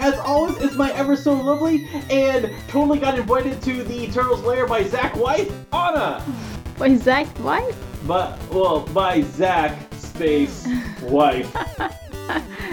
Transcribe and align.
as 0.00 0.18
always, 0.20 0.56
it's 0.58 0.76
my 0.76 0.90
ever 0.92 1.14
so 1.14 1.34
lovely 1.34 1.88
and 2.10 2.50
totally 2.68 2.98
got 2.98 3.18
invited 3.18 3.60
to 3.62 3.84
the 3.84 4.06
Turtles 4.08 4.42
Lair 4.42 4.66
by 4.66 4.82
Zach 4.84 5.14
White, 5.14 5.52
Anna. 5.72 6.24
By 6.78 6.96
Zach 6.96 7.26
White? 7.38 7.74
But, 8.06 8.38
well, 8.50 8.80
by 8.88 9.20
Zach 9.20 9.78
space 9.94 10.66
wife. 11.02 11.52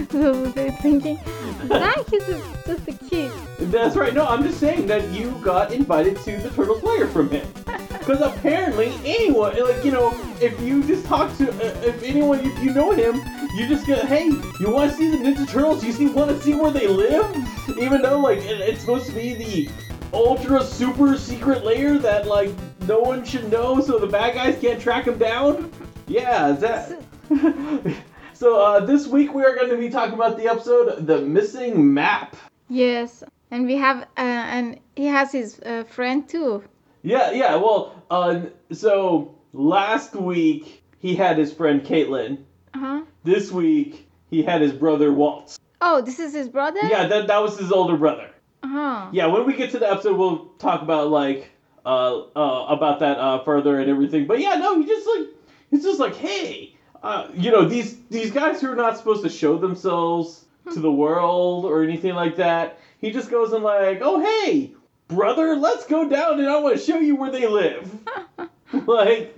so 0.09 0.45
they're 0.51 0.71
thinking, 0.71 1.19
Zach 1.67 2.13
is 2.13 2.41
just 2.65 2.87
a 2.87 2.93
kid. 3.09 3.31
That's 3.59 3.97
right. 3.97 4.13
No, 4.13 4.25
I'm 4.25 4.43
just 4.43 4.59
saying 4.59 4.87
that 4.87 5.09
you 5.09 5.31
got 5.43 5.73
invited 5.73 6.17
to 6.19 6.37
the 6.37 6.49
Turtles 6.49 6.81
Lair 6.83 7.07
from 7.07 7.29
him. 7.29 7.47
Because 8.07 8.21
apparently, 8.21 8.93
anyone, 9.03 9.61
like, 9.61 9.83
you 9.83 9.91
know, 9.91 10.17
if 10.39 10.57
you 10.61 10.81
just 10.81 11.05
talk 11.05 11.35
to, 11.39 11.49
uh, 11.51 11.81
if 11.85 12.01
anyone, 12.03 12.39
if 12.39 12.57
you 12.63 12.73
know 12.73 12.91
him, 12.91 13.19
you 13.57 13.67
just 13.67 13.87
go, 13.87 13.95
hey, 14.05 14.25
you 14.59 14.69
want 14.69 14.91
to 14.91 14.97
see 14.97 15.09
the 15.09 15.17
Ninja 15.17 15.49
Turtles? 15.49 15.83
You 15.83 15.91
see, 15.91 16.07
want 16.07 16.29
to 16.29 16.39
see 16.39 16.53
where 16.53 16.69
they 16.69 16.87
live? 16.87 17.35
Even 17.79 18.03
though, 18.03 18.19
like, 18.19 18.37
it, 18.39 18.61
it's 18.61 18.81
supposed 18.81 19.07
to 19.07 19.11
be 19.13 19.33
the 19.33 19.69
ultra 20.13 20.63
super 20.63 21.17
secret 21.17 21.65
layer 21.65 21.97
that, 21.97 22.27
like, 22.27 22.51
no 22.87 22.99
one 22.99 23.25
should 23.25 23.51
know 23.51 23.81
so 23.81 23.97
the 23.97 24.05
bad 24.05 24.35
guys 24.35 24.59
can't 24.61 24.79
track 24.79 25.05
them 25.05 25.17
down? 25.17 25.71
Yeah, 26.07 26.51
that. 26.51 27.01
so, 28.33 28.61
uh, 28.61 28.85
this 28.85 29.07
week 29.07 29.33
we 29.33 29.43
are 29.43 29.55
going 29.55 29.71
to 29.71 29.77
be 29.77 29.89
talking 29.89 30.13
about 30.13 30.37
the 30.37 30.47
episode 30.47 31.07
The 31.07 31.21
Missing 31.21 31.93
Map. 31.93 32.35
Yes, 32.69 33.23
and 33.49 33.65
we 33.65 33.75
have, 33.77 34.03
uh, 34.03 34.07
and 34.17 34.79
he 34.95 35.05
has 35.05 35.31
his 35.31 35.59
uh, 35.61 35.83
friend 35.85 36.29
too. 36.29 36.63
Yeah, 37.01 37.31
yeah. 37.31 37.55
Well, 37.55 38.03
uh, 38.11 38.41
so 38.71 39.33
last 39.53 40.15
week 40.15 40.83
he 40.99 41.15
had 41.15 41.39
his 41.39 41.51
friend 41.51 41.81
Caitlin. 41.83 42.43
Uh 42.73 42.79
huh. 42.79 43.01
This 43.27 43.51
week 43.51 44.07
he 44.29 44.41
had 44.41 44.61
his 44.61 44.71
brother 44.71 45.11
Waltz. 45.11 45.59
Oh, 45.81 45.99
this 45.99 46.17
is 46.17 46.33
his 46.33 46.47
brother? 46.47 46.79
Yeah, 46.83 47.07
that 47.07 47.27
that 47.27 47.39
was 47.43 47.59
his 47.59 47.73
older 47.73 47.97
brother. 47.97 48.29
Uh 48.63 48.67
huh. 48.69 49.09
Yeah, 49.11 49.25
when 49.25 49.45
we 49.45 49.53
get 49.53 49.69
to 49.71 49.79
the 49.79 49.91
episode, 49.91 50.15
we'll 50.15 50.45
talk 50.59 50.81
about 50.81 51.09
like 51.09 51.51
uh, 51.85 52.19
uh 52.21 52.67
about 52.69 53.01
that 53.01 53.17
uh 53.17 53.43
further 53.43 53.81
and 53.81 53.89
everything. 53.89 54.27
But 54.27 54.39
yeah, 54.39 54.55
no, 54.55 54.79
he 54.79 54.87
just 54.87 55.05
like 55.05 55.27
he's 55.69 55.83
just 55.83 55.99
like, 55.99 56.15
hey, 56.15 56.73
uh, 57.03 57.27
you 57.33 57.51
know 57.51 57.65
these 57.67 57.97
these 58.09 58.31
guys 58.31 58.61
who 58.61 58.71
are 58.71 58.77
not 58.77 58.95
supposed 58.97 59.23
to 59.23 59.29
show 59.29 59.57
themselves 59.57 60.45
to 60.71 60.79
the 60.79 60.91
world 60.91 61.65
or 61.65 61.83
anything 61.83 62.15
like 62.15 62.37
that. 62.37 62.79
He 62.99 63.11
just 63.11 63.29
goes 63.29 63.51
and 63.51 63.61
like, 63.61 63.99
oh 64.01 64.21
hey, 64.21 64.71
brother, 65.09 65.57
let's 65.57 65.85
go 65.85 66.07
down 66.07 66.39
and 66.39 66.47
I 66.47 66.59
want 66.59 66.77
to 66.77 66.81
show 66.81 66.99
you 66.99 67.17
where 67.17 67.29
they 67.29 67.45
live. 67.45 67.91
like, 68.87 69.35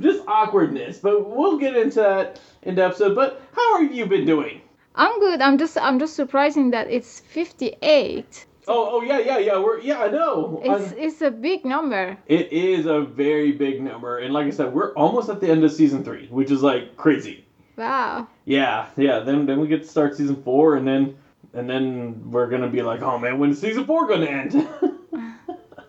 just 0.00 0.22
awkwardness. 0.26 0.98
But 0.98 1.28
we'll 1.28 1.58
get 1.58 1.76
into 1.76 2.00
that 2.00 2.40
in 2.62 2.74
the 2.74 2.84
episode. 2.84 3.14
But 3.14 3.42
how 3.52 3.82
have 3.82 3.92
you 3.94 4.06
been 4.06 4.24
doing? 4.24 4.62
I'm 4.94 5.18
good. 5.20 5.40
I'm 5.40 5.58
just 5.58 5.78
I'm 5.78 5.98
just 5.98 6.14
surprising 6.14 6.70
that 6.70 6.90
it's 6.90 7.20
58. 7.20 8.46
Oh, 8.68 8.88
oh 8.92 9.02
yeah, 9.02 9.18
yeah, 9.18 9.38
yeah. 9.38 9.58
We're 9.58 9.80
yeah, 9.80 10.02
I 10.02 10.08
know. 10.08 10.60
It's 10.64 10.92
I- 10.92 10.96
it's 10.96 11.20
a 11.22 11.30
big 11.30 11.64
number. 11.64 12.16
it 12.26 12.52
is 12.52 12.86
a 12.86 13.00
very 13.00 13.52
big 13.52 13.80
number, 13.82 14.18
and 14.18 14.32
like 14.32 14.46
I 14.46 14.50
said, 14.50 14.72
we're 14.72 14.92
almost 14.94 15.28
at 15.28 15.40
the 15.40 15.48
end 15.50 15.64
of 15.64 15.72
season 15.72 16.04
three, 16.04 16.28
which 16.28 16.50
is 16.50 16.62
like 16.62 16.96
crazy. 16.96 17.44
Wow. 17.76 18.28
Yeah, 18.44 18.86
yeah. 18.96 19.20
Then 19.20 19.46
then 19.46 19.60
we 19.60 19.66
get 19.66 19.82
to 19.82 19.88
start 19.88 20.16
season 20.16 20.42
four, 20.42 20.76
and 20.76 20.86
then 20.86 21.16
and 21.54 21.68
then 21.68 22.30
we're 22.30 22.48
gonna 22.48 22.68
be 22.68 22.82
like, 22.82 23.02
oh 23.02 23.18
man, 23.18 23.38
when's 23.38 23.60
season 23.60 23.84
four 23.84 24.06
gonna 24.06 24.26
end? 24.26 24.68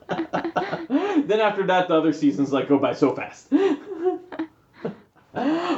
then 1.28 1.40
after 1.40 1.66
that, 1.68 1.88
the 1.88 1.96
other 1.96 2.14
seasons 2.14 2.52
like 2.52 2.68
go 2.68 2.78
by 2.78 2.94
so 2.94 3.16
fast. 3.16 3.50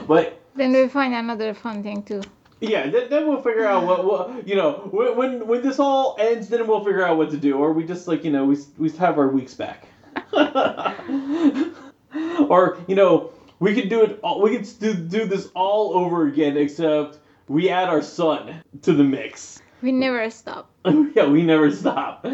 but 0.07 0.39
Then 0.55 0.71
we 0.73 0.87
find 0.87 1.13
another 1.13 1.53
fun 1.53 1.83
thing 1.83 2.03
too. 2.03 2.21
yeah, 2.61 2.87
then, 2.89 3.09
then 3.09 3.27
we'll 3.27 3.41
figure 3.41 3.65
out 3.65 3.85
what, 3.85 4.05
what 4.05 4.47
you 4.47 4.55
know 4.55 4.87
when, 4.91 5.15
when 5.17 5.47
when 5.47 5.61
this 5.61 5.79
all 5.79 6.15
ends. 6.19 6.47
Then 6.49 6.65
we'll 6.67 6.83
figure 6.83 7.05
out 7.05 7.17
what 7.17 7.29
to 7.31 7.37
do, 7.37 7.57
or 7.57 7.73
we 7.73 7.83
just 7.85 8.07
like 8.07 8.23
you 8.23 8.31
know 8.31 8.45
we 8.45 8.57
we 8.77 8.89
have 8.91 9.17
our 9.17 9.27
weeks 9.27 9.53
back, 9.53 9.87
or 12.49 12.77
you 12.87 12.95
know 12.95 13.31
we 13.59 13.73
could 13.75 13.89
do 13.89 14.03
it. 14.03 14.19
all 14.23 14.41
We 14.41 14.57
could 14.57 14.67
do 14.79 14.93
do 14.93 15.25
this 15.25 15.49
all 15.53 15.93
over 15.95 16.27
again, 16.27 16.57
except 16.57 17.19
we 17.47 17.69
add 17.69 17.89
our 17.89 18.01
son 18.01 18.61
to 18.81 18.93
the 18.93 19.03
mix. 19.03 19.61
We 19.81 19.91
never 19.91 20.29
stop. 20.29 20.71
yeah, 21.15 21.27
we 21.27 21.43
never 21.43 21.69
stop. 21.71 22.25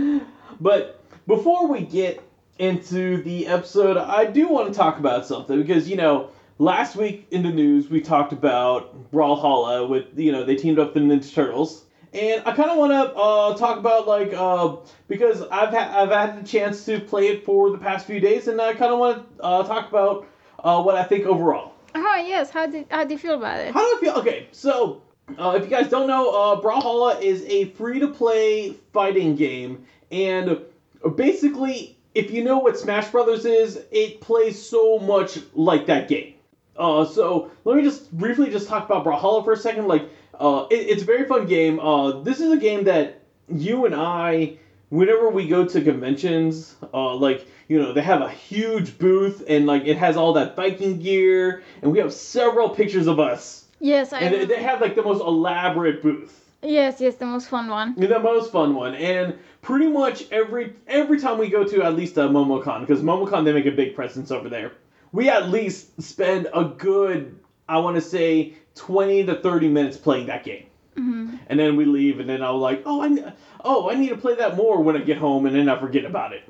But 0.59 1.01
before 1.27 1.67
we 1.67 1.81
get 1.81 2.21
into 2.61 3.23
the 3.23 3.47
episode, 3.47 3.97
I 3.97 4.25
do 4.25 4.47
want 4.47 4.71
to 4.71 4.77
talk 4.77 4.99
about 4.99 5.25
something 5.25 5.59
because 5.59 5.89
you 5.89 5.95
know 5.95 6.29
last 6.59 6.95
week 6.95 7.27
in 7.31 7.41
the 7.41 7.49
news 7.49 7.89
we 7.89 8.01
talked 8.01 8.33
about 8.33 9.11
Brawlhalla 9.11 9.89
with 9.89 10.17
you 10.17 10.31
know 10.31 10.43
they 10.43 10.55
teamed 10.55 10.77
up 10.77 10.93
the 10.93 10.99
Ninja 10.99 11.33
Turtles. 11.33 11.85
And 12.13 12.43
I 12.45 12.51
kind 12.51 12.69
of 12.69 12.77
want 12.77 12.91
to 12.91 13.15
uh, 13.15 13.57
talk 13.57 13.77
about 13.77 14.07
like 14.07 14.33
uh, 14.33 14.75
because 15.07 15.41
I've 15.43 15.69
had 15.69 15.89
I've 15.89 16.11
had 16.11 16.43
the 16.43 16.47
chance 16.47 16.85
to 16.85 16.99
play 16.99 17.29
it 17.29 17.45
for 17.45 17.71
the 17.71 17.79
past 17.79 18.05
few 18.05 18.19
days, 18.19 18.47
and 18.47 18.61
I 18.61 18.73
kind 18.73 18.93
of 18.93 18.99
want 18.99 19.37
to 19.37 19.43
uh, 19.43 19.63
talk 19.63 19.89
about 19.89 20.27
uh, 20.59 20.83
what 20.83 20.95
I 20.95 21.03
think 21.03 21.25
overall. 21.25 21.73
Oh 21.95 22.23
yes. 22.27 22.51
How 22.51 22.67
did 22.67 22.85
how 22.91 23.05
do 23.05 23.13
you 23.13 23.19
feel 23.19 23.35
about 23.35 23.59
it? 23.59 23.73
How 23.73 23.79
do 23.79 23.97
I 23.97 23.99
feel? 23.99 24.19
Okay, 24.19 24.47
so 24.51 25.01
uh, 25.39 25.57
if 25.57 25.63
you 25.63 25.69
guys 25.69 25.89
don't 25.89 26.07
know, 26.07 26.29
uh, 26.29 26.61
Brawlhalla 26.61 27.21
is 27.21 27.43
a 27.45 27.65
free-to-play 27.71 28.75
fighting 28.93 29.35
game, 29.35 29.85
and 30.11 30.59
basically, 31.15 31.97
if 32.13 32.31
you 32.31 32.43
know 32.43 32.59
what 32.59 32.77
Smash 32.77 33.09
Brothers 33.09 33.45
is, 33.45 33.79
it 33.91 34.21
plays 34.21 34.61
so 34.61 34.99
much 34.99 35.39
like 35.53 35.85
that 35.87 36.07
game. 36.07 36.33
Uh, 36.75 37.05
so 37.05 37.51
let 37.65 37.77
me 37.77 37.83
just 37.83 38.11
briefly 38.11 38.49
just 38.49 38.67
talk 38.67 38.85
about 38.85 39.05
Brawlhalla 39.05 39.43
for 39.43 39.53
a 39.53 39.57
second. 39.57 39.87
Like, 39.87 40.09
uh, 40.39 40.65
it, 40.69 40.75
it's 40.75 41.03
a 41.03 41.05
very 41.05 41.25
fun 41.25 41.45
game. 41.45 41.79
Uh, 41.79 42.21
this 42.21 42.39
is 42.39 42.51
a 42.51 42.57
game 42.57 42.85
that 42.85 43.21
you 43.47 43.85
and 43.85 43.93
I, 43.93 44.57
whenever 44.89 45.29
we 45.29 45.47
go 45.47 45.65
to 45.65 45.81
conventions, 45.81 46.75
uh, 46.93 47.15
like 47.15 47.47
you 47.67 47.81
know, 47.81 47.93
they 47.93 48.01
have 48.01 48.21
a 48.21 48.29
huge 48.29 48.97
booth 48.97 49.45
and 49.47 49.65
like 49.65 49.85
it 49.85 49.97
has 49.97 50.17
all 50.17 50.33
that 50.33 50.55
Viking 50.55 50.99
gear, 50.99 51.63
and 51.81 51.91
we 51.91 51.99
have 51.99 52.11
several 52.11 52.69
pictures 52.69 53.07
of 53.07 53.19
us. 53.19 53.65
Yes, 53.79 54.11
I. 54.11 54.19
And 54.19 54.33
they, 54.35 54.45
they 54.45 54.63
have 54.63 54.81
like 54.81 54.95
the 54.95 55.03
most 55.03 55.21
elaborate 55.21 56.01
booth. 56.01 56.40
Yes, 56.63 57.01
yes, 57.01 57.15
the 57.15 57.25
most 57.25 57.49
fun 57.49 57.69
one. 57.69 57.95
The 57.97 58.19
most 58.19 58.51
fun 58.51 58.75
one, 58.75 58.93
and 58.95 59.37
pretty 59.61 59.87
much 59.87 60.31
every 60.31 60.75
every 60.87 61.19
time 61.19 61.37
we 61.37 61.49
go 61.49 61.63
to 61.63 61.83
at 61.83 61.95
least 61.95 62.17
a 62.17 62.21
MomoCon, 62.21 62.81
because 62.81 63.01
MomoCon 63.01 63.45
they 63.45 63.53
make 63.53 63.65
a 63.65 63.71
big 63.71 63.95
presence 63.95 64.31
over 64.31 64.47
there. 64.47 64.73
We 65.11 65.29
at 65.29 65.49
least 65.49 66.01
spend 66.01 66.47
a 66.53 66.65
good, 66.65 67.37
I 67.67 67.79
want 67.79 67.95
to 67.95 68.01
say, 68.01 68.53
twenty 68.75 69.25
to 69.25 69.35
thirty 69.35 69.69
minutes 69.69 69.97
playing 69.97 70.27
that 70.27 70.43
game, 70.43 70.65
hmm 70.95 71.35
and 71.47 71.59
then 71.59 71.75
we 71.75 71.85
leave, 71.85 72.19
and 72.19 72.29
then 72.29 72.43
I'm 72.43 72.57
like, 72.57 72.83
oh, 72.85 73.01
I 73.01 73.33
oh 73.65 73.89
I 73.89 73.95
need 73.95 74.09
to 74.09 74.17
play 74.17 74.35
that 74.35 74.55
more 74.55 74.81
when 74.81 74.95
I 74.95 74.99
get 74.99 75.17
home, 75.17 75.47
and 75.47 75.55
then 75.55 75.67
I 75.67 75.79
forget 75.79 76.05
about 76.05 76.33
it. 76.33 76.43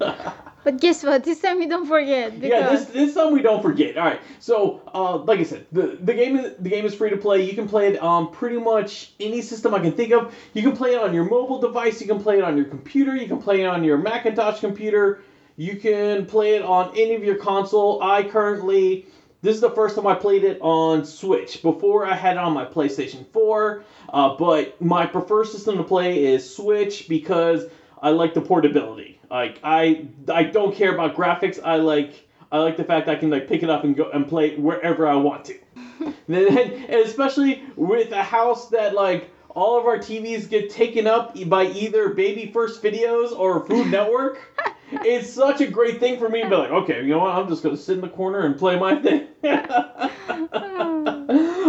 But 0.66 0.80
guess 0.80 1.04
what? 1.04 1.22
This 1.22 1.38
time 1.38 1.60
we 1.60 1.68
don't 1.68 1.86
forget 1.86 2.38
Yeah, 2.38 2.70
this 2.70 2.86
this 2.86 3.14
time 3.14 3.32
we 3.32 3.40
don't 3.40 3.62
forget. 3.62 3.96
All 3.96 4.04
right, 4.04 4.20
so 4.40 4.82
uh, 4.92 5.18
like 5.18 5.38
I 5.38 5.44
said, 5.44 5.64
the 5.70 5.96
the 6.02 6.12
game 6.12 6.36
is 6.36 6.54
the 6.58 6.68
game 6.68 6.84
is 6.84 6.92
free 6.92 7.08
to 7.10 7.16
play. 7.16 7.48
You 7.48 7.54
can 7.54 7.68
play 7.68 7.86
it 7.86 8.00
on 8.00 8.32
pretty 8.32 8.58
much 8.58 9.12
any 9.20 9.42
system 9.42 9.74
I 9.74 9.78
can 9.78 9.92
think 9.92 10.12
of. 10.12 10.34
You 10.54 10.62
can 10.62 10.76
play 10.76 10.94
it 10.94 11.00
on 11.00 11.14
your 11.14 11.22
mobile 11.22 11.60
device. 11.60 12.00
You 12.00 12.08
can 12.08 12.20
play 12.20 12.38
it 12.38 12.42
on 12.42 12.56
your 12.56 12.66
computer. 12.66 13.14
You 13.14 13.28
can 13.28 13.40
play 13.40 13.62
it 13.62 13.66
on 13.66 13.84
your 13.84 13.96
Macintosh 13.96 14.58
computer. 14.58 15.20
You 15.54 15.76
can 15.76 16.26
play 16.26 16.56
it 16.56 16.62
on 16.62 16.90
any 16.96 17.14
of 17.14 17.22
your 17.22 17.36
console. 17.36 18.02
I 18.02 18.24
currently 18.24 19.06
this 19.42 19.54
is 19.54 19.60
the 19.60 19.70
first 19.70 19.94
time 19.94 20.08
I 20.08 20.14
played 20.14 20.42
it 20.42 20.58
on 20.62 21.04
Switch. 21.04 21.62
Before 21.62 22.04
I 22.04 22.16
had 22.16 22.32
it 22.32 22.38
on 22.40 22.52
my 22.52 22.64
PlayStation 22.64 23.24
4, 23.32 23.84
uh, 24.12 24.36
but 24.36 24.82
my 24.82 25.06
preferred 25.06 25.46
system 25.46 25.76
to 25.76 25.84
play 25.84 26.24
is 26.24 26.56
Switch 26.56 27.08
because 27.08 27.66
I 28.02 28.10
like 28.10 28.34
the 28.34 28.40
portability. 28.40 29.15
Like 29.30 29.60
I 29.62 30.06
I 30.28 30.44
don't 30.44 30.74
care 30.74 30.94
about 30.94 31.16
graphics. 31.16 31.58
I 31.62 31.76
like 31.76 32.26
I 32.52 32.58
like 32.58 32.76
the 32.76 32.84
fact 32.84 33.08
I 33.08 33.16
can 33.16 33.30
like 33.30 33.48
pick 33.48 33.62
it 33.62 33.70
up 33.70 33.84
and 33.84 33.96
go 33.96 34.10
and 34.10 34.26
play 34.28 34.52
it 34.52 34.58
wherever 34.58 35.06
I 35.06 35.16
want 35.16 35.44
to. 35.46 35.58
and, 36.28 36.36
and 36.36 36.94
especially 36.94 37.62
with 37.76 38.12
a 38.12 38.22
house 38.22 38.68
that 38.68 38.94
like 38.94 39.30
all 39.50 39.78
of 39.78 39.86
our 39.86 39.98
TVs 39.98 40.48
get 40.48 40.70
taken 40.70 41.06
up 41.06 41.36
by 41.48 41.64
either 41.64 42.10
Baby 42.10 42.50
First 42.52 42.82
Videos 42.82 43.36
or 43.36 43.66
Food 43.66 43.90
Network. 43.90 44.38
it's 44.92 45.30
such 45.30 45.60
a 45.60 45.66
great 45.66 45.98
thing 45.98 46.18
for 46.18 46.28
me 46.28 46.42
to 46.42 46.48
be 46.48 46.54
like, 46.54 46.70
okay, 46.70 47.02
you 47.02 47.08
know 47.08 47.20
what? 47.20 47.34
I'm 47.34 47.48
just 47.48 47.62
gonna 47.62 47.76
sit 47.76 47.94
in 47.96 48.02
the 48.02 48.08
corner 48.08 48.40
and 48.40 48.56
play 48.56 48.78
my 48.78 48.96
thing. 48.96 49.26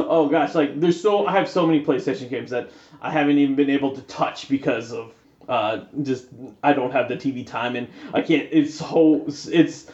oh 0.09 0.27
gosh, 0.29 0.53
like 0.53 0.79
there's 0.79 1.01
so 1.01 1.25
I 1.25 1.31
have 1.31 1.49
so 1.49 1.65
many 1.65 1.83
PlayStation 1.83 2.29
games 2.29 2.51
that 2.51 2.69
I 3.01 3.09
haven't 3.09 3.37
even 3.37 3.55
been 3.55 3.69
able 3.69 3.95
to 3.95 4.01
touch 4.03 4.49
because 4.49 4.91
of 4.91 5.13
uh, 5.47 5.85
just 6.03 6.27
I 6.63 6.73
don't 6.73 6.91
have 6.91 7.09
the 7.09 7.15
TV 7.15 7.45
time 7.45 7.75
and 7.75 7.87
I 8.13 8.21
can't. 8.21 8.47
It's 8.51 8.75
so 8.75 9.25
it's 9.27 9.87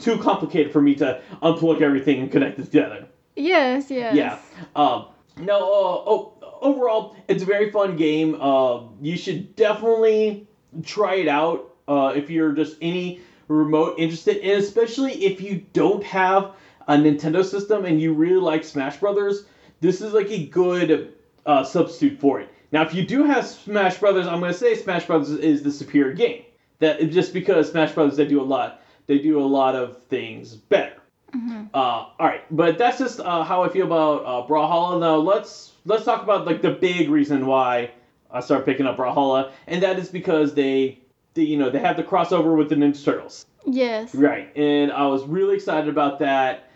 too 0.00 0.18
complicated 0.18 0.72
for 0.72 0.82
me 0.82 0.94
to 0.96 1.20
unplug 1.42 1.80
everything 1.80 2.20
and 2.20 2.30
connect 2.30 2.58
it 2.58 2.64
together. 2.64 3.06
Yes, 3.36 3.90
yes. 3.90 4.14
Yeah. 4.14 4.38
Um, 4.76 5.06
no. 5.36 5.56
Uh, 5.56 6.10
oh, 6.10 6.58
overall, 6.60 7.16
it's 7.28 7.42
a 7.42 7.46
very 7.46 7.70
fun 7.70 7.96
game. 7.96 8.40
Uh, 8.40 8.82
you 9.00 9.16
should 9.16 9.56
definitely 9.56 10.46
try 10.84 11.14
it 11.14 11.28
out 11.28 11.74
uh, 11.88 12.12
if 12.14 12.30
you're 12.30 12.52
just 12.52 12.76
any 12.80 13.20
remote 13.48 13.98
interested, 13.98 14.38
and 14.38 14.62
especially 14.62 15.24
if 15.24 15.40
you 15.40 15.64
don't 15.72 16.04
have 16.04 16.54
a 16.86 16.94
Nintendo 16.94 17.44
system 17.44 17.84
and 17.84 18.00
you 18.00 18.12
really 18.12 18.40
like 18.40 18.64
Smash 18.64 18.98
Brothers. 18.98 19.44
This 19.80 20.00
is 20.00 20.12
like 20.12 20.30
a 20.30 20.46
good 20.46 21.14
uh, 21.46 21.64
substitute 21.64 22.18
for 22.20 22.40
it. 22.40 22.49
Now, 22.72 22.82
if 22.82 22.94
you 22.94 23.04
do 23.04 23.24
have 23.24 23.46
Smash 23.46 23.98
Brothers, 23.98 24.26
I'm 24.26 24.40
going 24.40 24.52
to 24.52 24.58
say 24.58 24.74
Smash 24.74 25.06
Brothers 25.06 25.30
is 25.30 25.62
the 25.62 25.72
superior 25.72 26.12
game. 26.12 26.44
That 26.78 27.10
just 27.10 27.32
because 27.34 27.70
Smash 27.70 27.92
Brothers 27.92 28.16
they 28.16 28.26
do 28.26 28.40
a 28.40 28.44
lot, 28.44 28.82
they 29.06 29.18
do 29.18 29.40
a 29.40 29.44
lot 29.44 29.74
of 29.74 30.02
things 30.04 30.54
better. 30.54 30.94
Mm-hmm. 31.34 31.66
Uh, 31.74 31.78
all 31.78 32.14
right, 32.18 32.42
but 32.50 32.78
that's 32.78 32.98
just 32.98 33.20
uh, 33.20 33.44
how 33.44 33.62
I 33.62 33.68
feel 33.68 33.86
about 33.86 34.24
uh, 34.24 34.48
Brawlhalla. 34.48 34.98
Now 34.98 35.16
let's 35.16 35.72
let's 35.84 36.04
talk 36.04 36.22
about 36.22 36.46
like 36.46 36.62
the 36.62 36.72
big 36.72 37.08
reason 37.08 37.46
why 37.46 37.90
I 38.30 38.40
started 38.40 38.64
picking 38.64 38.86
up 38.86 38.96
Brawlhalla, 38.96 39.52
and 39.66 39.82
that 39.82 39.98
is 39.98 40.08
because 40.08 40.54
they, 40.54 40.98
they 41.34 41.42
you 41.42 41.56
know 41.56 41.70
they 41.70 41.78
have 41.78 41.96
the 41.96 42.02
crossover 42.02 42.56
with 42.56 42.68
the 42.68 42.74
Ninja 42.74 43.04
Turtles. 43.04 43.46
Yes. 43.66 44.14
Right, 44.14 44.50
and 44.56 44.90
I 44.90 45.06
was 45.06 45.24
really 45.24 45.54
excited 45.54 45.88
about 45.88 46.18
that. 46.20 46.70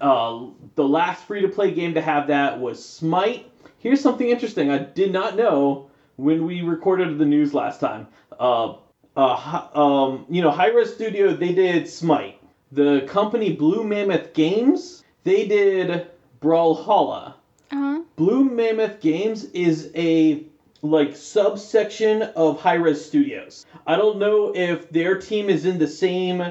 Uh, 0.00 0.46
the 0.74 0.88
last 0.88 1.24
free 1.24 1.42
to 1.42 1.48
play 1.48 1.70
game 1.70 1.94
to 1.94 2.00
have 2.00 2.28
that 2.28 2.58
was 2.58 2.84
Smite. 2.84 3.48
Here's 3.84 4.00
something 4.00 4.30
interesting 4.30 4.70
I 4.70 4.78
did 4.78 5.12
not 5.12 5.36
know 5.36 5.90
when 6.16 6.46
we 6.46 6.62
recorded 6.62 7.18
the 7.18 7.26
news 7.26 7.52
last 7.52 7.80
time. 7.80 8.08
Uh, 8.40 8.76
uh, 9.14 9.68
um, 9.74 10.24
you 10.30 10.40
know, 10.40 10.50
Hi-Rez 10.50 10.94
Studio, 10.94 11.36
they 11.36 11.52
did 11.52 11.86
Smite. 11.86 12.40
The 12.72 13.02
company 13.06 13.52
Blue 13.52 13.84
Mammoth 13.84 14.32
Games, 14.32 15.04
they 15.24 15.46
did 15.46 16.06
Brawlhalla. 16.40 17.34
Uh-huh. 17.70 18.00
Blue 18.16 18.44
Mammoth 18.44 19.02
Games 19.02 19.44
is 19.50 19.90
a 19.94 20.46
like 20.80 21.14
subsection 21.14 22.22
of 22.22 22.62
Hi-Rez 22.62 23.04
Studios. 23.04 23.66
I 23.86 23.96
don't 23.96 24.16
know 24.16 24.56
if 24.56 24.88
their 24.88 25.18
team 25.18 25.50
is 25.50 25.66
in 25.66 25.78
the 25.78 25.88
same 25.88 26.42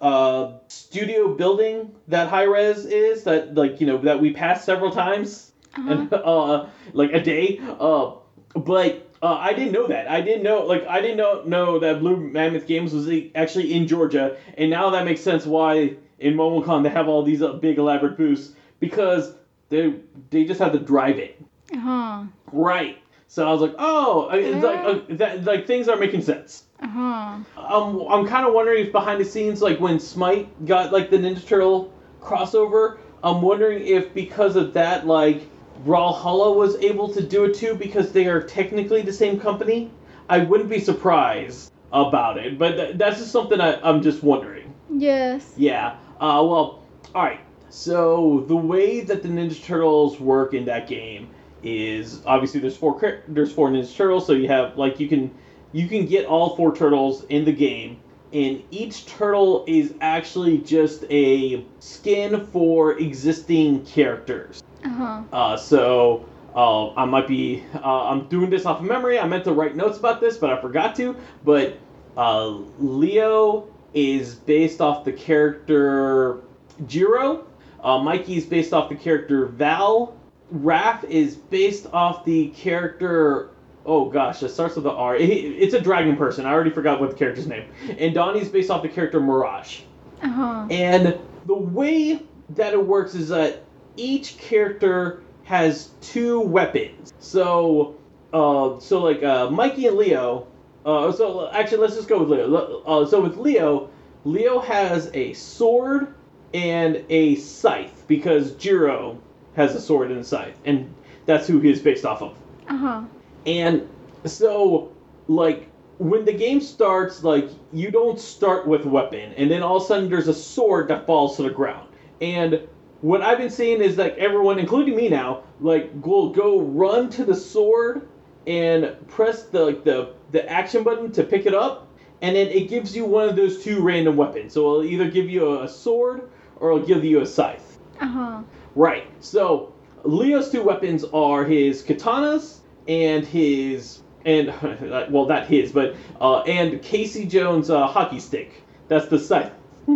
uh, 0.00 0.52
studio 0.68 1.34
building 1.34 1.94
that 2.08 2.28
Hi-Rez 2.28 2.86
is 2.86 3.24
that 3.24 3.54
like 3.54 3.78
you 3.78 3.86
know 3.86 3.98
that 3.98 4.22
we 4.22 4.32
passed 4.32 4.64
several 4.64 4.90
times 4.90 5.52
Uh-huh. 5.78 5.90
and 5.92 6.12
uh 6.12 6.66
like 6.92 7.12
a 7.12 7.20
day 7.22 7.60
uh 7.78 8.12
but 8.54 9.04
uh, 9.20 9.34
I 9.34 9.52
didn't 9.52 9.72
know 9.72 9.88
that. 9.88 10.08
I 10.08 10.20
didn't 10.20 10.42
know 10.44 10.64
like 10.64 10.86
I 10.86 11.00
didn't 11.00 11.16
know 11.16 11.42
know 11.44 11.78
that 11.80 11.98
Blue 12.00 12.16
Mammoth 12.16 12.66
Games 12.68 12.92
was 12.94 13.08
actually 13.34 13.74
in 13.74 13.88
Georgia, 13.88 14.36
and 14.56 14.70
now 14.70 14.90
that 14.90 15.04
makes 15.04 15.20
sense 15.20 15.44
why 15.44 15.96
in 16.20 16.34
MomoCon 16.34 16.84
they 16.84 16.88
have 16.88 17.08
all 17.08 17.24
these 17.24 17.42
uh, 17.42 17.54
big 17.54 17.78
elaborate 17.78 18.16
booths 18.16 18.52
because 18.78 19.34
they 19.70 19.94
they 20.30 20.44
just 20.44 20.60
have 20.60 20.70
to 20.72 20.78
drive 20.78 21.18
it 21.18 21.40
Uh-huh. 21.74 22.24
right. 22.52 22.98
So 23.26 23.46
I 23.46 23.52
was 23.52 23.60
like, 23.60 23.74
oh, 23.78 24.28
I- 24.30 24.36
it's 24.36 24.64
like 24.64 24.78
uh, 24.78 25.00
that 25.16 25.44
like 25.44 25.66
things 25.66 25.88
are 25.88 25.96
making 25.96 26.22
sense. 26.22 26.64
Uh-huh. 26.80 27.38
Um, 27.56 28.06
I'm 28.08 28.24
kind 28.26 28.46
of 28.46 28.54
wondering 28.54 28.86
if 28.86 28.92
behind 28.92 29.20
the 29.20 29.24
scenes, 29.24 29.60
like 29.60 29.80
when 29.80 29.98
Smite 29.98 30.64
got 30.64 30.92
like 30.92 31.10
the 31.10 31.18
Ninja 31.18 31.44
Turtle 31.44 31.92
crossover, 32.20 32.98
I'm 33.24 33.42
wondering 33.42 33.84
if 33.84 34.14
because 34.14 34.54
of 34.54 34.72
that, 34.74 35.06
like 35.08 35.42
Brawlhalla 35.84 36.54
was 36.54 36.76
able 36.76 37.12
to 37.14 37.22
do 37.22 37.44
it 37.44 37.54
too 37.54 37.74
because 37.74 38.12
they 38.12 38.26
are 38.26 38.42
technically 38.42 39.02
the 39.02 39.12
same 39.12 39.38
company. 39.38 39.90
I 40.28 40.40
wouldn't 40.40 40.68
be 40.68 40.80
surprised 40.80 41.72
about 41.92 42.38
it, 42.38 42.58
but 42.58 42.76
th- 42.76 42.96
that's 42.96 43.18
just 43.18 43.32
something 43.32 43.60
I, 43.60 43.80
I'm 43.80 44.02
just 44.02 44.22
wondering. 44.22 44.74
Yes. 44.90 45.54
Yeah. 45.56 45.96
Uh, 46.20 46.44
well, 46.44 46.82
all 47.14 47.22
right. 47.22 47.40
So 47.70 48.44
the 48.48 48.56
way 48.56 49.00
that 49.02 49.22
the 49.22 49.28
Ninja 49.28 49.62
Turtles 49.62 50.18
work 50.18 50.54
in 50.54 50.64
that 50.66 50.88
game 50.88 51.28
is 51.62 52.22
obviously 52.24 52.60
there's 52.60 52.76
four 52.76 53.22
there's 53.28 53.52
four 53.52 53.70
Ninja 53.70 53.94
Turtles, 53.94 54.26
so 54.26 54.32
you 54.32 54.48
have 54.48 54.76
like 54.76 55.00
you 55.00 55.08
can 55.08 55.34
you 55.72 55.88
can 55.88 56.06
get 56.06 56.26
all 56.26 56.56
four 56.56 56.74
turtles 56.74 57.24
in 57.28 57.44
the 57.44 57.52
game, 57.52 58.00
and 58.32 58.62
each 58.70 59.06
turtle 59.06 59.64
is 59.66 59.94
actually 60.00 60.58
just 60.58 61.04
a 61.10 61.64
skin 61.78 62.46
for 62.46 62.98
existing 62.98 63.84
characters. 63.84 64.62
Uh-huh. 64.84 65.22
Uh, 65.32 65.56
so 65.56 66.28
uh, 66.54 66.92
I 66.94 67.04
might 67.04 67.26
be 67.26 67.64
uh, 67.74 68.04
I'm 68.10 68.28
doing 68.28 68.50
this 68.50 68.66
off 68.66 68.80
of 68.80 68.84
memory. 68.86 69.18
I 69.18 69.26
meant 69.26 69.44
to 69.44 69.52
write 69.52 69.76
notes 69.76 69.98
about 69.98 70.20
this, 70.20 70.36
but 70.36 70.50
I 70.50 70.60
forgot 70.60 70.94
to. 70.96 71.16
But 71.44 71.78
uh, 72.16 72.46
Leo 72.78 73.68
is 73.94 74.34
based 74.34 74.80
off 74.80 75.04
the 75.04 75.12
character 75.12 76.40
Jiro. 76.86 77.46
Uh, 77.82 77.98
Mikey 77.98 78.36
is 78.36 78.44
based 78.46 78.72
off 78.72 78.88
the 78.88 78.94
character 78.96 79.46
Val. 79.46 80.16
Raph 80.54 81.04
is 81.04 81.36
based 81.36 81.86
off 81.92 82.24
the 82.24 82.48
character. 82.48 83.50
Oh 83.86 84.06
gosh, 84.06 84.42
it 84.42 84.48
starts 84.50 84.74
with 84.76 84.84
the 84.84 84.90
R. 84.92 85.16
It- 85.16 85.28
it's 85.28 85.74
a 85.74 85.80
dragon 85.80 86.16
person. 86.16 86.46
I 86.46 86.52
already 86.52 86.70
forgot 86.70 87.00
what 87.00 87.10
the 87.10 87.16
character's 87.16 87.46
name. 87.46 87.68
And 87.98 88.14
Donnie's 88.14 88.48
based 88.48 88.70
off 88.70 88.82
the 88.82 88.88
character 88.88 89.20
Mirage. 89.20 89.80
Uh-huh. 90.22 90.66
And 90.70 91.18
the 91.46 91.54
way 91.54 92.22
that 92.50 92.72
it 92.72 92.86
works 92.86 93.14
is 93.14 93.28
that 93.28 93.62
each 93.98 94.38
character 94.38 95.22
has 95.44 95.90
two 96.00 96.40
weapons. 96.40 97.12
So, 97.18 97.96
uh, 98.32 98.78
so 98.80 99.02
like 99.02 99.22
uh, 99.22 99.50
Mikey 99.50 99.86
and 99.86 99.96
Leo. 99.96 100.46
Uh, 100.86 101.12
so 101.12 101.50
actually, 101.50 101.78
let's 101.78 101.96
just 101.96 102.08
go 102.08 102.20
with 102.20 102.30
Leo. 102.30 102.82
Uh, 102.86 103.06
so 103.06 103.20
with 103.20 103.36
Leo, 103.36 103.90
Leo 104.24 104.60
has 104.60 105.10
a 105.14 105.32
sword 105.34 106.14
and 106.54 107.04
a 107.10 107.36
scythe 107.36 108.04
because 108.06 108.52
Jiro 108.52 109.18
has 109.54 109.74
a 109.74 109.80
sword 109.80 110.10
and 110.10 110.20
a 110.20 110.24
scythe, 110.24 110.56
and 110.64 110.94
that's 111.26 111.46
who 111.46 111.60
he 111.60 111.70
is 111.70 111.80
based 111.80 112.04
off 112.04 112.22
of. 112.22 112.36
Uh-huh. 112.68 113.02
And 113.46 113.88
so, 114.24 114.92
like, 115.26 115.68
when 115.98 116.24
the 116.24 116.32
game 116.32 116.60
starts, 116.60 117.24
like, 117.24 117.48
you 117.72 117.90
don't 117.90 118.20
start 118.20 118.66
with 118.66 118.84
a 118.84 118.88
weapon, 118.88 119.32
and 119.36 119.50
then 119.50 119.62
all 119.62 119.76
of 119.76 119.82
a 119.82 119.86
sudden 119.86 120.08
there's 120.08 120.28
a 120.28 120.34
sword 120.34 120.88
that 120.88 121.06
falls 121.06 121.36
to 121.36 121.42
the 121.42 121.50
ground. 121.50 121.88
And 122.20 122.66
what 123.00 123.22
I've 123.22 123.38
been 123.38 123.50
seeing 123.50 123.80
is 123.80 123.96
like 123.96 124.16
everyone, 124.18 124.58
including 124.58 124.96
me 124.96 125.08
now, 125.08 125.44
like 125.60 125.90
will 126.04 126.30
go 126.30 126.60
run 126.60 127.10
to 127.10 127.24
the 127.24 127.34
sword 127.34 128.08
and 128.46 128.96
press 129.08 129.44
the 129.44 129.64
like 129.64 129.84
the 129.84 130.14
the 130.32 130.48
action 130.50 130.82
button 130.82 131.12
to 131.12 131.22
pick 131.22 131.46
it 131.46 131.54
up, 131.54 131.88
and 132.22 132.34
then 132.36 132.48
it 132.48 132.68
gives 132.68 132.96
you 132.96 133.04
one 133.04 133.28
of 133.28 133.36
those 133.36 133.62
two 133.62 133.80
random 133.80 134.16
weapons. 134.16 134.52
So 134.54 134.60
it'll 134.60 134.84
either 134.84 135.10
give 135.10 135.30
you 135.30 135.62
a 135.62 135.68
sword 135.68 136.30
or 136.56 136.72
it'll 136.72 136.86
give 136.86 137.04
you 137.04 137.20
a 137.20 137.26
scythe. 137.26 137.78
Uh-huh. 138.00 138.42
Right. 138.74 139.06
So 139.20 139.72
Leo's 140.04 140.50
two 140.50 140.62
weapons 140.62 141.04
are 141.04 141.44
his 141.44 141.82
katanas 141.82 142.58
and 142.88 143.24
his 143.24 144.00
and 144.24 144.48
well 145.10 145.26
not 145.26 145.46
his 145.46 145.70
but 145.72 145.94
uh, 146.20 146.40
and 146.40 146.82
Casey 146.82 147.26
Jones' 147.26 147.70
uh, 147.70 147.86
hockey 147.86 148.18
stick. 148.18 148.64
That's 148.88 149.06
the 149.06 149.18
scythe. 149.18 149.52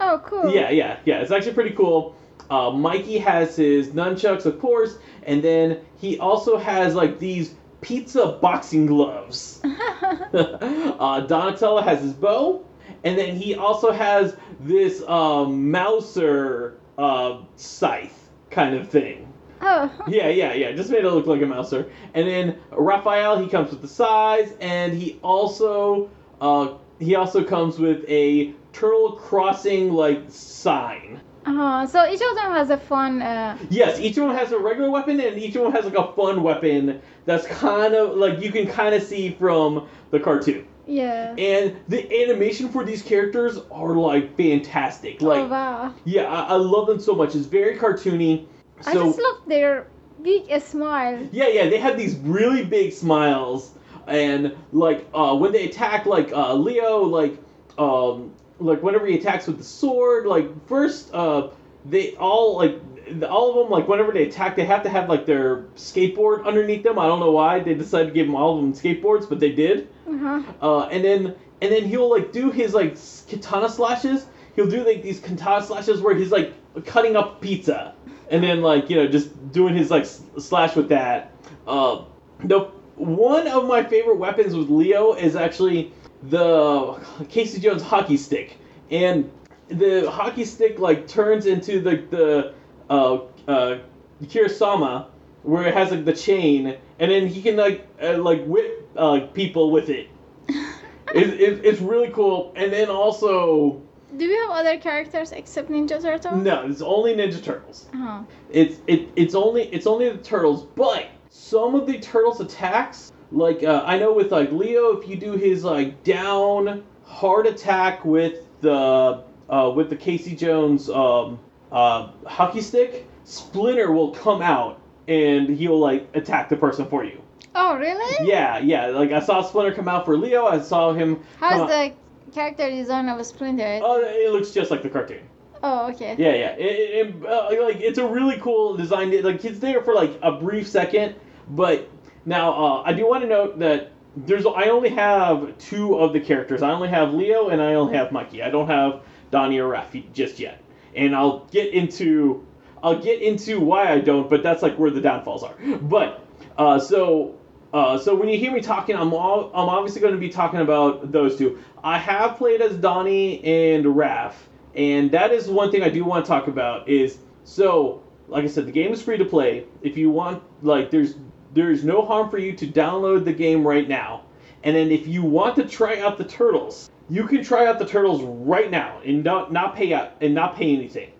Oh, 0.00 0.20
cool. 0.24 0.52
Yeah, 0.52 0.70
yeah, 0.70 0.98
yeah. 1.04 1.20
It's 1.20 1.30
actually 1.30 1.54
pretty 1.54 1.74
cool. 1.74 2.16
Uh, 2.50 2.70
Mikey 2.70 3.18
has 3.18 3.56
his 3.56 3.88
nunchucks, 3.88 4.46
of 4.46 4.60
course, 4.60 4.96
and 5.22 5.42
then 5.42 5.80
he 5.98 6.18
also 6.18 6.56
has 6.56 6.94
like 6.94 7.18
these 7.18 7.54
pizza 7.80 8.38
boxing 8.40 8.86
gloves. 8.86 9.60
uh, 10.34 11.20
Donatello 11.20 11.82
has 11.82 12.00
his 12.00 12.12
bow, 12.12 12.64
and 13.04 13.18
then 13.18 13.36
he 13.36 13.54
also 13.54 13.92
has 13.92 14.36
this 14.60 15.02
um, 15.08 15.70
Mouser 15.70 16.78
uh, 16.98 17.42
scythe 17.56 18.28
kind 18.50 18.74
of 18.74 18.88
thing. 18.88 19.32
oh. 19.60 19.90
Yeah, 20.06 20.28
yeah, 20.28 20.52
yeah. 20.52 20.72
Just 20.72 20.90
made 20.90 21.04
it 21.04 21.10
look 21.10 21.26
like 21.26 21.42
a 21.42 21.46
Mouser. 21.46 21.90
And 22.14 22.26
then 22.28 22.58
Raphael, 22.70 23.38
he 23.38 23.48
comes 23.48 23.70
with 23.70 23.82
the 23.82 23.88
size, 23.88 24.52
and 24.60 24.92
he 24.92 25.18
also 25.22 26.10
uh, 26.40 26.74
he 26.98 27.14
also 27.14 27.44
comes 27.44 27.78
with 27.78 28.04
a 28.08 28.52
turtle 28.72 29.12
crossing 29.12 29.92
like 29.92 30.22
sign. 30.28 31.20
Uh-huh. 31.46 31.86
So 31.86 32.06
each 32.08 32.20
of 32.22 32.34
them 32.36 32.52
has 32.52 32.70
a 32.70 32.76
fun 32.78 33.22
uh 33.22 33.58
Yes, 33.70 34.00
each 34.00 34.16
one 34.18 34.34
has 34.34 34.52
a 34.52 34.58
regular 34.58 34.90
weapon, 34.90 35.20
and 35.20 35.38
each 35.38 35.56
one 35.56 35.72
has 35.72 35.84
like 35.84 35.94
a 35.98 36.12
fun 36.12 36.42
weapon 36.42 37.00
that's 37.26 37.46
kind 37.46 37.94
of 37.94 38.16
like 38.16 38.40
you 38.40 38.50
can 38.50 38.66
kind 38.66 38.94
of 38.94 39.02
see 39.02 39.30
from 39.34 39.86
the 40.10 40.20
cartoon. 40.20 40.66
yeah. 40.86 41.34
And 41.38 41.76
the 41.88 42.00
animation 42.22 42.68
for 42.68 42.84
these 42.84 43.02
characters 43.02 43.58
are 43.70 43.94
like 43.94 44.36
fantastic. 44.36 45.20
Like, 45.22 45.40
oh 45.40 45.48
wow. 45.48 45.94
yeah, 46.04 46.24
I, 46.24 46.54
I 46.54 46.56
love 46.56 46.86
them 46.86 47.00
so 47.00 47.14
much. 47.14 47.34
It's 47.34 47.46
very 47.46 47.76
cartoony. 47.76 48.46
So 48.80 48.90
I 48.90 48.94
just 48.94 49.18
love 49.18 49.40
their 49.46 49.86
big 50.22 50.50
uh, 50.50 50.60
smile. 50.60 51.28
Yeah, 51.32 51.48
yeah, 51.48 51.68
they 51.68 51.78
have 51.78 51.96
these 51.96 52.16
really 52.16 52.64
big 52.64 52.92
smiles, 52.92 53.70
and 54.06 54.54
like 54.72 55.06
uh, 55.14 55.34
when 55.36 55.52
they 55.52 55.64
attack, 55.68 56.06
like 56.06 56.32
uh, 56.32 56.54
Leo, 56.54 57.02
like 57.02 57.38
um, 57.78 58.32
like 58.64 58.82
whenever 58.82 59.06
he 59.06 59.16
attacks 59.18 59.46
with 59.46 59.58
the 59.58 59.64
sword, 59.64 60.26
like 60.26 60.66
first 60.66 61.12
uh, 61.14 61.48
they 61.84 62.14
all 62.16 62.56
like 62.56 62.80
the, 63.20 63.28
all 63.28 63.50
of 63.50 63.56
them 63.56 63.70
like 63.70 63.86
whenever 63.88 64.12
they 64.12 64.24
attack, 64.24 64.56
they 64.56 64.64
have 64.64 64.82
to 64.82 64.88
have 64.88 65.08
like 65.08 65.26
their 65.26 65.62
skateboard 65.76 66.44
underneath 66.46 66.82
them. 66.82 66.98
I 66.98 67.06
don't 67.06 67.20
know 67.20 67.32
why 67.32 67.60
they 67.60 67.74
decided 67.74 68.08
to 68.08 68.12
give 68.14 68.26
them 68.26 68.34
all 68.34 68.56
of 68.56 68.62
them 68.62 68.72
skateboards, 68.72 69.28
but 69.28 69.40
they 69.40 69.52
did. 69.52 69.88
Uh-huh. 70.08 70.42
Uh, 70.60 70.86
and 70.88 71.04
then 71.04 71.34
and 71.60 71.72
then 71.72 71.84
he'll 71.84 72.10
like 72.10 72.32
do 72.32 72.50
his 72.50 72.74
like 72.74 72.96
katana 73.28 73.68
slashes. 73.68 74.26
He'll 74.56 74.70
do 74.70 74.84
like 74.84 75.02
these 75.02 75.20
katana 75.20 75.64
slashes 75.64 76.00
where 76.00 76.14
he's 76.14 76.32
like 76.32 76.52
cutting 76.86 77.16
up 77.16 77.40
pizza, 77.40 77.94
and 78.30 78.42
then 78.42 78.62
like 78.62 78.88
you 78.88 78.96
know 78.96 79.06
just 79.06 79.52
doing 79.52 79.74
his 79.76 79.90
like 79.90 80.02
s- 80.02 80.22
slash 80.38 80.74
with 80.74 80.88
that. 80.88 81.32
Uh, 81.66 82.04
the 82.44 82.60
one 82.96 83.48
of 83.48 83.66
my 83.66 83.82
favorite 83.82 84.18
weapons 84.18 84.54
with 84.54 84.70
Leo 84.70 85.14
is 85.14 85.36
actually 85.36 85.92
the 86.28 87.00
Casey 87.28 87.60
Jones 87.60 87.82
hockey 87.82 88.16
stick, 88.16 88.56
and 88.90 89.30
the 89.68 90.10
hockey 90.10 90.44
stick 90.44 90.78
like 90.78 91.06
turns 91.06 91.46
into 91.46 91.80
the 91.80 91.96
the 92.10 92.54
uh, 92.90 93.20
uh, 93.48 93.78
kusarigama 94.22 95.06
where 95.42 95.66
it 95.66 95.74
has 95.74 95.90
like 95.90 96.04
the 96.04 96.12
chain, 96.12 96.76
and 96.98 97.10
then 97.10 97.26
he 97.26 97.42
can 97.42 97.56
like 97.56 97.86
uh, 98.02 98.16
like 98.18 98.44
whip 98.46 98.88
uh, 98.96 99.20
people 99.34 99.70
with 99.70 99.90
it. 99.90 100.08
it, 100.48 101.40
it. 101.40 101.64
It's 101.64 101.80
really 101.80 102.10
cool, 102.10 102.52
and 102.56 102.72
then 102.72 102.88
also 102.88 103.82
Do 104.16 104.28
we 104.28 104.34
have 104.34 104.50
other 104.50 104.78
characters 104.78 105.32
except 105.32 105.70
Ninja 105.70 106.00
Turtle? 106.00 106.36
no, 106.36 106.66
it's 106.66 106.82
only 106.82 107.14
Ninja 107.14 107.42
Turtles. 107.42 107.86
Uh-huh. 107.92 108.22
It's 108.50 108.80
it 108.86 109.08
it's 109.16 109.34
only 109.34 109.64
it's 109.64 109.86
only 109.86 110.08
the 110.10 110.18
turtles, 110.18 110.64
but 110.74 111.08
some 111.28 111.74
of 111.74 111.86
the 111.86 111.98
turtles 111.98 112.40
attacks, 112.40 113.12
like 113.32 113.62
uh, 113.62 113.82
I 113.84 113.98
know 113.98 114.12
with 114.12 114.32
like 114.32 114.52
Leo, 114.52 114.96
if 114.98 115.08
you 115.08 115.16
do 115.16 115.32
his 115.32 115.64
like 115.64 116.04
down 116.04 116.84
heart 117.04 117.46
attack 117.46 118.04
with 118.04 118.38
the 118.60 119.24
uh, 119.48 119.72
with 119.74 119.90
the 119.90 119.96
Casey 119.96 120.34
Jones 120.34 120.88
um, 120.88 121.38
uh, 121.70 122.10
hockey 122.26 122.60
stick, 122.60 123.06
Splinter 123.24 123.92
will 123.92 124.10
come 124.10 124.42
out 124.42 124.80
and 125.08 125.48
he'll 125.48 125.78
like 125.78 126.08
attack 126.14 126.48
the 126.48 126.56
person 126.56 126.86
for 126.88 127.04
you. 127.04 127.20
Oh, 127.54 127.76
really? 127.76 128.28
Yeah, 128.28 128.58
yeah. 128.58 128.86
Like 128.86 129.12
I 129.12 129.20
saw 129.20 129.42
Splinter 129.42 129.74
come 129.74 129.88
out 129.88 130.04
for 130.04 130.16
Leo. 130.16 130.46
I 130.46 130.60
saw 130.60 130.92
him. 130.92 131.22
How's 131.38 131.68
the 131.68 131.92
character 132.32 132.68
design 132.68 133.08
of 133.08 133.18
a 133.18 133.24
Splinter? 133.24 133.80
Oh, 133.82 134.00
it 134.00 134.32
looks 134.32 134.50
just 134.50 134.70
like 134.70 134.82
the 134.82 134.90
cartoon. 134.90 135.22
Oh, 135.62 135.90
okay. 135.92 136.16
Yeah, 136.18 136.34
yeah. 136.34 136.52
It, 136.56 136.60
it, 136.60 137.06
it, 137.06 137.26
uh, 137.26 137.64
like 137.64 137.80
it's 137.80 137.98
a 137.98 138.06
really 138.06 138.38
cool 138.38 138.76
design. 138.76 139.22
Like 139.22 139.44
it's 139.44 139.60
there 139.60 139.82
for 139.82 139.94
like 139.94 140.18
a 140.22 140.32
brief 140.32 140.68
second, 140.68 141.14
but 141.48 141.88
now 142.26 142.52
uh, 142.52 142.82
I 142.84 142.92
do 142.92 143.06
want 143.08 143.22
to 143.22 143.28
note 143.28 143.58
that 143.58 143.92
there's 144.16 144.46
I 144.46 144.68
only 144.68 144.90
have 144.90 145.56
two 145.58 145.96
of 145.98 146.12
the 146.12 146.20
characters. 146.20 146.62
I 146.62 146.70
only 146.70 146.88
have 146.88 147.12
Leo 147.12 147.48
and 147.48 147.60
I 147.60 147.74
only 147.74 147.96
have 147.96 148.12
Mikey. 148.12 148.42
I 148.42 148.50
don't 148.50 148.68
have 148.68 149.02
Donnie 149.30 149.58
or 149.58 149.70
Rafi 149.70 150.12
just 150.12 150.38
yet. 150.38 150.62
And 150.94 151.14
I'll 151.14 151.46
get 151.50 151.72
into 151.74 152.46
I'll 152.82 153.00
get 153.00 153.22
into 153.22 153.60
why 153.60 153.90
I 153.90 154.00
don't, 154.00 154.28
but 154.28 154.42
that's 154.42 154.62
like 154.62 154.78
where 154.78 154.90
the 154.90 155.00
downfalls 155.00 155.42
are. 155.42 155.54
But 155.80 156.24
uh, 156.56 156.78
so 156.78 157.38
uh, 157.72 157.98
so 157.98 158.14
when 158.14 158.28
you 158.28 158.38
hear 158.38 158.52
me 158.52 158.60
talking, 158.60 158.94
I'm 158.94 159.12
all, 159.12 159.50
I'm 159.52 159.68
obviously 159.68 160.00
going 160.00 160.14
to 160.14 160.20
be 160.20 160.28
talking 160.28 160.60
about 160.60 161.10
those 161.10 161.36
two. 161.36 161.58
I 161.82 161.98
have 161.98 162.36
played 162.36 162.60
as 162.60 162.76
Donnie 162.76 163.42
and 163.44 163.84
Raph, 163.84 164.34
and 164.76 165.10
that 165.10 165.32
is 165.32 165.48
one 165.48 165.72
thing 165.72 165.82
I 165.82 165.88
do 165.88 166.04
want 166.04 166.24
to 166.24 166.28
talk 166.28 166.46
about. 166.46 166.88
Is 166.88 167.18
so 167.42 168.04
like 168.28 168.44
I 168.44 168.48
said, 168.48 168.66
the 168.66 168.72
game 168.72 168.92
is 168.92 169.02
free 169.02 169.18
to 169.18 169.24
play. 169.24 169.64
If 169.82 169.96
you 169.96 170.10
want, 170.10 170.42
like, 170.62 170.90
there's 170.90 171.14
there's 171.54 171.84
no 171.84 172.04
harm 172.04 172.30
for 172.30 172.38
you 172.38 172.52
to 172.52 172.66
download 172.66 173.24
the 173.24 173.32
game 173.32 173.66
right 173.66 173.88
now. 173.88 174.22
And 174.64 174.74
then 174.74 174.90
if 174.90 175.06
you 175.06 175.22
want 175.22 175.56
to 175.56 175.64
try 175.68 176.00
out 176.00 176.18
the 176.18 176.24
turtles, 176.24 176.90
you 177.08 177.26
can 177.26 177.44
try 177.44 177.66
out 177.66 177.78
the 177.78 177.86
turtles 177.86 178.22
right 178.22 178.70
now 178.70 179.00
and 179.04 179.22
not 179.22 179.52
not 179.52 179.76
pay 179.76 179.92
out 179.92 180.12
and 180.20 180.34
not 180.34 180.56
pay 180.56 180.74
anything. 180.74 181.10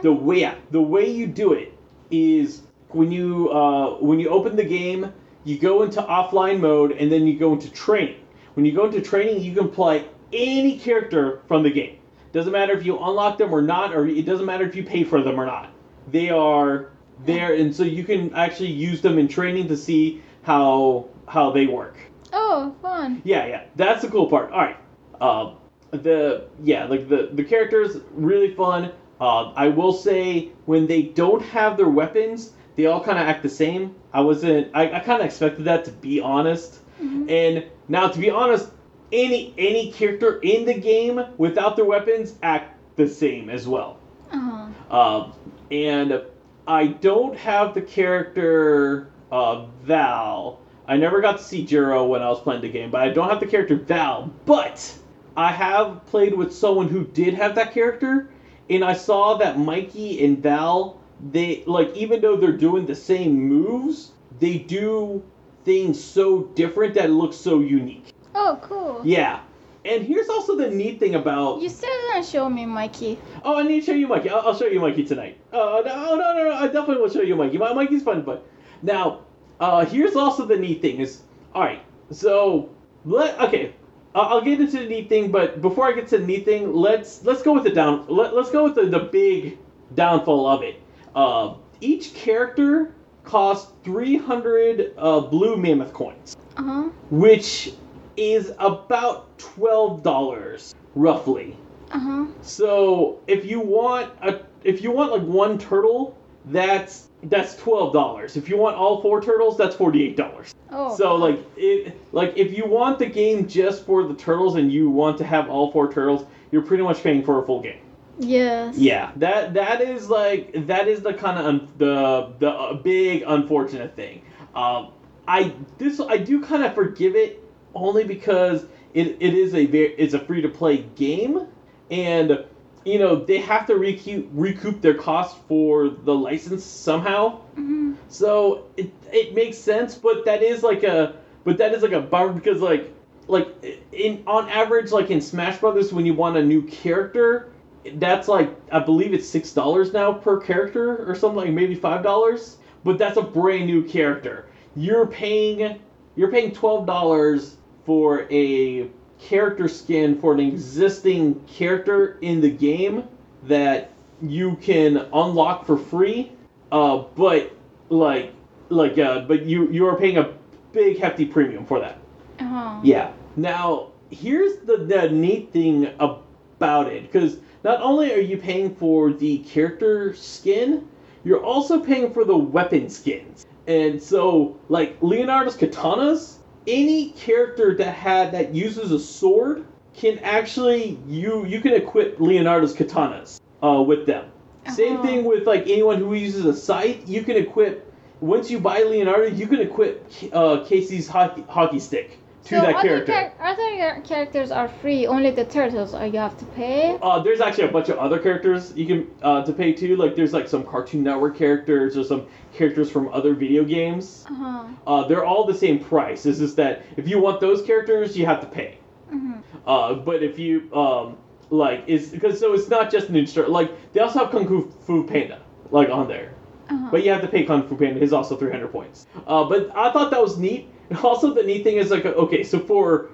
The 0.00 0.12
way 0.12 0.40
yeah, 0.40 0.54
the 0.70 0.80
way 0.80 1.10
you 1.10 1.26
do 1.26 1.52
it 1.52 1.72
is 2.10 2.62
when 2.90 3.12
you 3.12 3.50
uh, 3.50 3.98
when 4.00 4.18
you 4.18 4.28
open 4.30 4.56
the 4.56 4.64
game, 4.64 5.12
you 5.44 5.58
go 5.58 5.82
into 5.82 6.00
offline 6.02 6.60
mode 6.60 6.92
and 6.92 7.12
then 7.12 7.26
you 7.26 7.38
go 7.38 7.52
into 7.52 7.70
training. 7.70 8.20
When 8.54 8.64
you 8.64 8.72
go 8.72 8.86
into 8.86 9.00
training, 9.00 9.42
you 9.42 9.54
can 9.54 9.68
play 9.68 10.06
any 10.32 10.78
character 10.78 11.42
from 11.46 11.62
the 11.62 11.70
game. 11.70 11.98
Doesn't 12.32 12.52
matter 12.52 12.72
if 12.72 12.84
you 12.84 12.98
unlock 12.98 13.38
them 13.38 13.54
or 13.54 13.62
not, 13.62 13.94
or 13.94 14.06
it 14.06 14.26
doesn't 14.26 14.46
matter 14.46 14.64
if 14.66 14.74
you 14.74 14.82
pay 14.82 15.04
for 15.04 15.22
them 15.22 15.38
or 15.38 15.46
not. 15.46 15.70
They 16.10 16.30
are 16.30 16.90
there, 17.24 17.54
and 17.54 17.74
so 17.74 17.82
you 17.82 18.04
can 18.04 18.34
actually 18.34 18.70
use 18.70 19.00
them 19.00 19.18
in 19.18 19.28
training 19.28 19.68
to 19.68 19.76
see 19.76 20.22
how 20.42 21.08
how 21.26 21.50
they 21.50 21.66
work. 21.66 21.96
Oh, 22.32 22.74
fun. 22.82 23.22
Yeah, 23.24 23.46
yeah, 23.46 23.62
that's 23.76 24.02
the 24.02 24.08
cool 24.08 24.28
part. 24.28 24.50
All 24.52 24.58
right, 24.58 24.76
uh, 25.20 25.54
the 25.90 26.44
yeah, 26.62 26.84
like 26.86 27.08
the 27.08 27.30
the 27.32 27.44
characters 27.44 27.96
really 28.12 28.54
fun. 28.54 28.92
Uh, 29.20 29.52
I 29.52 29.68
will 29.68 29.92
say 29.92 30.50
when 30.66 30.86
they 30.86 31.02
don't 31.02 31.42
have 31.42 31.76
their 31.76 31.88
weapons, 31.88 32.52
they 32.76 32.86
all 32.86 33.02
kind 33.02 33.18
of 33.18 33.26
act 33.26 33.42
the 33.42 33.48
same. 33.48 33.94
I 34.12 34.20
wasn't. 34.20 34.70
I, 34.74 34.92
I 34.92 35.00
kind 35.00 35.20
of 35.20 35.26
expected 35.26 35.64
that 35.64 35.84
to 35.86 35.92
be 35.92 36.20
honest. 36.20 36.80
Mhm. 37.02 37.30
And 37.30 37.64
now, 37.88 38.08
to 38.08 38.18
be 38.18 38.30
honest, 38.30 38.70
any 39.12 39.54
any 39.58 39.90
character 39.92 40.38
in 40.40 40.64
the 40.66 40.74
game 40.74 41.20
without 41.36 41.76
their 41.76 41.84
weapons 41.84 42.34
act 42.42 42.76
the 42.96 43.08
same 43.08 43.48
as 43.50 43.66
well. 43.66 43.98
Uh-huh. 44.30 44.96
Um, 44.96 45.32
and 45.70 46.20
I 46.68 46.88
don't 46.88 47.34
have 47.38 47.72
the 47.72 47.80
character 47.80 49.08
uh, 49.32 49.64
Val. 49.84 50.60
I 50.86 50.98
never 50.98 51.22
got 51.22 51.38
to 51.38 51.42
see 51.42 51.64
Jiro 51.64 52.04
when 52.04 52.22
I 52.22 52.28
was 52.28 52.40
playing 52.40 52.60
the 52.60 52.68
game, 52.68 52.90
but 52.90 53.00
I 53.00 53.08
don't 53.08 53.30
have 53.30 53.40
the 53.40 53.46
character 53.46 53.76
Val. 53.76 54.30
But 54.44 54.94
I 55.34 55.50
have 55.50 56.04
played 56.06 56.34
with 56.34 56.54
someone 56.54 56.88
who 56.88 57.04
did 57.06 57.32
have 57.32 57.54
that 57.54 57.72
character, 57.72 58.28
and 58.68 58.84
I 58.84 58.92
saw 58.92 59.38
that 59.38 59.58
Mikey 59.58 60.22
and 60.22 60.42
Val, 60.42 61.00
they 61.32 61.64
like 61.66 61.96
even 61.96 62.20
though 62.20 62.36
they're 62.36 62.52
doing 62.52 62.84
the 62.84 62.94
same 62.94 63.34
moves, 63.48 64.12
they 64.38 64.58
do 64.58 65.22
things 65.64 66.02
so 66.02 66.42
different 66.54 66.94
that 66.94 67.06
it 67.06 67.12
looks 67.12 67.36
so 67.36 67.60
unique. 67.60 68.12
Oh, 68.34 68.58
cool. 68.60 69.00
Yeah. 69.04 69.40
And 69.84 70.04
here's 70.04 70.28
also 70.28 70.56
the 70.56 70.68
neat 70.70 70.98
thing 70.98 71.14
about 71.14 71.60
You 71.62 71.68
still 71.68 71.88
didn't 72.12 72.26
show 72.26 72.48
me 72.50 72.66
Mikey. 72.66 73.18
Oh, 73.44 73.56
I 73.58 73.62
need 73.62 73.80
to 73.80 73.86
show 73.86 73.92
you 73.92 74.06
Mikey. 74.08 74.28
I'll, 74.30 74.48
I'll 74.48 74.58
show 74.58 74.66
you 74.66 74.80
Mikey 74.80 75.04
tonight. 75.04 75.38
Oh, 75.52 75.82
no, 75.84 76.16
no, 76.16 76.34
no, 76.36 76.48
no. 76.48 76.54
I 76.54 76.66
definitely 76.66 77.02
will 77.02 77.10
show 77.10 77.22
you 77.22 77.36
Mikey. 77.36 77.58
My, 77.58 77.72
Mikey's 77.72 78.02
fun, 78.02 78.22
but 78.22 78.46
now, 78.82 79.20
uh, 79.60 79.84
here's 79.84 80.16
also 80.16 80.44
the 80.44 80.56
neat 80.56 80.80
thing 80.82 80.98
is, 80.98 81.22
all 81.54 81.62
right. 81.62 81.80
So 82.10 82.70
let 83.04 83.38
okay. 83.40 83.74
I'll 84.14 84.22
I'll 84.36 84.40
get 84.40 84.60
into 84.60 84.78
the 84.78 84.86
neat 84.86 85.08
thing, 85.08 85.30
but 85.30 85.60
before 85.60 85.86
I 85.86 85.92
get 85.92 86.08
to 86.08 86.18
the 86.18 86.26
neat 86.26 86.44
thing, 86.44 86.72
let's 86.72 87.22
let's 87.24 87.42
go 87.42 87.52
with 87.52 87.64
the 87.64 87.70
down. 87.70 88.06
Let, 88.08 88.34
let's 88.34 88.50
go 88.50 88.64
with 88.64 88.74
the, 88.74 88.86
the 88.86 89.00
big 89.00 89.58
downfall 89.94 90.46
of 90.46 90.62
it. 90.62 90.80
Uh, 91.14 91.54
each 91.80 92.14
character 92.14 92.94
costs 93.24 93.70
300 93.84 94.94
uh, 94.96 95.20
blue 95.20 95.56
mammoth 95.56 95.92
coins 95.92 96.34
Uh-huh. 96.56 96.88
which 97.10 97.72
is 98.18 98.52
about 98.58 99.38
twelve 99.38 100.02
dollars 100.02 100.74
roughly. 100.94 101.56
Uh-huh. 101.92 102.26
So 102.42 103.20
if 103.26 103.44
you 103.44 103.60
want 103.60 104.12
a 104.20 104.40
if 104.64 104.82
you 104.82 104.90
want 104.90 105.12
like 105.12 105.22
one 105.22 105.58
turtle, 105.58 106.18
that's 106.46 107.08
that's 107.22 107.56
twelve 107.56 107.92
dollars. 107.92 108.36
If 108.36 108.48
you 108.48 108.56
want 108.56 108.76
all 108.76 109.00
four 109.00 109.22
turtles, 109.22 109.56
that's 109.56 109.76
forty 109.76 110.04
eight 110.04 110.16
dollars. 110.16 110.54
Oh. 110.70 110.96
So 110.96 111.14
like 111.14 111.38
it 111.56 111.96
like 112.12 112.36
if 112.36 112.56
you 112.56 112.66
want 112.66 112.98
the 112.98 113.06
game 113.06 113.46
just 113.46 113.86
for 113.86 114.02
the 114.02 114.14
turtles 114.14 114.56
and 114.56 114.72
you 114.72 114.90
want 114.90 115.18
to 115.18 115.24
have 115.24 115.48
all 115.48 115.72
four 115.72 115.92
turtles, 115.92 116.26
you're 116.50 116.62
pretty 116.62 116.82
much 116.82 117.02
paying 117.02 117.24
for 117.24 117.42
a 117.42 117.46
full 117.46 117.62
game. 117.62 117.80
Yes. 118.18 118.76
Yeah, 118.76 119.12
that 119.16 119.54
that 119.54 119.80
is 119.80 120.10
like 120.10 120.66
that 120.66 120.88
is 120.88 121.02
the 121.02 121.14
kind 121.14 121.38
of 121.38 121.46
un- 121.46 121.68
the 121.78 122.32
the 122.40 122.50
uh, 122.50 122.74
big 122.74 123.22
unfortunate 123.26 123.94
thing. 123.94 124.22
Um, 124.54 124.88
I 125.26 125.54
this 125.78 126.00
I 126.00 126.18
do 126.18 126.42
kind 126.42 126.64
of 126.64 126.74
forgive 126.74 127.14
it 127.14 127.44
only 127.74 128.04
because 128.04 128.66
it, 128.94 129.16
it 129.20 129.34
is 129.34 129.54
a 129.54 129.66
very 129.66 129.94
it's 129.98 130.14
a 130.14 130.18
free 130.18 130.42
to 130.42 130.48
play 130.48 130.78
game, 130.96 131.46
and 131.90 132.44
you 132.84 132.98
know 132.98 133.16
they 133.16 133.38
have 133.38 133.66
to 133.66 133.76
recoup 133.76 134.28
recoup 134.32 134.80
their 134.80 134.94
cost 134.94 135.36
for 135.48 135.88
the 135.88 136.14
license 136.14 136.64
somehow. 136.64 137.38
hmm 137.54 137.92
So 138.08 138.64
it 138.76 138.92
it 139.12 139.34
makes 139.34 139.58
sense, 139.58 139.94
but 139.94 140.24
that 140.26 140.42
is 140.42 140.62
like 140.62 140.84
a 140.84 141.12
but 141.44 141.58
that 141.58 141.72
is 141.74 141.82
like 141.82 141.92
a 141.92 142.00
bummer 142.00 142.32
because 142.32 142.60
like 142.62 142.92
like 143.28 143.48
in 143.92 144.22
on 144.26 144.48
average 144.48 144.92
like 144.92 145.10
in 145.10 145.20
Smash 145.20 145.58
Brothers 145.58 145.92
when 145.92 146.06
you 146.06 146.14
want 146.14 146.36
a 146.36 146.42
new 146.42 146.62
character, 146.62 147.50
that's 147.94 148.28
like 148.28 148.50
I 148.72 148.80
believe 148.80 149.12
it's 149.14 149.26
six 149.26 149.52
dollars 149.52 149.92
now 149.92 150.12
per 150.12 150.38
character 150.38 151.08
or 151.08 151.14
something 151.14 151.36
like 151.36 151.52
maybe 151.52 151.74
five 151.74 152.02
dollars. 152.02 152.58
But 152.84 152.98
that's 152.98 153.16
a 153.18 153.22
brand 153.22 153.66
new 153.66 153.82
character. 153.82 154.46
You're 154.74 155.06
paying 155.06 155.76
you're 156.16 156.30
paying 156.30 156.52
twelve 156.52 156.86
dollars 156.86 157.57
for 157.88 158.26
a 158.30 158.86
character 159.18 159.66
skin 159.66 160.20
for 160.20 160.34
an 160.34 160.40
existing 160.40 161.42
character 161.46 162.18
in 162.20 162.38
the 162.38 162.50
game 162.50 163.02
that 163.44 163.90
you 164.20 164.56
can 164.56 164.98
unlock 165.14 165.64
for 165.64 165.78
free. 165.78 166.30
Uh, 166.70 167.04
but 167.16 167.50
like 167.88 168.34
like 168.68 168.98
uh, 168.98 169.20
but 169.20 169.46
you 169.46 169.70
you 169.70 169.86
are 169.86 169.96
paying 169.96 170.18
a 170.18 170.34
big 170.72 170.98
hefty 170.98 171.24
premium 171.24 171.64
for 171.64 171.80
that. 171.80 171.96
Uh-huh. 172.40 172.78
Yeah. 172.84 173.10
Now, 173.36 173.92
here's 174.10 174.58
the, 174.58 174.76
the 174.76 175.08
neat 175.08 175.50
thing 175.50 175.90
about 175.98 176.88
it 176.88 177.10
because 177.10 177.38
not 177.64 177.80
only 177.80 178.12
are 178.12 178.20
you 178.20 178.36
paying 178.36 178.74
for 178.74 179.14
the 179.14 179.38
character 179.38 180.12
skin, 180.12 180.86
you're 181.24 181.42
also 181.42 181.80
paying 181.80 182.12
for 182.12 182.24
the 182.26 182.36
weapon 182.36 182.90
skins. 182.90 183.46
And 183.66 184.02
so, 184.02 184.58
like 184.68 184.98
Leonardo's 185.00 185.56
katanas, 185.56 186.37
any 186.66 187.10
character 187.10 187.74
that 187.76 187.94
had 187.94 188.32
that 188.32 188.54
uses 188.54 188.92
a 188.92 188.98
sword 188.98 189.64
can 189.94 190.18
actually 190.20 190.98
you 191.06 191.44
you 191.46 191.60
can 191.60 191.72
equip 191.74 192.20
Leonardo's 192.20 192.74
katanas 192.74 193.40
uh, 193.62 193.82
with 193.82 194.06
them. 194.06 194.26
Same 194.74 194.98
Oh. 194.98 195.02
thing 195.02 195.24
with 195.24 195.46
like 195.46 195.62
anyone 195.62 195.98
who 195.98 196.14
uses 196.14 196.44
a 196.44 196.54
scythe, 196.54 197.08
you 197.08 197.22
can 197.22 197.36
equip. 197.36 197.84
Once 198.20 198.50
you 198.50 198.58
buy 198.58 198.82
Leonardo, 198.82 199.26
you 199.26 199.46
can 199.46 199.60
equip 199.60 200.10
uh, 200.32 200.64
Casey's 200.64 201.06
hockey, 201.08 201.44
hockey 201.48 201.78
stick 201.78 202.18
to 202.48 202.56
so 202.56 202.60
that 202.62 202.74
other 202.76 202.88
character. 202.88 203.12
char- 203.12 203.32
other 203.40 204.00
characters 204.02 204.50
are 204.50 204.68
free. 204.68 205.06
Only 205.06 205.30
the 205.30 205.44
turtles 205.44 205.94
are 205.94 206.06
you 206.06 206.18
have 206.18 206.36
to 206.38 206.44
pay. 206.46 206.98
Uh, 207.02 207.20
there's 207.22 207.40
actually 207.40 207.68
a 207.68 207.72
bunch 207.72 207.88
of 207.88 207.98
other 207.98 208.18
characters 208.18 208.72
you 208.76 208.86
can 208.86 209.06
uh, 209.22 209.44
to 209.44 209.52
pay 209.52 209.72
too. 209.72 209.96
Like 209.96 210.16
there's 210.16 210.32
like 210.32 210.48
some 210.48 210.64
Cartoon 210.64 211.02
Network 211.02 211.36
characters 211.36 211.96
or 211.96 212.04
some 212.04 212.26
characters 212.54 212.90
from 212.90 213.08
other 213.08 213.34
video 213.34 213.64
games. 213.64 214.24
Uh-huh. 214.30 214.64
Uh, 214.86 215.06
they're 215.08 215.24
all 215.24 215.44
the 215.46 215.54
same 215.54 215.78
price. 215.78 216.24
It's 216.26 216.38
just 216.38 216.56
that 216.56 216.82
if 216.96 217.06
you 217.08 217.20
want 217.20 217.40
those 217.40 217.62
characters, 217.62 218.16
you 218.16 218.24
have 218.26 218.40
to 218.40 218.46
pay. 218.46 218.78
hmm 219.10 219.34
Uh, 219.66 219.94
but 219.94 220.22
if 220.22 220.38
you 220.38 220.68
um, 220.74 221.16
like, 221.50 221.84
it's 221.86 222.08
because 222.08 222.38
so 222.40 222.54
it's 222.54 222.68
not 222.68 222.90
just 222.90 223.12
Ninja 223.12 223.32
Turtle. 223.34 223.52
Like 223.52 223.70
they 223.92 224.00
also 224.00 224.20
have 224.20 224.30
Kung 224.30 224.46
Fu- 224.46 224.70
Fu 224.86 225.04
Panda 225.06 225.40
like 225.70 225.90
on 225.90 226.08
there, 226.08 226.32
Uh-huh. 226.70 226.88
but 226.90 227.04
you 227.04 227.10
have 227.12 227.20
to 227.20 227.28
pay 227.28 227.44
Kung 227.44 227.62
Fu 227.68 227.76
Panda. 227.76 228.00
Is 228.00 228.12
also 228.14 228.36
300 228.36 228.72
points. 228.72 229.06
Uh, 229.26 229.44
but 229.44 229.70
I 229.76 229.92
thought 229.92 230.10
that 230.12 230.22
was 230.22 230.38
neat. 230.38 230.68
Also 231.02 231.34
the 231.34 231.42
neat 231.42 231.64
thing 231.64 231.76
is 231.76 231.90
like, 231.90 232.06
okay, 232.06 232.42
so 232.42 232.58
for 232.58 233.10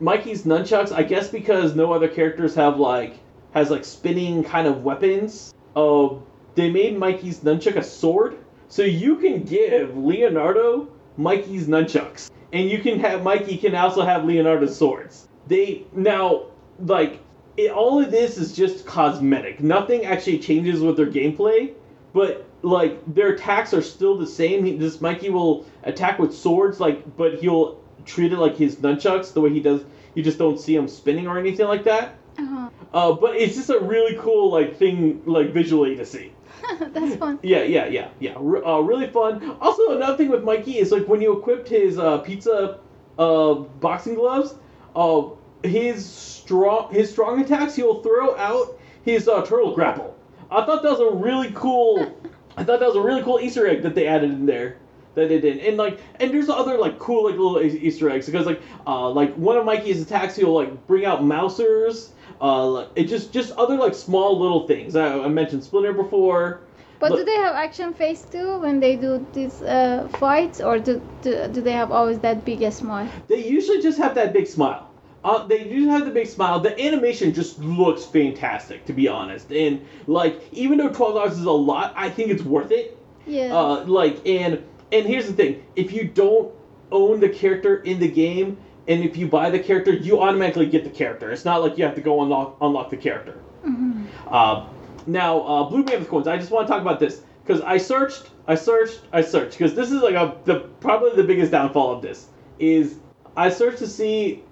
Mikey's 0.00 0.44
nunchucks, 0.44 0.92
I 0.92 1.02
guess 1.02 1.28
because 1.28 1.74
no 1.74 1.92
other 1.92 2.08
characters 2.08 2.54
have 2.54 2.78
like 2.78 3.18
has 3.52 3.70
like 3.70 3.84
spinning 3.84 4.44
kind 4.44 4.66
of 4.66 4.84
weapons. 4.84 5.54
Uh, 5.74 6.10
they 6.54 6.70
made 6.70 6.98
Mikey's 6.98 7.40
nunchuck 7.40 7.76
a 7.76 7.82
sword, 7.82 8.38
so 8.68 8.82
you 8.82 9.16
can 9.16 9.42
give 9.42 9.96
Leonardo 9.96 10.88
Mikey's 11.16 11.66
nunchucks, 11.66 12.30
and 12.52 12.68
you 12.68 12.78
can 12.78 12.98
have 13.00 13.22
Mikey 13.22 13.56
can 13.56 13.74
also 13.74 14.02
have 14.02 14.24
Leonardo's 14.24 14.76
swords. 14.76 15.28
They 15.46 15.86
now 15.92 16.46
like 16.80 17.20
it, 17.56 17.70
all 17.70 18.00
of 18.00 18.10
this 18.10 18.38
is 18.38 18.54
just 18.54 18.86
cosmetic. 18.86 19.60
Nothing 19.60 20.04
actually 20.04 20.38
changes 20.38 20.80
with 20.80 20.96
their 20.96 21.06
gameplay, 21.06 21.74
but 22.12 22.47
like 22.62 23.00
their 23.14 23.30
attacks 23.30 23.72
are 23.72 23.82
still 23.82 24.16
the 24.18 24.26
same. 24.26 24.64
He, 24.64 24.76
this 24.76 25.00
Mikey 25.00 25.30
will 25.30 25.66
attack 25.84 26.18
with 26.18 26.34
swords, 26.36 26.80
like, 26.80 27.16
but 27.16 27.38
he'll 27.38 27.80
treat 28.04 28.32
it 28.32 28.38
like 28.38 28.56
his 28.56 28.76
nunchucks, 28.76 29.32
the 29.32 29.40
way 29.40 29.50
he 29.50 29.60
does. 29.60 29.82
You 30.14 30.22
just 30.22 30.38
don't 30.38 30.58
see 30.58 30.74
him 30.74 30.88
spinning 30.88 31.26
or 31.26 31.38
anything 31.38 31.66
like 31.66 31.84
that. 31.84 32.16
Uh-huh. 32.38 32.70
Uh, 32.92 33.12
but 33.12 33.36
it's 33.36 33.56
just 33.56 33.70
a 33.70 33.78
really 33.78 34.16
cool 34.16 34.50
like 34.50 34.76
thing, 34.76 35.22
like 35.26 35.52
visually 35.52 35.96
to 35.96 36.06
see. 36.06 36.32
That's 36.80 37.16
fun. 37.16 37.38
Yeah, 37.42 37.62
yeah, 37.62 37.86
yeah, 37.86 38.08
yeah. 38.18 38.34
R- 38.34 38.64
uh, 38.64 38.80
really 38.80 39.08
fun. 39.08 39.56
Also, 39.60 39.96
another 39.96 40.16
thing 40.16 40.28
with 40.28 40.44
Mikey 40.44 40.78
is 40.78 40.90
like 40.90 41.06
when 41.06 41.20
you 41.20 41.36
equipped 41.38 41.68
his 41.68 41.98
uh, 41.98 42.18
pizza 42.18 42.80
uh, 43.18 43.54
boxing 43.54 44.14
gloves, 44.14 44.54
uh, 44.96 45.22
his 45.62 46.04
strong 46.06 46.92
his 46.92 47.10
strong 47.10 47.40
attacks 47.42 47.74
he'll 47.74 48.02
throw 48.02 48.36
out 48.36 48.78
his 49.02 49.28
uh, 49.28 49.44
turtle 49.44 49.74
grapple. 49.74 50.16
I 50.50 50.64
thought 50.64 50.82
that 50.82 50.98
was 50.98 51.00
a 51.00 51.16
really 51.16 51.52
cool. 51.54 52.14
I 52.58 52.64
thought 52.64 52.80
that 52.80 52.86
was 52.88 52.96
a 52.96 53.00
really 53.00 53.22
cool 53.22 53.38
Easter 53.40 53.66
egg 53.66 53.82
that 53.82 53.94
they 53.94 54.06
added 54.06 54.30
in 54.30 54.46
there. 54.46 54.76
That 55.14 55.28
they 55.28 55.40
did, 55.40 55.58
and 55.58 55.76
like, 55.76 55.98
and 56.20 56.32
there's 56.32 56.48
other 56.48 56.78
like 56.78 56.98
cool 56.98 57.24
like 57.24 57.36
little 57.36 57.60
Easter 57.60 58.08
eggs 58.10 58.26
because 58.26 58.46
like, 58.46 58.60
uh, 58.86 59.10
like 59.10 59.34
one 59.34 59.56
of 59.56 59.64
Mikey's 59.64 60.00
attacks 60.02 60.36
he'll 60.36 60.52
like 60.52 60.86
bring 60.86 61.04
out 61.06 61.22
mousers. 61.24 62.10
Uh, 62.40 62.66
like, 62.66 62.88
it 62.94 63.04
just 63.04 63.32
just 63.32 63.50
other 63.52 63.76
like 63.76 63.94
small 63.94 64.38
little 64.38 64.66
things. 64.68 64.94
I, 64.94 65.18
I 65.18 65.28
mentioned 65.28 65.64
Splinter 65.64 65.92
before. 65.92 66.60
But 67.00 67.10
Look- 67.10 67.20
do 67.20 67.24
they 67.24 67.36
have 67.36 67.54
action 67.54 67.94
face 67.94 68.22
too 68.24 68.60
when 68.60 68.80
they 68.80 68.96
do 68.96 69.26
these 69.32 69.62
uh, 69.62 70.08
fights, 70.18 70.60
or 70.60 70.78
do, 70.78 71.00
do 71.22 71.48
do 71.48 71.62
they 71.62 71.72
have 71.72 71.90
always 71.90 72.18
that 72.20 72.44
biggest 72.44 72.78
smile? 72.78 73.08
They 73.28 73.44
usually 73.46 73.80
just 73.80 73.98
have 73.98 74.14
that 74.14 74.32
big 74.32 74.46
smile. 74.46 74.87
Uh, 75.24 75.46
they 75.46 75.64
usually 75.64 75.90
have 75.90 76.04
the 76.04 76.12
big 76.12 76.26
smile. 76.26 76.60
The 76.60 76.80
animation 76.80 77.34
just 77.34 77.58
looks 77.58 78.04
fantastic, 78.04 78.84
to 78.86 78.92
be 78.92 79.08
honest. 79.08 79.50
And 79.50 79.84
like, 80.06 80.40
even 80.52 80.78
though 80.78 80.90
twelve 80.90 81.14
dollars 81.14 81.38
is 81.38 81.44
a 81.44 81.50
lot, 81.50 81.92
I 81.96 82.08
think 82.08 82.30
it's 82.30 82.42
worth 82.42 82.70
it. 82.70 82.96
Yeah. 83.26 83.54
Uh, 83.54 83.84
like, 83.84 84.24
and 84.26 84.62
and 84.92 85.06
here's 85.06 85.26
the 85.26 85.32
thing: 85.32 85.64
if 85.74 85.92
you 85.92 86.04
don't 86.04 86.52
own 86.92 87.20
the 87.20 87.28
character 87.28 87.82
in 87.82 87.98
the 87.98 88.08
game, 88.08 88.56
and 88.86 89.04
if 89.04 89.16
you 89.16 89.26
buy 89.26 89.50
the 89.50 89.58
character, 89.58 89.92
you 89.92 90.20
automatically 90.20 90.66
get 90.66 90.84
the 90.84 90.90
character. 90.90 91.30
It's 91.30 91.44
not 91.44 91.62
like 91.62 91.76
you 91.76 91.84
have 91.84 91.96
to 91.96 92.00
go 92.00 92.22
unlock 92.22 92.56
unlock 92.60 92.90
the 92.90 92.96
character. 92.96 93.38
Mm-hmm. 93.66 94.04
Uh, 94.28 94.66
now, 95.06 95.40
uh, 95.40 95.64
Blue 95.68 95.82
Mammoth 95.82 96.08
coins. 96.08 96.28
I 96.28 96.36
just 96.36 96.50
want 96.50 96.66
to 96.66 96.72
talk 96.72 96.80
about 96.80 97.00
this 97.00 97.22
because 97.44 97.60
I 97.62 97.78
searched, 97.78 98.30
I 98.46 98.54
searched, 98.54 99.00
I 99.12 99.22
searched 99.22 99.58
because 99.58 99.74
this 99.74 99.90
is 99.90 100.00
like 100.00 100.14
a 100.14 100.36
the 100.44 100.60
probably 100.80 101.16
the 101.16 101.24
biggest 101.24 101.50
downfall 101.50 101.92
of 101.92 102.02
this 102.02 102.28
is 102.58 102.98
I 103.36 103.50
searched 103.50 103.78
to 103.78 103.86
see 103.86 104.44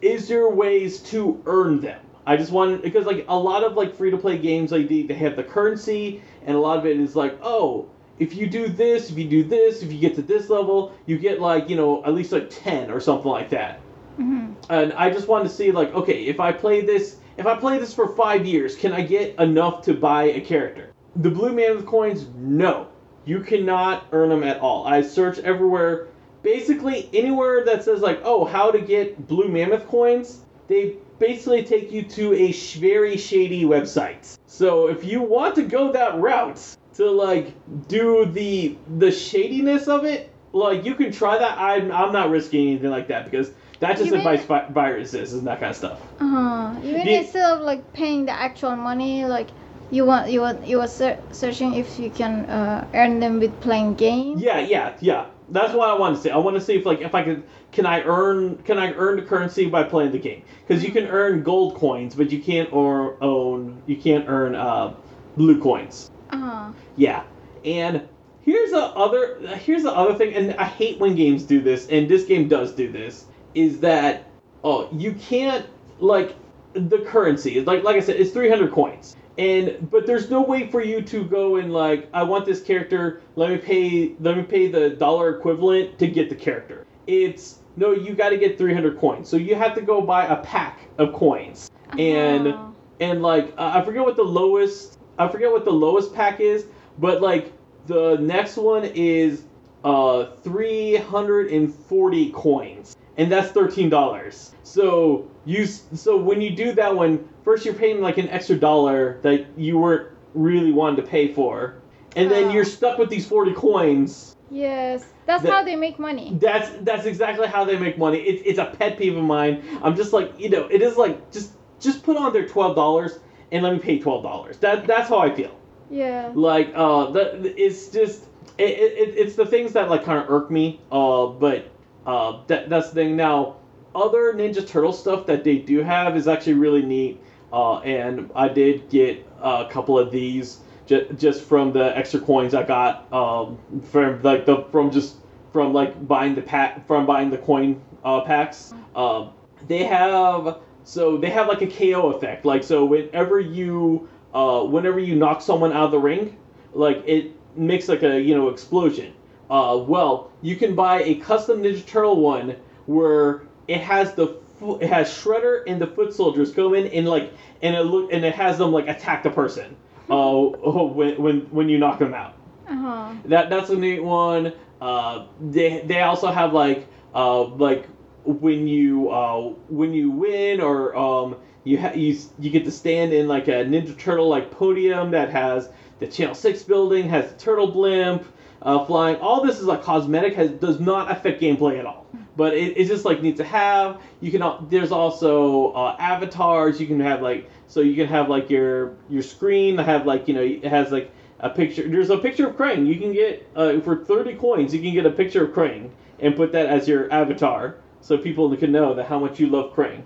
is 0.00 0.28
there 0.28 0.48
ways 0.48 1.00
to 1.00 1.42
earn 1.46 1.80
them. 1.80 2.00
I 2.26 2.36
just 2.36 2.52
wanted 2.52 2.82
because 2.82 3.06
like 3.06 3.24
a 3.28 3.38
lot 3.38 3.64
of 3.64 3.74
like 3.74 3.94
free 3.94 4.10
to 4.10 4.18
play 4.18 4.36
games 4.38 4.70
like 4.70 4.88
they, 4.88 5.02
they 5.02 5.14
have 5.14 5.36
the 5.36 5.42
currency 5.44 6.22
and 6.44 6.54
a 6.56 6.60
lot 6.60 6.78
of 6.78 6.84
it 6.84 7.00
is 7.00 7.16
like 7.16 7.38
oh 7.42 7.88
if 8.18 8.34
you 8.34 8.46
do 8.46 8.68
this 8.68 9.10
if 9.10 9.16
you 9.16 9.26
do 9.26 9.42
this 9.44 9.82
if 9.82 9.90
you 9.90 9.98
get 9.98 10.14
to 10.16 10.22
this 10.22 10.50
level 10.50 10.92
you 11.06 11.16
get 11.16 11.40
like 11.40 11.70
you 11.70 11.76
know 11.76 12.04
at 12.04 12.12
least 12.12 12.30
like 12.32 12.50
10 12.50 12.90
or 12.90 13.00
something 13.00 13.30
like 13.30 13.48
that 13.48 13.80
Mhm. 14.18 14.54
and 14.68 14.92
I 14.92 15.10
just 15.10 15.28
wanted 15.28 15.44
to 15.44 15.54
see 15.54 15.70
like, 15.70 15.94
okay, 15.94 16.24
if 16.24 16.40
I 16.40 16.50
play 16.52 16.80
this, 16.80 17.18
if 17.36 17.46
I 17.46 17.54
play 17.54 17.78
this 17.78 17.94
for 17.94 18.08
five 18.16 18.44
years, 18.44 18.74
can 18.74 18.92
I 18.92 19.02
get 19.02 19.38
enough 19.38 19.82
to 19.82 19.94
buy 19.94 20.24
a 20.24 20.40
character? 20.40 20.92
The 21.14 21.30
Blue 21.30 21.52
Mammoth 21.52 21.86
coins, 21.86 22.26
no, 22.36 22.88
you 23.24 23.40
cannot 23.40 24.06
earn 24.10 24.30
them 24.30 24.42
at 24.42 24.58
all. 24.60 24.84
I 24.86 25.02
searched 25.02 25.40
everywhere, 25.40 26.08
basically 26.42 27.08
anywhere 27.12 27.64
that 27.64 27.84
says 27.84 28.00
like, 28.00 28.20
oh, 28.24 28.44
how 28.44 28.70
to 28.70 28.80
get 28.80 29.26
Blue 29.26 29.48
Mammoth 29.48 29.86
coins, 29.88 30.40
they 30.68 30.96
basically 31.18 31.62
take 31.64 31.90
you 31.92 32.02
to 32.02 32.34
a 32.34 32.52
sh- 32.52 32.74
very 32.76 33.16
shady 33.16 33.64
website. 33.64 34.36
So 34.46 34.88
if 34.88 35.04
you 35.04 35.22
want 35.22 35.54
to 35.56 35.62
go 35.62 35.92
that 35.92 36.18
route 36.20 36.60
to 36.94 37.10
like 37.10 37.54
do 37.88 38.26
the 38.26 38.76
the 38.98 39.10
shadiness 39.10 39.88
of 39.88 40.04
it, 40.04 40.30
like 40.52 40.84
you 40.84 40.94
can 40.94 41.12
try 41.12 41.38
that. 41.38 41.58
I'm 41.58 41.90
I'm 41.92 42.12
not 42.12 42.30
risking 42.30 42.68
anything 42.68 42.90
like 42.90 43.08
that 43.08 43.24
because 43.24 43.50
that 43.80 43.92
just 43.96 44.06
You 44.06 44.12
mean- 44.12 44.20
invites 44.20 44.44
vi- 44.44 44.66
viruses 44.70 45.34
and 45.34 45.46
that 45.46 45.60
kind 45.60 45.70
of 45.70 45.76
stuff. 45.76 46.00
Uh-huh. 46.20 46.74
Even 46.82 47.04
The- 47.06 47.14
instead 47.14 47.50
of 47.50 47.60
like 47.62 47.92
paying 47.92 48.26
the 48.26 48.32
actual 48.32 48.74
money, 48.76 49.24
like 49.24 49.48
you 49.90 50.04
want 50.04 50.30
you 50.30 50.40
want 50.40 50.66
you 50.66 50.78
were 50.78 50.88
ser- 50.88 51.18
searching 51.32 51.74
if 51.74 51.98
you 51.98 52.10
can 52.10 52.44
uh, 52.46 52.86
earn 52.94 53.20
them 53.20 53.38
with 53.40 53.58
playing 53.60 53.94
games. 53.94 54.42
Yeah, 54.42 54.58
yeah, 54.58 54.94
yeah. 55.00 55.26
That's 55.50 55.72
what 55.72 55.88
I 55.88 55.94
want 55.94 56.16
to 56.16 56.22
see. 56.22 56.30
I 56.30 56.36
want 56.36 56.56
to 56.56 56.60
see 56.60 56.76
if 56.76 56.84
like 56.86 57.00
if 57.00 57.14
I 57.14 57.22
could 57.22 57.42
can 57.72 57.86
I 57.86 58.02
earn 58.02 58.58
can 58.58 58.78
I 58.78 58.92
earn 58.92 59.16
the 59.16 59.22
currency 59.22 59.66
by 59.66 59.82
playing 59.82 60.12
the 60.12 60.18
game 60.18 60.42
because 60.66 60.84
you 60.84 60.92
can 60.92 61.06
earn 61.06 61.42
gold 61.42 61.76
coins, 61.76 62.14
but 62.14 62.30
you 62.30 62.42
can't 62.42 62.72
or 62.72 63.22
own 63.22 63.82
you 63.86 63.96
can't 63.96 64.26
earn 64.28 64.54
uh, 64.54 64.94
blue 65.36 65.60
coins. 65.60 66.10
Uh-huh. 66.30 66.72
Yeah, 66.96 67.24
and 67.64 68.06
here's 68.42 68.70
the 68.70 68.82
other 68.82 69.38
here's 69.56 69.82
the 69.82 69.92
other 69.92 70.14
thing, 70.14 70.34
and 70.34 70.54
I 70.54 70.64
hate 70.64 70.98
when 70.98 71.14
games 71.14 71.44
do 71.44 71.60
this, 71.60 71.88
and 71.88 72.08
this 72.08 72.24
game 72.24 72.48
does 72.48 72.72
do 72.72 72.90
this. 72.90 73.26
Is 73.54 73.80
that 73.80 74.26
oh 74.64 74.88
you 74.92 75.12
can't 75.14 75.66
like 75.98 76.36
the 76.74 76.98
currency 76.98 77.60
like 77.62 77.82
like 77.82 77.96
I 77.96 78.00
said 78.00 78.16
it's 78.16 78.30
300 78.32 78.72
coins. 78.72 79.16
And 79.38 79.88
but 79.90 80.06
there's 80.06 80.30
no 80.30 80.42
way 80.42 80.66
for 80.68 80.82
you 80.82 81.00
to 81.02 81.24
go 81.24 81.56
and 81.56 81.72
like 81.72 82.08
I 82.12 82.24
want 82.24 82.44
this 82.44 82.60
character. 82.60 83.22
Let 83.36 83.50
me 83.50 83.58
pay. 83.58 84.14
Let 84.20 84.36
me 84.36 84.42
pay 84.42 84.68
the 84.68 84.90
dollar 84.90 85.36
equivalent 85.36 85.98
to 86.00 86.08
get 86.08 86.28
the 86.28 86.34
character. 86.34 86.84
It's 87.06 87.60
no. 87.76 87.92
You 87.92 88.14
got 88.14 88.30
to 88.30 88.36
get 88.36 88.58
300 88.58 88.98
coins. 88.98 89.28
So 89.28 89.36
you 89.36 89.54
have 89.54 89.74
to 89.76 89.80
go 89.80 90.00
buy 90.00 90.26
a 90.26 90.36
pack 90.42 90.80
of 90.98 91.12
coins. 91.12 91.68
And 91.96 92.48
Uh-huh. 92.48 92.72
and 93.00 93.22
like 93.22 93.54
uh, 93.56 93.72
I 93.74 93.84
forget 93.84 94.04
what 94.04 94.16
the 94.16 94.24
lowest 94.24 94.96
I 95.18 95.28
forget 95.28 95.50
what 95.50 95.64
the 95.64 95.72
lowest 95.72 96.12
pack 96.14 96.40
is, 96.40 96.66
but 96.98 97.22
like 97.22 97.52
the 97.86 98.16
next 98.20 98.56
one 98.56 98.84
is 98.84 99.44
uh 99.84 100.26
340 100.42 102.30
coins, 102.32 102.94
and 103.18 103.30
that's 103.30 103.50
thirteen 103.50 103.90
dollars. 103.90 104.52
So 104.62 105.28
you 105.44 105.66
so 105.66 106.16
when 106.16 106.40
you 106.40 106.50
do 106.50 106.72
that 106.72 106.94
one, 106.94 107.28
first 107.44 107.64
you're 107.64 107.74
paying 107.74 108.00
like 108.00 108.16
an 108.18 108.28
extra 108.28 108.56
dollar 108.56 109.18
that 109.22 109.46
you 109.58 109.78
weren't 109.78 110.08
really 110.34 110.72
wanting 110.72 111.04
to 111.04 111.10
pay 111.10 111.32
for, 111.34 111.74
and 112.16 112.30
then 112.30 112.44
Oh. 112.48 112.52
you're 112.52 112.64
stuck 112.64 112.98
with 112.98 113.08
these 113.10 113.26
40 113.26 113.52
coins. 113.54 114.34
Yes, 114.50 115.04
that's 115.26 115.42
The- 115.42 115.50
how 115.50 115.62
they 115.62 115.76
make 115.76 115.98
money. 115.98 116.36
That's 116.40 116.70
that's 116.80 117.04
exactly 117.04 117.46
how 117.48 117.64
they 117.64 117.76
make 117.76 117.98
money. 117.98 118.18
It's 118.18 118.42
it's 118.46 118.58
a 118.58 118.66
pet 118.78 118.96
peeve 118.96 119.16
of 119.16 119.24
mine. 119.24 119.62
I'm 119.82 119.94
just 119.96 120.12
like 120.14 120.32
you 120.38 120.48
know 120.48 120.66
it 120.70 120.80
is 120.80 120.96
like 120.96 121.30
just 121.30 121.52
just 121.80 122.02
put 122.02 122.16
on 122.16 122.32
their 122.32 122.46
twelve 122.48 122.74
dollars 122.74 123.18
and 123.52 123.62
let 123.62 123.72
me 123.72 123.78
pay 123.78 123.98
twelve 123.98 124.22
dollars. 124.22 124.58
That 124.58 124.86
that's 124.86 125.08
how 125.08 125.18
I 125.18 125.34
feel. 125.34 125.50
Yeah. 125.90 126.30
Like 126.34 126.72
uh, 126.74 127.10
that 127.12 127.54
it's 127.58 127.88
just 127.88 128.24
it, 128.58 128.70
it, 128.70 129.14
it's 129.16 129.36
the 129.36 129.46
things 129.46 129.72
that 129.74 129.88
like 129.90 130.04
kind 130.04 130.18
of 130.18 130.30
irk 130.30 130.50
me. 130.50 130.80
Uh, 130.90 131.26
but 131.26 131.66
uh, 132.08 132.40
that 132.46 132.70
that's 132.70 132.88
the 132.88 132.94
thing. 132.94 133.16
Now, 133.16 133.56
other 133.94 134.32
Ninja 134.32 134.66
Turtle 134.66 134.94
stuff 134.94 135.26
that 135.26 135.44
they 135.44 135.58
do 135.58 135.82
have 135.82 136.16
is 136.16 136.26
actually 136.26 136.54
really 136.54 136.82
neat. 136.82 137.20
Uh, 137.52 137.78
and 137.80 138.30
I 138.34 138.48
did 138.48 138.88
get 138.88 139.26
a 139.42 139.66
couple 139.70 139.98
of 139.98 140.10
these 140.10 140.60
j- 140.86 141.06
just 141.18 141.42
from 141.42 141.72
the 141.72 141.96
extra 141.96 142.18
coins 142.20 142.54
I 142.54 142.62
got 142.62 143.12
um, 143.12 143.58
from 143.90 144.22
like 144.22 144.46
the 144.46 144.64
from 144.72 144.90
just 144.90 145.16
from 145.52 145.74
like 145.74 146.08
buying 146.08 146.34
the 146.34 146.42
pack 146.42 146.86
from 146.86 147.04
buying 147.04 147.28
the 147.28 147.38
coin 147.38 147.80
uh, 148.02 148.22
packs. 148.22 148.72
Um, 148.94 149.30
they 149.66 149.84
have 149.84 150.60
so 150.84 151.18
they 151.18 151.28
have 151.28 151.46
like 151.46 151.60
a 151.60 151.66
KO 151.66 152.12
effect. 152.12 152.46
Like 152.46 152.64
so 152.64 152.86
whenever 152.86 153.38
you 153.38 154.08
uh, 154.32 154.62
whenever 154.62 154.98
you 154.98 155.14
knock 155.14 155.42
someone 155.42 155.72
out 155.72 155.84
of 155.84 155.90
the 155.90 155.98
ring, 155.98 156.38
like 156.72 157.02
it 157.06 157.32
makes 157.54 157.86
like 157.86 158.02
a 158.02 158.18
you 158.18 158.34
know 158.34 158.48
explosion. 158.48 159.12
Uh, 159.50 159.82
well, 159.86 160.30
you 160.42 160.56
can 160.56 160.74
buy 160.74 161.02
a 161.02 161.14
custom 161.16 161.62
Ninja 161.62 161.84
Turtle 161.86 162.20
one 162.20 162.56
where 162.86 163.42
it 163.66 163.80
has 163.80 164.14
the 164.14 164.26
fo- 164.58 164.78
it 164.78 164.88
has 164.88 165.08
Shredder 165.08 165.62
and 165.66 165.80
the 165.80 165.86
Foot 165.86 166.12
Soldiers 166.12 166.52
go 166.52 166.74
in 166.74 166.86
and 166.88 167.06
like 167.08 167.32
and 167.62 167.74
it 167.74 167.82
look 167.82 168.12
and 168.12 168.24
it 168.24 168.34
has 168.34 168.58
them 168.58 168.72
like 168.72 168.88
attack 168.88 169.22
the 169.22 169.30
person. 169.30 169.76
Uh, 170.10 170.40
when 170.84 171.20
when 171.20 171.40
when 171.50 171.68
you 171.68 171.76
knock 171.76 171.98
them 171.98 172.14
out. 172.14 172.32
Uh-huh. 172.66 173.12
That 173.26 173.50
that's 173.50 173.68
a 173.68 173.76
neat 173.76 174.02
one. 174.02 174.54
Uh, 174.80 175.26
they 175.38 175.82
they 175.84 176.00
also 176.00 176.28
have 176.28 176.54
like 176.54 176.86
uh 177.14 177.42
like 177.44 177.86
when 178.24 178.66
you 178.66 179.10
uh 179.10 179.50
when 179.68 179.92
you 179.92 180.10
win 180.10 180.62
or 180.62 180.96
um 180.96 181.36
you 181.64 181.78
ha- 181.78 181.92
you 181.94 182.18
you 182.38 182.48
get 182.48 182.64
to 182.64 182.70
stand 182.70 183.12
in 183.12 183.28
like 183.28 183.48
a 183.48 183.64
Ninja 183.66 183.98
Turtle 183.98 184.28
like 184.28 184.50
podium 184.50 185.10
that 185.10 185.28
has 185.28 185.68
the 185.98 186.06
Channel 186.06 186.34
Six 186.34 186.62
building 186.62 187.06
has 187.10 187.30
the 187.30 187.38
turtle 187.38 187.66
blimp 187.66 188.24
uh, 188.62 188.84
flying. 188.84 189.16
All 189.16 189.44
this 189.44 189.58
is 189.58 189.66
like 189.66 189.82
cosmetic 189.82 190.34
has 190.34 190.50
does 190.50 190.80
not 190.80 191.10
affect 191.10 191.40
gameplay 191.40 191.78
at 191.78 191.86
all. 191.86 192.06
But 192.36 192.54
it, 192.54 192.76
it's 192.76 192.88
just 192.88 193.04
like 193.04 193.22
neat 193.22 193.36
to 193.38 193.44
have. 193.44 194.00
You 194.20 194.30
can 194.30 194.68
there's 194.68 194.92
also 194.92 195.72
uh, 195.72 195.96
avatars. 195.98 196.80
You 196.80 196.86
can 196.86 197.00
have 197.00 197.22
like 197.22 197.50
so 197.66 197.80
you 197.80 197.94
can 197.94 198.06
have 198.06 198.28
like 198.28 198.50
your 198.50 198.94
your 199.08 199.22
screen 199.22 199.78
have 199.78 200.06
like 200.06 200.28
you 200.28 200.34
know 200.34 200.42
it 200.42 200.64
has 200.64 200.90
like 200.90 201.10
a 201.40 201.50
picture. 201.50 201.88
There's 201.88 202.10
a 202.10 202.18
picture 202.18 202.48
of 202.48 202.56
Krang. 202.56 202.86
You 202.86 202.98
can 202.98 203.12
get 203.12 203.48
uh, 203.54 203.80
for 203.80 204.04
30 204.04 204.34
coins. 204.34 204.74
You 204.74 204.80
can 204.80 204.94
get 204.94 205.06
a 205.06 205.10
picture 205.10 205.44
of 205.44 205.52
Krang 205.52 205.90
and 206.20 206.34
put 206.34 206.52
that 206.52 206.66
as 206.66 206.88
your 206.88 207.12
avatar, 207.12 207.76
so 208.00 208.18
people 208.18 208.54
can 208.56 208.72
know 208.72 208.94
that 208.94 209.06
how 209.06 209.18
much 209.18 209.38
you 209.38 209.48
love 209.48 209.74
Krang. 209.74 210.02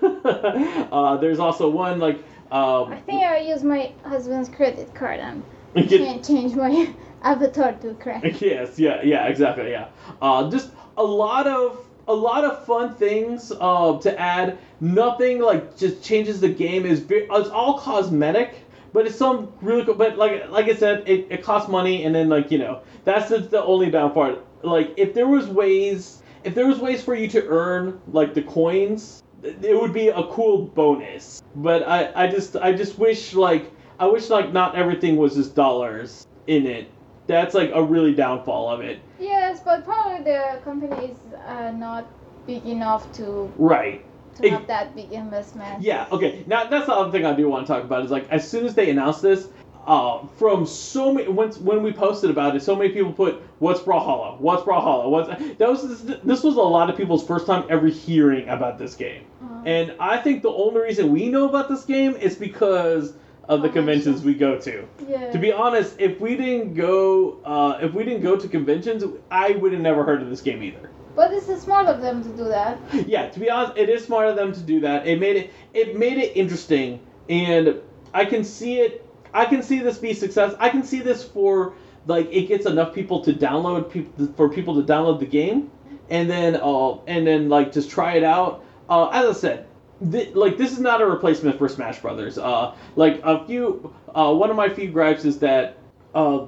uh, 0.92 1.16
there's 1.16 1.38
also 1.38 1.68
one 1.70 1.98
like 1.98 2.18
um, 2.50 2.92
I 2.92 3.00
think 3.00 3.22
I 3.22 3.38
use 3.40 3.62
my 3.62 3.92
husband's 4.04 4.48
credit 4.48 4.94
card 4.94 5.20
and 5.20 5.42
can't 5.74 6.24
change 6.24 6.54
my 6.54 6.94
avatar 7.22 7.72
to 7.72 7.94
Krang. 7.94 8.22
yes, 8.40 8.78
yeah, 8.78 9.02
yeah, 9.02 9.26
exactly, 9.26 9.70
yeah. 9.70 9.88
Uh, 10.20 10.50
just 10.50 10.70
a 10.96 11.02
lot 11.02 11.46
of 11.46 11.84
a 12.06 12.14
lot 12.14 12.42
of 12.42 12.64
fun 12.64 12.94
things 12.94 13.52
uh, 13.60 13.98
to 14.00 14.18
add. 14.18 14.58
Nothing 14.80 15.40
like 15.40 15.76
just 15.76 16.02
changes 16.02 16.40
the 16.40 16.48
game. 16.48 16.86
is 16.86 17.04
It's 17.08 17.50
all 17.50 17.78
cosmetic, 17.78 18.54
but 18.92 19.06
it's 19.06 19.16
some 19.16 19.52
really 19.60 19.84
cool. 19.84 19.94
But 19.94 20.16
like 20.16 20.48
like 20.50 20.66
I 20.66 20.74
said, 20.74 21.08
it, 21.08 21.26
it 21.30 21.42
costs 21.42 21.68
money, 21.68 22.04
and 22.04 22.14
then 22.14 22.28
like 22.28 22.50
you 22.50 22.58
know 22.58 22.82
that's 23.04 23.28
the, 23.28 23.38
the 23.38 23.62
only 23.62 23.90
down 23.90 24.12
part. 24.12 24.44
Like 24.62 24.94
if 24.96 25.14
there 25.14 25.28
was 25.28 25.46
ways, 25.46 26.22
if 26.44 26.54
there 26.54 26.66
was 26.66 26.78
ways 26.78 27.02
for 27.02 27.14
you 27.14 27.28
to 27.28 27.46
earn 27.46 28.00
like 28.08 28.34
the 28.34 28.42
coins, 28.42 29.22
it 29.42 29.80
would 29.80 29.92
be 29.92 30.08
a 30.08 30.22
cool 30.24 30.66
bonus. 30.66 31.42
But 31.54 31.86
I 31.86 32.10
I 32.14 32.26
just 32.28 32.56
I 32.56 32.72
just 32.72 32.98
wish 32.98 33.34
like 33.34 33.70
I 33.98 34.06
wish 34.06 34.30
like 34.30 34.52
not 34.52 34.76
everything 34.76 35.16
was 35.16 35.34
just 35.34 35.54
dollars 35.54 36.26
in 36.46 36.66
it 36.66 36.90
that's 37.28 37.54
like 37.54 37.70
a 37.72 37.82
really 37.82 38.12
downfall 38.14 38.68
of 38.70 38.80
it. 38.80 38.98
Yes, 39.20 39.60
but 39.64 39.84
probably 39.84 40.24
the 40.24 40.58
company 40.64 41.06
is 41.12 41.16
uh, 41.46 41.70
not 41.70 42.06
big 42.46 42.66
enough 42.66 43.10
to 43.12 43.52
Right. 43.56 44.04
to 44.36 44.44
Ex- 44.46 44.56
have 44.56 44.66
that 44.66 44.96
big 44.96 45.12
investment. 45.12 45.80
Yeah. 45.82 46.06
Okay. 46.10 46.42
Now 46.48 46.64
that's 46.68 46.86
the 46.86 46.94
other 46.94 47.12
thing 47.12 47.24
I 47.24 47.34
do 47.34 47.48
want 47.48 47.66
to 47.66 47.72
talk 47.72 47.84
about 47.84 48.04
is 48.04 48.10
like 48.10 48.28
as 48.30 48.48
soon 48.48 48.66
as 48.66 48.74
they 48.74 48.90
announced 48.90 49.22
this, 49.22 49.48
uh, 49.86 50.26
from 50.38 50.66
so 50.66 51.12
many 51.14 51.28
once 51.28 51.58
when 51.58 51.82
we 51.82 51.92
posted 51.92 52.30
about 52.30 52.54
it, 52.56 52.62
so 52.62 52.74
many 52.76 52.90
people 52.90 53.12
put 53.12 53.40
what's 53.58 53.80
Brawlhalla, 53.80 54.38
what's 54.40 54.62
Brawlhalla, 54.62 55.08
what's 55.10 55.28
that 55.58 55.68
was 55.68 56.04
this 56.04 56.42
was 56.42 56.56
a 56.56 56.60
lot 56.62 56.90
of 56.90 56.96
people's 56.96 57.26
first 57.26 57.46
time 57.46 57.64
ever 57.70 57.86
hearing 57.88 58.48
about 58.48 58.78
this 58.78 58.94
game, 58.94 59.22
Uh, 59.42 59.62
and 59.64 59.94
I 59.98 60.18
think 60.18 60.42
the 60.42 60.50
only 60.52 60.80
reason 60.82 61.10
we 61.12 61.28
know 61.28 61.48
about 61.48 61.68
this 61.70 61.84
game 61.84 62.14
is 62.16 62.34
because 62.36 63.14
of 63.48 63.62
the 63.62 63.68
conventions 63.68 64.22
we 64.22 64.34
go 64.34 64.58
to. 64.58 64.86
yeah. 65.08 65.30
To 65.30 65.38
be 65.38 65.50
honest, 65.52 65.96
if 65.98 66.20
we 66.20 66.36
didn't 66.36 66.74
go, 66.74 67.38
uh, 67.44 67.78
if 67.80 67.94
we 67.94 68.04
didn't 68.04 68.22
go 68.22 68.36
to 68.36 68.46
conventions, 68.48 69.04
I 69.30 69.52
would 69.52 69.72
have 69.72 69.80
never 69.80 70.04
heard 70.04 70.20
of 70.22 70.28
this 70.28 70.42
game 70.42 70.62
either. 70.62 70.90
but 71.16 71.32
it's 71.32 71.46
smart 71.62 71.86
of 71.86 72.00
them 72.00 72.22
to 72.22 72.28
do 72.30 72.44
that. 72.44 72.78
Yeah, 73.08 73.28
to 73.30 73.40
be 73.40 73.50
honest, 73.50 73.78
it 73.78 73.88
is 73.88 74.04
smart 74.04 74.28
of 74.28 74.36
them 74.36 74.52
to 74.52 74.60
do 74.60 74.80
that. 74.80 75.06
It 75.06 75.18
made 75.18 75.36
it 75.36 75.50
it 75.74 75.96
made 75.98 76.18
it 76.18 76.36
interesting, 76.36 77.00
and 77.28 77.80
I 78.14 78.24
can 78.26 78.44
see 78.44 78.80
it. 78.80 79.04
I 79.34 79.44
can 79.46 79.62
see 79.62 79.78
this 79.80 79.98
be 79.98 80.12
success. 80.14 80.54
I 80.58 80.68
can 80.68 80.82
see 80.82 81.00
this 81.00 81.24
for 81.24 81.72
like 82.06 82.28
it 82.30 82.48
gets 82.48 82.66
enough 82.66 82.94
people 82.94 83.24
to 83.24 83.32
download 83.32 83.90
people 83.90 84.26
for 84.36 84.48
people 84.48 84.74
to 84.80 84.92
download 84.92 85.18
the 85.20 85.26
game, 85.26 85.70
and 86.10 86.28
then 86.30 86.56
uh 86.56 86.98
and 87.06 87.26
then 87.26 87.48
like 87.48 87.72
just 87.72 87.90
try 87.90 88.12
it 88.14 88.24
out. 88.24 88.62
Uh, 88.88 89.08
as 89.08 89.36
I 89.36 89.38
said, 89.38 89.66
th- 90.10 90.34
like 90.34 90.56
this 90.56 90.72
is 90.72 90.80
not 90.80 91.00
a 91.00 91.06
replacement 91.06 91.58
for 91.58 91.68
Smash 91.68 92.00
Brothers. 92.00 92.38
Uh, 92.38 92.74
like 92.96 93.20
a 93.24 93.44
few, 93.46 93.94
uh, 94.14 94.32
one 94.34 94.50
of 94.50 94.56
my 94.56 94.68
few 94.68 94.90
gripes 94.90 95.24
is 95.24 95.38
that 95.40 95.78
uh, 96.14 96.46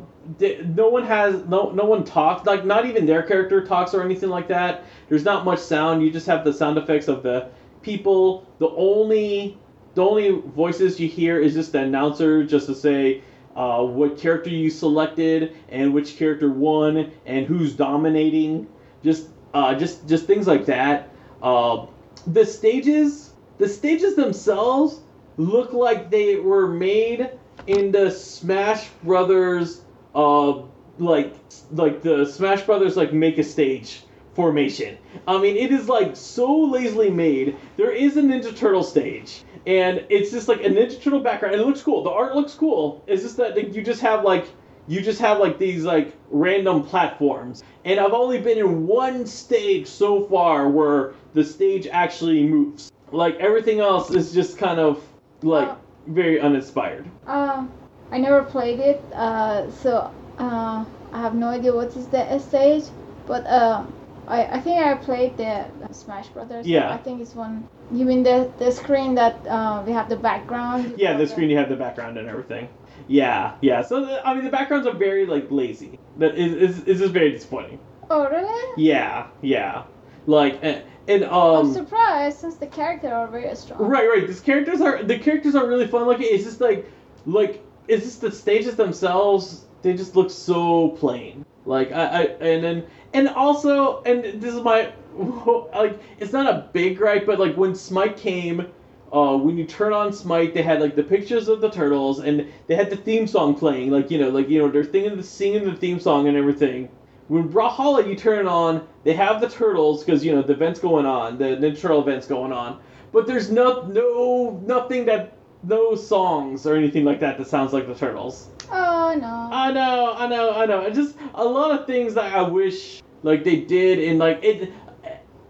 no 0.65 0.89
one 0.89 1.05
has 1.05 1.45
no 1.47 1.71
no 1.71 1.85
one 1.85 2.05
talks 2.05 2.47
like 2.47 2.65
not 2.65 2.87
even 2.87 3.07
their 3.07 3.23
character 3.23 3.65
talks 3.65 3.95
or 3.95 4.03
anything 4.03 4.29
like 4.29 4.49
that. 4.49 4.85
There's 5.09 5.25
not 5.25 5.45
much 5.45 5.59
sound. 5.59 6.03
You 6.03 6.11
just 6.11 6.27
have 6.27 6.45
the 6.45 6.53
sound 6.53 6.79
effects 6.79 7.09
of 7.09 7.23
the 7.23 7.49
people. 7.83 8.47
The 8.59 8.69
only 8.69 9.59
the 9.95 10.05
only 10.05 10.31
voices 10.31 11.01
you 11.01 11.09
hear 11.09 11.41
is 11.41 11.55
just 11.55 11.73
the 11.73 11.81
announcer 11.81 12.45
just 12.45 12.67
to 12.67 12.75
say 12.75 13.23
uh, 13.57 13.85
what 13.85 14.17
character 14.19 14.51
you 14.51 14.71
selected 14.71 15.57
and 15.69 15.93
which 15.93 16.17
character 16.17 16.51
won 16.51 17.11
and 17.27 17.47
who's 17.47 17.75
dominating. 17.75 18.69
Just 19.03 19.29
uh, 19.55 19.75
just 19.75 20.07
just 20.07 20.27
things 20.27 20.47
like 20.47 20.67
that. 20.67 21.09
Uh, 21.43 21.87
the 22.27 22.45
stages 22.45 23.30
the 23.61 23.69
stages 23.69 24.17
themselves 24.17 25.01
look 25.37 25.75
like 25.75 26.11
they 26.11 26.37
were 26.37 26.67
made 26.67 27.31
in 27.67 27.93
the 27.93 28.11
Smash 28.11 28.89
Brothers 29.05 29.83
uh 30.15 30.63
like 30.99 31.35
like 31.71 32.03
the 32.03 32.25
Smash 32.25 32.63
Brothers 32.63 32.97
like 32.97 33.13
make 33.13 33.37
a 33.39 33.45
stage 33.45 34.03
formation. 34.35 34.97
I 35.29 35.39
mean 35.39 35.57
it 35.57 35.71
is 35.73 35.89
like 35.89 36.17
so 36.17 36.51
lazily 36.51 37.11
made. 37.11 37.57
There 37.77 37.93
is 37.93 38.17
a 38.17 38.23
Ninja 38.23 38.57
Turtle 38.57 38.83
stage 38.83 39.45
and 39.67 40.07
it's 40.09 40.31
just 40.31 40.49
like 40.49 40.61
a 40.61 40.71
Ninja 40.71 41.01
Turtle 41.01 41.21
background. 41.21 41.55
And 41.55 41.63
it 41.63 41.67
looks 41.67 41.83
cool. 41.83 42.03
The 42.03 42.11
art 42.11 42.35
looks 42.35 42.55
cool. 42.55 43.05
It's 43.07 43.23
just 43.23 43.37
that 43.37 43.57
like, 43.57 43.75
you 43.75 43.83
just 43.83 44.01
have 44.01 44.25
like 44.25 44.47
you 44.89 45.03
just 45.03 45.21
have 45.21 45.39
like 45.39 45.59
these 45.59 45.85
like 45.85 46.17
random 46.31 46.83
platforms. 46.83 47.63
And 47.85 48.01
I've 48.01 48.15
only 48.15 48.41
been 48.41 48.59
in 48.59 48.87
one 48.87 49.27
stage 49.27 49.87
so 49.87 50.25
far 50.27 50.69
where 50.69 51.13
the 51.35 51.45
stage 51.45 51.87
actually 51.87 52.47
moves. 52.47 52.91
Like 53.13 53.37
everything 53.41 53.81
else 53.81 54.11
is 54.11 54.33
just 54.33 54.59
kind 54.59 54.79
of 54.79 55.03
like 55.43 55.69
Uh, 55.69 55.77
very 56.07 56.41
uninspired. 56.41 57.07
Uh, 57.27 57.67
I 58.11 58.19
never 58.19 58.43
played 58.43 58.81
it, 58.81 59.01
uh, 59.15 59.71
so 59.71 60.11
uh, 60.39 60.85
I 61.13 61.19
have 61.21 61.35
no 61.35 61.49
idea 61.49 61.73
what 61.75 61.97
is 61.97 62.07
the 62.09 62.39
stage. 62.39 62.85
But 63.27 63.47
uh, 63.47 63.85
I, 64.27 64.45
I 64.57 64.61
think 64.61 64.81
I 64.81 64.95
played 64.95 65.37
the 65.37 65.67
Smash 65.93 66.29
Brothers. 66.29 66.67
Yeah. 66.67 66.93
I 66.93 66.99
think 66.99 67.21
it's 67.21 67.35
one. 67.35 67.67
You 67.93 68.05
mean 68.05 68.23
the 68.23 68.51
the 68.59 68.71
screen 68.73 69.15
that 69.17 69.35
uh, 69.47 69.83
we 69.87 69.93
have 69.93 70.09
the 70.09 70.17
background? 70.17 70.95
Yeah, 70.97 71.17
the 71.17 71.27
screen 71.27 71.51
you 71.51 71.59
have 71.59 71.69
the 71.69 71.77
background 71.77 72.19
and 72.19 72.29
everything. 72.29 72.69
Yeah, 73.09 73.55
yeah. 73.61 73.83
So 73.83 74.05
the, 74.07 74.27
I 74.27 74.35
mean, 74.35 74.45
the 74.45 74.51
backgrounds 74.51 74.87
are 74.87 74.95
very 74.95 75.27
like 75.27 75.47
lazy. 75.51 75.99
That 76.19 76.35
is 76.37 76.53
is 76.55 76.85
is 76.85 76.99
just 77.01 77.13
very 77.13 77.31
disappointing. 77.33 77.79
Oh 78.09 78.29
really? 78.29 78.83
Yeah, 78.83 79.27
yeah. 79.43 79.85
Like 80.27 80.59
and, 80.63 80.83
and 81.11 81.25
I'm 81.25 81.33
um. 81.33 81.75
surprised 81.75 82.39
since 82.39 82.57
the 82.57 82.67
characters 82.67 83.11
are 83.11 83.27
very 83.27 83.55
strong. 83.57 83.81
Right, 83.81 84.09
right. 84.09 84.27
These 84.27 84.41
characters 84.41 84.81
are 84.81 85.03
the 85.03 85.19
characters 85.19 85.55
are 85.55 85.67
really 85.67 85.87
fun 85.87 86.07
looking. 86.07 86.27
It's 86.29 86.45
just 86.45 86.61
like 86.61 86.89
like 87.27 87.65
it's 87.89 88.05
just 88.05 88.21
the 88.21 88.31
stages 88.31 88.77
themselves. 88.77 89.65
They 89.83 89.95
just 89.95 90.15
look 90.15 90.31
so 90.31 90.91
plain. 90.91 91.45
Like 91.67 91.91
I, 91.93 92.05
I 92.05 92.23
and 92.41 92.65
then 92.65 92.87
and 93.13 93.29
also 93.29 94.03
and 94.05 94.41
this 94.41 94.55
is 94.55 94.61
my 94.63 94.93
like 95.75 96.01
it's 96.19 96.33
not 96.33 96.47
a 96.47 96.69
big 96.73 96.99
gripe, 96.99 97.27
but 97.27 97.41
like 97.41 97.57
when 97.57 97.75
Smite 97.75 98.17
came, 98.17 98.69
uh, 99.13 99.37
when 99.37 99.59
you 99.59 99.65
turn 99.65 99.93
on 99.93 100.13
Smite, 100.13 100.55
they 100.55 100.63
had 100.63 100.81
like 100.81 100.95
the 100.95 101.03
pictures 101.03 101.49
of 101.49 101.61
the 101.61 101.71
turtles 101.71 102.21
and 102.21 102.47
they 102.69 102.77
had 102.77 102.89
the 102.89 102.97
theme 102.97 103.27
song 103.27 103.57
playing. 103.57 103.91
Like 103.91 104.13
you 104.13 104.19
know, 104.19 104.29
like 104.29 104.49
you 104.49 104.61
know, 104.61 104.71
they're 104.71 104.85
singing 104.85 105.17
the 105.17 105.25
singing 105.25 105.65
the 105.65 105.75
theme 105.75 105.99
song 105.99 106.29
and 106.29 106.37
everything. 106.37 106.89
When 107.31 107.49
Brawlhalla, 107.49 108.09
you 108.09 108.17
turn 108.17 108.41
it 108.41 108.49
on, 108.49 108.89
they 109.05 109.13
have 109.13 109.41
the 109.41 109.49
turtles 109.49 110.03
because 110.03 110.25
you 110.25 110.35
know 110.35 110.43
the 110.43 110.53
event's 110.53 110.81
going 110.81 111.07
on, 111.07 111.39
the 111.39 111.45
Ninja 111.45 111.81
Turtle 111.81 112.01
event's 112.01 112.27
going 112.27 112.51
on. 112.51 112.81
But 113.13 113.29
there's 113.29 113.53
no 113.53 113.83
no 113.83 114.61
nothing 114.67 115.05
that 115.05 115.35
no 115.63 115.95
songs 115.95 116.67
or 116.67 116.75
anything 116.75 117.05
like 117.05 117.21
that 117.21 117.39
that 117.39 117.47
sounds 117.47 117.73
like 117.73 117.87
the 117.87 117.95
turtles. 117.95 118.49
Oh 118.73 119.15
no. 119.17 119.49
I 119.53 119.71
know, 119.71 120.13
I 120.17 120.27
know, 120.27 120.51
I 120.57 120.67
know. 120.67 120.81
It's 120.81 120.97
just 120.97 121.15
a 121.35 121.45
lot 121.45 121.71
of 121.71 121.87
things 121.87 122.15
that 122.15 122.35
I 122.35 122.43
wish 122.43 123.01
like 123.23 123.45
they 123.45 123.61
did 123.61 124.01
and 124.01 124.19
like 124.19 124.43
it. 124.43 124.73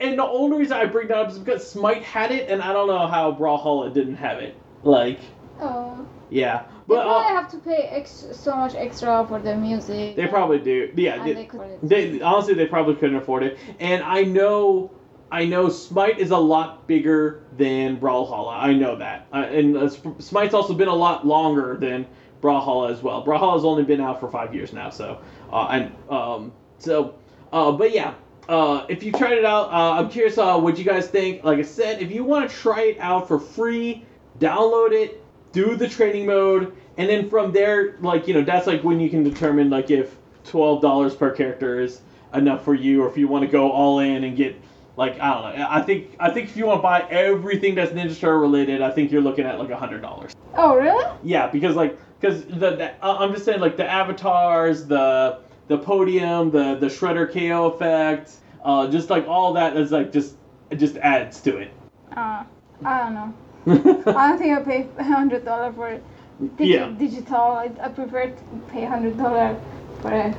And 0.03 0.19
the 0.19 0.25
only 0.25 0.59
reason 0.59 0.77
I 0.77 0.85
bring 0.85 1.09
that 1.09 1.17
up 1.17 1.31
is 1.31 1.39
because 1.39 1.67
Smite 1.67 2.03
had 2.03 2.31
it, 2.31 2.51
and 2.51 2.61
I 2.61 2.75
don't 2.75 2.89
know 2.89 3.07
how 3.07 3.33
Brawlhalla 3.33 3.95
didn't 3.95 4.17
have 4.17 4.39
it. 4.41 4.55
Like, 4.83 5.21
oh. 5.63 6.07
yeah, 6.29 6.65
They 6.91 6.97
But 6.97 7.05
probably 7.05 7.27
uh, 7.27 7.41
have 7.41 7.51
to 7.53 7.59
pay 7.59 7.83
ex- 7.93 8.27
so 8.33 8.57
much 8.57 8.75
extra 8.75 9.25
for 9.29 9.39
the 9.39 9.55
music. 9.55 10.17
they 10.17 10.27
probably 10.27 10.59
do. 10.59 10.91
Yeah, 10.97 11.23
they- 11.23 11.35
they 11.35 12.17
They 12.17 12.21
honestly, 12.21 12.55
they 12.55 12.67
probably 12.67 12.97
couldn't 12.97 13.15
afford 13.17 13.45
it. 13.45 13.59
And 13.79 14.03
I 14.03 14.25
know, 14.25 14.91
I 15.31 15.45
know, 15.45 15.69
Smite 15.69 16.19
is 16.19 16.33
a 16.33 16.37
lot 16.37 16.89
bigger 16.89 17.45
than 17.57 18.01
Brawlhalla. 18.01 18.57
I 18.61 18.75
know 18.75 18.97
that, 18.97 19.29
uh, 19.33 19.37
and 19.37 19.77
uh, 19.77 19.89
Smite's 20.19 20.53
also 20.53 20.75
been 20.75 20.89
a 20.89 20.95
lot 20.95 21.25
longer 21.25 21.77
than 21.79 22.07
Brawlhalla 22.43 22.91
as 22.91 23.05
well. 23.05 23.25
Brawlhalla's 23.25 23.65
only 23.65 23.85
been 23.85 24.01
out 24.01 24.19
for 24.19 24.29
five 24.29 24.53
years 24.53 24.73
now, 24.73 24.91
so 24.91 25.19
uh, 25.53 25.69
and 25.71 25.93
um, 26.11 26.53
so, 26.79 27.15
uh, 27.53 27.71
but 27.71 27.93
yeah. 27.93 28.15
Uh, 28.49 28.85
if 28.89 29.05
you 29.05 29.13
tried 29.13 29.39
it 29.39 29.45
out, 29.45 29.69
uh, 29.73 29.93
I'm 30.01 30.09
curious 30.09 30.37
uh, 30.37 30.59
what 30.59 30.77
you 30.77 30.83
guys 30.85 31.07
think. 31.07 31.45
Like 31.45 31.61
I 31.61 31.63
said, 31.63 32.03
if 32.03 32.11
you 32.11 32.25
want 32.25 32.51
to 32.51 32.57
try 32.57 32.81
it 32.83 32.99
out 32.99 33.29
for 33.29 33.39
free, 33.39 34.05
download 34.41 34.91
it, 34.91 35.23
do 35.53 35.77
the 35.77 35.87
training 35.87 36.27
mode, 36.27 36.73
and 37.01 37.09
then 37.09 37.31
from 37.31 37.51
there, 37.51 37.97
like 38.03 38.29
you 38.29 38.35
know, 38.35 38.43
that's 38.43 38.67
like 38.67 38.85
when 38.85 39.01
you 39.01 39.09
can 39.09 39.25
determine 39.25 39.71
like 39.71 39.91
if 39.91 40.17
twelve 40.45 40.83
dollars 40.83 41.15
per 41.15 41.31
character 41.31 41.81
is 41.81 42.03
enough 42.35 42.63
for 42.63 42.75
you, 42.75 43.03
or 43.03 43.09
if 43.09 43.17
you 43.17 43.27
want 43.27 43.43
to 43.43 43.51
go 43.51 43.73
all 43.73 44.01
in 44.01 44.23
and 44.23 44.37
get 44.37 44.55
like 44.99 45.19
I 45.19 45.33
don't 45.33 45.59
know. 45.59 45.67
I 45.71 45.81
think 45.81 46.15
I 46.21 46.29
think 46.29 46.51
if 46.51 46.59
you 46.59 46.67
want 46.67 46.81
to 46.81 46.83
buy 46.83 47.01
everything 47.09 47.75
that's 47.75 47.93
Ninja 47.93 48.21
Turtle 48.21 48.41
related, 48.41 48.83
I 48.83 48.91
think 48.91 49.11
you're 49.11 49.23
looking 49.23 49.47
at 49.47 49.59
like 49.59 49.71
a 49.71 49.79
hundred 49.79 50.03
dollars. 50.03 50.37
Oh 50.55 50.77
really? 50.77 51.03
Yeah, 51.23 51.47
because 51.47 51.75
like 51.75 51.99
because 52.21 52.45
the, 52.45 52.77
the 52.77 52.93
uh, 53.03 53.17
I'm 53.19 53.33
just 53.33 53.47
saying 53.47 53.61
like 53.61 53.79
the 53.79 53.91
avatars, 53.91 54.85
the 54.85 55.39
the 55.69 55.79
podium, 55.79 56.51
the 56.51 56.75
the 56.75 56.89
Shredder 56.89 57.33
KO 57.33 57.71
effect, 57.71 58.33
uh, 58.63 58.89
just 58.89 59.09
like 59.09 59.27
all 59.27 59.55
that 59.55 59.75
is 59.75 59.91
like 59.91 60.13
just 60.13 60.37
it 60.69 60.77
just 60.77 60.99
adds 60.99 61.41
to 61.41 61.57
it. 61.57 61.73
Uh, 62.15 62.45
I 62.85 62.99
don't 62.99 63.15
know. 63.15 63.35
I 64.07 64.29
don't 64.29 64.39
think 64.39 64.59
I 64.59 64.63
pay 64.63 65.03
hundred 65.03 65.47
dollar 65.47 65.73
for 65.73 65.99
digi- 66.41 66.69
Yeah. 66.71 66.89
digital. 66.99 67.37
I, 67.37 67.71
I 67.83 67.89
prefer 67.89 68.27
to 68.29 68.43
pay 68.71 68.85
hundred 68.85 69.17
dollar 69.19 69.57
for 70.01 70.11
a 70.13 70.35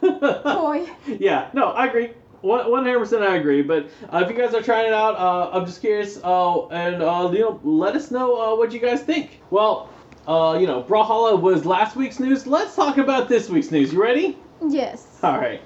toy. 0.42 0.86
yeah, 1.18 1.48
no, 1.52 1.68
I 1.68 1.86
agree. 1.86 2.10
One 2.42 2.70
hundred 2.84 2.98
percent, 2.98 3.22
I 3.22 3.36
agree. 3.36 3.62
But 3.62 3.88
uh, 4.12 4.18
if 4.24 4.28
you 4.30 4.36
guys 4.36 4.52
are 4.54 4.60
trying 4.62 4.86
it 4.88 4.92
out, 4.92 5.14
uh, 5.16 5.50
I'm 5.56 5.64
just 5.64 5.80
curious, 5.80 6.20
uh, 6.22 6.66
and 6.68 7.02
uh, 7.02 7.30
you 7.32 7.40
know, 7.40 7.60
let 7.64 7.96
us 7.96 8.10
know 8.10 8.36
uh, 8.40 8.56
what 8.56 8.72
you 8.72 8.80
guys 8.80 9.00
think. 9.02 9.40
Well, 9.50 9.88
uh, 10.28 10.58
you 10.60 10.66
know, 10.66 10.82
Brawlhalla 10.82 11.40
was 11.40 11.64
last 11.64 11.96
week's 11.96 12.20
news. 12.20 12.46
Let's 12.46 12.74
talk 12.76 12.98
about 12.98 13.28
this 13.30 13.48
week's 13.48 13.70
news. 13.70 13.92
You 13.94 14.02
ready? 14.02 14.36
Yes. 14.68 15.06
All 15.22 15.38
right. 15.38 15.60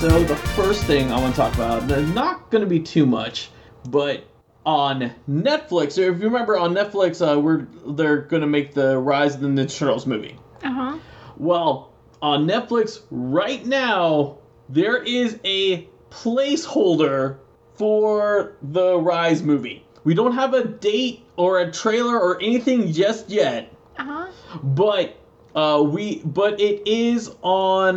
So 0.00 0.22
the 0.22 0.36
first 0.54 0.84
thing 0.84 1.10
I 1.10 1.18
want 1.18 1.34
to 1.34 1.40
talk 1.40 1.54
about, 1.54 1.88
there's 1.88 2.10
not 2.10 2.50
going 2.50 2.60
to 2.62 2.68
be 2.68 2.78
too 2.78 3.06
much, 3.06 3.50
but 3.88 4.22
on 4.66 5.12
Netflix, 5.28 5.98
or 5.98 6.10
if 6.12 6.18
you 6.20 6.24
remember 6.28 6.56
on 6.58 6.72
Netflix, 6.74 7.20
uh, 7.20 7.38
we're 7.38 7.66
they're 7.94 8.22
going 8.22 8.40
to 8.42 8.46
make 8.46 8.72
the 8.74 8.98
Rise 8.98 9.34
of 9.34 9.40
the 9.42 9.48
Ninja 9.48 9.78
Turtles 9.78 10.06
movie. 10.06 10.36
Uh 10.62 10.72
huh. 10.72 10.98
Well, 11.36 11.92
on 12.22 12.46
Netflix 12.46 13.00
right 13.10 13.64
now, 13.66 14.38
there 14.68 15.02
is 15.02 15.38
a 15.44 15.86
placeholder 16.10 17.36
for 17.74 18.56
the 18.62 18.98
Rise 18.98 19.42
movie. 19.42 19.84
We 20.04 20.14
don't 20.14 20.32
have 20.32 20.54
a 20.54 20.64
date 20.64 21.24
or 21.36 21.60
a 21.60 21.70
trailer 21.72 22.18
or 22.18 22.40
anything 22.40 22.92
just 22.92 23.28
yet, 23.30 23.72
Uh 23.98 24.04
huh. 24.04 24.26
but 24.62 25.16
uh, 25.54 25.82
we 25.86 26.20
but 26.24 26.60
it 26.60 26.86
is 26.86 27.30
on 27.42 27.96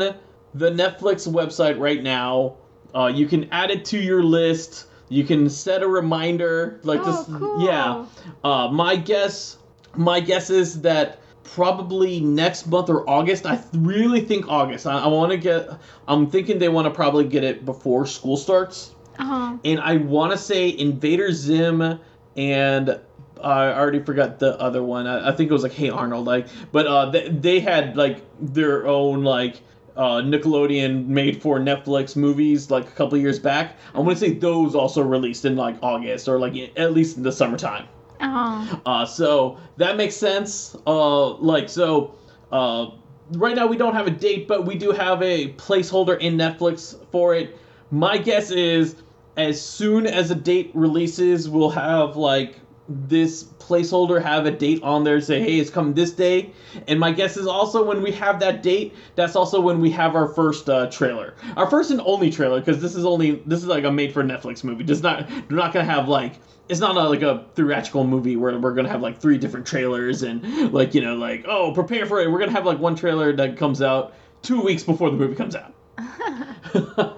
the 0.53 0.71
Netflix 0.71 1.27
website 1.31 1.79
right 1.79 2.01
now. 2.01 2.55
Uh, 2.95 3.07
you 3.13 3.27
can 3.27 3.47
add 3.51 3.69
it 3.71 3.85
to 3.85 3.97
your 3.99 4.23
list. 4.23 4.86
You 5.09 5.23
can 5.23 5.49
set 5.49 5.81
a 5.83 5.87
reminder 5.87 6.79
like 6.83 6.99
Oh, 7.03 7.05
this. 7.23 7.37
cool. 7.39 7.65
Yeah. 7.65 8.05
Uh, 8.43 8.67
my 8.71 8.95
guess, 8.95 9.57
my 9.95 10.19
guess 10.19 10.49
is 10.49 10.81
that 10.81 11.19
probably 11.43 12.19
next 12.19 12.67
month 12.67 12.89
or 12.89 13.09
August. 13.09 13.45
I 13.45 13.55
th- 13.55 13.67
really 13.75 14.19
think 14.21 14.47
August. 14.49 14.85
I, 14.85 14.99
I 14.99 15.07
want 15.07 15.31
to 15.31 15.37
get. 15.37 15.69
I'm 16.07 16.29
thinking 16.29 16.59
they 16.59 16.69
want 16.69 16.85
to 16.85 16.91
probably 16.91 17.23
get 17.23 17.43
it 17.43 17.63
before 17.65 18.05
school 18.05 18.35
starts, 18.37 18.93
Uh 19.17 19.23
huh. 19.25 19.57
and 19.63 19.79
I 19.79 19.95
want 19.97 20.31
to 20.33 20.37
say 20.37 20.77
Invader 20.77 21.31
Zim 21.31 21.99
and. 22.35 22.99
I 23.39 23.71
already 23.71 23.99
forgot 23.99 24.39
the 24.39 24.59
other 24.59 24.81
one. 24.81 25.05
I, 25.05 25.29
I 25.29 25.31
think 25.31 25.51
it 25.51 25.53
was 25.53 25.61
like 25.61 25.71
Hey 25.71 25.91
Arnold, 25.91 26.25
like, 26.25 26.47
but 26.71 26.87
uh, 26.87 27.11
they, 27.11 27.29
they 27.29 27.59
had 27.59 27.95
like 27.95 28.23
their 28.41 28.87
own 28.87 29.23
like 29.23 29.61
uh, 29.97 30.21
Nickelodeon 30.21 31.07
made 31.07 31.41
for 31.41 31.59
Netflix 31.59 32.15
movies 32.15 32.69
like 32.69 32.87
a 32.87 32.91
couple 32.91 33.17
years 33.17 33.39
back. 33.39 33.75
I 33.93 33.99
want 33.99 34.17
to 34.17 34.25
say 34.25 34.33
those 34.33 34.75
also 34.75 35.01
released 35.01 35.43
in 35.45 35.55
like 35.55 35.77
August 35.81 36.27
or 36.27 36.39
like 36.39 36.53
at 36.77 36.93
least 36.93 37.17
in 37.17 37.23
the 37.23 37.31
summertime. 37.31 37.87
Uh 38.19 38.63
huh. 38.63 38.79
Uh, 38.85 39.05
so 39.05 39.57
that 39.77 39.97
makes 39.97 40.15
sense. 40.15 40.75
Uh, 40.85 41.33
like 41.35 41.67
so, 41.67 42.15
uh, 42.51 42.91
right 43.31 43.55
now 43.55 43.67
we 43.67 43.77
don't 43.77 43.93
have 43.93 44.07
a 44.07 44.11
date, 44.11 44.47
but 44.47 44.65
we 44.65 44.75
do 44.75 44.91
have 44.91 45.21
a 45.21 45.53
placeholder 45.53 46.19
in 46.19 46.37
Netflix 46.37 46.95
for 47.11 47.35
it. 47.35 47.57
My 47.91 48.17
guess 48.17 48.51
is 48.51 48.95
as 49.37 49.61
soon 49.61 50.07
as 50.07 50.31
a 50.31 50.35
date 50.35 50.71
releases, 50.73 51.47
we'll 51.49 51.69
have 51.69 52.15
like 52.15 52.59
this 52.89 53.43
placeholder 53.43 54.21
have 54.21 54.45
a 54.45 54.51
date 54.51 54.81
on 54.81 55.03
there 55.03 55.19
say 55.19 55.41
hey 55.41 55.59
it's 55.59 55.69
coming 55.69 55.93
this 55.93 56.11
day. 56.11 56.51
And 56.87 56.99
my 56.99 57.11
guess 57.11 57.35
is 57.37 57.45
also 57.47 57.83
when 57.83 58.01
we 58.01 58.11
have 58.13 58.39
that 58.39 58.63
date 58.63 58.95
that's 59.15 59.35
also 59.35 59.59
when 59.59 59.81
we 59.81 59.91
have 59.91 60.15
our 60.15 60.27
first 60.29 60.69
uh, 60.69 60.87
trailer. 60.89 61.35
Our 61.57 61.69
first 61.69 61.91
and 61.91 61.99
only 62.01 62.29
trailer 62.29 62.59
because 62.59 62.81
this 62.81 62.95
is 62.95 63.05
only 63.05 63.41
this 63.45 63.59
is 63.59 63.67
like 63.67 63.83
a 63.83 63.91
made 63.91 64.13
for 64.13 64.23
netflix 64.23 64.63
movie. 64.63 64.83
Just 64.83 65.03
not 65.03 65.29
we're 65.49 65.57
not 65.57 65.73
gonna 65.73 65.85
have 65.85 66.07
like 66.07 66.35
it's 66.69 66.79
not 66.79 66.95
a, 66.97 67.09
like 67.09 67.21
a 67.21 67.45
theatrical 67.55 68.05
movie 68.05 68.35
where 68.35 68.57
we're 68.57 68.73
gonna 68.73 68.89
have 68.89 69.01
like 69.01 69.19
three 69.19 69.37
different 69.37 69.65
trailers 69.65 70.23
and 70.23 70.71
like 70.73 70.93
you 70.95 71.01
know 71.01 71.15
like 71.15 71.45
oh 71.47 71.73
prepare 71.73 72.05
for 72.05 72.21
it. 72.21 72.31
We're 72.31 72.39
gonna 72.39 72.51
have 72.51 72.65
like 72.65 72.79
one 72.79 72.95
trailer 72.95 73.33
that 73.33 73.57
comes 73.57 73.81
out 73.81 74.13
two 74.41 74.61
weeks 74.61 74.83
before 74.83 75.09
the 75.09 75.17
movie 75.17 75.35
comes 75.35 75.55
out. 75.55 75.73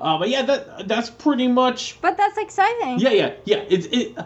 Uh, 0.00 0.16
but 0.18 0.28
yeah 0.28 0.42
that 0.42 0.86
that's 0.86 1.10
pretty 1.10 1.48
much 1.48 2.00
But 2.00 2.16
that's 2.16 2.38
exciting. 2.38 3.00
yeah, 3.00 3.10
yeah, 3.10 3.32
yeah. 3.44 3.64
It's 3.68 3.86
it, 3.86 4.16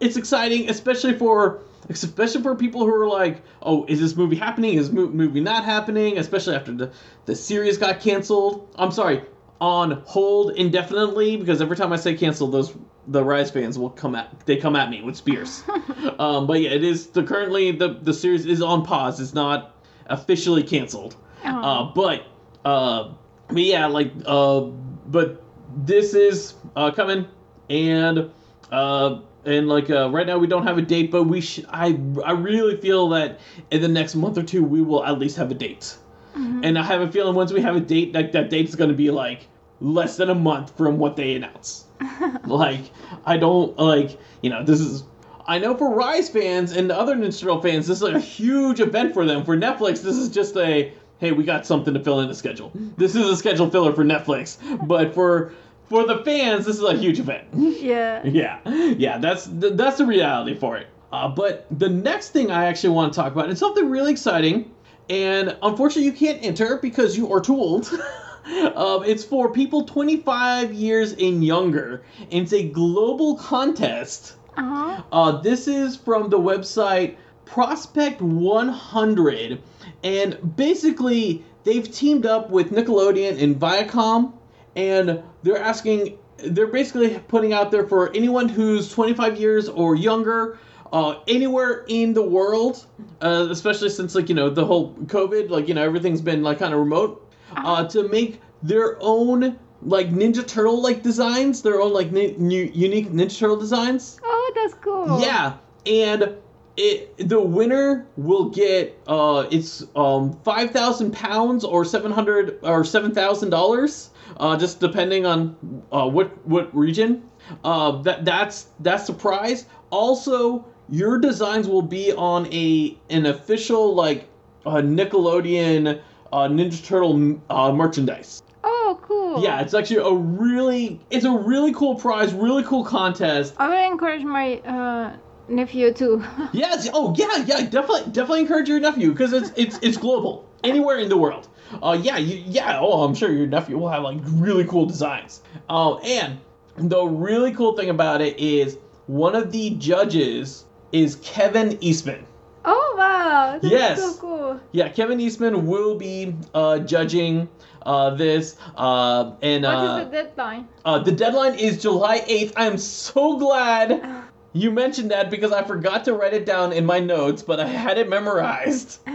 it's 0.00 0.16
exciting, 0.16 0.68
especially 0.68 1.14
for 1.14 1.60
especially 1.88 2.42
for 2.42 2.54
people 2.54 2.84
who 2.84 2.92
are 2.92 3.08
like, 3.08 3.42
oh, 3.62 3.86
is 3.86 4.00
this 4.00 4.14
movie 4.16 4.36
happening? 4.36 4.74
Is 4.74 4.90
mo- 4.90 5.08
movie 5.08 5.40
not 5.40 5.64
happening? 5.64 6.18
Especially 6.18 6.54
after 6.54 6.72
the 6.72 6.92
the 7.26 7.34
series 7.34 7.78
got 7.78 8.00
canceled. 8.00 8.68
I'm 8.76 8.90
sorry, 8.90 9.22
on 9.60 10.02
hold 10.06 10.52
indefinitely 10.52 11.36
because 11.36 11.60
every 11.60 11.76
time 11.76 11.92
I 11.92 11.96
say 11.96 12.14
cancel, 12.14 12.48
those 12.48 12.74
the 13.06 13.24
Rise 13.24 13.50
fans 13.50 13.78
will 13.78 13.90
come 13.90 14.14
at 14.14 14.46
they 14.46 14.56
come 14.56 14.76
at 14.76 14.90
me 14.90 15.02
with 15.02 15.16
spears. 15.16 15.62
um, 16.18 16.46
but 16.46 16.60
yeah, 16.60 16.70
it 16.70 16.84
is 16.84 17.08
the 17.08 17.22
currently 17.22 17.72
the 17.72 17.94
the 17.94 18.14
series 18.14 18.46
is 18.46 18.62
on 18.62 18.84
pause. 18.84 19.20
It's 19.20 19.34
not 19.34 19.74
officially 20.06 20.62
canceled. 20.62 21.16
Uh-huh. 21.44 21.60
Uh, 21.60 21.92
but 21.94 22.26
uh, 22.64 23.12
but 23.48 23.62
yeah, 23.62 23.86
like 23.86 24.12
uh, 24.26 24.60
but 24.60 25.42
this 25.76 26.14
is 26.14 26.54
uh, 26.76 26.90
coming, 26.90 27.26
and 27.70 28.30
uh, 28.70 29.20
and 29.48 29.68
like 29.68 29.90
uh, 29.90 30.10
right 30.10 30.26
now 30.26 30.38
we 30.38 30.46
don't 30.46 30.66
have 30.66 30.78
a 30.78 30.82
date, 30.82 31.10
but 31.10 31.24
we 31.24 31.40
sh- 31.40 31.60
I 31.70 31.98
I 32.24 32.32
really 32.32 32.76
feel 32.76 33.08
that 33.10 33.40
in 33.70 33.80
the 33.82 33.88
next 33.88 34.14
month 34.14 34.36
or 34.38 34.42
two 34.42 34.62
we 34.62 34.82
will 34.82 35.04
at 35.04 35.18
least 35.18 35.36
have 35.38 35.50
a 35.50 35.54
date, 35.54 35.96
Mhm. 36.36 36.60
and 36.64 36.78
I 36.78 36.82
have 36.82 37.00
a 37.00 37.10
feeling 37.10 37.34
once 37.34 37.52
we 37.52 37.60
have 37.62 37.76
a 37.76 37.80
date, 37.80 38.12
that 38.12 38.32
that 38.32 38.50
date 38.50 38.68
is 38.68 38.76
going 38.76 38.90
to 38.90 38.96
be 38.96 39.10
like 39.10 39.46
less 39.80 40.16
than 40.16 40.28
a 40.28 40.34
month 40.34 40.76
from 40.76 40.98
what 40.98 41.16
they 41.16 41.34
announce. 41.34 41.84
like 42.46 42.90
I 43.24 43.36
don't 43.36 43.76
like 43.78 44.18
you 44.42 44.50
know 44.50 44.62
this 44.64 44.80
is. 44.80 45.04
I 45.46 45.58
know 45.58 45.74
for 45.74 45.94
Rise 45.94 46.28
fans 46.28 46.72
and 46.76 46.92
other 46.92 47.14
Turtle 47.16 47.62
fans, 47.62 47.86
this 47.86 47.96
is 47.98 48.02
like 48.02 48.14
a 48.14 48.20
huge 48.20 48.80
event 48.80 49.14
for 49.14 49.24
them. 49.24 49.46
For 49.46 49.56
Netflix, 49.56 50.02
this 50.02 50.16
is 50.16 50.28
just 50.28 50.54
a 50.58 50.92
hey, 51.20 51.32
we 51.32 51.42
got 51.42 51.66
something 51.66 51.94
to 51.94 52.00
fill 52.00 52.20
in 52.20 52.28
the 52.28 52.34
schedule. 52.34 52.70
This 52.96 53.16
is 53.16 53.26
a 53.26 53.34
schedule 53.36 53.68
filler 53.70 53.92
for 53.94 54.04
Netflix, 54.04 54.58
but 54.86 55.14
for 55.14 55.52
for 55.88 56.06
the 56.06 56.18
fans, 56.24 56.66
this 56.66 56.76
is 56.76 56.82
a 56.82 56.94
huge 56.94 57.18
event. 57.18 57.48
yeah. 57.54 58.22
yeah, 58.24 58.60
yeah, 58.96 59.18
that's 59.18 59.46
th- 59.46 59.74
that's 59.74 59.98
the 59.98 60.06
reality 60.06 60.54
for 60.54 60.76
it. 60.76 60.86
Uh, 61.10 61.28
but 61.28 61.66
the 61.78 61.88
next 61.88 62.30
thing 62.30 62.50
I 62.50 62.66
actually 62.66 62.90
want 62.90 63.12
to 63.12 63.20
talk 63.20 63.32
about 63.32 63.48
is 63.48 63.58
something 63.58 63.88
really 63.88 64.12
exciting, 64.12 64.70
and 65.08 65.56
unfortunately 65.62 66.04
you 66.04 66.12
can't 66.12 66.42
enter 66.44 66.78
because 66.78 67.16
you 67.16 67.32
are 67.32 67.40
too 67.40 67.56
old. 67.56 67.90
um, 68.74 69.04
it's 69.04 69.24
for 69.24 69.50
people 69.50 69.84
25 69.84 70.72
years 70.72 71.12
and 71.12 71.44
younger. 71.44 72.02
And 72.30 72.42
it's 72.42 72.52
a 72.52 72.68
global 72.68 73.36
contest. 73.36 74.36
Uh 74.56 74.62
huh. 74.62 75.02
Uh, 75.12 75.40
this 75.40 75.68
is 75.68 75.96
from 75.96 76.30
the 76.30 76.38
website 76.38 77.16
Prospect 77.44 78.20
100, 78.20 79.62
and 80.04 80.56
basically 80.56 81.42
they've 81.64 81.90
teamed 81.90 82.26
up 82.26 82.50
with 82.50 82.72
Nickelodeon 82.72 83.42
and 83.42 83.56
Viacom, 83.56 84.34
and 84.76 85.22
they're 85.42 85.58
asking, 85.58 86.18
they're 86.38 86.66
basically 86.66 87.18
putting 87.28 87.52
out 87.52 87.70
there 87.70 87.86
for 87.86 88.14
anyone 88.14 88.48
who's 88.48 88.90
25 88.92 89.38
years 89.38 89.68
or 89.68 89.94
younger. 89.94 90.58
Uh, 90.90 91.20
anywhere 91.28 91.84
in 91.88 92.14
the 92.14 92.22
world, 92.22 92.86
uh, 93.20 93.46
especially 93.50 93.90
since 93.90 94.14
like 94.14 94.30
you 94.30 94.34
know 94.34 94.48
the 94.48 94.64
whole 94.64 94.94
COVID, 94.94 95.50
like 95.50 95.68
you 95.68 95.74
know 95.74 95.82
everything's 95.82 96.22
been 96.22 96.42
like 96.42 96.60
kind 96.60 96.72
of 96.72 96.80
remote, 96.80 97.30
uh, 97.56 97.86
to 97.88 98.08
make 98.08 98.40
their 98.62 98.96
own 99.02 99.58
like 99.82 100.10
Ninja 100.10 100.46
Turtle 100.46 100.80
like 100.80 101.02
designs, 101.02 101.60
their 101.60 101.82
own 101.82 101.92
like 101.92 102.10
ni- 102.10 102.34
new, 102.38 102.70
unique 102.72 103.10
Ninja 103.10 103.38
Turtle 103.38 103.58
designs. 103.58 104.18
Oh, 104.24 104.52
that's 104.54 104.72
cool. 104.82 105.20
Yeah, 105.20 105.58
and 105.84 106.34
it 106.78 107.28
the 107.28 107.40
winner 107.40 108.06
will 108.16 108.48
get 108.48 108.98
uh 109.08 109.46
it's 109.50 109.84
um 109.96 110.38
five 110.44 110.70
thousand 110.70 111.12
pounds 111.12 111.64
or 111.64 111.84
seven 111.84 112.12
hundred 112.12 112.58
or 112.62 112.84
seven 112.84 113.12
thousand 113.12 113.50
dollars 113.50 114.10
uh 114.38 114.56
just 114.56 114.80
depending 114.80 115.26
on 115.26 115.56
uh 115.92 116.06
what 116.08 116.30
what 116.46 116.74
region 116.76 117.22
uh 117.64 117.92
that 118.02 118.24
that's 118.24 118.68
that's 118.80 119.06
the 119.06 119.12
prize 119.12 119.66
also 119.90 120.64
your 120.88 121.18
designs 121.18 121.68
will 121.68 121.82
be 121.82 122.12
on 122.12 122.46
a 122.52 122.96
an 123.10 123.26
official 123.26 123.94
like 123.94 124.28
uh, 124.66 124.76
Nickelodeon 124.76 126.00
uh, 126.32 126.36
Ninja 126.48 126.84
Turtle 126.84 127.40
uh, 127.50 127.72
merchandise. 127.72 128.42
Oh, 128.64 128.98
cool. 129.02 129.42
Yeah, 129.42 129.60
it's 129.60 129.74
actually 129.74 129.96
a 129.98 130.12
really 130.12 131.00
it's 131.10 131.24
a 131.24 131.30
really 131.30 131.72
cool 131.72 131.94
prize, 131.94 132.32
really 132.32 132.64
cool 132.64 132.84
contest. 132.84 133.54
I 133.56 133.68
will 133.68 133.92
encourage 133.92 134.24
my 134.24 134.58
uh, 134.60 135.16
nephew 135.48 135.92
too. 135.92 136.24
Yes. 136.52 136.88
Oh, 136.92 137.14
yeah, 137.16 137.44
yeah. 137.46 137.62
Definitely, 137.68 138.12
definitely 138.12 138.40
encourage 138.40 138.68
your 138.68 138.80
nephew 138.80 139.12
because 139.12 139.32
it's 139.32 139.52
it's 139.56 139.78
it's 139.82 139.96
global, 139.96 140.47
anywhere 140.64 140.98
in 140.98 141.08
the 141.08 141.16
world. 141.16 141.48
Uh, 141.82 141.98
yeah, 142.00 142.16
you, 142.16 142.42
yeah. 142.46 142.78
Oh, 142.80 143.02
I'm 143.04 143.14
sure 143.14 143.30
your 143.30 143.46
nephew 143.46 143.78
will 143.78 143.88
have 143.90 144.02
like 144.02 144.18
really 144.24 144.64
cool 144.64 144.86
designs. 144.86 145.42
Oh, 145.68 145.98
and 145.98 146.38
the 146.76 147.04
really 147.04 147.52
cool 147.52 147.76
thing 147.76 147.90
about 147.90 148.20
it 148.20 148.38
is 148.38 148.78
one 149.06 149.34
of 149.34 149.52
the 149.52 149.70
judges 149.70 150.64
is 150.92 151.16
Kevin 151.16 151.76
Eastman. 151.82 152.24
oh 152.64 152.94
wow. 152.96 153.58
That's 153.60 153.70
Yes. 153.72 154.00
so 154.00 154.14
cool. 154.14 154.60
Yeah, 154.72 154.88
Kevin 154.88 155.20
Eastman 155.20 155.66
will 155.66 155.94
be 155.96 156.34
uh, 156.54 156.78
judging 156.80 157.48
uh, 157.84 158.10
this, 158.10 158.56
uh, 158.76 159.32
and 159.42 159.64
What 159.64 159.74
uh, 159.74 159.98
is 159.98 160.04
the 160.06 160.10
deadline? 160.10 160.68
uh, 160.84 160.98
the 160.98 161.12
deadline 161.12 161.54
is 161.58 161.80
July 161.82 162.20
8th. 162.20 162.52
I'm 162.56 162.78
so 162.78 163.36
glad 163.38 164.02
you 164.58 164.70
mentioned 164.70 165.10
that 165.10 165.30
because 165.30 165.52
I 165.52 165.62
forgot 165.62 166.04
to 166.06 166.14
write 166.14 166.34
it 166.34 166.46
down 166.46 166.72
in 166.72 166.86
my 166.86 167.00
notes, 167.00 167.42
but 167.42 167.60
I 167.60 167.66
had 167.66 167.98
it 167.98 168.08
memorized. 168.08 169.00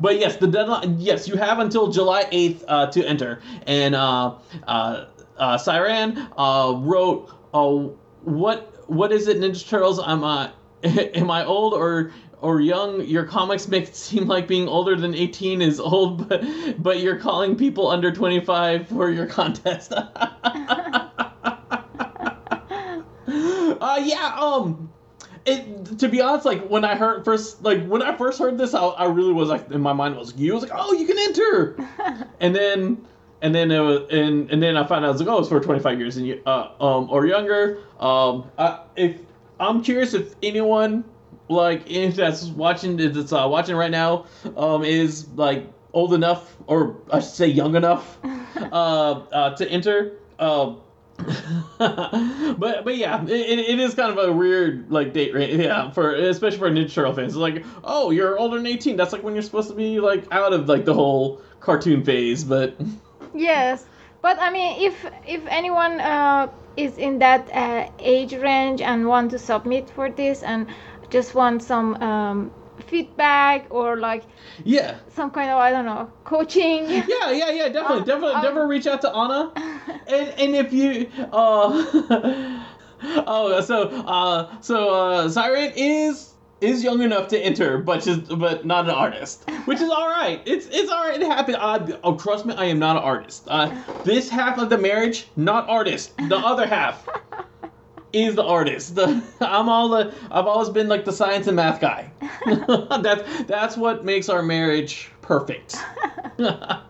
But 0.00 0.20
yes, 0.20 0.36
the 0.36 0.46
deadline. 0.46 1.00
Yes, 1.00 1.26
you 1.26 1.34
have 1.36 1.58
until 1.58 1.88
July 1.88 2.24
8th 2.30 2.62
uh, 2.68 2.86
to 2.92 3.04
enter. 3.04 3.40
And 3.66 3.96
uh, 3.96 4.36
uh, 4.66 5.06
uh, 5.36 5.58
Siran 5.58 6.28
uh, 6.36 6.76
wrote, 6.78 7.28
uh, 7.52 7.66
"What 8.22 8.88
what 8.88 9.10
is 9.12 9.26
it, 9.26 9.38
Ninja 9.38 9.68
Turtles? 9.68 9.98
I'm 9.98 10.22
uh, 10.22 10.50
am 10.84 11.30
I 11.30 11.44
old 11.44 11.74
or?" 11.74 12.12
Or 12.40 12.60
young, 12.60 13.04
your 13.04 13.24
comics 13.24 13.66
make 13.66 13.88
it 13.88 13.96
seem 13.96 14.28
like 14.28 14.46
being 14.46 14.68
older 14.68 14.94
than 14.94 15.12
18 15.12 15.60
is 15.60 15.80
old, 15.80 16.28
but 16.28 16.44
but 16.80 17.00
you're 17.00 17.18
calling 17.18 17.56
people 17.56 17.88
under 17.88 18.12
25 18.12 18.86
for 18.86 19.10
your 19.10 19.26
contest. 19.26 19.92
uh, 19.92 20.28
yeah, 24.04 24.36
um, 24.38 24.87
it 25.48 25.98
to 25.98 26.08
be 26.08 26.20
honest, 26.20 26.44
like 26.44 26.66
when 26.68 26.84
I 26.84 26.94
heard 26.94 27.24
first, 27.24 27.62
like 27.62 27.84
when 27.86 28.02
I 28.02 28.16
first 28.16 28.38
heard 28.38 28.58
this, 28.58 28.74
I, 28.74 28.80
I 28.80 29.06
really 29.06 29.32
was 29.32 29.48
like 29.48 29.70
in 29.70 29.80
my 29.80 29.92
mind 29.92 30.16
was 30.16 30.34
you 30.36 30.52
I 30.52 30.54
was 30.54 30.62
like, 30.62 30.72
oh, 30.74 30.92
you 30.92 31.06
can 31.06 31.18
enter, 31.18 31.76
and 32.40 32.54
then 32.54 33.06
and 33.42 33.54
then 33.54 33.70
it 33.70 33.80
was 33.80 34.08
and 34.10 34.50
and 34.50 34.62
then 34.62 34.76
I 34.76 34.86
found 34.86 35.04
out 35.04 35.08
I 35.08 35.12
was 35.12 35.20
like, 35.20 35.28
oh, 35.28 35.38
it's 35.38 35.48
for 35.48 35.60
twenty 35.60 35.80
five 35.80 35.98
years 35.98 36.16
and 36.16 36.26
you 36.26 36.42
uh 36.46 36.70
um 36.80 37.08
or 37.10 37.26
younger. 37.26 37.78
Um, 37.98 38.50
I, 38.58 38.80
if 38.96 39.16
I'm 39.60 39.82
curious 39.82 40.14
if 40.14 40.34
anyone 40.42 41.04
like 41.48 41.90
if 41.90 42.16
that's 42.16 42.44
watching 42.44 42.96
that's 42.96 43.32
uh, 43.32 43.46
watching 43.48 43.76
right 43.76 43.90
now 43.90 44.26
um 44.56 44.84
is 44.84 45.28
like 45.30 45.66
old 45.92 46.12
enough 46.12 46.56
or 46.66 46.96
I 47.10 47.20
should 47.20 47.30
say 47.30 47.46
young 47.46 47.74
enough 47.74 48.18
uh, 48.56 49.22
uh 49.32 49.56
to 49.56 49.68
enter 49.68 50.12
uh 50.38 50.74
but 51.78 52.84
but 52.84 52.96
yeah, 52.96 53.22
it, 53.24 53.30
it 53.30 53.80
is 53.80 53.94
kind 53.94 54.16
of 54.16 54.28
a 54.28 54.32
weird 54.32 54.90
like 54.90 55.12
date 55.12 55.34
range. 55.34 55.60
Yeah, 55.60 55.90
for 55.90 56.14
especially 56.14 56.58
for 56.58 56.70
Ninja 56.70 56.92
Turtle 56.92 57.12
fans, 57.12 57.32
it's 57.32 57.36
like 57.36 57.64
oh 57.82 58.10
you're 58.10 58.38
older 58.38 58.56
than 58.56 58.66
eighteen. 58.66 58.96
That's 58.96 59.12
like 59.12 59.22
when 59.22 59.34
you're 59.34 59.42
supposed 59.42 59.68
to 59.68 59.74
be 59.74 60.00
like 60.00 60.26
out 60.30 60.52
of 60.52 60.68
like 60.68 60.84
the 60.84 60.94
whole 60.94 61.42
cartoon 61.60 62.04
phase. 62.04 62.44
But 62.44 62.76
Yes, 63.34 63.86
but 64.22 64.38
I 64.40 64.50
mean, 64.50 64.80
if 64.80 65.06
if 65.26 65.44
anyone 65.48 66.00
uh, 66.00 66.48
is 66.76 66.98
in 66.98 67.18
that 67.18 67.48
uh, 67.52 67.90
age 67.98 68.34
range 68.34 68.80
and 68.80 69.06
want 69.06 69.30
to 69.32 69.38
submit 69.38 69.90
for 69.90 70.10
this 70.10 70.42
and 70.42 70.66
just 71.10 71.34
want 71.34 71.62
some 71.62 71.94
um, 72.02 72.50
feedback 72.88 73.66
or 73.70 73.96
like 73.96 74.24
yeah, 74.64 74.98
some 75.14 75.30
kind 75.30 75.50
of 75.50 75.58
I 75.58 75.70
don't 75.70 75.84
know 75.84 76.10
coaching. 76.24 76.88
yeah, 76.90 77.04
yeah, 77.30 77.50
yeah, 77.50 77.68
definitely, 77.68 77.98
Um, 77.98 78.04
definitely, 78.04 78.34
um, 78.34 78.42
definitely 78.42 78.70
reach 78.70 78.86
out 78.86 79.00
to 79.02 79.14
Anna. 79.14 79.52
And 80.08 80.28
and 80.40 80.56
if 80.56 80.72
you 80.72 81.10
uh 81.32 82.64
oh 83.26 83.60
so 83.60 83.88
uh 84.06 84.60
so 84.60 84.88
uh 84.94 85.28
Siren 85.28 85.72
is 85.76 86.34
is 86.60 86.82
young 86.82 87.02
enough 87.02 87.28
to 87.28 87.38
enter, 87.38 87.78
but 87.78 88.02
just 88.02 88.36
but 88.38 88.64
not 88.64 88.84
an 88.86 88.90
artist, 88.90 89.48
which 89.66 89.80
is 89.80 89.90
all 89.90 90.08
right. 90.08 90.40
It's 90.46 90.66
it's 90.66 90.90
all 90.90 91.04
right. 91.08 91.20
It 91.20 91.26
happened. 91.26 91.58
Uh, 91.60 91.98
oh, 92.02 92.16
trust 92.16 92.46
me, 92.46 92.54
I 92.54 92.64
am 92.64 92.78
not 92.78 92.96
an 92.96 93.02
artist. 93.02 93.44
Uh, 93.46 93.70
this 94.04 94.28
half 94.28 94.58
of 94.58 94.68
the 94.70 94.78
marriage, 94.78 95.28
not 95.36 95.68
artist. 95.68 96.16
The 96.28 96.36
other 96.36 96.66
half 96.66 97.06
is 98.12 98.34
the 98.34 98.44
artist. 98.44 98.94
The 98.94 99.22
I'm 99.40 99.68
all 99.68 99.88
the 99.88 100.14
I've 100.30 100.46
always 100.46 100.68
been 100.70 100.88
like 100.88 101.04
the 101.04 101.12
science 101.12 101.46
and 101.46 101.56
math 101.56 101.80
guy. 101.80 102.10
that's 103.02 103.44
that's 103.44 103.76
what 103.76 104.04
makes 104.04 104.28
our 104.28 104.42
marriage 104.42 105.10
perfect. 105.22 105.76
uh, 106.38 106.82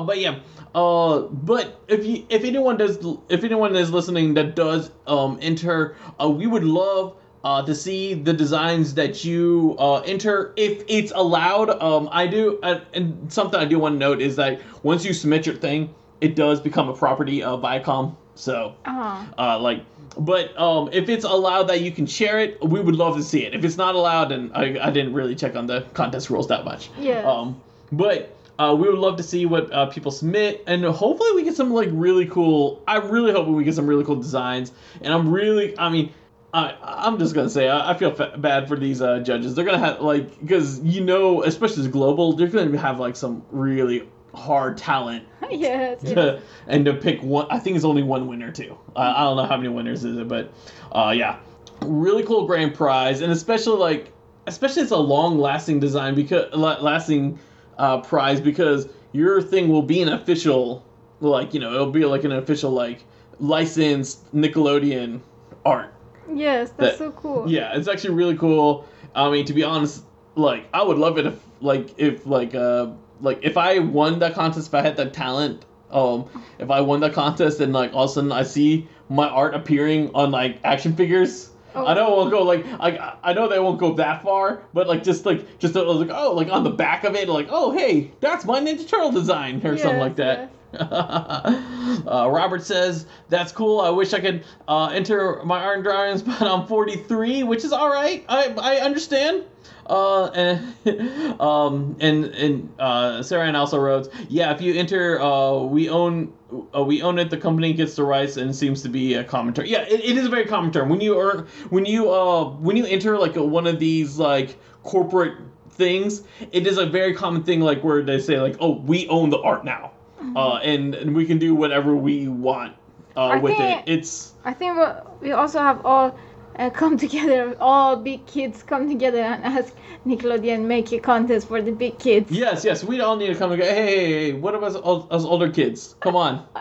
but 0.00 0.18
yeah. 0.18 0.40
Uh, 0.74 1.20
but 1.22 1.80
if 1.88 2.06
you 2.06 2.24
if 2.28 2.44
anyone 2.44 2.76
does 2.76 2.98
if 3.28 3.42
anyone 3.42 3.74
is 3.74 3.90
listening 3.90 4.34
that 4.34 4.54
does 4.54 4.90
um 5.06 5.38
enter, 5.42 5.96
uh, 6.20 6.28
we 6.28 6.46
would 6.46 6.64
love 6.64 7.16
uh, 7.44 7.62
to 7.64 7.74
see 7.74 8.14
the 8.14 8.32
designs 8.32 8.94
that 8.94 9.24
you 9.24 9.74
uh, 9.78 10.00
enter 10.00 10.52
if 10.56 10.82
it's 10.88 11.12
allowed. 11.14 11.70
Um, 11.82 12.08
I 12.12 12.26
do, 12.26 12.58
uh, 12.62 12.80
and 12.92 13.32
something 13.32 13.58
I 13.58 13.64
do 13.64 13.78
want 13.78 13.94
to 13.94 13.98
note 13.98 14.20
is 14.20 14.36
that 14.36 14.60
once 14.82 15.04
you 15.04 15.12
submit 15.12 15.46
your 15.46 15.54
thing, 15.56 15.94
it 16.20 16.36
does 16.36 16.60
become 16.60 16.88
a 16.88 16.94
property 16.94 17.42
of 17.42 17.62
Viacom. 17.62 18.14
So, 18.40 18.74
Uh-huh. 18.86 19.24
uh, 19.38 19.58
like, 19.58 19.84
but 20.18 20.58
um, 20.58 20.88
if 20.92 21.08
it's 21.10 21.24
allowed 21.24 21.64
that 21.64 21.82
you 21.82 21.92
can 21.92 22.06
share 22.06 22.40
it, 22.40 22.58
we 22.64 22.80
would 22.80 22.96
love 22.96 23.16
to 23.16 23.22
see 23.22 23.44
it. 23.44 23.54
If 23.54 23.64
it's 23.64 23.76
not 23.76 23.94
allowed, 23.94 24.30
then 24.30 24.50
I, 24.54 24.78
I 24.80 24.90
didn't 24.90 25.12
really 25.12 25.34
check 25.34 25.56
on 25.56 25.66
the 25.66 25.82
contest 25.92 26.30
rules 26.30 26.48
that 26.48 26.64
much. 26.64 26.90
Yes. 26.98 27.24
Um, 27.26 27.60
but 27.92 28.34
uh, 28.58 28.74
we 28.78 28.88
would 28.88 28.98
love 28.98 29.16
to 29.18 29.22
see 29.22 29.44
what 29.44 29.70
uh, 29.72 29.86
people 29.86 30.10
submit, 30.10 30.64
and 30.66 30.82
hopefully 30.84 31.32
we 31.34 31.42
get 31.44 31.54
some 31.54 31.70
like 31.72 31.90
really 31.92 32.24
cool. 32.26 32.82
I 32.88 32.96
really 32.96 33.30
hope 33.32 33.46
we 33.46 33.62
get 33.62 33.74
some 33.74 33.86
really 33.86 34.04
cool 34.04 34.16
designs, 34.16 34.72
and 35.02 35.12
I'm 35.12 35.28
really, 35.30 35.78
I 35.78 35.90
mean. 35.90 36.12
I, 36.52 36.74
I'm 36.82 37.16
just 37.20 37.32
gonna 37.32 37.48
say 37.48 37.68
I, 37.68 37.92
I 37.92 37.94
feel 37.96 38.10
fa- 38.12 38.34
bad 38.36 38.66
for 38.66 38.76
these 38.76 39.00
uh, 39.00 39.20
judges. 39.20 39.54
They're 39.54 39.64
gonna 39.64 39.78
have 39.78 40.00
like 40.00 40.40
because 40.40 40.80
you 40.80 41.00
know, 41.00 41.44
especially 41.44 41.82
as 41.82 41.88
global, 41.88 42.32
they're 42.32 42.48
gonna 42.48 42.76
have 42.76 42.98
like 42.98 43.14
some 43.14 43.44
really 43.52 44.02
hard 44.34 44.76
talent 44.76 45.26
yes. 45.50 46.00
to, 46.02 46.40
and 46.66 46.84
to 46.84 46.94
pick 46.94 47.22
one. 47.22 47.46
I 47.50 47.58
think 47.58 47.76
it's 47.76 47.84
only 47.84 48.02
one 48.02 48.26
winner 48.26 48.52
too. 48.52 48.76
Uh, 48.94 49.14
I 49.16 49.22
don't 49.24 49.36
know 49.36 49.46
how 49.46 49.56
many 49.56 49.68
winners 49.68 50.04
is 50.04 50.16
it, 50.18 50.28
but 50.28 50.52
uh, 50.92 51.12
yeah, 51.16 51.38
really 51.82 52.22
cool 52.22 52.46
grand 52.46 52.74
prize, 52.74 53.20
and 53.20 53.32
especially 53.32 53.78
like 53.78 54.12
especially 54.46 54.82
it's 54.82 54.92
a 54.92 54.96
long 54.96 55.38
lasting 55.38 55.80
design 55.80 56.14
because 56.14 56.52
lasting 56.54 57.38
uh, 57.78 58.00
prize 58.00 58.40
because 58.40 58.88
your 59.12 59.42
thing 59.42 59.68
will 59.68 59.82
be 59.82 60.02
an 60.02 60.08
official 60.08 60.84
like 61.20 61.52
you 61.52 61.60
know 61.60 61.72
it'll 61.74 61.90
be 61.90 62.04
like 62.04 62.24
an 62.24 62.32
official 62.32 62.70
like 62.70 63.04
licensed 63.38 64.32
Nickelodeon 64.34 65.20
art. 65.64 65.94
Yes, 66.32 66.70
that's 66.76 66.92
that- 66.92 66.98
so 66.98 67.10
cool. 67.12 67.50
Yeah, 67.50 67.76
it's 67.76 67.88
actually 67.88 68.14
really 68.14 68.36
cool. 68.36 68.86
I 69.14 69.28
mean, 69.30 69.44
to 69.46 69.52
be 69.52 69.64
honest, 69.64 70.04
like 70.36 70.68
I 70.72 70.82
would 70.82 70.98
love 70.98 71.18
it 71.18 71.26
if 71.26 71.40
like 71.60 71.98
if 71.98 72.26
like 72.26 72.54
uh 72.54 72.88
like 73.20 73.40
if 73.42 73.56
I 73.56 73.78
won 73.78 74.18
that 74.20 74.34
contest, 74.34 74.68
if 74.68 74.74
I 74.74 74.82
had 74.82 74.96
that 74.96 75.12
talent, 75.12 75.64
um, 75.90 76.28
if 76.58 76.70
I 76.70 76.80
won 76.80 77.00
that 77.00 77.12
contest 77.12 77.60
and 77.60 77.72
like 77.72 77.92
all 77.92 78.04
of 78.04 78.10
a 78.10 78.14
sudden 78.14 78.32
I 78.32 78.42
see 78.42 78.88
my 79.08 79.28
art 79.28 79.54
appearing 79.54 80.10
on 80.14 80.30
like 80.30 80.58
action 80.64 80.94
figures. 80.94 81.50
Oh. 81.74 81.86
I 81.86 81.94
know 81.94 82.12
it 82.12 82.16
won't 82.16 82.30
go 82.30 82.42
like 82.42 82.66
like 82.78 83.00
I 83.22 83.32
know 83.32 83.48
they 83.48 83.58
won't 83.58 83.78
go 83.78 83.94
that 83.94 84.22
far, 84.22 84.62
but 84.72 84.88
like 84.88 85.02
just 85.02 85.24
like 85.24 85.58
just 85.58 85.76
uh, 85.76 85.84
like 85.92 86.10
oh 86.10 86.32
like 86.32 86.48
on 86.48 86.64
the 86.64 86.70
back 86.70 87.04
of 87.04 87.14
it 87.14 87.28
like 87.28 87.48
oh 87.50 87.72
hey 87.72 88.12
that's 88.20 88.44
my 88.44 88.60
Ninja 88.60 88.88
Turtle 88.88 89.12
design 89.12 89.64
or 89.64 89.76
something 89.78 90.00
like 90.00 90.16
that. 90.16 90.50
uh, 90.78 92.28
Robert 92.30 92.62
says 92.62 93.06
that's 93.28 93.50
cool. 93.50 93.80
I 93.80 93.90
wish 93.90 94.12
I 94.12 94.20
could 94.20 94.44
uh, 94.68 94.86
enter 94.86 95.42
my 95.44 95.60
art 95.60 95.82
drawings, 95.82 96.22
but 96.22 96.42
I'm 96.42 96.66
43, 96.66 97.42
which 97.42 97.64
is 97.64 97.72
all 97.72 97.90
right. 97.90 98.24
I 98.28 98.54
I 98.56 98.76
understand. 98.76 99.44
Uh, 99.90 100.26
and 100.34 101.40
um 101.40 101.96
and 102.00 102.26
and 102.26 102.72
uh, 102.78 103.22
Sarah 103.22 103.46
Ann 103.46 103.56
also 103.56 103.78
wrote, 103.78 104.08
yeah, 104.28 104.54
if 104.54 104.60
you 104.60 104.74
enter, 104.74 105.20
uh, 105.20 105.58
we 105.62 105.88
own 105.88 106.32
uh, 106.76 106.82
we 106.82 107.02
own 107.02 107.18
it. 107.18 107.28
The 107.28 107.36
company 107.36 107.72
gets 107.72 107.96
the 107.96 108.04
rights, 108.04 108.36
and 108.36 108.54
seems 108.54 108.82
to 108.82 108.88
be 108.88 109.14
a 109.14 109.24
common 109.24 109.52
term. 109.52 109.66
Yeah, 109.66 109.80
it, 109.82 110.00
it 110.00 110.16
is 110.16 110.26
a 110.26 110.30
very 110.30 110.46
common 110.46 110.70
term. 110.72 110.88
When 110.88 111.00
you 111.00 111.18
earn 111.20 111.48
when 111.70 111.84
you 111.86 112.10
uh 112.10 112.50
when 112.50 112.76
you 112.76 112.86
enter 112.86 113.18
like 113.18 113.34
a, 113.36 113.44
one 113.44 113.66
of 113.66 113.80
these 113.80 114.16
like 114.16 114.56
corporate 114.84 115.38
things, 115.70 116.22
it 116.52 116.66
is 116.68 116.78
a 116.78 116.86
very 116.86 117.12
common 117.14 117.42
thing 117.42 117.60
like 117.60 117.82
where 117.82 118.02
they 118.02 118.20
say 118.20 118.40
like, 118.40 118.56
oh, 118.60 118.76
we 118.76 119.08
own 119.08 119.30
the 119.30 119.38
art 119.40 119.64
now 119.64 119.90
uh, 120.36 120.56
and, 120.56 120.94
and 120.94 121.14
we 121.14 121.24
can 121.24 121.38
do 121.38 121.54
whatever 121.54 121.96
we 121.96 122.28
want 122.28 122.76
uh, 123.16 123.26
I 123.26 123.36
with 123.38 123.56
think- 123.56 123.88
it. 123.88 123.92
It's 123.92 124.34
I 124.44 124.52
think 124.52 124.78
we 125.20 125.32
also 125.32 125.58
have 125.58 125.84
all 125.84 126.16
uh, 126.56 126.70
come 126.70 126.96
together, 126.98 127.56
all 127.60 127.96
big 127.96 128.26
kids 128.26 128.62
come 128.62 128.88
together 128.88 129.20
and 129.20 129.44
ask 129.44 129.74
Nickelodeon 130.06 130.66
make 130.66 130.92
a 130.92 130.98
contest 130.98 131.48
for 131.48 131.62
the 131.62 131.72
big 131.72 131.98
kids. 131.98 132.30
Yes, 132.30 132.64
yes, 132.64 132.84
we 132.84 133.00
all 133.00 133.16
need 133.16 133.28
to 133.28 133.34
come 133.34 133.52
and 133.52 133.60
go. 133.60 133.66
Hey, 133.66 133.74
hey, 133.74 134.12
hey, 134.12 134.32
what 134.32 134.54
about 134.54 134.76
us, 134.76 135.06
us 135.10 135.24
older 135.24 135.50
kids? 135.50 135.94
Come 136.00 136.16
on. 136.16 136.46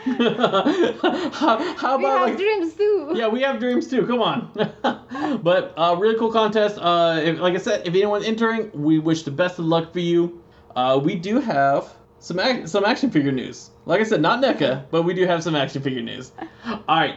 how, 0.04 1.74
how 1.76 1.98
we 1.98 2.04
about 2.04 2.20
have 2.20 2.28
like 2.30 2.38
dreams 2.38 2.72
too. 2.72 3.12
yeah, 3.14 3.28
we 3.28 3.42
have 3.42 3.60
dreams 3.60 3.86
too. 3.86 4.06
Come 4.06 4.22
on. 4.22 4.50
but 5.42 5.74
uh, 5.76 5.94
really 5.98 6.18
cool 6.18 6.32
contest. 6.32 6.78
Uh, 6.80 7.20
if, 7.22 7.38
like 7.38 7.54
I 7.54 7.58
said, 7.58 7.86
if 7.86 7.94
anyone's 7.94 8.24
entering, 8.24 8.70
we 8.72 8.98
wish 8.98 9.24
the 9.24 9.30
best 9.30 9.58
of 9.58 9.66
luck 9.66 9.92
for 9.92 10.00
you. 10.00 10.42
Uh, 10.74 10.98
we 11.02 11.16
do 11.16 11.38
have 11.38 11.92
some 12.18 12.40
ac- 12.40 12.66
some 12.66 12.86
action 12.86 13.10
figure 13.10 13.30
news. 13.30 13.70
Like 13.84 14.00
I 14.00 14.04
said, 14.04 14.22
not 14.22 14.42
NECA, 14.42 14.86
but 14.90 15.02
we 15.02 15.12
do 15.12 15.26
have 15.26 15.42
some 15.42 15.54
action 15.54 15.82
figure 15.82 16.00
news. 16.00 16.32
All 16.64 16.80
right. 16.88 17.16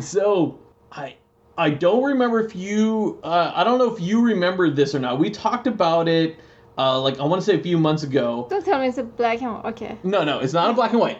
So 0.00 0.58
I 0.90 1.16
I 1.56 1.70
don't 1.70 2.02
remember 2.02 2.40
if 2.40 2.56
you 2.56 3.20
uh, 3.22 3.52
I 3.54 3.64
don't 3.64 3.78
know 3.78 3.92
if 3.92 4.00
you 4.00 4.22
remember 4.22 4.70
this 4.70 4.94
or 4.94 4.98
not. 4.98 5.18
We 5.18 5.30
talked 5.30 5.66
about 5.66 6.08
it. 6.08 6.36
Uh, 6.78 7.00
like 7.00 7.20
I 7.20 7.24
want 7.24 7.42
to 7.42 7.44
say 7.44 7.58
a 7.58 7.62
few 7.62 7.76
months 7.78 8.02
ago. 8.02 8.46
Don't 8.48 8.64
tell 8.64 8.80
me 8.80 8.88
it's 8.88 8.98
a 8.98 9.02
black 9.02 9.42
and 9.42 9.52
white. 9.52 9.64
Okay. 9.66 9.98
No, 10.02 10.24
no, 10.24 10.38
it's 10.38 10.54
not 10.54 10.70
a 10.70 10.72
black 10.72 10.92
and 10.92 11.00
white. 11.00 11.18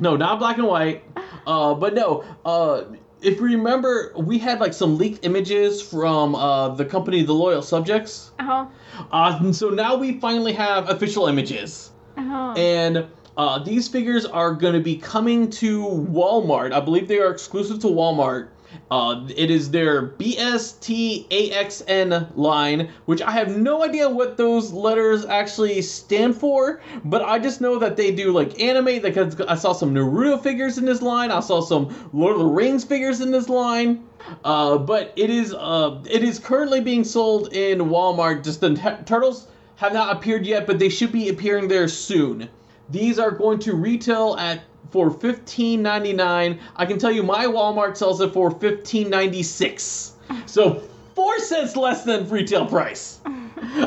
No, 0.00 0.16
not 0.16 0.38
black 0.38 0.58
and 0.58 0.66
white. 0.66 1.02
Uh, 1.46 1.74
but 1.74 1.94
no, 1.94 2.24
uh, 2.44 2.84
if 3.20 3.38
you 3.38 3.44
remember, 3.44 4.12
we 4.16 4.38
had 4.38 4.60
like 4.60 4.72
some 4.72 4.98
leaked 4.98 5.24
images 5.24 5.82
from 5.82 6.34
uh, 6.34 6.68
the 6.68 6.84
company 6.84 7.22
The 7.22 7.32
Loyal 7.32 7.62
Subjects. 7.62 8.30
Uh-huh. 8.38 8.66
Uh, 9.10 9.38
and 9.40 9.54
so 9.54 9.70
now 9.70 9.96
we 9.96 10.20
finally 10.20 10.52
have 10.52 10.88
official 10.90 11.26
images. 11.26 11.90
Uh-huh. 12.16 12.54
And 12.56 13.06
uh, 13.36 13.58
these 13.64 13.88
figures 13.88 14.26
are 14.26 14.52
going 14.52 14.74
to 14.74 14.80
be 14.80 14.96
coming 14.96 15.50
to 15.50 15.82
Walmart. 15.84 16.72
I 16.72 16.80
believe 16.80 17.08
they 17.08 17.18
are 17.18 17.30
exclusive 17.30 17.80
to 17.80 17.88
Walmart. 17.88 18.48
Uh, 18.90 19.26
it 19.36 19.50
is 19.50 19.70
their 19.70 20.08
BSTAXN 20.08 20.76
line, 22.36 22.90
which 23.06 23.22
I 23.22 23.30
have 23.30 23.56
no 23.56 23.82
idea 23.82 24.08
what 24.08 24.36
those 24.36 24.72
letters 24.72 25.24
actually 25.24 25.82
stand 25.82 26.36
for, 26.36 26.80
but 27.04 27.22
I 27.22 27.38
just 27.38 27.60
know 27.60 27.78
that 27.78 27.96
they 27.96 28.10
do 28.12 28.32
like 28.32 28.60
anime. 28.60 29.00
Because 29.02 29.40
I 29.40 29.54
saw 29.54 29.72
some 29.72 29.94
Naruto 29.94 30.42
figures 30.42 30.78
in 30.78 30.84
this 30.84 31.02
line. 31.02 31.30
I 31.30 31.40
saw 31.40 31.60
some 31.60 31.94
Lord 32.12 32.34
of 32.34 32.40
the 32.40 32.46
Rings 32.46 32.84
figures 32.84 33.20
in 33.20 33.30
this 33.30 33.48
line. 33.48 34.04
Uh, 34.44 34.78
but 34.78 35.12
it 35.16 35.30
is 35.30 35.52
uh, 35.54 36.02
it 36.10 36.24
is 36.24 36.38
currently 36.38 36.80
being 36.80 37.04
sold 37.04 37.52
in 37.52 37.78
Walmart. 37.78 38.42
Just 38.44 38.60
the 38.60 38.74
t- 38.74 39.04
turtles 39.04 39.48
have 39.76 39.92
not 39.92 40.16
appeared 40.16 40.46
yet, 40.46 40.66
but 40.66 40.78
they 40.78 40.88
should 40.88 41.12
be 41.12 41.28
appearing 41.28 41.68
there 41.68 41.88
soon. 41.88 42.48
These 42.88 43.18
are 43.18 43.30
going 43.30 43.58
to 43.60 43.74
retail 43.74 44.36
at 44.38 44.62
for 44.94 45.10
$15.99. 45.10 46.60
I 46.76 46.86
can 46.86 47.00
tell 47.00 47.10
you 47.10 47.24
my 47.24 47.46
Walmart 47.46 47.96
sells 47.96 48.20
it 48.20 48.32
for 48.32 48.48
$15.96. 48.48 50.12
So 50.46 50.74
four 51.16 51.36
cents 51.40 51.74
less 51.76 52.04
than 52.04 52.28
retail 52.30 52.64
price. 52.66 53.18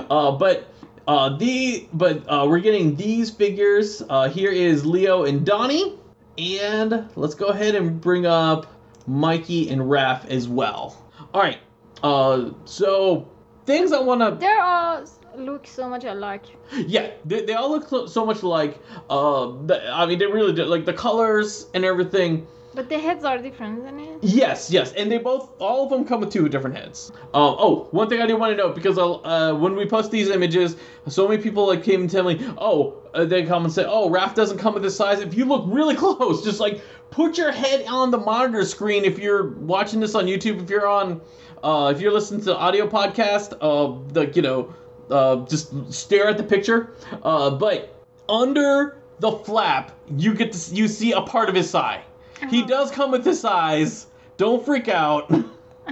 Uh, 0.09 0.31
but 0.31 0.73
uh, 1.07 1.37
the 1.37 1.87
but 1.93 2.23
uh, 2.27 2.45
we're 2.49 2.59
getting 2.59 2.95
these 2.95 3.29
figures. 3.29 4.01
Uh, 4.09 4.27
here 4.27 4.49
is 4.51 4.85
Leo 4.85 5.25
and 5.25 5.45
Donnie, 5.45 5.97
and 6.37 7.07
let's 7.15 7.35
go 7.35 7.47
ahead 7.47 7.75
and 7.75 8.01
bring 8.01 8.25
up 8.25 8.65
Mikey 9.05 9.69
and 9.69 9.81
Raph 9.81 10.25
as 10.29 10.47
well. 10.47 11.05
All 11.33 11.41
right. 11.41 11.59
Uh, 12.01 12.51
so 12.65 13.29
things 13.65 13.91
I 13.93 13.99
want 13.99 14.21
to 14.21 14.35
They're 14.39 14.61
all 14.61 14.97
s- 14.97 15.19
look 15.37 15.65
so 15.67 15.87
much 15.89 16.03
alike. 16.03 16.43
yeah, 16.73 17.11
they, 17.25 17.45
they 17.45 17.53
all 17.53 17.69
look 17.71 17.87
so- 17.87 18.05
so 18.07 18.25
much 18.25 18.43
like. 18.43 18.77
Uh, 19.09 19.53
the, 19.65 19.81
I 19.91 20.05
mean, 20.05 20.19
they 20.19 20.25
really 20.25 20.53
do. 20.53 20.65
Like 20.65 20.85
the 20.85 20.93
colors 20.93 21.67
and 21.73 21.85
everything. 21.85 22.47
But 22.75 22.89
the 22.89 22.99
heads 22.99 23.25
are 23.25 23.39
different, 23.39 23.79
isn't 23.79 23.99
it? 23.99 24.17
Yes, 24.21 24.69
yes, 24.69 24.93
and 24.93 25.11
they 25.11 25.17
both, 25.17 25.49
all 25.59 25.85
of 25.85 25.89
them 25.89 26.05
come 26.05 26.19
with 26.19 26.31
two 26.31 26.47
different 26.47 26.75
heads. 26.75 27.11
Um, 27.33 27.55
oh, 27.57 27.87
one 27.89 28.07
thing 28.07 28.21
I 28.21 28.27
did 28.27 28.35
want 28.35 28.51
to 28.51 28.57
note 28.57 28.75
because 28.75 28.99
uh, 28.99 29.55
when 29.55 29.75
we 29.75 29.87
post 29.87 30.11
these 30.11 30.29
images, 30.29 30.75
so 31.07 31.27
many 31.27 31.41
people 31.41 31.65
like 31.65 31.83
came 31.83 32.01
and 32.01 32.09
tell 32.09 32.23
me, 32.23 32.39
oh, 32.59 33.01
uh, 33.15 33.25
they 33.25 33.43
come 33.45 33.63
and 33.63 33.73
say, 33.73 33.83
oh, 33.87 34.11
Raph 34.11 34.35
doesn't 34.35 34.59
come 34.59 34.75
with 34.75 34.83
this 34.83 34.95
size. 34.95 35.21
If 35.21 35.33
you 35.33 35.45
look 35.45 35.63
really 35.65 35.95
close, 36.03 36.43
just 36.43 36.59
like 36.59 36.83
put 37.09 37.35
your 37.35 37.51
head 37.51 37.83
on 37.87 38.11
the 38.11 38.19
monitor 38.19 38.63
screen. 38.63 39.05
If 39.05 39.17
you're 39.17 39.53
watching 39.55 39.99
this 39.99 40.13
on 40.13 40.25
YouTube, 40.25 40.61
if 40.61 40.69
you're 40.69 40.87
on, 40.87 41.19
uh, 41.63 41.91
if 41.95 41.99
you're 41.99 42.11
listening 42.13 42.41
to 42.41 42.45
the 42.47 42.57
audio 42.57 42.87
podcast, 42.87 43.53
uh, 43.59 43.97
the 44.13 44.27
you 44.35 44.43
know, 44.43 44.71
uh, 45.09 45.45
just 45.45 45.71
stare 45.93 46.27
at 46.27 46.37
the 46.37 46.43
picture. 46.43 46.93
Uh, 47.23 47.49
but 47.51 47.95
under 48.29 48.97
the 49.19 49.31
flap, 49.31 49.91
you 50.15 50.33
get 50.33 50.53
to 50.53 50.75
you 50.75 50.87
see 50.87 51.11
a 51.11 51.21
part 51.21 51.49
of 51.49 51.55
his 51.55 51.71
thigh. 51.71 52.03
He 52.49 52.63
does 52.63 52.91
come 52.91 53.11
with 53.11 53.25
his 53.25 53.39
size. 53.39 54.07
Don't 54.37 54.63
freak 54.63 54.87
out. 54.87 55.29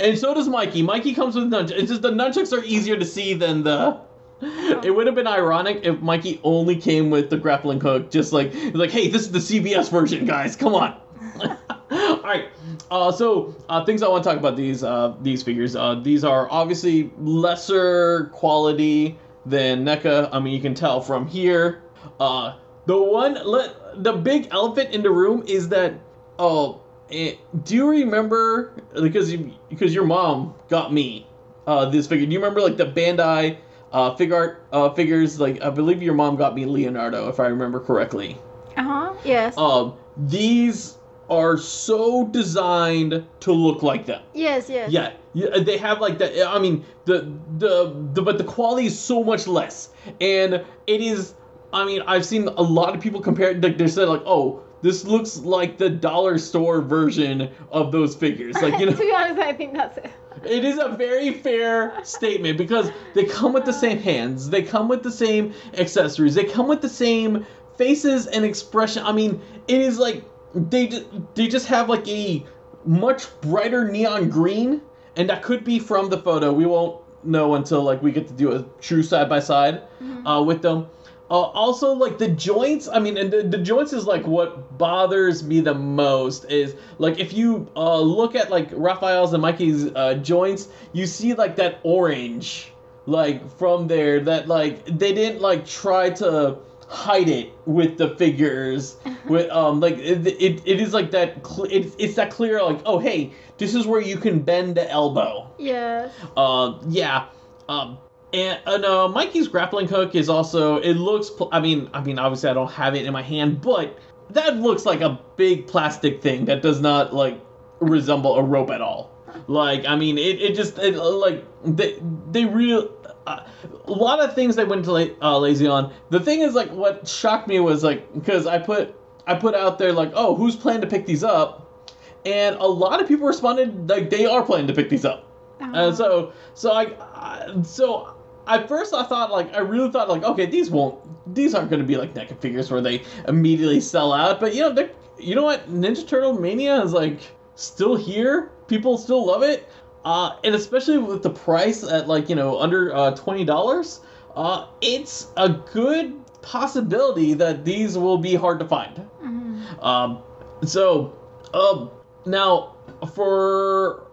and 0.00 0.18
so 0.18 0.34
does 0.34 0.48
Mikey. 0.48 0.82
Mikey 0.82 1.14
comes 1.14 1.34
with 1.34 1.50
nunchucks. 1.50 1.72
It's 1.72 1.90
just 1.90 2.02
the 2.02 2.12
nunchucks 2.12 2.56
are 2.56 2.64
easier 2.64 2.96
to 2.96 3.04
see 3.04 3.34
than 3.34 3.64
the. 3.64 3.98
It 4.40 4.94
would 4.94 5.06
have 5.06 5.14
been 5.14 5.26
ironic 5.26 5.80
if 5.84 6.00
Mikey 6.00 6.40
only 6.44 6.76
came 6.76 7.08
with 7.08 7.30
the 7.30 7.36
grappling 7.36 7.80
hook, 7.80 8.10
just 8.10 8.32
like 8.32 8.52
like, 8.74 8.90
hey, 8.90 9.08
this 9.08 9.22
is 9.22 9.32
the 9.32 9.38
CBS 9.38 9.90
version, 9.90 10.26
guys. 10.26 10.54
Come 10.54 10.74
on. 10.74 11.00
All 12.08 12.22
right. 12.22 12.48
Uh, 12.90 13.12
so 13.12 13.54
uh, 13.68 13.84
things 13.84 14.02
I 14.02 14.08
want 14.08 14.24
to 14.24 14.30
talk 14.30 14.38
about 14.38 14.56
these 14.56 14.82
uh, 14.82 15.14
these 15.22 15.44
figures. 15.44 15.76
Uh, 15.76 15.94
these 15.94 16.24
are 16.24 16.50
obviously 16.50 17.12
lesser 17.18 18.30
quality 18.32 19.16
than 19.46 19.84
NECA. 19.84 20.28
I 20.32 20.40
mean, 20.40 20.54
you 20.54 20.60
can 20.60 20.74
tell 20.74 21.00
from 21.00 21.28
here. 21.28 21.82
Uh, 22.18 22.56
the 22.86 23.00
one 23.00 23.34
let 23.44 24.02
the 24.02 24.12
big 24.12 24.48
elephant 24.50 24.92
in 24.92 25.02
the 25.02 25.10
room 25.10 25.44
is 25.46 25.68
that. 25.68 25.94
Oh, 26.36 26.80
eh, 27.12 27.34
do 27.62 27.76
you 27.76 27.88
remember 27.88 28.72
because 29.00 29.32
you, 29.32 29.52
because 29.68 29.94
your 29.94 30.04
mom 30.04 30.52
got 30.68 30.92
me 30.92 31.28
uh, 31.68 31.88
this 31.90 32.08
figure? 32.08 32.26
Do 32.26 32.32
you 32.32 32.40
remember 32.40 32.60
like 32.60 32.76
the 32.76 32.86
Bandai 32.86 33.58
uh, 33.92 34.16
figure 34.16 34.34
art 34.34 34.66
uh, 34.72 34.90
figures? 34.94 35.38
Like 35.38 35.62
I 35.62 35.70
believe 35.70 36.02
your 36.02 36.14
mom 36.14 36.34
got 36.34 36.56
me 36.56 36.66
Leonardo, 36.66 37.28
if 37.28 37.38
I 37.38 37.46
remember 37.46 37.78
correctly. 37.78 38.36
Uh-huh. 38.76 39.14
Yes. 39.24 39.56
Um, 39.56 39.94
these 40.16 40.96
are 41.30 41.56
so 41.56 42.26
designed 42.28 43.24
to 43.40 43.52
look 43.52 43.82
like 43.82 44.06
them. 44.06 44.22
yes, 44.34 44.68
yes. 44.68 44.90
Yeah, 44.90 45.12
yeah, 45.32 45.58
they 45.58 45.78
have 45.78 46.00
like 46.00 46.18
that. 46.18 46.48
I 46.48 46.58
mean, 46.58 46.84
the, 47.04 47.32
the 47.58 47.94
the 48.12 48.22
but 48.22 48.38
the 48.38 48.44
quality 48.44 48.86
is 48.86 48.98
so 48.98 49.24
much 49.24 49.46
less, 49.46 49.90
and 50.20 50.54
it 50.86 51.00
is. 51.00 51.34
I 51.72 51.84
mean, 51.84 52.02
I've 52.06 52.24
seen 52.24 52.46
a 52.46 52.62
lot 52.62 52.94
of 52.94 53.00
people 53.00 53.20
compare. 53.20 53.54
Like 53.54 53.78
they 53.78 53.88
said, 53.88 54.08
like, 54.08 54.22
oh, 54.26 54.62
this 54.82 55.04
looks 55.04 55.38
like 55.38 55.78
the 55.78 55.90
dollar 55.90 56.38
store 56.38 56.80
version 56.82 57.50
of 57.72 57.90
those 57.90 58.14
figures. 58.14 58.54
Like 58.56 58.78
you 58.78 58.86
know. 58.90 58.92
to 58.92 58.98
be 58.98 59.12
honest, 59.12 59.40
I 59.40 59.52
think 59.52 59.72
that's 59.72 59.98
it. 59.98 60.10
it 60.44 60.64
is 60.64 60.78
a 60.78 60.90
very 60.90 61.32
fair 61.32 61.98
statement 62.04 62.58
because 62.58 62.90
they 63.14 63.24
come 63.24 63.52
with 63.52 63.64
the 63.64 63.72
same 63.72 63.98
hands, 63.98 64.50
they 64.50 64.62
come 64.62 64.88
with 64.88 65.02
the 65.02 65.10
same 65.10 65.54
accessories, 65.78 66.34
they 66.34 66.44
come 66.44 66.68
with 66.68 66.82
the 66.82 66.88
same 66.88 67.46
faces 67.76 68.26
and 68.26 68.44
expression. 68.44 69.02
I 69.04 69.12
mean, 69.12 69.40
it 69.66 69.80
is 69.80 69.98
like 69.98 70.22
they 70.54 71.04
they 71.34 71.48
just 71.48 71.66
have 71.66 71.88
like 71.88 72.06
a 72.08 72.44
much 72.84 73.28
brighter 73.40 73.88
neon 73.88 74.28
green, 74.28 74.82
and 75.16 75.28
that 75.28 75.42
could 75.42 75.64
be 75.64 75.78
from 75.78 76.10
the 76.10 76.18
photo. 76.18 76.52
We 76.52 76.66
won't 76.66 77.00
know 77.24 77.54
until 77.54 77.82
like 77.82 78.02
we 78.02 78.12
get 78.12 78.28
to 78.28 78.34
do 78.34 78.52
a 78.52 78.64
true 78.80 79.02
side 79.02 79.28
by 79.28 79.40
side 79.40 79.82
uh, 80.26 80.42
with 80.46 80.62
them. 80.62 80.88
Uh, 81.30 81.40
also, 81.40 81.92
like 81.92 82.18
the 82.18 82.28
joints. 82.28 82.86
I 82.86 82.98
mean, 82.98 83.16
and 83.16 83.32
the, 83.32 83.42
the 83.42 83.58
joints 83.58 83.92
is 83.92 84.06
like 84.06 84.26
what 84.26 84.76
bothers 84.76 85.42
me 85.42 85.60
the 85.60 85.74
most. 85.74 86.44
Is 86.50 86.76
like 86.98 87.18
if 87.18 87.32
you 87.32 87.66
uh, 87.74 87.98
look 88.00 88.34
at 88.34 88.50
like 88.50 88.68
Raphael's 88.72 89.32
and 89.32 89.40
Mikey's 89.40 89.86
uh, 89.94 90.14
joints, 90.14 90.68
you 90.92 91.06
see 91.06 91.32
like 91.32 91.56
that 91.56 91.80
orange, 91.82 92.72
like 93.06 93.48
from 93.56 93.88
there. 93.88 94.20
That 94.20 94.48
like 94.48 94.84
they 94.84 95.14
didn't 95.14 95.40
like 95.40 95.66
try 95.66 96.10
to 96.10 96.58
hide 96.88 97.28
it 97.28 97.52
with 97.66 97.98
the 97.98 98.16
figures. 98.16 98.96
with 99.28 99.50
um 99.50 99.80
like 99.80 99.98
it, 99.98 100.26
it, 100.26 100.62
it 100.64 100.80
is 100.80 100.92
like 100.92 101.10
that. 101.12 101.46
Cl- 101.46 101.68
it's 101.70 101.94
it's 101.98 102.14
that 102.14 102.30
clear 102.30 102.62
like 102.62 102.80
oh 102.86 102.98
hey 102.98 103.32
this 103.58 103.74
is 103.74 103.86
where 103.86 104.00
you 104.00 104.16
can 104.16 104.40
bend 104.40 104.74
the 104.76 104.90
elbow. 104.90 105.50
yeah 105.58 106.08
Uh, 106.36 106.78
yeah. 106.88 107.26
Um, 107.68 107.98
and, 108.32 108.60
and 108.66 108.84
uh, 108.84 109.08
Mikey's 109.08 109.46
grappling 109.48 109.86
hook 109.86 110.14
is 110.14 110.28
also. 110.28 110.78
It 110.78 110.94
looks. 110.94 111.30
Pl- 111.30 111.48
I 111.52 111.60
mean, 111.60 111.88
I 111.94 112.02
mean, 112.02 112.18
obviously, 112.18 112.50
I 112.50 112.54
don't 112.54 112.70
have 112.72 112.94
it 112.96 113.06
in 113.06 113.12
my 113.12 113.22
hand, 113.22 113.60
but 113.60 113.96
that 114.30 114.56
looks 114.56 114.84
like 114.84 115.00
a 115.00 115.20
big 115.36 115.66
plastic 115.68 116.20
thing 116.20 116.46
that 116.46 116.60
does 116.62 116.80
not 116.80 117.14
like 117.14 117.40
resemble 117.80 118.34
a 118.34 118.42
rope 118.42 118.70
at 118.70 118.80
all. 118.80 119.12
Like, 119.46 119.84
I 119.86 119.94
mean, 119.96 120.18
it, 120.18 120.40
it 120.42 120.56
just 120.56 120.78
it, 120.78 120.96
like 120.96 121.44
they 121.64 121.96
they 122.32 122.44
real. 122.44 122.90
Uh, 123.26 123.42
a 123.86 123.92
lot 123.92 124.20
of 124.20 124.34
things 124.34 124.56
they 124.56 124.64
went 124.64 124.84
to 124.84 124.92
la- 124.92 125.06
uh, 125.22 125.38
lazy 125.38 125.66
on. 125.66 125.92
The 126.10 126.20
thing 126.20 126.40
is, 126.40 126.54
like, 126.54 126.70
what 126.70 127.08
shocked 127.08 127.48
me 127.48 127.58
was 127.60 127.82
like 127.82 128.12
because 128.12 128.46
I 128.46 128.58
put 128.58 128.94
I 129.26 129.34
put 129.34 129.54
out 129.54 129.78
there 129.78 129.92
like, 129.92 130.12
oh, 130.14 130.34
who's 130.34 130.56
planning 130.56 130.82
to 130.82 130.86
pick 130.86 131.06
these 131.06 131.24
up? 131.24 131.90
And 132.26 132.56
a 132.56 132.66
lot 132.66 133.00
of 133.00 133.08
people 133.08 133.26
responded 133.26 133.88
like 133.88 134.10
they 134.10 134.26
are 134.26 134.42
planning 134.44 134.66
to 134.66 134.74
pick 134.74 134.88
these 134.88 135.04
up. 135.04 135.30
Uh-huh. 135.60 135.72
And 135.74 135.96
so, 135.96 136.32
so 136.54 136.72
I, 136.72 136.94
I, 137.14 137.62
so 137.62 138.14
at 138.46 138.68
first 138.68 138.92
I 138.92 139.04
thought 139.04 139.30
like 139.30 139.54
I 139.54 139.60
really 139.60 139.90
thought 139.90 140.08
like 140.08 140.22
okay 140.22 140.46
these 140.46 140.70
won't 140.70 140.98
these 141.34 141.54
aren't 141.54 141.70
going 141.70 141.80
to 141.80 141.86
be 141.86 141.96
like 141.96 142.14
NECA 142.14 142.38
figures 142.38 142.70
where 142.70 142.80
they 142.80 143.02
immediately 143.28 143.80
sell 143.80 144.12
out. 144.12 144.40
But 144.40 144.54
you 144.54 144.62
know 144.62 144.72
they 144.72 144.90
you 145.18 145.34
know 145.34 145.44
what 145.44 145.70
Ninja 145.70 146.06
Turtle 146.06 146.38
Mania 146.38 146.82
is 146.82 146.92
like 146.92 147.20
still 147.54 147.96
here 147.96 148.50
people 148.66 148.98
still 148.98 149.26
love 149.26 149.42
it, 149.42 149.68
uh, 150.04 150.36
and 150.44 150.54
especially 150.54 150.98
with 150.98 151.22
the 151.22 151.30
price 151.30 151.82
at 151.82 152.08
like 152.08 152.28
you 152.28 152.36
know 152.36 152.58
under 152.60 152.94
uh, 152.94 153.10
twenty 153.12 153.44
dollars, 153.44 154.00
uh, 154.36 154.66
it's 154.80 155.28
a 155.36 155.48
good 155.48 156.14
possibility 156.42 157.34
that 157.34 157.64
these 157.64 157.96
will 157.96 158.18
be 158.18 158.34
hard 158.34 158.58
to 158.58 158.68
find. 158.68 159.08
Mhm. 159.22 159.82
Um, 159.82 160.18
so, 160.64 161.14
um, 161.54 161.90
now 162.26 162.74
for 163.14 164.06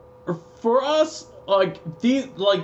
for 0.62 0.84
us, 0.84 1.28
like 1.48 1.80
these, 2.00 2.28
like 2.36 2.64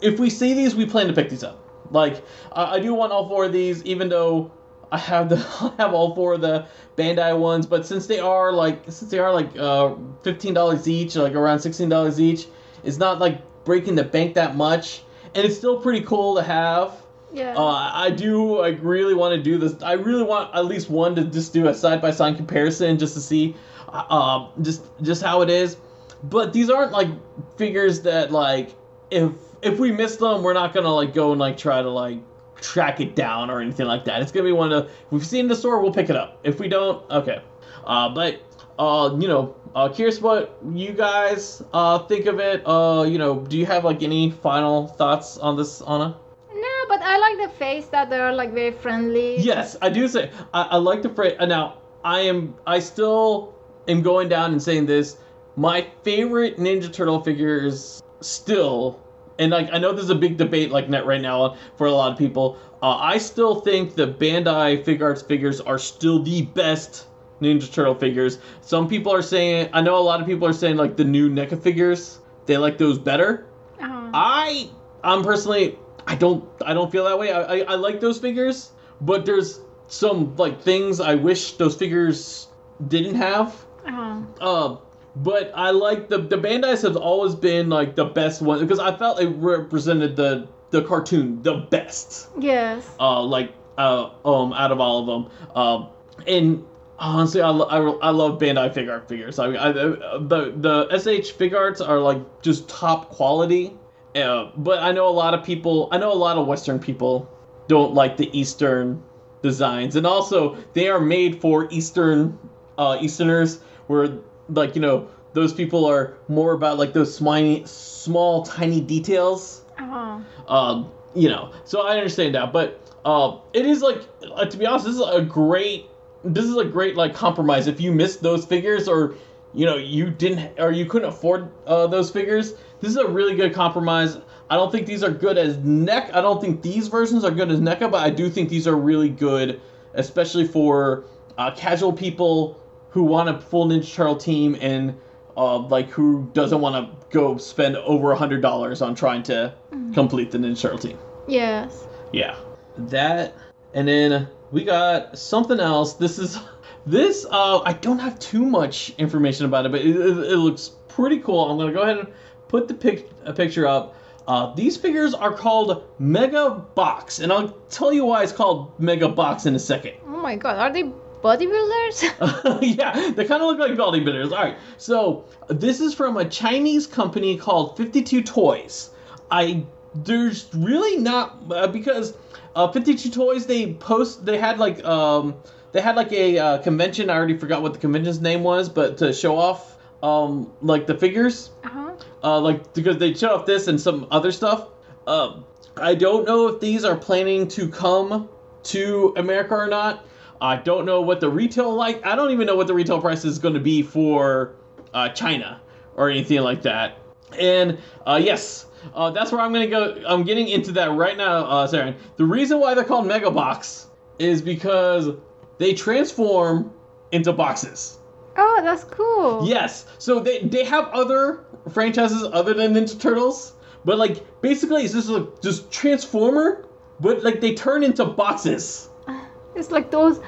if 0.00 0.18
we 0.18 0.28
see 0.30 0.54
these, 0.54 0.74
we 0.74 0.86
plan 0.86 1.06
to 1.06 1.12
pick 1.12 1.30
these 1.30 1.42
up. 1.44 1.58
Like 1.90 2.22
I, 2.52 2.76
I 2.76 2.80
do 2.80 2.92
want 2.94 3.12
all 3.12 3.28
four 3.28 3.44
of 3.46 3.52
these, 3.52 3.82
even 3.84 4.08
though 4.08 4.50
I 4.92 4.98
have 4.98 5.28
the 5.28 5.36
I 5.78 5.82
have 5.82 5.94
all 5.94 6.14
four 6.14 6.34
of 6.34 6.42
the 6.42 6.66
Bandai 6.96 7.38
ones. 7.38 7.66
But 7.66 7.86
since 7.86 8.06
they 8.06 8.18
are 8.18 8.52
like 8.52 8.82
since 8.84 9.10
they 9.10 9.18
are 9.18 9.32
like 9.32 9.56
uh, 9.56 9.94
fifteen 10.22 10.54
dollars 10.54 10.86
each, 10.86 11.16
like 11.16 11.34
around 11.34 11.60
sixteen 11.60 11.88
dollars 11.88 12.20
each, 12.20 12.46
it's 12.84 12.98
not 12.98 13.18
like 13.18 13.42
breaking 13.64 13.94
the 13.94 14.04
bank 14.04 14.34
that 14.34 14.56
much, 14.56 15.02
and 15.34 15.44
it's 15.44 15.56
still 15.56 15.80
pretty 15.80 16.02
cool 16.02 16.34
to 16.36 16.42
have. 16.42 16.94
Yeah. 17.32 17.54
Uh, 17.56 17.90
I 17.92 18.10
do 18.10 18.60
I 18.60 18.68
really 18.68 19.14
want 19.14 19.34
to 19.34 19.42
do 19.42 19.58
this. 19.58 19.82
I 19.82 19.92
really 19.92 20.22
want 20.22 20.54
at 20.54 20.64
least 20.64 20.88
one 20.88 21.14
to 21.16 21.24
just 21.24 21.52
do 21.52 21.68
a 21.68 21.74
side 21.74 22.00
by 22.00 22.10
side 22.10 22.36
comparison 22.36 22.98
just 22.98 23.14
to 23.14 23.20
see, 23.20 23.54
uh, 23.88 24.14
um, 24.14 24.48
just 24.62 24.82
just 25.02 25.22
how 25.22 25.42
it 25.42 25.50
is. 25.50 25.76
But 26.22 26.52
these 26.52 26.70
aren't 26.70 26.92
like 26.92 27.08
figures 27.56 28.00
that 28.02 28.32
like 28.32 28.74
if 29.10 29.32
if 29.62 29.78
we 29.78 29.92
miss 29.92 30.16
them, 30.16 30.42
we're 30.42 30.54
not 30.54 30.72
gonna 30.72 30.92
like 30.92 31.14
go 31.14 31.32
and 31.32 31.40
like 31.40 31.56
try 31.56 31.82
to 31.82 31.90
like 31.90 32.18
track 32.60 33.00
it 33.00 33.14
down 33.14 33.50
or 33.50 33.60
anything 33.60 33.86
like 33.86 34.04
that. 34.06 34.22
It's 34.22 34.32
gonna 34.32 34.44
be 34.44 34.52
one 34.52 34.72
of 34.72 34.86
if 34.86 34.92
we've 35.10 35.26
seen 35.26 35.48
the 35.48 35.56
store, 35.56 35.80
we'll 35.80 35.92
pick 35.92 36.10
it 36.10 36.16
up. 36.16 36.40
If 36.44 36.58
we 36.58 36.68
don't, 36.68 37.08
okay. 37.10 37.42
Uh, 37.84 38.08
but 38.08 38.40
uh, 38.78 39.16
you 39.18 39.28
know, 39.28 39.54
uh, 39.74 39.88
curious 39.88 40.20
what 40.20 40.56
you 40.72 40.92
guys 40.92 41.62
uh 41.72 41.98
think 42.00 42.26
of 42.26 42.38
it. 42.40 42.62
Uh, 42.66 43.04
you 43.08 43.18
know, 43.18 43.40
do 43.40 43.56
you 43.58 43.66
have 43.66 43.84
like 43.84 44.02
any 44.02 44.30
final 44.30 44.86
thoughts 44.86 45.38
on 45.38 45.56
this, 45.56 45.80
Anna? 45.82 46.16
no, 46.54 46.74
but 46.88 47.00
I 47.02 47.18
like 47.18 47.50
the 47.50 47.56
face 47.56 47.86
that 47.86 48.10
they're 48.10 48.32
like 48.32 48.52
very 48.52 48.72
friendly. 48.72 49.38
Yes, 49.38 49.76
I 49.80 49.88
do 49.90 50.08
say 50.08 50.30
I, 50.52 50.62
I 50.62 50.76
like 50.76 51.02
the 51.02 51.08
phrase. 51.10 51.36
Now 51.40 51.78
I 52.04 52.20
am 52.20 52.54
I 52.66 52.78
still 52.80 53.54
am 53.86 54.02
going 54.02 54.28
down 54.28 54.52
and 54.52 54.62
saying 54.62 54.86
this. 54.86 55.16
My 55.56 55.86
favorite 56.02 56.56
Ninja 56.58 56.92
Turtle 56.92 57.20
figure 57.22 57.58
is 57.64 58.02
still, 58.20 59.00
and 59.38 59.50
like 59.50 59.68
I 59.72 59.78
know 59.78 59.92
there's 59.92 60.10
a 60.10 60.14
big 60.14 60.36
debate 60.36 60.70
like 60.70 60.88
net 60.88 61.06
right 61.06 61.20
now 61.20 61.56
for 61.76 61.86
a 61.86 61.92
lot 61.92 62.12
of 62.12 62.18
people. 62.18 62.56
Uh, 62.82 62.96
I 62.96 63.18
still 63.18 63.60
think 63.60 63.96
the 63.96 64.06
Bandai 64.06 64.84
Figuarts 64.84 65.26
figures 65.26 65.60
are 65.60 65.78
still 65.78 66.22
the 66.22 66.42
best 66.42 67.06
Ninja 67.40 67.72
Turtle 67.72 67.94
figures. 67.94 68.38
Some 68.60 68.88
people 68.88 69.12
are 69.12 69.22
saying 69.22 69.70
I 69.72 69.80
know 69.80 69.96
a 69.96 70.00
lot 70.00 70.20
of 70.20 70.26
people 70.26 70.46
are 70.48 70.52
saying 70.52 70.76
like 70.76 70.96
the 70.96 71.04
new 71.04 71.30
NECA 71.30 71.60
figures 71.62 72.18
they 72.46 72.56
like 72.56 72.78
those 72.78 72.98
better. 72.98 73.46
Uh-huh. 73.80 74.10
I 74.12 74.70
I'm 75.04 75.22
personally 75.22 75.78
I 76.06 76.14
don't 76.14 76.48
I 76.64 76.74
don't 76.74 76.90
feel 76.90 77.04
that 77.04 77.18
way. 77.18 77.30
I, 77.30 77.42
I, 77.42 77.58
I 77.60 77.74
like 77.74 78.00
those 78.00 78.18
figures, 78.18 78.70
but 79.00 79.26
there's 79.26 79.60
some 79.86 80.34
like 80.36 80.60
things 80.62 81.00
I 81.00 81.14
wish 81.14 81.52
those 81.52 81.76
figures 81.76 82.48
didn't 82.88 83.16
have. 83.16 83.54
Uh-huh. 83.86 84.20
Uh, 84.40 84.76
but 85.16 85.52
I 85.54 85.70
like 85.70 86.08
the 86.08 86.18
the 86.18 86.36
Bandai's 86.38 86.82
have 86.82 86.96
always 86.96 87.34
been 87.34 87.68
like 87.68 87.94
the 87.96 88.06
best 88.06 88.40
one 88.40 88.60
because 88.60 88.78
I 88.78 88.96
felt 88.96 89.20
it 89.20 89.28
represented 89.28 90.16
the 90.16 90.48
the 90.70 90.82
cartoon 90.82 91.42
the 91.42 91.66
best. 91.70 92.28
Yes. 92.38 92.88
Uh, 92.98 93.22
like 93.22 93.52
uh 93.76 94.10
um 94.24 94.52
out 94.54 94.72
of 94.72 94.80
all 94.80 95.00
of 95.00 95.06
them. 95.06 95.54
Um, 95.54 95.88
and 96.26 96.64
honestly, 96.98 97.40
I, 97.40 97.50
lo- 97.50 97.66
I, 97.66 98.08
I 98.08 98.10
love 98.10 98.38
Bandai 98.38 98.72
Fig 98.72 98.88
Art 98.88 99.08
figures. 99.08 99.38
I, 99.38 99.46
I 99.46 99.72
the 99.72 100.52
the 100.56 100.98
SH 100.98 101.36
Figuarts 101.36 101.86
are 101.86 101.98
like 101.98 102.42
just 102.42 102.68
top 102.68 103.10
quality. 103.10 103.76
Uh, 104.14 104.50
but 104.56 104.80
I 104.80 104.92
know 104.92 105.08
a 105.08 105.10
lot 105.10 105.34
of 105.34 105.44
people. 105.44 105.88
I 105.92 105.98
know 105.98 106.12
a 106.12 106.14
lot 106.14 106.38
of 106.38 106.46
Western 106.46 106.78
people 106.78 107.30
don't 107.68 107.94
like 107.94 108.16
the 108.16 108.36
Eastern 108.36 109.02
designs, 109.42 109.96
and 109.96 110.06
also 110.06 110.56
they 110.72 110.88
are 110.88 111.00
made 111.00 111.40
for 111.40 111.68
Eastern 111.70 112.38
uh, 112.78 112.98
Easterners, 113.00 113.60
where 113.86 114.18
like 114.48 114.74
you 114.74 114.80
know 114.80 115.08
those 115.34 115.52
people 115.52 115.84
are 115.84 116.16
more 116.28 116.52
about 116.52 116.78
like 116.78 116.92
those 116.92 117.14
small, 117.14 117.64
small, 117.66 118.42
tiny 118.44 118.80
details. 118.80 119.62
Uh-huh. 119.78 120.18
Um, 120.48 120.90
you 121.14 121.28
know, 121.28 121.52
so 121.64 121.86
I 121.86 121.96
understand 121.96 122.34
that, 122.34 122.52
but 122.52 122.80
uh, 123.04 123.38
it 123.52 123.66
is 123.66 123.82
like 123.82 124.02
uh, 124.34 124.44
to 124.46 124.56
be 124.56 124.66
honest, 124.66 124.86
this 124.86 124.94
is 124.94 125.00
a 125.00 125.22
great, 125.22 125.87
this 126.24 126.44
is 126.44 126.56
a 126.56 126.64
great 126.64 126.96
like 126.96 127.14
compromise. 127.14 127.66
If 127.66 127.80
you 127.80 127.92
missed 127.92 128.22
those 128.22 128.44
figures, 128.44 128.88
or 128.88 129.14
you 129.54 129.66
know 129.66 129.76
you 129.76 130.10
didn't, 130.10 130.58
or 130.58 130.72
you 130.72 130.86
couldn't 130.86 131.08
afford 131.08 131.50
uh, 131.66 131.86
those 131.86 132.10
figures, 132.10 132.54
this 132.80 132.90
is 132.90 132.96
a 132.96 133.06
really 133.06 133.36
good 133.36 133.54
compromise. 133.54 134.18
I 134.50 134.56
don't 134.56 134.72
think 134.72 134.86
these 134.86 135.02
are 135.02 135.10
good 135.10 135.36
as 135.36 135.58
neck. 135.58 136.10
I 136.14 136.20
don't 136.20 136.40
think 136.40 136.62
these 136.62 136.88
versions 136.88 137.24
are 137.24 137.30
good 137.30 137.50
as 137.50 137.60
NECA, 137.60 137.90
but 137.90 138.02
I 138.02 138.10
do 138.10 138.30
think 138.30 138.48
these 138.48 138.66
are 138.66 138.76
really 138.76 139.10
good, 139.10 139.60
especially 139.94 140.46
for 140.46 141.04
uh, 141.36 141.50
casual 141.54 141.92
people 141.92 142.60
who 142.90 143.02
want 143.02 143.28
a 143.28 143.38
full 143.38 143.66
Ninja 143.66 143.92
Turtle 143.94 144.16
team 144.16 144.56
and 144.60 144.98
uh, 145.36 145.58
like 145.58 145.90
who 145.90 146.28
doesn't 146.32 146.60
want 146.60 146.74
to 146.74 147.06
go 147.10 147.36
spend 147.36 147.76
over 147.76 148.12
a 148.12 148.16
hundred 148.16 148.40
dollars 148.40 148.82
on 148.82 148.94
trying 148.94 149.22
to 149.24 149.54
complete 149.92 150.30
the 150.30 150.38
Ninja 150.38 150.60
Turtle 150.60 150.78
team. 150.78 150.98
Yes. 151.28 151.86
Yeah, 152.12 152.36
that, 152.78 153.34
and 153.74 153.86
then 153.86 154.28
we 154.50 154.64
got 154.64 155.18
something 155.18 155.60
else. 155.60 155.94
This 155.94 156.18
is 156.18 156.38
this. 156.86 157.26
Uh, 157.28 157.60
I 157.60 157.72
don't 157.74 157.98
have 157.98 158.18
too 158.18 158.44
much 158.44 158.90
information 158.98 159.46
about 159.46 159.66
it, 159.66 159.72
but 159.72 159.80
it, 159.80 159.96
it, 159.96 160.18
it 160.32 160.36
looks 160.36 160.72
pretty 160.88 161.20
cool. 161.20 161.50
I'm 161.50 161.58
gonna 161.58 161.72
go 161.72 161.82
ahead 161.82 161.98
and 161.98 162.08
put 162.48 162.68
the 162.68 162.74
pic, 162.74 163.10
a 163.24 163.32
picture 163.32 163.66
up. 163.66 163.94
Uh, 164.26 164.54
these 164.54 164.76
figures 164.76 165.14
are 165.14 165.32
called 165.32 165.84
Mega 165.98 166.50
Box, 166.74 167.18
and 167.18 167.32
I'll 167.32 167.48
tell 167.70 167.92
you 167.92 168.04
why 168.04 168.22
it's 168.22 168.32
called 168.32 168.78
Mega 168.78 169.08
Box 169.08 169.46
in 169.46 169.54
a 169.54 169.58
second. 169.58 169.94
Oh 170.06 170.20
my 170.20 170.36
god, 170.36 170.58
are 170.58 170.72
they 170.72 170.84
bodybuilders? 171.22 172.58
yeah, 172.78 173.10
they 173.10 173.24
kind 173.24 173.42
of 173.42 173.48
look 173.48 173.58
like 173.58 173.72
bodybuilders. 173.72 174.30
All 174.32 174.44
right, 174.44 174.56
so 174.76 175.24
this 175.48 175.80
is 175.80 175.94
from 175.94 176.16
a 176.16 176.28
Chinese 176.28 176.86
company 176.86 177.36
called 177.38 177.76
52 177.76 178.22
Toys. 178.22 178.90
I 179.30 179.64
there's 179.94 180.48
really 180.54 180.98
not 180.98 181.38
uh, 181.50 181.66
because 181.66 182.14
uh, 182.54 182.70
52 182.70 183.10
Toys 183.10 183.46
they 183.46 183.74
post 183.74 184.24
they 184.24 184.38
had 184.38 184.58
like 184.58 184.84
um 184.84 185.36
they 185.72 185.80
had 185.80 185.96
like 185.96 186.12
a 186.12 186.38
uh, 186.38 186.58
convention. 186.58 187.10
I 187.10 187.16
already 187.16 187.36
forgot 187.36 187.62
what 187.62 187.74
the 187.74 187.78
convention's 187.78 188.20
name 188.20 188.42
was, 188.42 188.68
but 188.68 188.98
to 188.98 189.12
show 189.12 189.36
off 189.36 189.76
um 190.02 190.52
like 190.62 190.86
the 190.86 190.96
figures 190.96 191.50
uh-huh. 191.64 191.92
uh, 192.22 192.40
like 192.40 192.72
because 192.74 192.98
they 192.98 193.12
showed 193.14 193.32
off 193.32 193.46
this 193.46 193.68
and 193.68 193.80
some 193.80 194.06
other 194.10 194.32
stuff. 194.32 194.68
Um, 195.06 195.44
I 195.76 195.94
don't 195.94 196.26
know 196.26 196.48
if 196.48 196.60
these 196.60 196.84
are 196.84 196.96
planning 196.96 197.48
to 197.48 197.68
come 197.68 198.28
to 198.64 199.14
America 199.16 199.54
or 199.54 199.66
not. 199.68 200.04
I 200.40 200.56
don't 200.56 200.84
know 200.84 201.00
what 201.00 201.20
the 201.20 201.30
retail 201.30 201.74
like. 201.74 202.04
I 202.06 202.14
don't 202.14 202.30
even 202.30 202.46
know 202.46 202.56
what 202.56 202.66
the 202.66 202.74
retail 202.74 203.00
price 203.00 203.24
is 203.24 203.38
going 203.38 203.54
to 203.54 203.60
be 203.60 203.82
for 203.82 204.54
uh, 204.94 205.08
China 205.10 205.60
or 205.96 206.10
anything 206.10 206.40
like 206.40 206.62
that. 206.62 206.98
And 207.38 207.78
uh, 208.06 208.20
yes, 208.22 208.66
uh, 208.94 209.10
that's 209.10 209.32
where 209.32 209.40
I'm 209.40 209.52
going 209.52 209.68
to 209.68 209.70
go. 209.70 210.02
I'm 210.06 210.24
getting 210.24 210.48
into 210.48 210.72
that 210.72 210.90
right 210.92 211.16
now, 211.16 211.44
uh, 211.46 211.66
Sarah. 211.66 211.94
The 212.16 212.24
reason 212.24 212.60
why 212.60 212.74
they're 212.74 212.84
called 212.84 213.06
Mega 213.06 213.30
Box 213.30 213.86
is 214.18 214.42
because 214.42 215.10
they 215.58 215.74
transform 215.74 216.72
into 217.12 217.32
boxes. 217.32 217.98
Oh, 218.36 218.60
that's 218.62 218.84
cool. 218.84 219.46
Yes. 219.48 219.86
So 219.98 220.20
they 220.20 220.40
they 220.42 220.64
have 220.64 220.88
other 220.88 221.44
franchises 221.72 222.22
other 222.32 222.54
than 222.54 222.74
Ninja 222.74 222.98
Turtles, 223.00 223.54
but 223.84 223.98
like 223.98 224.24
basically 224.42 224.82
it's 224.84 224.92
just 224.94 225.08
like 225.08 225.40
just 225.42 225.70
Transformer, 225.72 226.66
but 227.00 227.22
like 227.24 227.40
they 227.40 227.54
turn 227.54 227.82
into 227.82 228.04
boxes. 228.04 228.88
It's 229.56 229.72
like 229.72 229.90
those 229.90 230.20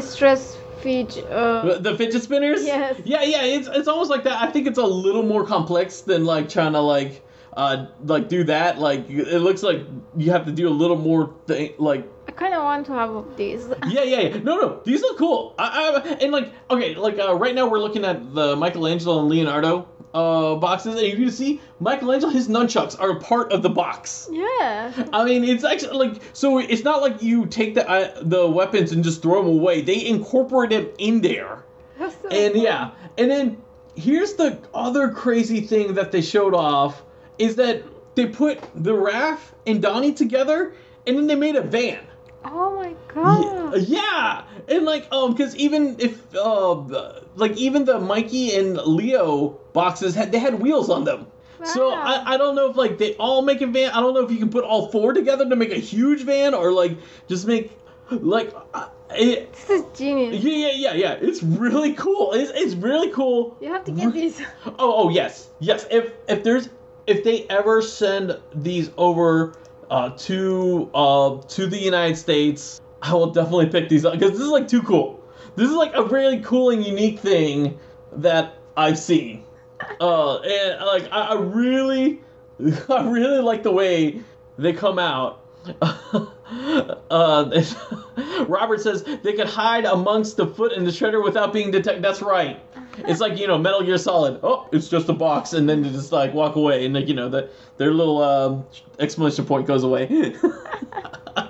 stress 0.00 0.56
feed. 0.80 1.12
Uh, 1.30 1.74
The- 1.74 1.78
The 1.90 1.96
fidget 1.98 2.22
spinners. 2.22 2.64
Yes. 2.64 2.98
Yeah, 3.04 3.22
yeah. 3.22 3.42
It's 3.44 3.68
it's 3.68 3.88
almost 3.88 4.08
like 4.10 4.24
that. 4.24 4.40
I 4.40 4.50
think 4.50 4.66
it's 4.66 4.78
a 4.78 4.86
little 4.86 5.22
more 5.22 5.44
complex 5.44 6.00
than 6.00 6.24
like 6.24 6.48
trying 6.48 6.72
to 6.72 6.80
like 6.80 7.22
uh 7.58 7.86
like 8.04 8.28
do 8.28 8.44
that. 8.44 8.78
Like 8.78 9.10
it 9.10 9.40
looks 9.40 9.62
like 9.62 9.80
you 10.16 10.30
have 10.30 10.46
to 10.46 10.52
do 10.52 10.68
a 10.68 10.70
little 10.70 10.96
more 10.96 11.34
thing 11.46 11.74
like 11.78 12.08
I 12.28 12.30
kind 12.30 12.54
of 12.54 12.62
want 12.62 12.86
to 12.86 12.92
have 12.92 13.36
these. 13.36 13.68
yeah, 13.88 14.04
yeah, 14.04 14.20
yeah. 14.20 14.38
No, 14.38 14.56
no, 14.56 14.80
these 14.84 15.02
look 15.02 15.18
cool. 15.18 15.54
I, 15.58 16.00
I 16.06 16.08
and 16.22 16.30
like 16.30 16.52
okay, 16.70 16.94
like 16.94 17.18
uh, 17.18 17.34
right 17.34 17.54
now 17.54 17.66
we're 17.68 17.80
looking 17.80 18.04
at 18.04 18.32
the 18.32 18.54
Michelangelo 18.54 19.18
and 19.18 19.28
Leonardo 19.28 19.88
uh 20.14 20.54
boxes, 20.54 20.94
and 20.94 21.06
you 21.06 21.16
can 21.16 21.30
see 21.32 21.60
Michelangelo 21.80 22.30
his 22.30 22.48
nunchucks 22.48 22.98
are 23.00 23.10
a 23.10 23.20
part 23.20 23.52
of 23.52 23.62
the 23.62 23.70
box. 23.70 24.28
Yeah. 24.30 24.92
I 25.12 25.24
mean, 25.24 25.42
it's 25.42 25.64
actually 25.64 25.98
like 25.98 26.22
so. 26.34 26.58
It's 26.58 26.84
not 26.84 27.02
like 27.02 27.20
you 27.22 27.44
take 27.46 27.74
the 27.74 27.90
uh, 27.90 28.22
the 28.22 28.46
weapons 28.46 28.92
and 28.92 29.02
just 29.02 29.20
throw 29.20 29.42
them 29.42 29.52
away. 29.52 29.80
They 29.80 30.06
incorporate 30.06 30.70
them 30.70 30.88
in 30.98 31.22
there. 31.22 31.64
That's 31.98 32.14
so 32.22 32.28
And 32.28 32.54
yeah, 32.54 32.92
and 33.18 33.28
then 33.28 33.60
here's 33.96 34.34
the 34.34 34.60
other 34.72 35.10
crazy 35.10 35.60
thing 35.60 35.94
that 35.94 36.12
they 36.12 36.22
showed 36.22 36.54
off 36.54 37.02
is 37.38 37.56
that 37.56 37.82
they 38.14 38.26
put 38.26 38.60
the 38.74 38.92
Raph 38.92 39.40
and 39.66 39.80
Donnie 39.80 40.12
together, 40.12 40.74
and 41.06 41.16
then 41.16 41.26
they 41.26 41.36
made 41.36 41.56
a 41.56 41.62
van. 41.62 42.00
Oh 42.44 42.76
my 42.76 42.94
god. 43.12 43.78
Yeah, 43.82 44.44
and 44.68 44.84
like 44.84 45.06
um, 45.12 45.32
because 45.34 45.54
even 45.56 45.96
if 45.98 46.34
uh, 46.36 47.20
like 47.36 47.56
even 47.56 47.84
the 47.84 47.98
Mikey 47.98 48.54
and 48.56 48.76
Leo 48.76 49.58
boxes 49.72 50.14
had 50.14 50.32
they 50.32 50.38
had 50.38 50.60
wheels 50.60 50.88
on 50.90 51.04
them. 51.04 51.26
Wow. 51.58 51.66
So 51.66 51.90
I, 51.92 52.34
I 52.34 52.36
don't 52.36 52.54
know 52.54 52.70
if 52.70 52.76
like 52.76 52.98
they 52.98 53.14
all 53.16 53.42
make 53.42 53.60
a 53.60 53.66
van. 53.66 53.90
I 53.90 54.00
don't 54.00 54.14
know 54.14 54.24
if 54.24 54.30
you 54.30 54.38
can 54.38 54.50
put 54.50 54.64
all 54.64 54.90
four 54.90 55.12
together 55.12 55.48
to 55.48 55.56
make 55.56 55.72
a 55.72 55.78
huge 55.78 56.22
van 56.22 56.54
or 56.54 56.72
like 56.72 56.96
just 57.28 57.46
make 57.46 57.72
like 58.10 58.54
uh, 58.72 58.88
it, 59.10 59.52
This 59.52 59.70
is 59.70 59.98
genius. 59.98 60.42
yeah 60.42 60.52
yeah 60.52 60.72
yeah 60.72 60.94
yeah. 60.94 61.12
It's 61.20 61.42
really 61.42 61.94
cool. 61.94 62.32
It's, 62.32 62.52
it's 62.54 62.74
really 62.74 63.10
cool. 63.10 63.56
You 63.60 63.72
have 63.72 63.84
to 63.84 63.92
get 63.92 64.12
these. 64.12 64.40
Oh, 64.66 64.74
oh 64.78 65.08
yes, 65.10 65.48
yes. 65.58 65.86
If 65.90 66.12
if 66.28 66.44
there's 66.44 66.68
if 67.08 67.24
they 67.24 67.44
ever 67.48 67.80
send 67.80 68.38
these 68.54 68.90
over 68.98 69.54
uh, 69.90 70.10
to 70.10 70.90
uh, 70.94 71.40
to 71.40 71.66
the 71.66 71.78
United 71.78 72.16
States, 72.16 72.80
I 73.02 73.14
will 73.14 73.30
definitely 73.30 73.66
pick 73.66 73.88
these 73.88 74.04
up 74.04 74.12
because 74.12 74.32
this 74.32 74.40
is 74.40 74.48
like 74.48 74.68
too 74.68 74.82
cool. 74.82 75.24
This 75.56 75.70
is 75.70 75.74
like 75.74 75.92
a 75.94 76.04
really 76.04 76.40
cool 76.40 76.70
and 76.70 76.84
unique 76.84 77.18
thing 77.18 77.78
that 78.12 78.56
I've 78.76 78.98
seen. 78.98 79.42
Uh, 80.00 80.38
and 80.40 80.84
like 80.84 81.10
I, 81.10 81.28
I 81.28 81.34
really, 81.40 82.20
I 82.88 83.08
really 83.08 83.40
like 83.40 83.62
the 83.62 83.72
way 83.72 84.20
they 84.58 84.74
come 84.74 84.98
out. 84.98 85.44
uh, 85.82 86.28
Robert 88.48 88.80
says 88.80 89.02
they 89.22 89.32
could 89.32 89.48
hide 89.48 89.86
amongst 89.86 90.36
the 90.36 90.46
foot 90.46 90.72
and 90.72 90.86
the 90.86 90.90
shredder 90.90 91.24
without 91.24 91.52
being 91.54 91.70
detected. 91.70 92.02
That's 92.02 92.22
right. 92.22 92.60
It's 93.06 93.20
like 93.20 93.38
you 93.38 93.46
know 93.46 93.58
Metal 93.58 93.82
Gear 93.82 93.98
Solid. 93.98 94.40
Oh, 94.42 94.68
it's 94.72 94.88
just 94.88 95.08
a 95.08 95.12
box, 95.12 95.52
and 95.52 95.68
then 95.68 95.82
they 95.82 95.90
just 95.90 96.12
like 96.12 96.34
walk 96.34 96.56
away, 96.56 96.84
and 96.84 96.94
like 96.94 97.08
you 97.08 97.14
know 97.14 97.28
that 97.28 97.50
their 97.76 97.92
little 97.92 98.22
um, 98.22 98.64
exclamation 98.98 99.44
point 99.44 99.66
goes 99.66 99.84
away. 99.84 100.34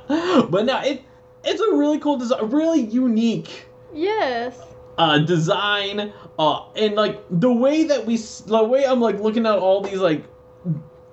but 0.09 0.64
now 0.64 0.82
it 0.82 1.03
it's 1.44 1.61
a 1.61 1.76
really 1.76 1.99
cool 1.99 2.16
design, 2.16 2.51
really 2.51 2.80
unique 2.80 3.66
Yes. 3.94 4.59
uh, 4.99 5.18
design, 5.18 6.12
uh, 6.38 6.64
and 6.76 6.94
like 6.94 7.22
the 7.30 7.53
way 7.53 7.84
that 7.84 8.05
we, 8.05 8.14
s- 8.14 8.40
the 8.40 8.62
way 8.62 8.84
I'm 8.84 9.01
like 9.01 9.18
looking 9.20 9.46
at 9.46 9.59
all 9.59 9.80
these 9.80 9.99
like 9.99 10.24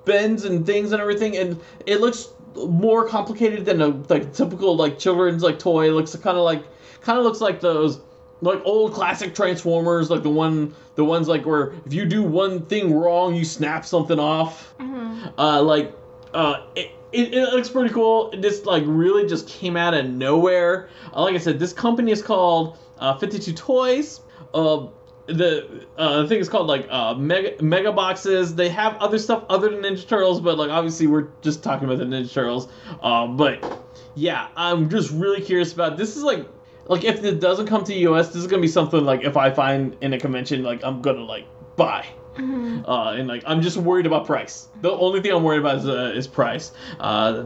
bends 0.03 0.43
and 0.45 0.65
things 0.65 0.91
and 0.91 1.01
everything, 1.01 1.37
and 1.37 1.59
it 1.85 2.01
looks 2.01 2.29
more 2.55 3.07
complicated 3.07 3.65
than 3.65 3.81
a 3.81 3.87
like 4.09 4.33
typical 4.33 4.75
like 4.75 4.99
children's 4.99 5.43
like 5.43 5.59
toy. 5.59 5.87
It 5.89 5.91
looks 5.91 6.15
kind 6.17 6.37
of 6.37 6.43
like 6.43 6.63
kind 7.01 7.17
of 7.19 7.23
looks 7.25 7.39
like 7.41 7.61
those 7.61 7.99
like 8.41 8.61
old 8.65 8.93
classic 8.93 9.33
Transformers, 9.33 10.09
like 10.09 10.23
the 10.23 10.29
one 10.29 10.75
the 10.95 11.03
ones 11.05 11.27
like 11.27 11.45
where 11.45 11.73
if 11.85 11.93
you 11.93 12.05
do 12.05 12.23
one 12.23 12.65
thing 12.65 12.93
wrong, 12.93 13.33
you 13.35 13.45
snap 13.45 13.85
something 13.85 14.19
off 14.19 14.75
Mhm. 14.79 15.33
uh, 15.37 15.61
like 15.61 15.95
uh, 16.33 16.65
it, 16.75 16.91
it, 17.13 17.33
it 17.33 17.53
looks 17.53 17.69
pretty 17.69 17.93
cool. 17.93 18.29
It 18.31 18.41
just 18.41 18.65
like 18.65 18.83
really 18.85 19.25
just 19.25 19.47
came 19.47 19.77
out 19.77 19.93
of 19.93 20.05
nowhere. 20.05 20.89
Uh, 21.15 21.21
like 21.23 21.35
I 21.35 21.37
said, 21.37 21.59
this 21.59 21.71
company 21.71 22.11
is 22.11 22.21
called 22.21 22.77
uh, 22.99 23.17
52 23.17 23.53
Toys. 23.53 24.19
Uh, 24.53 24.87
the 25.27 25.85
uh, 25.97 26.21
the 26.21 26.27
thing 26.27 26.39
is 26.39 26.49
called 26.49 26.67
like 26.67 26.87
uh, 26.91 27.15
mega 27.15 27.61
mega 27.63 27.91
boxes. 27.91 28.53
They 28.53 28.69
have 28.69 28.95
other 28.97 29.17
stuff 29.17 29.43
other 29.49 29.69
than 29.69 29.81
Ninja 29.81 30.07
Turtles, 30.07 30.39
but 30.41 30.57
like 30.57 30.69
obviously 30.69 31.07
we're 31.07 31.29
just 31.41 31.63
talking 31.63 31.85
about 31.87 31.97
the 31.99 32.05
Ninja 32.05 32.31
Turtles. 32.31 32.67
Uh, 33.01 33.27
but 33.27 33.81
yeah, 34.15 34.49
I'm 34.55 34.89
just 34.89 35.09
really 35.11 35.41
curious 35.41 35.73
about 35.73 35.97
this. 35.97 36.15
Is 36.17 36.23
like 36.23 36.45
like 36.87 37.03
if 37.03 37.23
it 37.23 37.39
doesn't 37.39 37.67
come 37.67 37.83
to 37.83 37.91
the 37.91 37.99
US, 38.09 38.27
this 38.27 38.37
is 38.37 38.47
gonna 38.47 38.61
be 38.61 38.67
something 38.67 39.03
like 39.03 39.23
if 39.23 39.37
I 39.37 39.51
find 39.51 39.95
in 40.01 40.13
a 40.13 40.19
convention, 40.19 40.63
like 40.63 40.83
I'm 40.83 41.01
gonna 41.01 41.23
like 41.23 41.47
buy. 41.75 42.05
Mhm. 42.37 42.83
Uh, 42.87 43.15
and 43.17 43.27
like 43.27 43.43
I'm 43.45 43.61
just 43.61 43.77
worried 43.77 44.05
about 44.05 44.25
price. 44.25 44.67
The 44.81 44.91
only 44.91 45.21
thing 45.21 45.31
I'm 45.31 45.43
worried 45.43 45.59
about 45.59 45.77
is, 45.77 45.87
uh, 45.87 46.13
is 46.15 46.27
price. 46.27 46.73
Uh, 46.99 47.45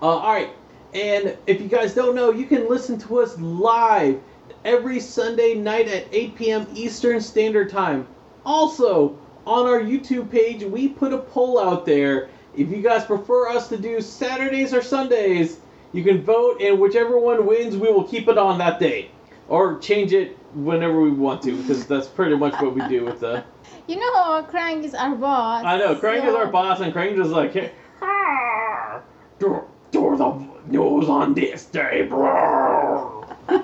uh, 0.00 0.06
all 0.06 0.32
right, 0.32 0.50
and 0.94 1.36
if 1.46 1.60
you 1.60 1.68
guys 1.68 1.94
don't 1.94 2.14
know, 2.14 2.30
you 2.30 2.46
can 2.46 2.68
listen 2.68 2.96
to 3.00 3.20
us 3.20 3.38
live 3.38 4.20
every 4.64 5.00
Sunday 5.00 5.54
night 5.54 5.88
at 5.88 6.04
8 6.12 6.34
p.m. 6.36 6.66
Eastern 6.74 7.20
Standard 7.20 7.70
Time. 7.70 8.06
Also, 8.46 9.18
on 9.46 9.66
our 9.66 9.80
YouTube 9.80 10.30
page, 10.30 10.62
we 10.62 10.88
put 10.88 11.12
a 11.12 11.18
poll 11.18 11.58
out 11.58 11.84
there. 11.84 12.28
If 12.56 12.68
you 12.70 12.82
guys 12.82 13.04
prefer 13.04 13.48
us 13.48 13.68
to 13.68 13.76
do 13.76 14.00
Saturdays 14.00 14.74
or 14.74 14.82
Sundays, 14.82 15.58
you 15.92 16.04
can 16.04 16.22
vote, 16.22 16.60
and 16.60 16.78
whichever 16.78 17.18
one 17.18 17.46
wins, 17.46 17.76
we 17.76 17.88
will 17.88 18.04
keep 18.04 18.28
it 18.28 18.38
on 18.38 18.58
that 18.58 18.78
day, 18.78 19.10
or 19.48 19.78
change 19.78 20.12
it 20.12 20.36
whenever 20.54 21.00
we 21.00 21.10
want 21.10 21.42
to, 21.42 21.56
because 21.56 21.86
that's 21.86 22.06
pretty 22.06 22.36
much 22.36 22.52
what 22.60 22.74
we 22.74 22.86
do 22.88 23.04
with 23.04 23.20
the. 23.20 23.44
You 23.86 23.96
know, 23.96 24.46
Krang 24.48 24.84
is 24.84 24.94
our 24.94 25.16
boss. 25.16 25.64
I 25.64 25.76
know, 25.76 25.96
Krang 25.96 26.24
is 26.24 26.32
our 26.32 26.46
boss, 26.46 26.78
and 26.78 26.94
Krang 26.94 27.16
just 27.16 27.30
like, 27.30 27.52
hey, 27.52 27.72
"Ah, 28.00 29.00
do, 29.40 29.64
do 29.90 30.16
the 30.16 30.46
news 30.70 31.08
on 31.08 31.34
this 31.34 31.66
day, 31.66 32.02
bro. 32.02 33.26
all 33.48 33.58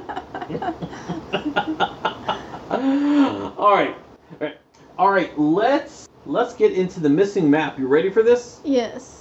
right, 3.75 3.95
all 3.97 3.97
right, 4.41 4.57
all 4.99 5.13
right. 5.13 5.39
Let's 5.39 6.09
let's 6.25 6.55
get 6.55 6.73
into 6.73 6.99
the 6.99 7.09
missing 7.09 7.49
map. 7.49 7.79
You 7.79 7.87
ready 7.87 8.11
for 8.11 8.23
this? 8.23 8.61
Yes. 8.65 9.16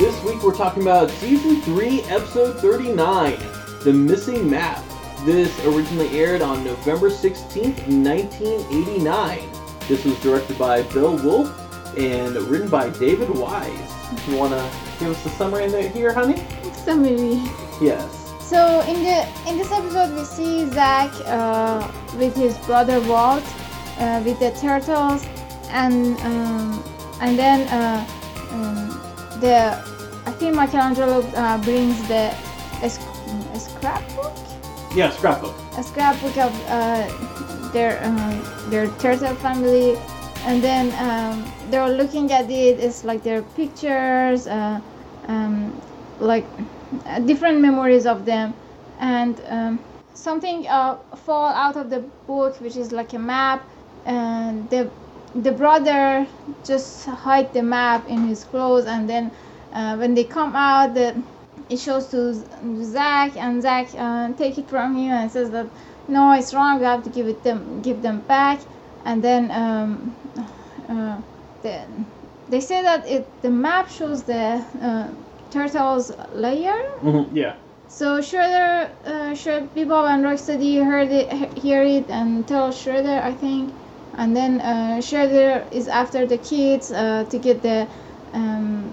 This 0.00 0.24
week 0.24 0.42
we're 0.42 0.56
talking 0.56 0.80
about 0.80 1.10
season 1.10 1.60
three, 1.60 2.00
episode 2.04 2.58
thirty-nine, 2.58 3.38
the 3.84 3.92
missing 3.92 4.48
map. 4.48 4.82
This 5.26 5.54
originally 5.66 6.08
aired 6.18 6.40
on 6.40 6.64
November 6.64 7.10
sixteenth, 7.10 7.86
nineteen 7.86 8.60
eighty-nine. 8.72 9.46
This 9.88 10.06
was 10.06 10.18
directed 10.22 10.56
by 10.56 10.84
Bill 10.84 11.16
Wolf 11.18 11.54
and 11.98 12.34
written 12.34 12.70
by 12.70 12.88
David 12.88 13.28
Wise. 13.28 13.92
You 14.26 14.38
want 14.38 14.54
to 14.54 14.70
give 14.98 15.10
us 15.10 15.22
the 15.22 15.28
summary 15.28 15.64
in 15.64 15.70
there 15.70 15.90
here, 15.90 16.14
honey? 16.14 16.42
Summary. 16.72 17.34
Yes. 17.82 18.32
So 18.40 18.80
in 18.88 19.02
the 19.02 19.28
in 19.50 19.58
this 19.58 19.70
episode 19.70 20.16
we 20.16 20.24
see 20.24 20.66
Zach 20.70 21.12
uh, 21.26 21.92
with 22.16 22.34
his 22.34 22.56
brother 22.60 23.02
Walt 23.02 23.44
uh, 23.98 24.22
with 24.24 24.38
the 24.40 24.50
turtles 24.52 25.26
and 25.68 26.18
um, 26.20 26.82
and 27.20 27.38
then 27.38 27.68
uh, 27.68 28.06
um, 28.52 28.96
the 29.40 29.82
I 30.26 30.32
think 30.32 30.54
Michelangelo 30.54 31.22
uh, 31.34 31.58
brings 31.58 31.96
the 32.08 32.34
a, 32.82 32.86
a 33.54 33.60
scrapbook 33.60 34.36
Yeah, 34.94 35.10
scrapbook. 35.10 35.54
a 35.76 35.82
scrapbook 35.82 36.36
of 36.38 36.52
uh, 36.68 37.08
their 37.72 38.02
um, 38.04 38.42
their 38.70 38.88
turtle 38.98 39.34
family, 39.36 39.96
and 40.42 40.62
then 40.62 40.92
um, 40.98 41.52
they're 41.70 41.88
looking 41.90 42.32
at 42.32 42.50
it. 42.50 42.80
It's 42.80 43.04
like 43.04 43.22
their 43.22 43.42
pictures, 43.42 44.46
uh, 44.46 44.80
um, 45.28 45.80
like 46.18 46.46
uh, 47.06 47.20
different 47.20 47.60
memories 47.60 48.06
of 48.06 48.24
them, 48.24 48.54
and 48.98 49.40
um, 49.48 49.80
something 50.14 50.66
uh, 50.68 50.96
fall 51.16 51.48
out 51.52 51.76
of 51.76 51.90
the 51.90 52.00
book, 52.26 52.60
which 52.60 52.76
is 52.76 52.92
like 52.92 53.12
a 53.12 53.18
map, 53.18 53.68
and 54.04 54.68
the 54.70 54.90
the 55.34 55.52
brother 55.52 56.26
just 56.64 57.06
hide 57.06 57.52
the 57.52 57.62
map 57.62 58.08
in 58.08 58.26
his 58.26 58.44
clothes, 58.44 58.86
and 58.86 59.08
then 59.08 59.30
uh, 59.72 59.96
when 59.96 60.14
they 60.14 60.24
come 60.24 60.54
out, 60.56 60.94
the 60.94 61.22
it 61.68 61.78
shows 61.78 62.08
to 62.08 62.34
Zach, 62.82 63.36
and 63.36 63.62
Zach 63.62 63.88
uh, 63.96 64.32
take 64.34 64.58
it 64.58 64.68
from 64.68 64.96
him 64.96 65.12
and 65.12 65.30
says 65.30 65.50
that 65.50 65.66
no, 66.08 66.32
it's 66.32 66.52
wrong. 66.52 66.80
We 66.80 66.84
have 66.84 67.04
to 67.04 67.10
give 67.10 67.28
it 67.28 67.42
them, 67.44 67.80
give 67.82 68.02
them 68.02 68.20
back. 68.20 68.60
And 69.04 69.22
then 69.22 69.50
um, 69.52 70.16
uh, 70.88 71.18
the, 71.62 71.86
they 72.48 72.60
say 72.60 72.82
that 72.82 73.06
it 73.08 73.26
the 73.42 73.50
map 73.50 73.88
shows 73.88 74.24
the 74.24 74.64
uh, 74.82 75.08
turtles 75.50 76.12
layer. 76.34 76.76
Mm-hmm. 77.02 77.36
Yeah. 77.36 77.54
So 77.88 78.20
Shredder, 78.20 78.90
uh, 79.04 79.34
Shred, 79.34 79.74
Bebop 79.74 80.08
and 80.08 80.24
Rocksteady 80.24 80.84
heard 80.84 81.10
it, 81.10 81.58
hear 81.58 81.82
it 81.82 82.08
and 82.08 82.46
tell 82.46 82.70
Shredder, 82.70 83.22
I 83.22 83.32
think. 83.32 83.72
And 84.20 84.36
then 84.36 84.60
uh, 84.60 84.98
Shredder 85.00 85.66
is 85.72 85.88
after 85.88 86.26
the 86.26 86.36
kids 86.36 86.92
uh, 86.92 87.24
to 87.30 87.38
get 87.38 87.62
the 87.62 87.88
um, 88.34 88.92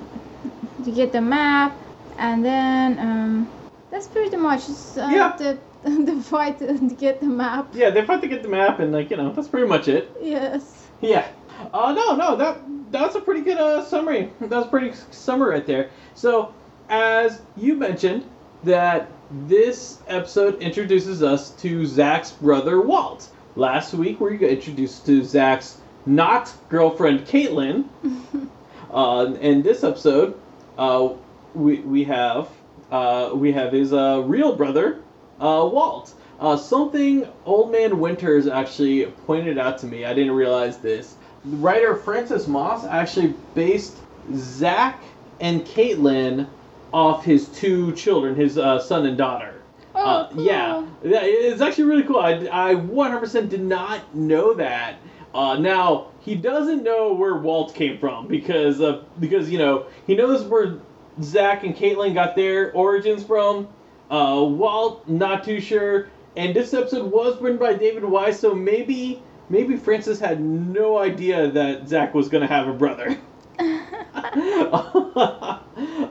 to 0.86 0.90
get 0.90 1.12
the 1.12 1.20
map, 1.20 1.78
and 2.18 2.46
then 2.46 2.98
um, 2.98 3.52
that's 3.92 4.08
pretty 4.08 4.38
much 4.38 4.62
uh, 4.98 5.10
Yeah. 5.12 5.36
the 5.38 5.58
the 5.84 6.22
fight 6.24 6.60
to 6.60 6.96
get 6.96 7.20
the 7.20 7.28
map. 7.28 7.68
Yeah, 7.74 7.90
they 7.90 8.06
fight 8.06 8.22
to 8.22 8.28
get 8.28 8.42
the 8.42 8.48
map, 8.48 8.80
and 8.80 8.94
like 8.94 9.10
you 9.12 9.18
know, 9.18 9.34
that's 9.34 9.50
pretty 9.50 9.68
much 9.68 9.90
it. 9.90 10.16
Yes. 10.22 10.88
Yeah. 11.02 11.26
Uh, 11.74 11.92
no, 11.92 12.16
no, 12.16 12.36
that 12.38 12.62
that's 12.92 13.16
a 13.16 13.22
pretty 13.22 13.42
good 13.42 13.58
uh, 13.58 13.84
summary. 13.84 14.32
That's 14.40 14.70
pretty 14.70 14.94
summary 15.12 15.56
right 15.56 15.68
there. 15.68 15.90
So, 16.16 16.54
as 16.88 17.42
you 17.58 17.76
mentioned, 17.76 18.24
that 18.64 19.10
this 19.50 20.00
episode 20.08 20.62
introduces 20.62 21.22
us 21.22 21.52
to 21.64 21.86
Zach's 21.86 22.32
brother 22.32 22.80
Walt. 22.80 23.28
Last 23.58 23.96
week, 23.96 24.20
we 24.20 24.38
got 24.38 24.52
introduced 24.52 25.08
to 25.08 25.24
Zach's 25.24 25.80
not 26.06 26.54
girlfriend 26.70 27.22
Caitlin. 27.22 27.86
uh, 28.92 29.34
in 29.42 29.64
this 29.64 29.84
episode, 29.84 30.40
uh, 30.78 31.10
we 31.56 31.80
we 31.80 32.04
have 32.04 32.50
uh, 32.92 33.32
we 33.34 33.52
have 33.54 33.74
his 33.74 33.94
uh, 33.94 34.22
real 34.24 34.56
brother 34.56 35.02
uh, 35.40 35.68
Walt. 35.74 36.14
Uh, 36.40 36.56
something 36.56 37.28
Old 37.46 37.72
Man 37.72 38.00
Winters 38.00 38.46
actually 38.46 39.08
pointed 39.26 39.58
out 39.58 39.80
to 39.80 39.88
me. 39.88 40.06
I 40.06 40.14
didn't 40.14 40.36
realize 40.36 40.78
this. 40.78 41.16
Writer 41.44 41.96
Francis 41.96 42.48
Moss 42.48 42.86
actually 42.86 43.34
based 43.56 43.98
Zach 44.36 45.02
and 45.40 45.66
Caitlin 45.66 46.46
off 46.94 47.26
his 47.26 47.48
two 47.48 47.92
children, 47.94 48.36
his 48.36 48.60
uh, 48.60 48.78
son 48.78 49.08
and 49.08 49.18
daughter. 49.18 49.57
Oh, 49.98 50.06
Uh, 50.06 50.30
cool. 50.30 50.44
yeah, 50.44 50.86
yeah, 51.04 51.22
it's 51.24 51.62
actually 51.62 51.86
really 51.86 52.04
cool. 52.04 52.20
I, 52.20 52.34
I 52.52 52.76
100% 52.76 53.50
did 53.50 53.62
not 53.62 54.16
know 54.16 54.54
that. 54.54 54.98
Uh, 55.34 55.58
now 55.58 56.08
he 56.20 56.36
doesn't 56.36 56.84
know 56.84 57.14
where 57.14 57.36
Walt 57.38 57.74
came 57.74 57.98
from 57.98 58.28
because 58.28 58.80
uh, 58.82 59.04
because 59.20 59.50
you 59.52 59.58
know 59.58 59.86
he 60.06 60.16
knows 60.16 60.44
where 60.44 60.78
Zach 61.22 61.64
and 61.64 61.76
Caitlin 61.76 62.14
got 62.14 62.36
their 62.36 62.72
origins 62.74 63.24
from. 63.24 63.68
Uh, 64.10 64.46
Walt 64.48 65.08
not 65.08 65.44
too 65.44 65.60
sure. 65.60 66.10
And 66.38 66.56
this 66.56 66.74
episode 66.74 67.12
was 67.12 67.42
written 67.42 67.58
by 67.58 67.74
David 67.74 68.04
Wise, 68.06 68.40
so 68.40 68.54
maybe 68.56 69.22
maybe 69.50 69.76
Francis 69.78 70.20
had 70.20 70.40
no 70.42 70.98
idea 70.98 71.50
that 71.52 71.88
Zach 71.88 72.14
was 72.14 72.30
gonna 72.30 72.48
have 72.48 72.68
a 72.68 72.74
brother. 72.74 73.18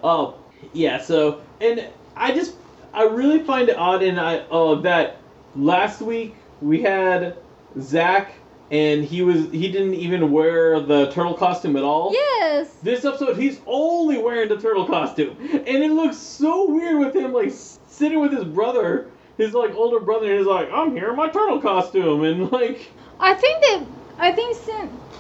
uh, 0.03 0.33
yeah. 0.73 0.99
So, 1.01 1.41
and 1.61 1.89
I 2.17 2.33
just 2.35 2.55
I 2.97 3.03
really 3.03 3.41
find 3.41 3.69
it 3.69 3.77
odd, 3.77 4.03
and 4.03 4.19
I 4.19 4.39
uh, 4.51 4.77
that 4.77 5.19
last 5.55 6.01
week 6.01 6.35
we 6.63 6.81
had 6.81 7.37
Zach, 7.79 8.33
and 8.71 9.05
he 9.05 9.21
was 9.21 9.51
he 9.53 9.71
didn't 9.71 9.95
even 9.95 10.33
wear 10.33 10.81
the 10.81 11.11
turtle 11.13 11.35
costume 11.35 11.77
at 11.77 11.83
all. 11.83 12.11
Yes. 12.15 12.73
This 12.83 13.05
episode, 13.05 13.37
he's 13.37 13.61
only 13.67 14.17
wearing 14.17 14.49
the 14.49 14.59
turtle 14.59 14.87
costume, 14.87 15.37
and 15.53 15.69
it 15.69 15.91
looks 15.91 16.17
so 16.17 16.71
weird 16.71 16.99
with 16.99 17.15
him 17.15 17.35
like 17.35 17.53
sitting 17.87 18.19
with 18.19 18.33
his 18.33 18.45
brother, 18.45 19.11
his 19.37 19.53
like 19.53 19.75
older 19.75 20.01
brother, 20.01 20.31
and 20.31 20.39
he's 20.39 20.47
like, 20.47 20.71
"I'm 20.73 20.97
here 20.97 21.11
in 21.11 21.17
my 21.17 21.29
turtle 21.29 21.61
costume," 21.61 22.25
and 22.25 22.51
like, 22.51 22.89
I 23.21 23.35
think 23.35 23.63
they, 23.63 23.87
I 24.19 24.33
think 24.33 24.57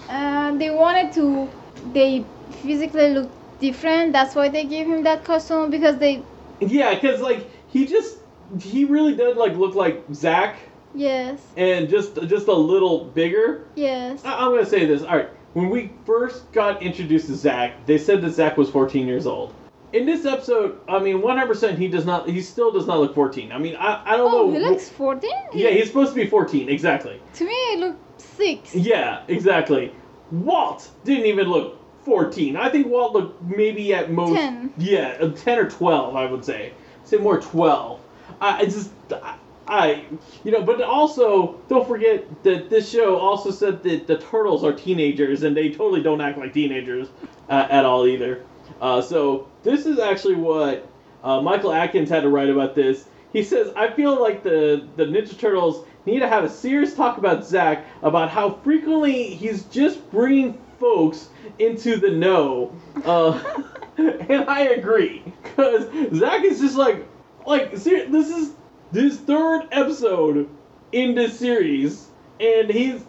uh, 0.09 0.57
they 0.57 0.71
wanted 0.71 1.13
to, 1.13 1.51
they 1.93 2.25
physically 2.63 3.11
look 3.13 3.31
different. 3.61 4.15
That's 4.15 4.35
why 4.35 4.49
they 4.49 4.65
gave 4.65 4.87
him 4.87 5.03
that 5.03 5.25
costume 5.25 5.71
because 5.71 5.99
they, 5.99 6.23
yeah, 6.61 6.95
because 6.95 7.21
like 7.21 7.51
he 7.77 7.87
just 7.87 8.19
he 8.61 8.85
really 8.85 9.15
did 9.15 9.37
like 9.37 9.55
look 9.57 9.75
like 9.75 10.03
Zach, 10.15 10.57
yes, 10.95 11.41
and 11.57 11.89
just 11.89 12.15
just 12.27 12.49
a 12.49 12.53
little 12.55 13.05
bigger. 13.07 13.65
yes, 13.75 14.25
I- 14.25 14.45
I'm 14.45 14.51
gonna 14.53 14.65
say 14.67 14.87
this. 14.87 15.03
All 15.03 15.17
right, 15.17 15.29
when 15.55 15.69
we 15.71 15.91
first 16.05 16.51
got 16.53 16.83
introduced 16.83 17.27
to 17.27 17.35
Zach, 17.35 17.85
they 17.87 17.99
said 17.99 18.23
that 18.23 18.31
Zach 18.31 18.57
was 18.57 18.71
14 18.71 19.07
years 19.07 19.27
old. 19.27 19.53
In 19.93 20.05
this 20.05 20.27
episode, 20.27 20.81
I 20.89 20.99
mean, 20.99 21.23
100% 21.23 21.79
he 21.79 21.89
does 21.89 22.05
not. 22.05 22.29
He 22.29 22.43
still 22.43 22.73
does 22.73 22.87
not 22.87 22.99
look 22.99 23.15
14. 23.15 23.53
I 23.53 23.59
mean, 23.59 23.77
I, 23.77 24.03
I 24.05 24.17
don't 24.17 24.33
Oh, 24.35 24.47
know. 24.47 24.53
he 24.53 24.59
looks 24.59 24.89
14. 24.89 25.31
yeah, 25.55 25.71
he's 25.71 25.87
supposed 25.89 26.11
to 26.11 26.17
be 26.17 26.27
14. 26.27 26.69
Exactly. 26.69 27.21
To 27.35 27.45
me, 27.45 27.55
he 27.71 27.77
looked 27.77 28.21
six. 28.21 28.75
Yeah, 28.75 29.23
exactly. 29.29 29.93
Walt 30.33 30.91
didn't 31.05 31.27
even 31.27 31.49
look 31.49 31.79
14. 32.05 32.57
I 32.57 32.69
think 32.69 32.89
Walt 32.89 33.13
looked 33.13 33.41
maybe 33.43 33.95
at 33.95 34.11
most 34.11 34.35
10. 34.35 34.73
Yeah, 34.77 35.17
uh, 35.21 35.29
10 35.31 35.59
or 35.59 35.71
12, 35.71 36.17
I 36.17 36.27
would 36.27 36.45
say. 36.45 36.73
Say 37.07 37.17
more 37.17 37.41
12. 37.41 38.01
I, 38.41 38.59
I 38.59 38.65
just 38.65 38.91
I, 39.11 39.37
I 39.69 40.05
you 40.45 40.53
know, 40.53 40.63
but 40.63 40.83
also 40.83 41.61
don't 41.69 41.87
forget 41.87 42.43
that 42.43 42.69
this 42.69 42.91
show 42.91 43.17
also 43.17 43.51
said 43.51 43.83
that 43.85 44.07
the 44.07 44.19
turtles 44.19 44.65
are 44.65 44.73
teenagers 44.73 45.43
and 45.45 45.57
they 45.57 45.71
totally 45.71 46.03
don't 46.03 46.21
act 46.21 46.37
like 46.37 46.53
teenagers 46.53 47.09
uh, 47.49 47.67
at 47.71 47.85
all 47.85 48.07
either. 48.07 48.45
Uh, 48.81 49.01
so 49.01 49.49
this 49.63 49.87
is 49.87 49.99
actually 49.99 50.35
what 50.35 50.89
uh, 51.23 51.41
Michael 51.41 51.73
Atkins 51.73 52.11
had 52.11 52.23
to 52.23 52.29
write 52.29 52.51
about 52.51 52.75
this. 52.75 53.07
He 53.33 53.43
says, 53.43 53.73
"I 53.77 53.91
feel 53.91 54.21
like 54.21 54.43
the 54.43 54.87
the 54.97 55.05
Ninja 55.05 55.39
Turtles 55.39 55.87
need 56.07 56.21
to 56.21 56.29
have 56.29 56.45
a 56.45 56.49
serious 56.49 56.95
talk 56.95 57.19
about 57.19 57.45
Zach 57.45 57.85
about 58.03 58.31
how 58.31 58.51
frequently 58.51 59.35
he's 59.35 59.65
just 59.65 60.11
bringing 60.11 60.59
folks 60.79 61.29
into 61.59 61.97
the 61.97 62.11
know." 62.11 62.73
Uh, 63.05 63.63
and 63.99 64.49
I 64.49 64.69
agree, 64.69 65.23
because 65.43 65.85
Zach 66.15 66.45
is 66.45 66.61
just 66.61 66.77
like, 66.77 67.07
like 67.47 67.77
ser- 67.77 68.09
this 68.09 68.31
is 68.31 68.53
this 68.93 69.19
third 69.19 69.69
episode 69.73 70.49
in 70.93 71.15
this 71.15 71.39
series, 71.39 72.09
and 72.41 72.71
he's 72.71 73.03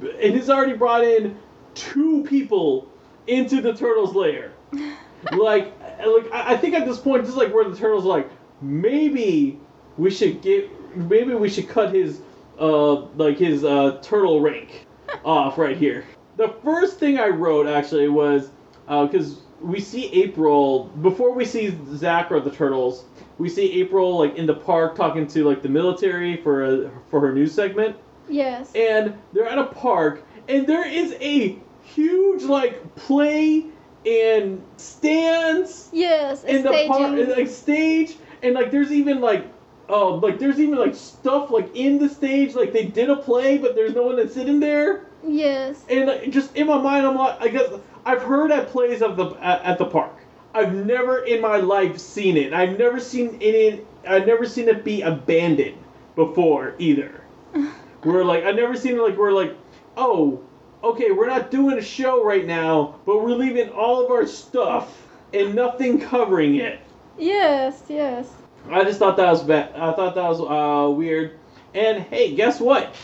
and 0.00 0.34
he's 0.34 0.50
already 0.50 0.74
brought 0.74 1.04
in 1.04 1.36
two 1.74 2.24
people 2.24 2.90
into 3.26 3.60
the 3.60 3.72
turtles' 3.72 4.14
lair. 4.14 4.52
like, 5.32 5.72
like 6.04 6.32
I 6.32 6.56
think 6.56 6.74
at 6.74 6.86
this 6.86 6.98
point, 6.98 7.24
just 7.24 7.36
like 7.36 7.52
where 7.52 7.68
the 7.68 7.76
turtles 7.76 8.04
like, 8.04 8.30
maybe 8.60 9.58
we 9.96 10.10
should 10.10 10.42
get, 10.42 10.70
maybe 10.96 11.34
we 11.34 11.48
should 11.48 11.68
cut 11.68 11.94
his, 11.94 12.20
uh, 12.58 12.94
like 13.16 13.38
his 13.38 13.64
uh 13.64 13.98
turtle 14.02 14.40
rank 14.40 14.86
off 15.24 15.58
right 15.58 15.76
here. 15.76 16.04
The 16.40 16.48
first 16.64 16.98
thing 16.98 17.18
I 17.18 17.28
wrote 17.28 17.66
actually 17.66 18.08
was, 18.08 18.48
uh, 18.88 19.04
because 19.04 19.42
we 19.60 19.78
see 19.78 20.10
April 20.22 20.84
before 21.02 21.34
we 21.34 21.44
see 21.44 21.78
Zach 21.94 22.32
or 22.32 22.40
the 22.40 22.50
turtles. 22.50 23.04
We 23.36 23.50
see 23.50 23.78
April 23.82 24.18
like 24.18 24.36
in 24.36 24.46
the 24.46 24.54
park 24.54 24.96
talking 24.96 25.26
to 25.26 25.44
like 25.44 25.60
the 25.60 25.68
military 25.68 26.38
for 26.38 26.64
a, 26.64 26.90
for 27.10 27.20
her 27.20 27.34
news 27.34 27.52
segment 27.52 27.94
Yes. 28.26 28.72
and 28.74 29.12
they're 29.34 29.48
at 29.48 29.58
a 29.58 29.66
park 29.66 30.24
and 30.48 30.66
there 30.66 30.88
is 30.88 31.14
a 31.20 31.58
huge 31.82 32.44
like 32.44 32.94
play 32.94 33.66
and 34.06 34.62
stands 34.78 35.90
yes. 35.92 36.44
in 36.44 36.62
the 36.62 36.86
park 36.88 37.36
like 37.36 37.48
stage 37.48 38.16
and 38.42 38.54
like 38.54 38.70
there's 38.70 38.92
even 38.92 39.20
like 39.20 39.46
oh 39.90 40.14
like 40.14 40.38
there's 40.38 40.58
even 40.58 40.78
like 40.78 40.94
stuff 40.94 41.50
like 41.50 41.74
in 41.76 41.98
the 41.98 42.08
stage 42.08 42.54
like 42.54 42.72
they 42.72 42.86
did 42.86 43.10
a 43.10 43.16
play 43.16 43.58
but 43.58 43.74
there's 43.74 43.94
no 43.94 44.04
one 44.04 44.16
that's 44.16 44.32
sitting 44.32 44.58
there 44.58 45.09
yes. 45.26 45.84
and 45.88 46.32
just 46.32 46.54
in 46.56 46.66
my 46.66 46.78
mind 46.78 47.06
i'm 47.06 47.16
like 47.16 47.40
i 47.40 47.48
guess 47.48 47.70
i've 48.04 48.22
heard 48.22 48.50
at 48.50 48.68
plays 48.68 49.02
of 49.02 49.16
the 49.16 49.30
at, 49.40 49.62
at 49.62 49.78
the 49.78 49.84
park 49.84 50.14
i've 50.54 50.74
never 50.74 51.24
in 51.24 51.40
my 51.40 51.56
life 51.56 51.98
seen 51.98 52.36
it 52.36 52.52
i've 52.52 52.78
never 52.78 52.98
seen 52.98 53.38
any 53.40 53.80
i've 54.06 54.26
never 54.26 54.46
seen 54.46 54.68
it 54.68 54.84
be 54.84 55.02
abandoned 55.02 55.76
before 56.16 56.74
either 56.78 57.20
where 58.02 58.24
like 58.24 58.44
I've 58.44 58.56
never 58.56 58.76
seen 58.76 58.96
it 58.96 59.00
like 59.00 59.16
we're 59.16 59.32
like, 59.32 59.56
oh, 59.96 60.42
okay, 60.82 61.10
we're 61.10 61.26
not 61.26 61.50
doing 61.50 61.78
a 61.78 61.82
show 61.82 62.24
right 62.24 62.46
now, 62.46 62.96
but 63.04 63.22
we're 63.22 63.34
leaving 63.34 63.68
all 63.70 64.04
of 64.04 64.10
our 64.10 64.26
stuff 64.26 65.06
and 65.32 65.54
nothing 65.54 66.00
covering 66.00 66.56
it. 66.56 66.80
Yes. 67.18 67.82
Yes. 67.88 68.30
I 68.70 68.84
just 68.84 68.98
thought 68.98 69.16
that 69.16 69.30
was 69.30 69.42
bad. 69.42 69.74
I 69.74 69.92
thought 69.92 70.14
that 70.14 70.28
was 70.28 70.40
uh, 70.40 70.90
weird. 70.90 71.38
And 71.74 72.02
hey, 72.04 72.34
guess 72.34 72.60
what? 72.60 72.94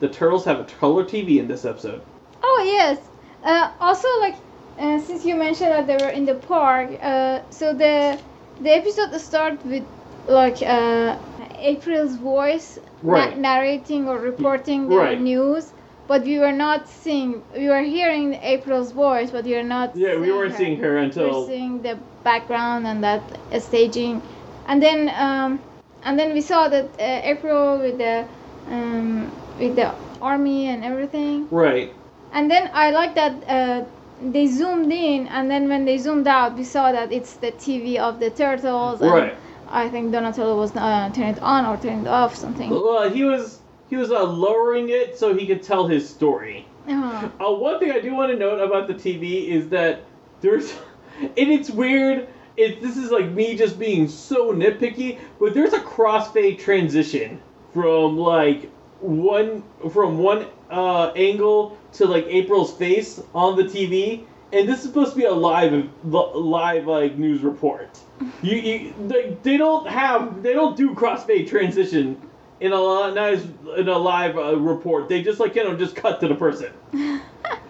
The 0.00 0.08
turtles 0.08 0.44
have 0.44 0.60
a 0.60 0.64
color 0.64 1.04
TV 1.04 1.38
in 1.38 1.48
this 1.48 1.64
episode. 1.64 2.00
Oh 2.42 2.62
yes. 2.64 2.98
Uh, 3.44 3.70
also, 3.80 4.08
like 4.20 4.36
uh, 4.78 4.98
since 5.00 5.24
you 5.24 5.34
mentioned 5.36 5.70
that 5.72 5.86
they 5.86 5.96
were 5.96 6.10
in 6.10 6.24
the 6.24 6.34
park, 6.34 6.90
uh, 7.02 7.40
so 7.50 7.72
the 7.72 8.18
the 8.60 8.70
episode 8.70 9.12
starts 9.20 9.64
with 9.64 9.84
like 10.28 10.60
uh, 10.62 11.16
April's 11.58 12.14
voice 12.16 12.78
na- 13.02 13.12
Right. 13.12 13.38
narrating 13.38 14.08
or 14.08 14.18
reporting 14.18 14.88
the 14.88 14.96
Right. 14.96 15.20
news, 15.20 15.72
but 16.06 16.22
we 16.22 16.38
were 16.38 16.52
not 16.52 16.88
seeing. 16.88 17.42
We 17.56 17.68
were 17.68 17.82
hearing 17.82 18.34
April's 18.34 18.92
voice, 18.92 19.30
but 19.30 19.44
we 19.44 19.54
were 19.54 19.62
not. 19.76 19.96
Yeah, 19.96 20.16
we 20.18 20.30
weren't 20.32 20.52
her. 20.52 20.58
seeing 20.58 20.76
her 20.80 20.96
until. 20.98 21.40
We 21.42 21.46
seeing 21.46 21.82
the 21.82 21.96
background 22.24 22.86
and 22.86 23.02
that 23.02 23.22
uh, 23.52 23.58
staging, 23.60 24.22
and 24.66 24.82
then 24.82 25.08
um, 25.16 25.60
and 26.04 26.18
then 26.18 26.32
we 26.34 26.40
saw 26.40 26.68
that 26.68 26.84
uh, 26.98 27.20
April 27.32 27.78
with 27.78 27.98
the 27.98 28.24
um, 28.70 29.30
with 29.58 29.76
the 29.76 29.92
army 30.20 30.66
and 30.68 30.84
everything. 30.84 31.48
right. 31.50 31.92
And 32.32 32.50
then 32.50 32.70
I 32.74 32.90
like 32.90 33.14
that 33.14 33.32
uh, 33.48 33.84
they 34.20 34.46
zoomed 34.46 34.92
in, 34.92 35.26
and 35.28 35.50
then 35.50 35.68
when 35.68 35.84
they 35.84 35.96
zoomed 35.96 36.26
out, 36.26 36.56
we 36.56 36.64
saw 36.64 36.92
that 36.92 37.10
it's 37.12 37.34
the 37.34 37.52
TV 37.52 37.96
of 37.96 38.20
the 38.20 38.30
turtles. 38.30 39.00
And 39.00 39.10
Right. 39.10 39.34
I 39.70 39.88
think 39.88 40.12
Donatello 40.12 40.56
was 40.56 40.74
uh, 40.76 41.10
turning 41.14 41.34
it 41.36 41.42
on 41.42 41.64
or 41.66 41.76
turning 41.76 42.02
it 42.02 42.08
off, 42.08 42.34
something. 42.36 42.70
Well, 42.70 43.08
he 43.10 43.24
was 43.24 43.60
he 43.90 43.96
was 43.96 44.10
uh, 44.10 44.24
lowering 44.24 44.90
it 44.90 45.18
so 45.18 45.34
he 45.34 45.46
could 45.46 45.62
tell 45.62 45.86
his 45.86 46.08
story. 46.08 46.66
Uh, 46.88 47.28
Uh, 47.40 47.52
one 47.52 47.78
thing 47.78 47.90
I 47.90 48.00
do 48.00 48.14
want 48.14 48.30
to 48.32 48.38
note 48.38 48.60
about 48.60 48.86
the 48.88 48.94
TV 48.94 49.48
is 49.48 49.68
that 49.70 50.04
there's, 50.42 50.72
and 51.20 51.48
it's 51.56 51.70
weird. 51.70 52.28
It 52.56 52.82
this 52.82 52.96
is 52.96 53.10
like 53.10 53.30
me 53.30 53.56
just 53.56 53.78
being 53.78 54.08
so 54.08 54.52
nitpicky, 54.52 55.18
but 55.40 55.54
there's 55.54 55.72
a 55.72 55.80
crossfade 55.80 56.58
transition 56.58 57.40
from 57.72 58.18
like 58.18 58.70
one 59.00 59.62
from 59.92 60.18
one 60.18 60.46
uh, 60.70 61.12
angle 61.16 61.78
to 61.94 62.06
like 62.06 62.26
April's 62.26 62.76
face 62.76 63.20
on 63.34 63.56
the 63.56 63.64
TV, 63.64 64.24
and 64.52 64.68
this 64.68 64.78
is 64.78 64.86
supposed 64.86 65.12
to 65.12 65.16
be 65.16 65.24
a 65.24 65.32
live 65.32 65.88
live 66.04 66.86
like 66.86 67.16
news 67.16 67.42
report. 67.42 67.98
You, 68.42 68.56
you 68.56 68.94
they, 69.06 69.36
they 69.44 69.56
don't 69.56 69.86
have 69.86 70.42
they 70.42 70.52
don't 70.52 70.76
do 70.76 70.92
crossfade 70.92 71.48
transition 71.48 72.20
in 72.60 72.72
a 72.72 73.14
nice 73.14 73.44
in 73.76 73.88
a 73.88 73.96
live 73.96 74.36
uh, 74.36 74.56
report. 74.58 75.08
They 75.08 75.22
just 75.22 75.38
like 75.38 75.54
you 75.54 75.62
know 75.62 75.76
just 75.76 75.94
cut 75.94 76.20
to 76.20 76.28
the 76.28 76.34
person. 76.34 76.72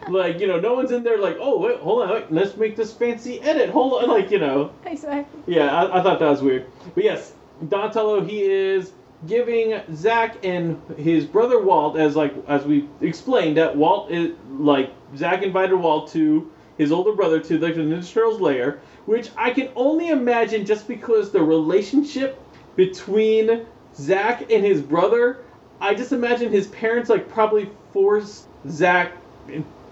like 0.09 0.41
you 0.41 0.47
know 0.47 0.59
no 0.59 0.75
one's 0.75 0.91
in 0.91 1.03
there 1.03 1.19
like 1.19 1.37
oh 1.39 1.59
wait 1.59 1.79
hold 1.81 2.03
on 2.03 2.11
wait, 2.11 2.33
let's 2.33 2.57
make 2.57 2.77
this 2.77 2.93
fancy 2.93 3.41
edit 3.43 3.71
hold 3.71 4.03
on 4.03 4.09
like 4.09 4.31
you 4.31 4.39
know 4.39 4.73
exactly. 4.87 5.43
yeah 5.47 5.67
I, 5.67 6.01
I 6.01 6.03
thought 6.03 6.19
that 6.19 6.31
was 6.31 6.43
weird 6.43 6.67
but 6.95 7.05
yes 7.05 7.35
Donatello 7.69 8.25
he 8.25 8.43
is 8.43 8.93
giving 9.27 9.81
Zach 9.95 10.45
and 10.45 10.81
his 10.97 11.25
brother 11.25 11.61
Walt 11.61 11.97
as 11.97 12.15
like 12.15 12.35
as 12.47 12.65
we 12.65 12.89
explained 13.01 13.57
that 13.57 13.77
Walt 13.77 14.11
is 14.11 14.37
like 14.51 14.93
Zach 15.17 15.43
invited 15.43 15.77
Walt 15.77 16.13
to 16.13 16.51
his 16.77 16.93
older 16.93 17.13
brother 17.13 17.41
to 17.41 17.59
the 17.59 17.67
Ninja 17.67 18.13
Turtles 18.13 18.41
lair, 18.41 18.81
which 19.07 19.31
I 19.37 19.51
can 19.51 19.71
only 19.75 20.09
imagine 20.09 20.65
just 20.65 20.87
because 20.87 21.33
the 21.33 21.43
relationship 21.43 22.41
between 22.77 23.67
Zach 23.97 24.53
and 24.53 24.65
his 24.65 24.81
brother, 24.81 25.39
I 25.81 25.95
just 25.95 26.13
imagine 26.13 26.53
his 26.53 26.69
parents 26.69 27.11
like 27.11 27.29
probably 27.29 27.69
forced 27.93 28.47
Zach, 28.69 29.13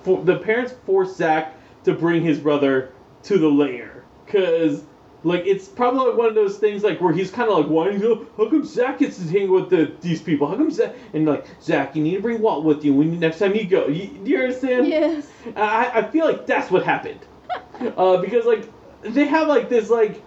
for, 0.05 0.23
the 0.23 0.39
parents 0.39 0.75
forced 0.87 1.17
Zach 1.17 1.55
to 1.85 1.93
bring 1.93 2.23
his 2.23 2.39
brother 2.39 2.93
to 3.25 3.39
the 3.39 3.49
lair, 3.49 4.05
cause 4.29 4.85
like 5.25 5.47
it's 5.47 5.67
probably 5.69 6.09
like 6.09 6.17
one 6.17 6.29
of 6.29 6.35
those 6.35 6.59
things 6.59 6.83
like 6.83 7.01
where 7.01 7.13
he's 7.13 7.31
kind 7.31 7.51
of 7.51 7.59
like 7.59 7.69
wanting 7.69 8.01
to. 8.01 8.27
How 8.37 8.49
come 8.49 8.65
Zach 8.65 8.99
gets 8.99 9.19
to 9.19 9.29
hang 9.29 9.51
with 9.51 9.71
the, 9.71 9.93
these 10.01 10.23
people? 10.23 10.47
How 10.47 10.57
come 10.57 10.71
Zach 10.71 10.95
and 11.13 11.27
like 11.27 11.47
Zach 11.61 11.97
you 11.97 12.03
need 12.03 12.17
to 12.17 12.23
bring 12.23 12.41
Walt 12.41 12.65
with 12.65 12.85
you 12.85 12.95
when 12.95 13.19
next 13.19 13.39
time 13.39 13.55
you 13.55 13.67
go. 13.67 13.89
You, 13.89 14.07
do 14.09 14.31
you 14.31 14.39
understand? 14.39 14.87
Yes. 14.89 15.29
I, 15.57 15.91
I 15.95 16.11
feel 16.11 16.27
like 16.27 16.47
that's 16.47 16.71
what 16.71 16.85
happened. 16.85 17.21
uh, 17.97 18.19
because 18.19 18.45
like 18.45 18.69
they 19.03 19.27
have 19.27 19.49
like 19.49 19.69
this 19.69 19.91
like 19.91 20.23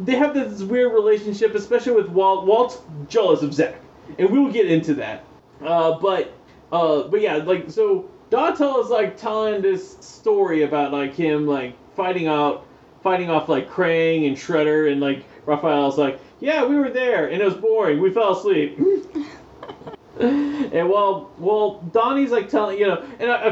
they 0.00 0.16
have 0.16 0.34
this 0.34 0.62
weird 0.62 0.92
relationship, 0.92 1.54
especially 1.54 1.92
with 1.92 2.08
Walt. 2.08 2.46
Walt's 2.46 2.78
jealous 3.08 3.42
of 3.42 3.54
Zach 3.54 3.76
and 4.18 4.30
we'll 4.30 4.52
get 4.52 4.70
into 4.70 4.94
that. 4.94 5.24
Uh, 5.64 5.98
but 5.98 6.32
uh, 6.72 7.02
but 7.04 7.20
yeah, 7.20 7.36
like 7.36 7.70
so 7.70 8.08
Donatello's 8.30 8.90
like 8.90 9.16
telling 9.16 9.62
this 9.62 9.96
story 9.98 10.62
about 10.62 10.92
like 10.92 11.14
him 11.14 11.46
like 11.46 11.76
fighting 11.94 12.26
out 12.26 12.65
fighting 13.06 13.30
off 13.30 13.48
like 13.48 13.70
Krang 13.70 14.26
and 14.26 14.36
Shredder 14.36 14.90
and 14.90 15.00
like 15.00 15.24
Raphael's 15.46 15.96
like, 15.96 16.18
yeah, 16.40 16.66
we 16.66 16.74
were 16.74 16.90
there 16.90 17.28
and 17.28 17.40
it 17.40 17.44
was 17.44 17.54
boring. 17.54 18.00
We 18.00 18.10
fell 18.10 18.36
asleep. 18.36 18.76
and 20.18 20.88
while 20.88 21.30
while 21.36 21.82
Donnie's 21.92 22.32
like 22.32 22.48
telling 22.48 22.80
you 22.80 22.88
know, 22.88 23.04
and 23.20 23.30
I, 23.30 23.36
I, 23.36 23.48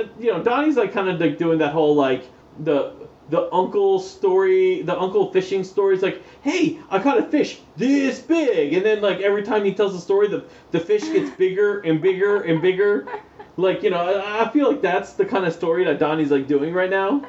uh, 0.00 0.06
you 0.18 0.32
know 0.32 0.42
Donnie's 0.42 0.76
like 0.76 0.92
kind 0.92 1.08
of 1.08 1.20
like 1.20 1.38
doing 1.38 1.58
that 1.58 1.72
whole 1.72 1.94
like 1.94 2.24
the 2.58 2.92
the 3.30 3.48
uncle 3.54 4.00
story, 4.00 4.82
the 4.82 4.98
uncle 4.98 5.30
fishing 5.32 5.62
story 5.62 5.94
is 5.94 6.02
like, 6.02 6.20
hey, 6.42 6.80
I 6.90 6.98
caught 6.98 7.18
a 7.18 7.22
fish 7.22 7.60
this 7.76 8.18
big, 8.18 8.72
and 8.72 8.84
then 8.84 9.00
like 9.00 9.20
every 9.20 9.44
time 9.44 9.64
he 9.64 9.72
tells 9.74 9.92
the 9.92 10.00
story, 10.00 10.26
the 10.26 10.44
the 10.72 10.80
fish 10.80 11.02
gets 11.02 11.30
bigger 11.36 11.82
and 11.82 12.02
bigger 12.02 12.42
and 12.42 12.60
bigger. 12.60 13.06
Like 13.56 13.84
you 13.84 13.90
know, 13.90 13.98
I, 13.98 14.42
I 14.42 14.50
feel 14.50 14.72
like 14.72 14.82
that's 14.82 15.12
the 15.12 15.24
kind 15.24 15.46
of 15.46 15.52
story 15.52 15.84
that 15.84 16.00
Donnie's 16.00 16.32
like 16.32 16.48
doing 16.48 16.74
right 16.74 16.90
now. 16.90 17.22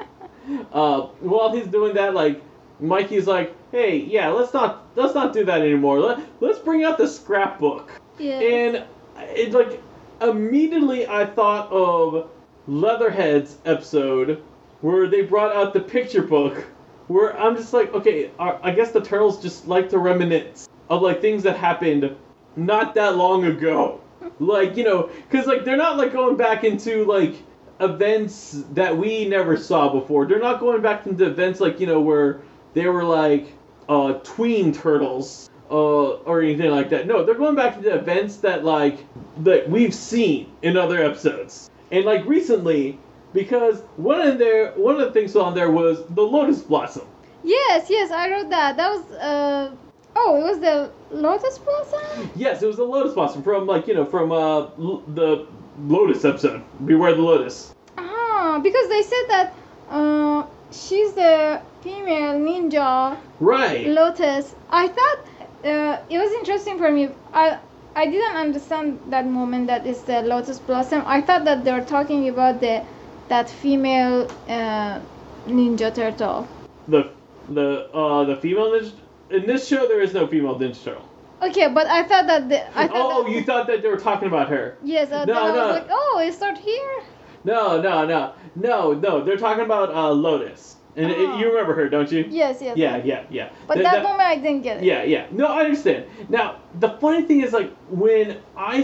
Uh, 0.72 1.02
while 1.20 1.52
he's 1.52 1.68
doing 1.68 1.94
that, 1.96 2.14
like 2.14 2.42
Mikey's 2.80 3.28
like, 3.28 3.56
hey, 3.72 3.98
yeah, 3.98 4.30
let's 4.30 4.54
not 4.54 4.88
let's 4.96 5.16
not 5.16 5.34
do 5.34 5.46
that 5.46 5.62
anymore. 5.62 6.00
Let 6.00 6.20
let's 6.42 6.60
bring 6.60 6.84
out 6.84 6.98
the 6.98 7.08
scrapbook. 7.08 7.92
Yeah. 8.18 8.40
And 8.40 8.86
it 9.18 9.52
like 9.52 9.82
immediately 10.22 11.08
I 11.08 11.26
thought 11.26 11.72
of 11.72 12.30
Leatherhead's 12.68 13.58
episode 13.66 14.42
where 14.82 15.08
they 15.08 15.22
brought 15.22 15.56
out 15.56 15.74
the 15.74 15.80
picture 15.80 16.22
book. 16.22 16.66
Where 17.08 17.38
I'm 17.40 17.56
just 17.56 17.74
like, 17.74 17.92
okay, 17.94 18.30
I 18.38 18.70
guess 18.72 18.92
the 18.92 19.02
turtles 19.02 19.42
just 19.42 19.68
like 19.68 19.90
to 19.90 19.98
reminisce 19.98 20.70
of 20.92 21.02
like 21.02 21.22
things 21.22 21.42
that 21.44 21.58
happened 21.58 22.16
not 22.56 22.94
that 22.96 23.16
long 23.16 23.46
ago. 23.46 24.02
Like 24.42 24.78
you 24.78 24.84
know, 24.84 25.10
because 25.30 25.48
like 25.48 25.66
they're 25.66 25.78
not 25.78 25.98
like 25.98 26.14
going 26.14 26.38
back 26.38 26.64
into 26.64 27.06
like 27.06 27.36
events 27.80 28.64
that 28.74 28.98
we 28.98 29.28
never 29.28 29.58
saw 29.58 29.90
before. 29.90 30.26
They're 30.26 30.40
not 30.40 30.60
going 30.60 30.82
back 30.82 31.06
into 31.08 31.26
events 31.26 31.60
like 31.60 31.80
you 31.80 31.88
know 31.88 32.02
where 32.02 32.42
they 32.74 32.88
were 32.88 33.04
like 33.04 33.54
uh, 33.88 34.14
tween 34.24 34.74
turtles 34.74 35.50
uh, 35.72 35.74
or 35.74 36.42
anything 36.42 36.72
like 36.72 36.90
that. 36.90 37.08
No, 37.08 37.26
they're 37.26 37.36
going 37.36 37.56
back 37.56 37.78
into 37.78 37.94
events 37.94 38.38
that 38.38 38.64
like 38.64 39.06
that 39.44 39.70
we've 39.70 39.94
seen 39.94 40.52
in 40.62 40.78
other 40.78 41.04
episodes. 41.04 41.70
And 41.92 42.06
like 42.06 42.26
recently, 42.26 43.00
because 43.34 43.82
one 43.98 44.22
of 44.22 44.38
there, 44.38 44.72
one 44.74 45.00
of 45.00 45.08
the 45.08 45.12
things 45.12 45.36
on 45.36 45.56
there 45.56 45.72
was 45.72 46.06
the 46.08 46.22
lotus 46.22 46.62
blossom. 46.62 47.08
Yes, 47.44 47.90
yes, 47.90 48.12
I 48.12 48.30
wrote 48.30 48.50
that. 48.50 48.78
That 48.78 48.90
was 48.92 49.12
uh 49.14 49.76
oh, 50.16 50.38
it 50.38 50.44
was 50.44 50.60
the 50.60 50.92
lotus 51.12 51.58
blossom. 51.58 52.30
Yes, 52.36 52.62
it 52.62 52.68
was 52.68 52.78
the 52.78 52.84
lotus 52.84 53.14
blossom 53.14 53.42
from 53.44 53.66
like 53.66 53.88
you 53.88 53.94
know 53.96 54.06
from 54.06 54.32
uh 54.32 54.60
l- 54.78 55.04
the 55.08 55.48
lotus 55.88 56.26
episode. 56.26 56.62
Beware 56.86 57.14
the 57.16 57.22
lotus. 57.22 57.72
Ah, 57.98 58.60
because 58.62 58.88
they 58.90 59.02
said 59.02 59.26
that 59.30 59.54
uh 59.90 60.46
she's 60.72 61.14
the 61.14 61.62
female 61.82 62.34
ninja 62.40 63.18
Right. 63.40 63.88
lotus. 63.88 64.54
I 64.70 64.88
thought 64.88 65.20
uh, 65.64 65.98
it 66.10 66.18
was 66.18 66.32
interesting 66.40 66.78
for 66.78 66.92
me. 66.92 67.10
I 67.34 67.58
I 67.96 68.06
didn't 68.06 68.36
understand 68.38 69.00
that 69.10 69.26
moment 69.26 69.68
that 69.68 69.86
is 69.88 70.04
the 70.04 70.22
lotus 70.22 70.60
blossom. 70.60 71.04
I 71.06 71.22
thought 71.22 71.46
that 71.46 71.64
they 71.64 71.72
were 71.72 71.86
talking 71.86 72.30
about 72.30 72.60
the 72.60 72.84
that 73.30 73.50
female 73.50 74.28
uh, 74.48 75.00
ninja 75.48 75.94
turtle. 75.94 76.48
The 76.88 77.12
the 77.48 77.90
uh 77.94 78.26
the 78.26 78.36
female 78.38 78.72
ninja 78.72 78.92
in 79.30 79.46
this 79.48 79.68
show 79.68 79.88
there 79.88 80.02
is 80.02 80.14
no 80.14 80.28
female 80.28 80.58
ninja 80.60 80.84
turtle. 80.84 81.09
Okay, 81.42 81.68
but 81.70 81.88
I 81.88 82.04
thought 82.04 82.28
that 82.28 82.50
the 82.50 82.66
I 82.78 82.88
thought 82.88 82.96
Oh, 83.14 83.24
that, 83.24 83.32
you 83.32 83.44
thought 83.44 83.68
that 83.68 83.82
they 83.82 83.88
were 83.90 83.98
talking 83.98 84.28
about 84.28 84.50
her. 84.50 84.78
yes. 84.84 85.12
Uh, 85.12 85.26
No, 85.26 85.34
then 85.34 85.38
I 85.44 85.56
no. 85.56 85.68
was 85.68 85.76
like, 85.76 85.88
oh, 85.90 86.22
it 86.26 86.34
start 86.34 86.58
here. 86.58 87.02
No, 87.46 87.82
no, 87.82 88.06
no, 88.06 88.34
no, 88.56 88.94
no. 88.94 89.24
They're 89.24 89.38
talking 89.38 89.64
about 89.64 89.94
uh, 89.96 90.12
Lotus, 90.12 90.76
and 90.98 91.10
it- 91.10 91.18
Oh. 91.18 91.38
you 91.40 91.48
remember 91.48 91.74
her, 91.76 91.88
don't 91.88 92.12
you? 92.12 92.26
Yes, 92.30 92.62
yes. 92.62 92.76
Yeah, 92.76 92.98
yeah, 92.98 93.24
yeah. 93.30 93.50
But 93.68 93.76
Th- 93.76 93.86
that, 93.86 94.04
moment 94.04 94.22
I 94.22 94.36
didn't 94.36 94.62
get 94.64 94.78
it. 94.78 94.84
Yeah, 94.84 95.04
yeah. 95.04 95.28
No, 95.32 95.46
I 95.48 95.62
understand. 95.64 96.06
Now, 96.28 96.58
the 96.80 96.90
funny 96.90 97.22
thing 97.22 97.42
is, 97.42 97.54
like, 97.54 97.72
when 97.90 98.38
I 98.58 98.82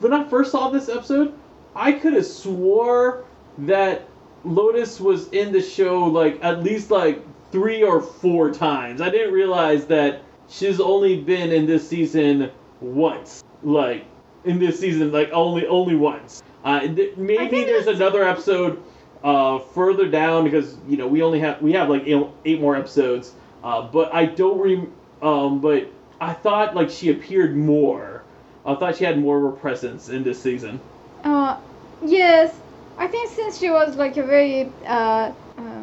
when 0.00 0.12
I 0.14 0.24
first 0.24 0.52
saw 0.52 0.70
this 0.70 0.88
episode, 0.88 1.34
I 1.76 1.92
could 1.92 2.14
have 2.14 2.24
swore 2.26 3.24
that 3.58 4.02
Lotus 4.44 5.00
was 5.00 5.28
in 5.30 5.52
the 5.52 5.60
show 5.60 6.04
like 6.04 6.38
at 6.42 6.62
least 6.62 6.90
like 6.90 7.22
three 7.52 7.82
or 7.82 8.00
four 8.00 8.50
times. 8.52 9.00
I 9.00 9.10
didn't 9.10 9.34
realize 9.34 9.86
that 9.86 10.22
she's 10.48 10.80
only 10.80 11.20
been 11.20 11.52
in 11.52 11.66
this 11.66 11.88
season 11.88 12.50
once. 12.80 13.42
Like 13.62 14.04
in 14.44 14.58
this 14.58 14.78
season, 14.80 15.12
like 15.12 15.30
only 15.32 15.66
only 15.66 15.96
once. 15.96 16.42
Uh, 16.64 16.80
th- 16.80 17.16
maybe 17.16 17.64
there's 17.64 17.84
that's- 17.84 17.96
another 18.00 18.24
episode 18.24 18.82
uh, 19.22 19.58
further 19.58 20.08
down 20.08 20.44
because 20.44 20.76
you 20.88 20.96
know 20.96 21.06
we 21.06 21.22
only 21.22 21.40
have 21.40 21.60
we 21.60 21.72
have 21.72 21.88
like 21.88 22.02
eight, 22.06 22.26
eight 22.44 22.60
more 22.60 22.76
episodes. 22.76 23.32
Uh, 23.62 23.82
but 23.82 24.14
I 24.14 24.26
don't 24.26 24.58
re- 24.60 24.88
um, 25.22 25.60
but 25.60 25.90
I 26.20 26.32
thought 26.32 26.74
like 26.74 26.90
she 26.90 27.10
appeared 27.10 27.56
more. 27.56 28.22
I 28.64 28.74
thought 28.74 28.96
she 28.96 29.04
had 29.04 29.18
more 29.18 29.38
of 29.38 29.54
a 29.54 29.56
presence 29.56 30.08
in 30.08 30.22
this 30.22 30.40
season. 30.40 30.78
Uh, 31.24 31.56
yes, 32.04 32.54
I 32.98 33.06
think 33.08 33.30
since 33.30 33.58
she 33.58 33.70
was 33.70 33.96
like 33.96 34.16
a 34.16 34.22
very 34.22 34.70
uh, 34.86 35.32
um, 35.56 35.77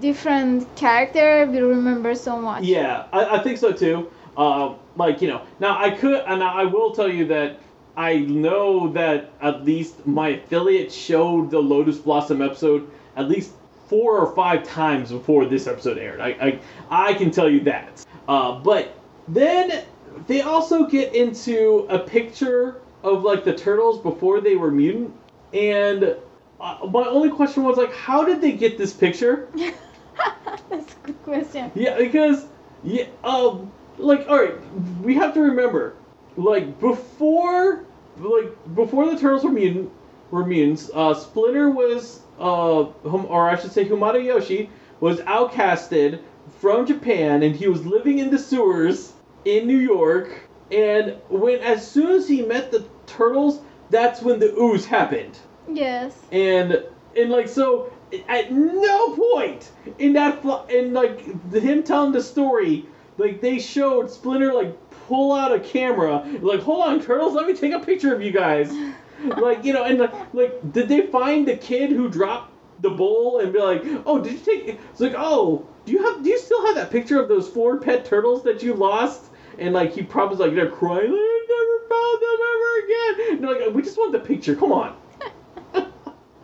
different 0.00 0.74
character, 0.76 1.46
we 1.46 1.60
remember 1.60 2.14
so 2.14 2.40
much. 2.40 2.64
Yeah, 2.64 3.06
I, 3.12 3.38
I 3.38 3.42
think 3.42 3.58
so 3.58 3.72
too. 3.72 4.10
Uh, 4.36 4.74
like 4.96 5.20
you 5.20 5.28
know, 5.28 5.42
now 5.58 5.78
I 5.78 5.90
could, 5.90 6.22
and 6.26 6.42
I 6.42 6.64
will 6.64 6.92
tell 6.92 7.08
you 7.10 7.26
that 7.26 7.58
I 7.96 8.18
know 8.18 8.88
that 8.92 9.32
at 9.40 9.64
least 9.64 10.06
my 10.06 10.28
affiliate 10.28 10.92
showed 10.92 11.50
the 11.50 11.60
Lotus 11.60 11.98
Blossom 11.98 12.40
episode 12.42 12.90
at 13.16 13.28
least 13.28 13.52
four 13.88 14.18
or 14.18 14.34
five 14.34 14.62
times 14.64 15.10
before 15.10 15.44
this 15.46 15.66
episode 15.66 15.98
aired. 15.98 16.20
I 16.20 16.28
I, 16.28 16.60
I 16.90 17.14
can 17.14 17.30
tell 17.30 17.48
you 17.48 17.60
that. 17.60 18.04
Uh, 18.28 18.58
but 18.60 18.96
then 19.28 19.84
they 20.26 20.42
also 20.42 20.86
get 20.86 21.14
into 21.14 21.86
a 21.88 21.98
picture 21.98 22.80
of 23.02 23.24
like 23.24 23.44
the 23.44 23.54
turtles 23.54 24.00
before 24.00 24.40
they 24.40 24.56
were 24.56 24.70
mutant, 24.70 25.12
and 25.52 26.16
uh, 26.60 26.78
my 26.90 27.06
only 27.06 27.30
question 27.30 27.64
was 27.64 27.76
like, 27.76 27.92
how 27.94 28.24
did 28.24 28.40
they 28.40 28.52
get 28.52 28.76
this 28.78 28.92
picture? 28.92 29.48
That's 30.70 30.94
a 30.94 31.06
good 31.06 31.22
question. 31.22 31.70
Yeah, 31.74 31.96
because 31.96 32.46
yeah, 32.82 33.04
um, 33.24 33.70
like 33.98 34.28
all 34.28 34.38
right, 34.38 34.54
we 35.02 35.14
have 35.14 35.34
to 35.34 35.40
remember, 35.40 35.94
like 36.36 36.80
before, 36.80 37.84
like 38.18 38.74
before 38.74 39.10
the 39.10 39.18
turtles 39.18 39.44
were 39.44 39.52
mutant, 39.52 39.90
were 40.30 40.44
mutants. 40.44 40.90
Uh, 40.92 41.14
Splinter 41.14 41.70
was, 41.70 42.20
uh, 42.38 42.84
hum, 43.08 43.26
or 43.26 43.48
I 43.48 43.56
should 43.56 43.72
say, 43.72 43.84
Hamato 43.84 44.24
Yoshi 44.24 44.70
was 45.00 45.20
outcasted 45.20 46.20
from 46.58 46.86
Japan, 46.86 47.42
and 47.42 47.54
he 47.54 47.68
was 47.68 47.84
living 47.86 48.18
in 48.18 48.30
the 48.30 48.38
sewers 48.38 49.12
in 49.44 49.66
New 49.66 49.78
York. 49.78 50.48
And 50.70 51.16
when, 51.28 51.60
as 51.60 51.88
soon 51.88 52.10
as 52.12 52.28
he 52.28 52.42
met 52.42 52.70
the 52.70 52.86
turtles, 53.06 53.60
that's 53.90 54.22
when 54.22 54.38
the 54.38 54.54
ooze 54.56 54.86
happened. 54.86 55.38
Yes. 55.68 56.16
And 56.30 56.84
and 57.16 57.30
like 57.30 57.48
so, 57.48 57.92
at 58.28 58.52
no 58.52 59.14
point 59.14 59.70
in 59.98 60.12
that 60.14 60.44
in 60.70 60.92
like 60.92 61.52
him 61.52 61.82
telling 61.82 62.12
the 62.12 62.22
story, 62.22 62.86
like 63.18 63.40
they 63.40 63.58
showed 63.58 64.10
Splinter 64.10 64.52
like 64.52 64.76
pull 65.06 65.32
out 65.32 65.52
a 65.52 65.60
camera, 65.60 66.24
like 66.40 66.60
hold 66.60 66.84
on, 66.84 67.00
turtles, 67.00 67.34
let 67.34 67.46
me 67.46 67.54
take 67.54 67.72
a 67.72 67.80
picture 67.80 68.14
of 68.14 68.22
you 68.22 68.32
guys. 68.32 68.72
like 69.38 69.64
you 69.64 69.72
know, 69.72 69.84
and 69.84 69.98
like, 69.98 70.34
like 70.34 70.72
did 70.72 70.88
they 70.88 71.02
find 71.02 71.46
the 71.46 71.56
kid 71.56 71.90
who 71.90 72.08
dropped 72.08 72.52
the 72.80 72.90
bowl 72.90 73.40
and 73.40 73.52
be 73.52 73.58
like, 73.58 73.82
oh, 74.06 74.20
did 74.22 74.32
you 74.32 74.38
take? 74.38 74.80
It's 74.90 75.00
like, 75.00 75.14
oh, 75.16 75.66
do 75.84 75.92
you 75.92 76.02
have? 76.04 76.22
Do 76.22 76.30
you 76.30 76.38
still 76.38 76.64
have 76.66 76.76
that 76.76 76.90
picture 76.90 77.20
of 77.20 77.28
those 77.28 77.48
four 77.48 77.78
pet 77.78 78.04
turtles 78.04 78.42
that 78.44 78.62
you 78.62 78.74
lost? 78.74 79.26
And 79.58 79.74
like 79.74 79.92
he 79.92 80.02
probably 80.02 80.38
like 80.46 80.54
they're 80.54 80.70
crying, 80.70 81.12
I 81.12 81.46
never 81.48 81.88
found 81.88 82.22
them 82.22 82.38
ever 82.50 82.84
again. 82.84 83.34
And 83.34 83.44
they're 83.44 83.66
like, 83.66 83.74
we 83.74 83.82
just 83.82 83.98
want 83.98 84.12
the 84.12 84.20
picture. 84.20 84.56
Come 84.56 84.72
on 84.72 84.96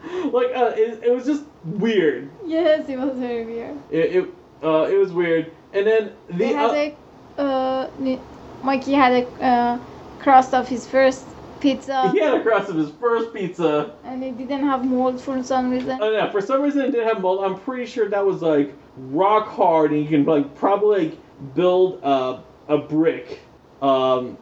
like 0.32 0.54
uh, 0.54 0.72
it, 0.76 1.04
it 1.04 1.12
was 1.14 1.24
just 1.24 1.44
weird. 1.64 2.30
Yes, 2.44 2.88
it 2.88 2.98
was 2.98 3.16
very 3.18 3.44
weird. 3.44 3.76
It 3.90 4.16
it, 4.16 4.34
uh, 4.62 4.88
it 4.90 4.96
was 4.96 5.12
weird. 5.12 5.52
And 5.72 5.86
then 5.86 6.12
the 6.28 6.34
They 6.34 6.52
had 6.52 6.70
uh, 6.70 6.92
a, 7.38 7.42
uh, 7.42 8.18
Mikey 8.62 8.92
had 8.92 9.12
a 9.12 9.44
uh, 9.44 9.78
crust 10.18 10.54
of 10.54 10.68
his 10.68 10.86
first 10.86 11.24
pizza, 11.60 12.10
he 12.12 12.20
had 12.20 12.34
a 12.34 12.42
crust 12.42 12.70
of 12.70 12.76
his 12.76 12.90
first 12.90 13.32
pizza. 13.32 13.94
and 14.04 14.22
it 14.22 14.36
didn't 14.38 14.64
have 14.64 14.84
mold 14.84 15.20
for 15.20 15.42
some 15.42 15.70
reason. 15.70 15.98
Oh 16.00 16.10
yeah, 16.10 16.30
for 16.30 16.40
some 16.40 16.62
reason 16.62 16.82
it 16.82 16.92
didn't 16.92 17.08
have 17.08 17.20
mold. 17.20 17.44
I'm 17.44 17.58
pretty 17.58 17.86
sure 17.86 18.08
that 18.08 18.24
was 18.24 18.42
like 18.42 18.74
rock 18.96 19.48
hard, 19.48 19.92
and 19.92 20.02
you 20.02 20.08
can 20.08 20.24
like 20.24 20.54
probably 20.54 21.10
like 21.10 21.54
build 21.54 22.00
a 22.02 22.42
a 22.68 22.78
brick 22.78 23.40
um 23.82 24.38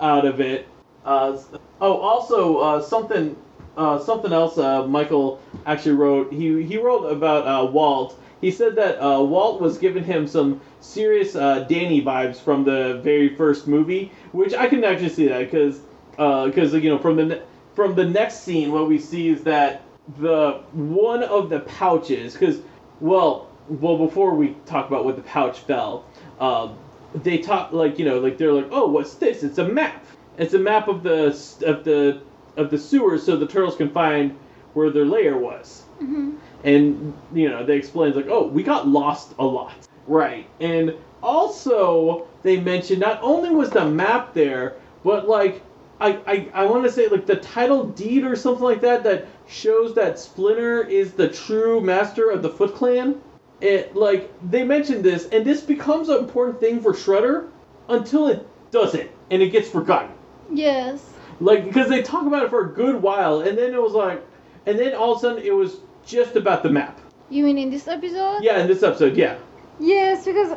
out 0.00 0.26
of 0.26 0.40
it. 0.40 0.68
Uh, 1.04 1.36
oh, 1.80 1.96
also 1.98 2.58
uh, 2.58 2.80
something 2.80 3.36
uh, 3.76 3.98
something 3.98 4.32
else. 4.32 4.58
Uh, 4.58 4.86
Michael 4.86 5.40
actually 5.66 5.94
wrote. 5.94 6.32
He 6.32 6.62
he 6.62 6.76
wrote 6.78 7.04
about 7.04 7.46
uh, 7.46 7.70
Walt. 7.70 8.18
He 8.40 8.50
said 8.50 8.76
that 8.76 9.00
uh, 9.00 9.22
Walt 9.22 9.60
was 9.60 9.78
giving 9.78 10.04
him 10.04 10.26
some 10.26 10.60
serious 10.80 11.34
uh, 11.34 11.60
Danny 11.60 12.02
vibes 12.02 12.36
from 12.36 12.64
the 12.64 13.00
very 13.02 13.34
first 13.34 13.66
movie, 13.66 14.12
which 14.32 14.52
I 14.54 14.68
can 14.68 14.84
actually 14.84 15.08
see 15.08 15.28
that 15.28 15.50
because 15.50 15.80
because 16.10 16.74
you 16.74 16.90
know 16.90 16.98
from 16.98 17.16
the 17.16 17.42
from 17.74 17.94
the 17.94 18.04
next 18.04 18.40
scene 18.40 18.72
what 18.72 18.88
we 18.88 18.98
see 18.98 19.28
is 19.28 19.42
that 19.44 19.82
the 20.18 20.62
one 20.72 21.22
of 21.22 21.48
the 21.48 21.60
pouches 21.60 22.34
because 22.34 22.60
well 23.00 23.48
well 23.68 23.96
before 23.96 24.34
we 24.34 24.54
talk 24.66 24.86
about 24.86 25.04
what 25.04 25.16
the 25.16 25.22
pouch 25.22 25.60
fell 25.60 26.04
um, 26.40 26.76
they 27.14 27.38
talk 27.38 27.72
like 27.72 27.98
you 27.98 28.04
know 28.04 28.18
like 28.18 28.36
they're 28.38 28.52
like 28.52 28.68
oh 28.70 28.86
what's 28.86 29.14
this 29.14 29.42
it's 29.42 29.58
a 29.58 29.66
map 29.66 30.04
it's 30.36 30.54
a 30.54 30.58
map 30.58 30.88
of 30.88 31.02
the 31.02 31.26
of 31.64 31.84
the 31.84 32.20
of 32.56 32.70
the 32.70 32.78
sewers 32.78 33.24
so 33.24 33.36
the 33.36 33.46
turtles 33.46 33.76
can 33.76 33.90
find 33.90 34.38
where 34.74 34.90
their 34.90 35.04
lair 35.04 35.36
was. 35.36 35.82
Hmm 35.98 36.36
and 36.64 37.14
you 37.32 37.48
know 37.48 37.64
they 37.64 37.76
explains 37.76 38.16
like 38.16 38.26
oh 38.28 38.46
we 38.46 38.62
got 38.62 38.88
lost 38.88 39.34
a 39.38 39.44
lot. 39.44 39.74
Right. 40.06 40.48
And 40.60 40.94
also 41.22 42.26
they 42.42 42.58
mentioned 42.58 43.00
not 43.00 43.22
only 43.22 43.50
was 43.50 43.70
the 43.70 43.84
map 43.88 44.34
there 44.34 44.74
but 45.04 45.28
like 45.28 45.62
i 46.00 46.18
i, 46.26 46.48
I 46.52 46.64
want 46.66 46.84
to 46.84 46.92
say 46.92 47.08
like 47.08 47.26
the 47.26 47.36
title 47.36 47.84
deed 47.84 48.24
or 48.24 48.36
something 48.36 48.64
like 48.64 48.80
that 48.82 49.04
that 49.04 49.26
shows 49.46 49.94
that 49.94 50.18
splinter 50.18 50.82
is 50.82 51.12
the 51.12 51.28
true 51.28 51.80
master 51.80 52.30
of 52.30 52.42
the 52.42 52.50
foot 52.50 52.74
clan. 52.74 53.20
It 53.60 53.94
like 53.94 54.32
they 54.50 54.64
mentioned 54.64 55.04
this 55.04 55.28
and 55.28 55.44
this 55.44 55.60
becomes 55.60 56.08
an 56.08 56.18
important 56.18 56.60
thing 56.60 56.80
for 56.80 56.92
shredder 56.92 57.48
until 57.88 58.26
it 58.26 58.46
doesn't 58.70 59.10
and 59.30 59.42
it 59.42 59.50
gets 59.50 59.68
forgotten. 59.68 60.10
Yes. 60.52 61.13
Like 61.40 61.64
because 61.64 61.88
they 61.88 62.02
talk 62.02 62.26
about 62.26 62.44
it 62.44 62.50
for 62.50 62.70
a 62.70 62.74
good 62.74 63.02
while 63.02 63.40
and 63.40 63.56
then 63.58 63.72
it 63.74 63.82
was 63.82 63.92
like 63.92 64.22
and 64.66 64.78
then 64.78 64.94
all 64.94 65.12
of 65.12 65.18
a 65.18 65.20
sudden 65.20 65.42
it 65.42 65.54
was 65.54 65.80
just 66.04 66.36
about 66.36 66.62
the 66.62 66.70
map 66.70 67.00
You 67.28 67.44
mean 67.44 67.58
in 67.58 67.70
this 67.70 67.88
episode? 67.88 68.42
yeah, 68.42 68.58
in 68.60 68.66
this 68.68 68.82
episode, 68.82 69.16
yeah. 69.16 69.36
Yes, 69.78 70.24
because 70.24 70.56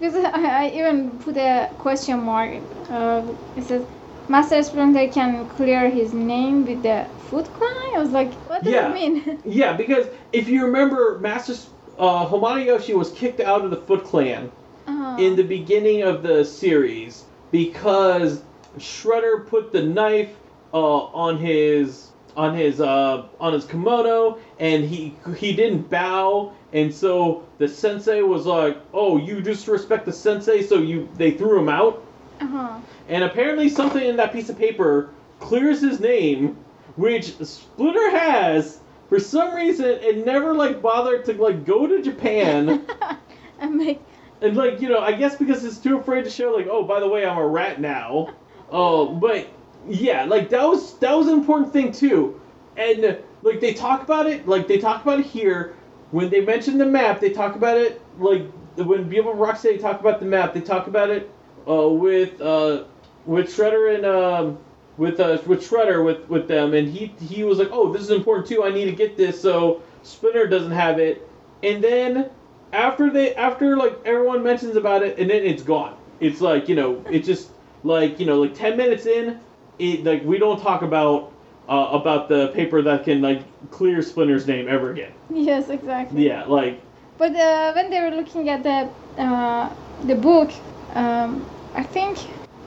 because 0.00 0.14
I, 0.14 0.64
I 0.64 0.68
even 0.70 1.18
put 1.18 1.36
a 1.36 1.70
question 1.78 2.20
mark. 2.22 2.64
Uh, 2.88 3.34
it 3.54 3.64
says 3.64 3.86
Master 4.28 4.62
Splinter 4.62 5.08
can 5.08 5.48
clear 5.48 5.88
his 5.90 6.12
name 6.14 6.64
with 6.64 6.82
the 6.82 7.08
Foot 7.18 7.52
Clan. 7.52 7.70
I 7.96 7.98
was 7.98 8.10
like, 8.12 8.34
what 8.48 8.62
does 8.62 8.72
Yeah. 8.72 8.90
it 8.90 8.94
mean? 8.94 9.40
Yeah, 9.44 9.72
because 9.76 10.06
if 10.32 10.48
you 10.48 10.64
remember, 10.66 11.18
Master 11.20 11.54
uh, 11.98 12.26
Hamato 12.26 12.64
Yoshi 12.64 12.94
was 12.94 13.10
kicked 13.12 13.40
out 13.40 13.64
of 13.64 13.70
the 13.70 13.76
Foot 13.86 14.04
Clan 14.04 14.50
uh, 14.86 15.16
in 15.18 15.36
the 15.36 15.44
beginning 15.44 16.02
of 16.02 16.22
the 16.22 16.44
series 16.44 17.24
because 17.50 18.42
Shredder 18.78 19.46
put 19.46 19.72
the 19.72 19.82
knife 19.82 20.34
uh, 20.72 20.76
on 20.78 21.38
his 21.38 22.10
on 22.36 22.54
his 22.54 22.80
uh, 22.80 23.26
on 23.40 23.52
his 23.52 23.64
kimono, 23.64 24.38
and 24.58 24.84
he 24.84 25.14
he 25.36 25.54
didn't 25.54 25.88
bow, 25.88 26.52
and 26.72 26.94
so 26.94 27.44
the 27.58 27.66
sensei 27.68 28.22
was 28.22 28.46
like, 28.46 28.78
"Oh, 28.92 29.16
you 29.16 29.40
disrespect 29.40 30.04
the 30.04 30.12
sensei," 30.12 30.62
so 30.62 30.76
you 30.78 31.08
they 31.16 31.30
threw 31.32 31.58
him 31.58 31.68
out. 31.68 32.04
uh-huh. 32.40 32.78
And 33.08 33.24
apparently, 33.24 33.68
something 33.68 34.02
in 34.02 34.16
that 34.16 34.32
piece 34.32 34.48
of 34.50 34.58
paper 34.58 35.10
clears 35.40 35.80
his 35.80 36.00
name, 36.00 36.56
which 36.96 37.36
Splinter 37.38 38.10
has. 38.10 38.80
For 39.08 39.20
some 39.20 39.54
reason, 39.54 39.86
it 39.86 40.26
never 40.26 40.52
like 40.52 40.82
bothered 40.82 41.24
to 41.26 41.32
like 41.34 41.64
go 41.64 41.86
to 41.86 42.02
Japan 42.02 42.84
and 43.60 43.76
make 43.76 44.00
and 44.42 44.56
like 44.56 44.80
you 44.80 44.88
know, 44.88 44.98
I 44.98 45.12
guess 45.12 45.36
because 45.36 45.64
it's 45.64 45.78
too 45.78 45.98
afraid 45.98 46.24
to 46.24 46.30
show 46.30 46.50
like, 46.50 46.66
oh, 46.68 46.82
by 46.82 47.00
the 47.00 47.08
way, 47.08 47.24
I'm 47.24 47.38
a 47.38 47.46
rat 47.46 47.80
now. 47.80 48.34
Oh, 48.70 49.06
but 49.14 49.46
yeah, 49.88 50.24
like 50.24 50.48
that 50.50 50.64
was 50.64 50.94
that 50.98 51.16
was 51.16 51.28
an 51.28 51.34
important 51.34 51.72
thing 51.72 51.92
too, 51.92 52.40
and 52.76 53.18
like 53.42 53.60
they 53.60 53.72
talk 53.72 54.02
about 54.02 54.26
it, 54.26 54.46
like 54.46 54.66
they 54.66 54.78
talk 54.78 55.02
about 55.02 55.20
it 55.20 55.26
here 55.26 55.74
when 56.10 56.30
they 56.30 56.40
mention 56.40 56.78
the 56.78 56.86
map. 56.86 57.20
They 57.20 57.30
talk 57.30 57.54
about 57.54 57.76
it 57.76 58.00
like 58.18 58.42
when 58.76 59.08
people 59.08 59.32
from 59.32 59.40
Rocksteady 59.40 59.80
talk 59.80 60.00
about 60.00 60.18
the 60.18 60.26
map. 60.26 60.52
They 60.52 60.60
talk 60.60 60.86
about 60.88 61.10
it 61.10 61.30
uh, 61.68 61.88
with 61.88 62.40
uh, 62.40 62.84
with 63.24 63.46
Shredder 63.46 63.94
and 63.94 64.04
um, 64.04 64.58
with 64.96 65.20
uh, 65.20 65.38
with 65.46 65.60
Shredder 65.60 66.04
with 66.04 66.28
with 66.28 66.48
them, 66.48 66.74
and 66.74 66.88
he 66.88 67.06
he 67.20 67.44
was 67.44 67.58
like, 67.58 67.68
oh, 67.70 67.92
this 67.92 68.02
is 68.02 68.10
important 68.10 68.46
too. 68.48 68.64
I 68.64 68.70
need 68.70 68.86
to 68.86 68.92
get 68.92 69.16
this 69.16 69.40
so 69.40 69.80
Splinter 70.02 70.46
doesn't 70.48 70.72
have 70.72 70.98
it, 70.98 71.22
and 71.62 71.82
then 71.82 72.30
after 72.72 73.10
they 73.10 73.34
after 73.34 73.76
like 73.76 73.96
everyone 74.04 74.42
mentions 74.42 74.76
about 74.76 75.02
it 75.02 75.16
and 75.18 75.30
then 75.30 75.44
it's 75.44 75.62
gone 75.62 75.94
it's 76.20 76.40
like 76.40 76.68
you 76.68 76.74
know 76.74 77.00
it 77.08 77.20
just 77.20 77.50
like 77.86 78.20
you 78.20 78.26
know 78.26 78.40
like 78.40 78.54
10 78.54 78.76
minutes 78.76 79.06
in 79.06 79.40
it 79.78 80.04
like 80.04 80.22
we 80.24 80.38
don't 80.38 80.60
talk 80.60 80.82
about 80.82 81.32
uh, 81.68 81.88
about 81.92 82.28
the 82.28 82.48
paper 82.48 82.82
that 82.82 83.04
can 83.04 83.20
like 83.22 83.42
clear 83.70 84.02
splinter's 84.02 84.46
name 84.46 84.68
ever 84.68 84.92
again 84.92 85.12
yes, 85.32 85.68
exactly. 85.68 86.26
yeah 86.26 86.44
like 86.46 86.80
But 87.18 87.34
uh, 87.34 87.72
when 87.74 87.90
they 87.90 88.00
were 88.00 88.14
looking 88.14 88.48
at 88.48 88.62
the 88.62 88.90
uh, 89.22 89.70
the 90.04 90.14
book, 90.14 90.52
um, 90.94 91.46
I 91.74 91.82
think 91.82 92.18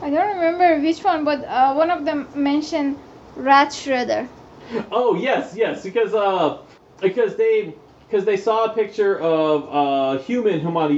I 0.02 0.10
don't 0.10 0.36
remember 0.38 0.82
which 0.82 1.04
one, 1.04 1.24
but 1.24 1.46
uh, 1.46 1.74
one 1.76 1.92
of 1.92 2.06
them 2.06 2.28
mentioned 2.34 2.98
Rat 3.36 3.70
Shredder. 3.70 4.28
oh 4.92 5.16
yes 5.16 5.56
yes 5.56 5.84
because 5.84 6.14
uh 6.14 6.58
because 7.02 7.36
they 7.36 7.74
because 8.08 8.26
they 8.26 8.38
saw 8.38 8.66
a 8.66 8.74
picture 8.74 9.20
of 9.20 9.68
uh 9.72 10.24
human 10.24 10.60
humana 10.60 10.94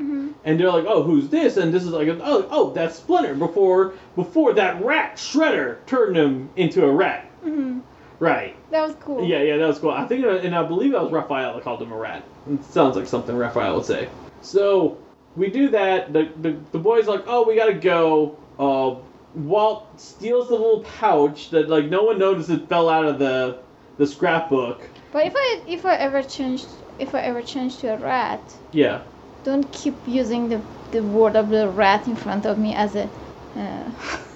yoshi 0.00 0.12
hmm 0.12 0.28
and 0.44 0.58
they're 0.58 0.70
like 0.70 0.86
oh 0.86 1.02
who's 1.02 1.28
this 1.28 1.56
and 1.56 1.72
this 1.72 1.82
is 1.82 1.90
like 1.90 2.08
oh 2.08 2.46
oh 2.50 2.72
that's 2.72 2.96
splinter 2.96 3.34
before 3.34 3.92
before 4.16 4.54
that 4.54 4.82
rat 4.84 5.16
shredder 5.16 5.76
turned 5.86 6.16
him 6.16 6.48
into 6.56 6.84
a 6.84 6.90
rat 6.90 7.30
hmm 7.42 7.78
right 8.18 8.56
That 8.70 8.86
was 8.86 8.94
cool. 9.00 9.24
Yeah, 9.24 9.42
yeah, 9.42 9.56
that 9.56 9.66
was 9.66 9.78
cool. 9.78 9.90
I 9.90 10.06
think, 10.06 10.24
uh, 10.24 10.36
and 10.36 10.54
I 10.54 10.62
believe 10.62 10.92
that 10.92 11.02
was 11.02 11.10
Raphael 11.10 11.54
that 11.54 11.64
called 11.64 11.82
him 11.82 11.90
a 11.90 11.96
rat. 11.96 12.22
It 12.48 12.64
sounds 12.64 12.94
like 12.96 13.06
something 13.06 13.34
Raphael 13.34 13.76
would 13.76 13.84
say. 13.84 14.08
So 14.42 14.98
we 15.36 15.48
do 15.48 15.70
that. 15.70 16.12
The 16.12 16.28
the, 16.40 16.56
the 16.70 16.78
boy's 16.78 17.06
like, 17.08 17.24
oh, 17.26 17.46
we 17.46 17.56
gotta 17.56 17.74
go. 17.74 18.36
Uh, 18.58 18.96
Walt 19.34 19.98
steals 20.00 20.48
the 20.48 20.54
little 20.54 20.84
pouch 21.00 21.50
that 21.50 21.68
like 21.68 21.86
no 21.86 22.02
one 22.04 22.18
noticed 22.18 22.50
it 22.50 22.68
fell 22.68 22.88
out 22.88 23.06
of 23.06 23.18
the 23.18 23.62
the 23.96 24.06
scrapbook. 24.06 24.82
But 25.12 25.26
if 25.26 25.32
I 25.34 25.62
if 25.66 25.84
I 25.86 25.96
ever 25.96 26.22
changed 26.22 26.68
if 26.98 27.14
I 27.14 27.20
ever 27.22 27.42
change 27.42 27.78
to 27.78 27.94
a 27.94 27.96
rat, 27.96 28.54
Yeah. 28.72 29.00
Don't 29.44 29.70
keep 29.72 29.94
using 30.06 30.48
the 30.48 30.60
the 30.92 31.02
word 31.02 31.36
of 31.36 31.48
the 31.50 31.68
rat 31.68 32.06
in 32.08 32.16
front 32.16 32.46
of 32.46 32.58
me 32.58 32.74
as 32.74 32.94
a. 32.96 33.08
Uh, 33.56 33.90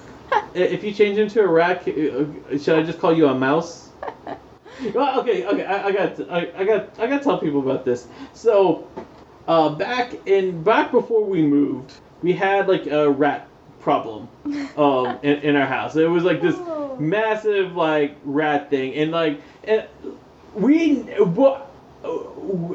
If 0.53 0.83
you 0.85 0.93
change 0.93 1.17
into 1.17 1.41
a 1.41 1.47
rat, 1.47 1.85
uh, 1.87 2.57
should 2.57 2.79
I 2.79 2.83
just 2.83 2.99
call 2.99 3.13
you 3.15 3.27
a 3.27 3.35
mouse? 3.35 3.89
Well, 4.93 5.19
okay, 5.21 5.45
okay. 5.45 5.65
I, 5.65 5.87
I 5.87 5.91
got, 5.91 6.19
I, 6.29 6.51
I 6.57 6.63
got, 6.65 6.99
I 6.99 7.07
got 7.07 7.17
to 7.19 7.23
tell 7.23 7.37
people 7.39 7.61
about 7.61 7.85
this. 7.85 8.07
So, 8.33 8.87
uh, 9.47 9.69
back 9.69 10.13
in 10.25 10.63
back 10.63 10.91
before 10.91 11.23
we 11.23 11.41
moved, 11.41 11.93
we 12.21 12.33
had 12.33 12.67
like 12.67 12.87
a 12.87 13.09
rat 13.09 13.47
problem, 13.79 14.27
um, 14.77 15.17
in, 15.23 15.39
in 15.39 15.55
our 15.55 15.65
house. 15.65 15.95
It 15.95 16.09
was 16.09 16.23
like 16.23 16.41
this 16.41 16.55
Oh. 16.57 16.95
massive 16.99 17.75
like 17.75 18.15
rat 18.25 18.69
thing, 18.69 18.93
and 18.95 19.11
like, 19.11 19.41
and 19.65 19.83
we, 20.53 20.95
what, 21.23 21.74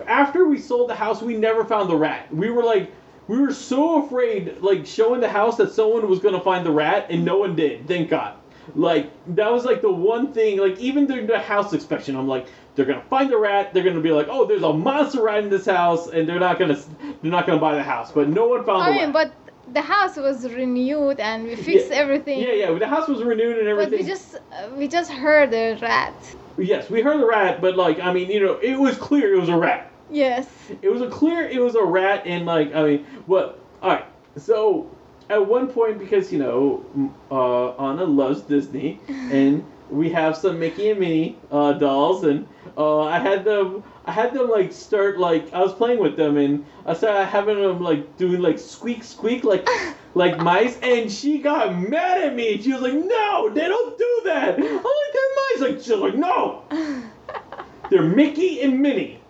after 0.07 0.47
we 0.47 0.59
sold 0.59 0.91
the 0.91 0.95
house, 0.95 1.23
we 1.23 1.37
never 1.37 1.65
found 1.65 1.89
the 1.91 1.97
rat. 1.97 2.33
We 2.35 2.51
were 2.51 2.65
like. 2.65 2.93
We 3.29 3.39
were 3.39 3.53
so 3.53 4.05
afraid, 4.05 4.57
like 4.61 4.85
showing 4.87 5.21
the 5.21 5.29
house 5.29 5.57
that 5.59 5.71
someone 5.73 6.09
was 6.11 6.19
gonna 6.19 6.41
find 6.41 6.67
the 6.67 6.73
rat, 6.73 7.07
and 7.11 7.25
no 7.25 7.39
one 7.39 7.55
did. 7.55 7.87
Thank 7.87 8.11
God. 8.11 8.35
Like 8.75 9.09
that 9.37 9.53
was 9.53 9.65
like 9.65 9.83
the 9.83 9.93
one 9.93 10.33
thing. 10.33 10.59
Like 10.59 10.81
even 10.81 11.07
during 11.07 11.29
the 11.29 11.39
house 11.39 11.73
inspection, 11.73 12.17
I'm 12.17 12.27
like, 12.27 12.49
they're 12.75 12.85
gonna 12.87 13.05
find 13.09 13.31
the 13.31 13.37
rat. 13.39 13.73
They're 13.73 13.85
gonna 13.85 14.01
be 14.01 14.11
like, 14.11 14.27
oh, 14.29 14.47
there's 14.47 14.65
a 14.65 14.73
monster 14.73 15.23
rat 15.23 15.45
in 15.45 15.49
this 15.49 15.67
house, 15.67 16.09
and 16.09 16.29
they're 16.29 16.41
not 16.41 16.59
gonna, 16.59 16.75
they're 17.23 17.31
not 17.31 17.47
gonna 17.47 17.61
buy 17.61 17.77
the 17.77 17.85
house. 17.85 18.11
But 18.11 18.29
no 18.31 18.49
one 18.49 18.65
found 18.65 18.83
I 18.83 18.87
the 18.89 18.95
mean, 18.97 19.13
rat. 19.13 19.33
but 19.67 19.75
the 19.75 19.83
house 19.83 20.17
was 20.17 20.43
renewed 20.51 21.21
and 21.21 21.45
we 21.45 21.55
fixed 21.55 21.91
Yeah. 21.91 21.97
everything. 21.99 22.41
yeah, 22.41 22.53
yeah. 22.55 22.73
The 22.77 22.89
house 22.89 23.07
was 23.07 23.23
renewed 23.23 23.59
and 23.59 23.69
everything. 23.69 23.93
But 23.93 24.01
we 24.01 24.07
just 24.09 24.35
uh, 24.35 24.71
we 24.77 24.89
just 24.89 25.13
heard 25.13 25.55
a 25.55 25.75
rat. 25.81 26.15
Yes, 26.61 26.91
we 26.91 27.01
heard 27.03 27.21
the 27.21 27.27
rat, 27.27 27.61
but 27.61 27.77
like, 27.77 28.01
I 28.01 28.13
mean, 28.13 28.31
you 28.31 28.41
know, 28.41 28.55
it 28.59 28.79
was 28.79 28.97
clear 28.97 29.35
it 29.35 29.41
was 29.41 29.49
a 29.49 29.57
rat. 29.57 29.91
Yes. 30.11 30.47
It 30.83 30.91
was 30.91 31.01
a 31.03 31.09
clear 31.09 31.49
it 31.49 31.61
was 31.61 31.75
a 31.75 31.85
rat, 31.85 32.23
and 32.27 32.45
like, 32.47 32.75
I 32.75 32.83
mean, 32.83 33.07
what? 33.27 33.59
All 33.83 33.91
right. 33.91 34.05
So 34.37 34.91
at 35.29 35.47
one 35.47 35.69
point, 35.69 35.99
because 35.99 36.33
you 36.33 36.39
know, 36.39 37.13
uh, 37.31 37.71
Anna 37.83 38.05
loves 38.05 38.43
Disney, 38.43 39.01
and 39.09 39.65
we 39.89 40.11
have 40.11 40.37
some 40.37 40.59
Mickey 40.59 40.91
and 40.91 41.01
Minnie 41.01 41.39
uh, 41.51 41.73
dolls, 41.75 42.25
and 42.25 42.47
Uh, 42.77 43.01
I 43.03 43.19
had 43.19 43.45
them. 43.45 43.83
I 44.11 44.13
had 44.13 44.35
them 44.35 44.51
like 44.51 44.73
start 44.73 45.21
like 45.21 45.53
I 45.53 45.61
was 45.61 45.73
playing 45.73 46.01
with 46.01 46.17
them 46.17 46.37
and 46.37 46.67
I 46.85 46.95
started 46.95 47.27
having 47.27 47.63
them 47.63 47.81
like 47.81 48.17
doing 48.17 48.41
like 48.43 48.59
squeak 48.59 49.05
squeak 49.05 49.45
like 49.45 49.65
like 50.15 50.37
mice 50.39 50.77
and 50.83 51.09
she 51.09 51.39
got 51.39 51.79
mad 51.79 52.21
at 52.21 52.35
me. 52.35 52.61
She 52.61 52.73
was 52.73 52.83
like, 52.83 52.95
"No, 52.95 53.51
they 53.55 53.69
don't 53.69 53.97
do 53.97 54.23
that." 54.25 54.59
I'm 54.59 54.65
like, 54.65 55.11
"They're 55.15 55.37
mice." 55.39 55.61
Like 55.61 55.77
she's 55.77 55.91
like, 55.91 56.17
"No, 56.17 56.65
they're 57.91 58.03
Mickey 58.03 58.61
and 58.63 58.81
Minnie. 58.81 59.23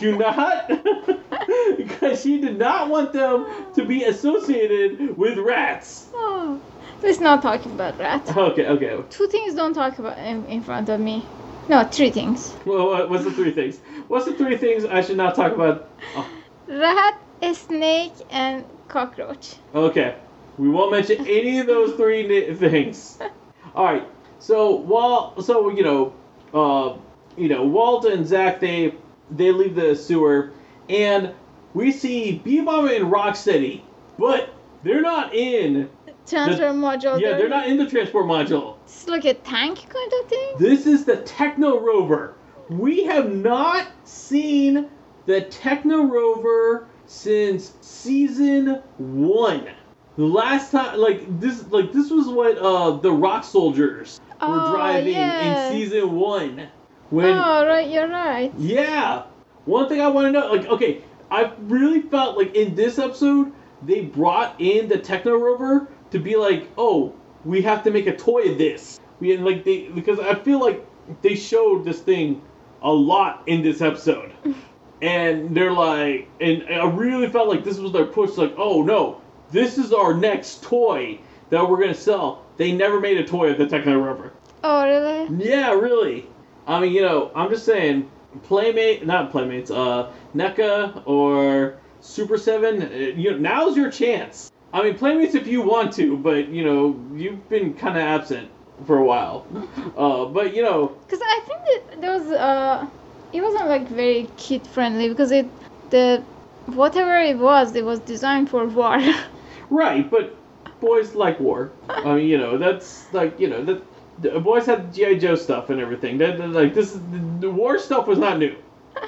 Do 0.00 0.18
not." 0.18 0.68
because 1.78 2.20
she 2.20 2.38
did 2.38 2.58
not 2.58 2.90
want 2.90 3.14
them 3.14 3.46
to 3.74 3.86
be 3.86 4.04
associated 4.04 5.16
with 5.16 5.38
rats. 5.38 6.10
Oh, 6.12 6.60
let's 7.02 7.20
not 7.20 7.40
talk 7.40 7.64
about 7.64 7.98
rats. 7.98 8.36
Okay, 8.36 8.66
okay. 8.66 9.02
Two 9.08 9.28
things 9.28 9.54
don't 9.54 9.72
talk 9.72 9.98
about 9.98 10.18
in, 10.18 10.44
in 10.44 10.60
front 10.60 10.90
of 10.90 11.00
me. 11.00 11.24
No, 11.68 11.82
three 11.84 12.10
things. 12.10 12.54
Well, 12.64 13.08
what's 13.08 13.24
the 13.24 13.32
three 13.32 13.50
things? 13.50 13.78
What's 14.08 14.24
the 14.26 14.34
three 14.34 14.56
things 14.56 14.84
I 14.84 15.00
should 15.00 15.16
not 15.16 15.34
talk 15.34 15.52
about? 15.52 15.88
Oh, 16.14 16.28
Rat, 16.68 17.18
snake, 17.54 18.12
and 18.30 18.64
cockroach. 18.88 19.56
okay, 19.74 20.16
we 20.58 20.68
won't 20.68 20.92
mention 20.92 21.26
any 21.26 21.58
of 21.58 21.66
those 21.66 21.96
three 21.96 22.26
ni- 22.26 22.54
things. 22.54 23.18
All 23.74 23.84
right. 23.84 24.06
So 24.38 24.76
while 24.76 25.40
so 25.42 25.70
you 25.70 25.82
know, 25.82 26.14
uh, 26.54 26.96
you 27.36 27.48
know, 27.48 27.64
Walt 27.64 28.04
and 28.04 28.26
Zach 28.26 28.60
they 28.60 28.94
they 29.30 29.50
leave 29.50 29.74
the 29.74 29.96
sewer, 29.96 30.52
and 30.88 31.32
we 31.74 31.90
see 31.90 32.40
Bebop 32.44 32.94
and 32.96 33.10
Rocksteady, 33.12 33.82
but 34.18 34.50
they're 34.84 35.02
not 35.02 35.34
in. 35.34 35.90
Transfer 36.26 36.72
module. 36.72 37.20
Yeah, 37.20 37.36
they're 37.36 37.48
not 37.48 37.68
in 37.68 37.76
the 37.76 37.88
transport 37.88 38.26
module. 38.26 38.76
It's 38.84 39.06
like 39.08 39.24
a 39.24 39.34
tank 39.34 39.88
kind 39.88 40.12
of 40.20 40.28
thing. 40.28 40.54
This 40.58 40.86
is 40.86 41.04
the 41.04 41.18
Techno 41.18 41.78
Rover. 41.80 42.34
We 42.68 43.04
have 43.04 43.30
not 43.32 43.86
seen 44.04 44.88
the 45.26 45.42
Techno 45.42 46.02
Rover 46.04 46.88
since 47.06 47.74
season 47.80 48.82
one. 48.98 49.68
The 50.16 50.24
last 50.24 50.70
time, 50.72 50.98
like 50.98 51.40
this, 51.40 51.66
like 51.70 51.92
this 51.92 52.10
was 52.10 52.26
what 52.28 52.56
uh 52.58 52.92
the 52.96 53.12
Rock 53.12 53.44
Soldiers 53.44 54.20
were 54.40 54.48
Oh, 54.48 54.72
driving 54.74 55.12
yes. 55.12 55.72
in 55.72 55.78
season 55.78 56.12
one. 56.16 56.68
When 57.10 57.26
oh, 57.26 57.66
right, 57.66 57.88
you're 57.88 58.08
right. 58.08 58.52
yeah, 58.58 59.24
one 59.64 59.88
thing 59.88 60.00
I 60.00 60.08
want 60.08 60.26
to 60.26 60.32
know, 60.32 60.52
like, 60.52 60.66
okay, 60.66 61.02
I 61.30 61.52
really 61.60 62.02
felt 62.02 62.36
like 62.36 62.54
in 62.56 62.74
this 62.74 62.98
episode 62.98 63.52
they 63.82 64.00
brought 64.00 64.54
in 64.60 64.88
the 64.88 64.98
Techno 64.98 65.36
Rover 65.36 65.86
to 66.16 66.22
be 66.22 66.36
like, 66.36 66.68
oh, 66.78 67.12
we 67.44 67.62
have 67.62 67.84
to 67.84 67.90
make 67.90 68.06
a 68.06 68.16
toy 68.16 68.50
of 68.50 68.58
this. 68.58 68.98
We 69.20 69.34
and 69.34 69.44
like 69.44 69.64
they 69.64 69.88
because 69.88 70.18
I 70.18 70.34
feel 70.34 70.60
like 70.60 70.84
they 71.22 71.36
showed 71.36 71.84
this 71.84 72.00
thing 72.00 72.42
a 72.82 72.92
lot 72.92 73.42
in 73.46 73.62
this 73.62 73.80
episode, 73.80 74.32
and 75.02 75.56
they're 75.56 75.72
like, 75.72 76.28
and 76.40 76.64
I 76.68 76.88
really 76.88 77.28
felt 77.28 77.48
like 77.48 77.64
this 77.64 77.78
was 77.78 77.92
their 77.92 78.06
push, 78.06 78.36
like, 78.36 78.54
oh 78.56 78.82
no, 78.82 79.20
this 79.50 79.78
is 79.78 79.92
our 79.92 80.14
next 80.14 80.62
toy 80.62 81.18
that 81.50 81.68
we're 81.68 81.80
gonna 81.80 81.94
sell. 81.94 82.44
They 82.56 82.72
never 82.72 83.00
made 83.00 83.18
a 83.18 83.24
toy 83.24 83.50
of 83.50 83.58
the 83.58 83.66
Techno 83.66 83.98
Rover. 83.98 84.32
Oh, 84.64 84.84
really? 84.84 85.44
Yeah, 85.44 85.72
really. 85.72 86.26
I 86.66 86.80
mean, 86.80 86.92
you 86.92 87.02
know, 87.02 87.30
I'm 87.34 87.50
just 87.50 87.64
saying, 87.64 88.10
Playmate, 88.42 89.06
not 89.06 89.30
Playmates, 89.30 89.70
uh, 89.70 90.10
NECA 90.34 91.02
or 91.06 91.76
Super 92.00 92.38
7, 92.38 92.82
uh, 92.82 92.86
you 92.88 93.32
know, 93.32 93.38
now's 93.38 93.76
your 93.76 93.90
chance. 93.90 94.50
I 94.76 94.82
mean, 94.82 94.94
Playmates 94.98 95.34
if 95.34 95.46
you 95.46 95.62
want 95.62 95.94
to, 95.94 96.18
but, 96.18 96.48
you 96.48 96.62
know, 96.62 97.00
you've 97.14 97.48
been 97.48 97.72
kind 97.72 97.96
of 97.96 98.02
absent 98.02 98.50
for 98.86 98.98
a 98.98 99.04
while. 99.04 99.46
Uh, 99.96 100.26
but, 100.26 100.54
you 100.54 100.62
know, 100.62 100.88
Because 101.06 101.22
I 101.22 101.40
think 101.48 101.60
that 101.70 102.00
there 102.02 102.12
was 102.18 102.26
uh, 102.30 102.86
it 103.32 103.40
wasn't 103.40 103.66
like 103.74 103.88
very 103.88 104.28
kid 104.36 104.66
friendly 104.66 105.08
because 105.08 105.30
it 105.32 105.46
the 105.88 106.22
whatever 106.66 107.14
it 107.18 107.38
was, 107.38 107.74
it 107.74 107.84
was 107.84 107.98
designed 108.00 108.50
for 108.50 108.66
war. 108.66 108.98
right, 109.70 110.04
but 110.10 110.36
boys 110.80 111.14
like 111.14 111.40
war. 111.40 111.72
I 111.88 112.16
mean, 112.16 112.28
you 112.28 112.36
know, 112.36 112.58
that's 112.58 113.10
like, 113.14 113.40
you 113.40 113.48
know, 113.48 113.64
that. 113.64 113.82
The 114.18 114.40
boys 114.40 114.64
had 114.64 114.94
GI 114.94 115.18
Joe 115.18 115.34
stuff 115.36 115.68
and 115.70 115.78
everything. 115.80 116.16
That, 116.18 116.38
that- 116.38 116.48
like 116.60 116.72
this, 116.74 116.94
is, 116.94 117.00
the 117.40 117.50
war 117.50 117.78
stuff 117.78 118.06
was 118.06 118.18
not 118.18 118.38
new. 118.38 118.54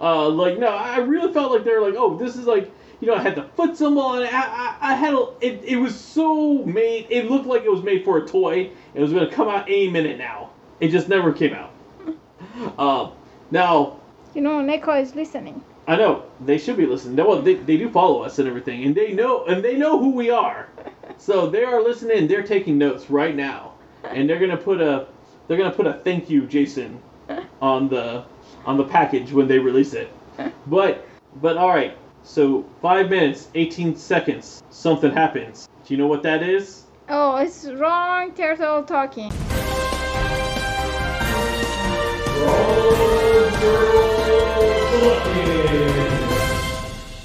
Uh, 0.00 0.28
like 0.28 0.58
no, 0.58 0.66
I 0.68 0.98
really 0.98 1.32
felt 1.32 1.50
like 1.52 1.64
they 1.64 1.72
were 1.72 1.80
like, 1.88 1.94
oh, 1.96 2.16
this 2.18 2.36
is 2.36 2.46
like, 2.46 2.70
you 3.00 3.08
know, 3.08 3.14
I 3.14 3.20
had 3.20 3.34
the 3.34 3.44
foot 3.56 3.76
symbol 3.76 4.02
on 4.02 4.22
it. 4.22 4.32
I, 4.32 4.40
I, 4.40 4.92
I 4.92 4.94
had 4.94 5.14
a, 5.14 5.28
it. 5.40 5.64
It 5.64 5.76
was 5.76 5.98
so 5.98 6.64
made. 6.64 7.06
It 7.10 7.30
looked 7.30 7.46
like 7.46 7.64
it 7.64 7.70
was 7.70 7.82
made 7.82 8.04
for 8.04 8.18
a 8.18 8.26
toy. 8.26 8.70
It 8.94 9.00
was 9.00 9.12
gonna 9.12 9.30
come 9.30 9.48
out 9.48 9.68
any 9.68 9.88
minute 9.88 10.18
now. 10.18 10.50
It 10.80 10.88
just 10.88 11.08
never 11.08 11.32
came 11.32 11.54
out. 11.54 11.72
Uh, 12.78 13.10
now 13.50 14.00
you 14.34 14.42
know, 14.42 14.60
NECA 14.60 15.02
is 15.02 15.14
listening. 15.14 15.62
I 15.86 15.96
know 15.96 16.24
they 16.40 16.58
should 16.58 16.76
be 16.76 16.86
listening. 16.86 17.16
They, 17.16 17.22
well, 17.22 17.42
they, 17.42 17.54
they 17.54 17.76
do 17.76 17.90
follow 17.90 18.22
us 18.22 18.38
and 18.38 18.46
everything, 18.46 18.84
and 18.84 18.94
they 18.94 19.12
know 19.12 19.44
and 19.46 19.64
they 19.64 19.76
know 19.76 19.98
who 19.98 20.10
we 20.10 20.30
are. 20.30 20.68
So 21.18 21.50
they 21.50 21.64
are 21.64 21.82
listening. 21.82 22.28
They're 22.28 22.44
taking 22.44 22.78
notes 22.78 23.10
right 23.10 23.34
now, 23.36 23.72
and 24.04 24.30
they're 24.30 24.38
gonna 24.38 24.56
put 24.56 24.80
a 24.80 25.08
they're 25.46 25.58
gonna 25.58 25.74
put 25.74 25.86
a 25.86 25.94
thank 25.94 26.30
you, 26.30 26.46
Jason, 26.46 27.02
on 27.60 27.88
the 27.88 28.24
on 28.64 28.78
the 28.78 28.84
package 28.84 29.30
when 29.30 29.46
they 29.46 29.58
release 29.58 29.92
it. 29.92 30.10
But 30.68 31.06
but 31.42 31.58
all 31.58 31.68
right. 31.68 31.98
So 32.22 32.64
five 32.82 33.10
minutes, 33.10 33.48
eighteen 33.54 33.96
seconds. 33.96 34.62
Something 34.70 35.12
happens. 35.12 35.68
Do 35.84 35.94
you 35.94 35.98
know 35.98 36.06
what 36.06 36.22
that 36.22 36.42
is? 36.42 36.84
Oh, 37.08 37.36
it's 37.36 37.66
wrong 37.66 38.32
turtle 38.34 38.82
talking. 38.84 39.32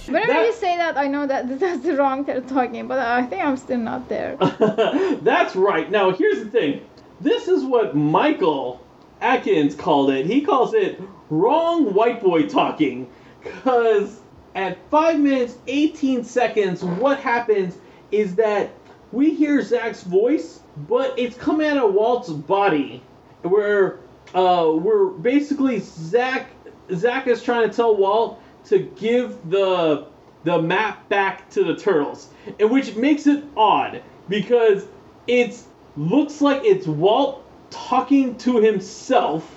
Whenever 0.08 0.34
That- 0.34 0.46
you 0.46 0.54
say 0.54 0.78
that, 0.78 0.98
I 0.98 1.08
know 1.08 1.28
that 1.28 1.60
that's 1.60 1.84
the 1.84 1.96
wrong 1.96 2.26
turtle 2.26 2.50
talking, 2.50 2.88
but 2.88 3.00
I 3.00 3.24
think 3.24 3.43
I'm 3.43 3.58
still 3.58 3.80
not 3.80 4.08
there. 4.08 4.38
That's 5.22 5.56
right. 5.56 5.89
Now, 5.89 6.12
here's 6.12 6.39
the 6.39 6.50
thing. 6.50 6.82
This 7.20 7.48
is 7.48 7.64
what 7.64 7.96
Michael 7.96 8.80
Atkins 9.20 9.76
called 9.76 10.12
it. 10.12 10.26
He 10.26 10.41
calls 10.41 10.74
it 10.74 11.02
wrong 11.30 11.93
white 11.93 12.22
boy 12.22 12.48
talking. 12.48 13.08
Because 13.43 14.20
at 14.56 14.78
5 14.89 15.20
minutes 15.20 15.58
18 15.68 16.24
seconds, 16.24 16.84
what 16.84 17.20
happens 17.20 17.78
is 18.12 18.36
that 18.36 18.72
we 19.12 19.34
hear 19.34 19.62
Zach's 19.62 20.03
voice, 20.03 20.62
but 20.89 21.18
it's 21.20 21.38
coming 21.38 21.68
out 21.68 21.78
of 21.78 21.93
Walt's 21.93 22.30
body. 22.30 23.03
Where 23.43 23.99
uh, 24.34 24.72
we're 24.76 25.08
basically 25.08 25.80
Zach. 25.80 26.49
Zach 26.93 27.28
is 27.28 27.43
trying 27.43 27.70
to 27.70 27.76
tell 27.76 27.95
Walt 27.95 28.41
to 28.66 28.80
give 28.80 29.38
the 29.49 30.08
the 30.43 30.62
map 30.62 31.08
back 31.10 31.49
to 31.51 31.64
the 31.64 31.76
turtles, 31.76 32.30
and 32.60 32.72
which 32.72 32.95
makes 32.95 33.28
it 33.28 33.43
odd 33.56 34.01
because 34.27 34.88
it 35.27 35.60
looks 35.95 36.41
like 36.41 36.64
it's 36.64 36.88
Walt 36.88 37.44
talking 37.69 38.36
to 38.40 38.57
himself, 38.57 39.49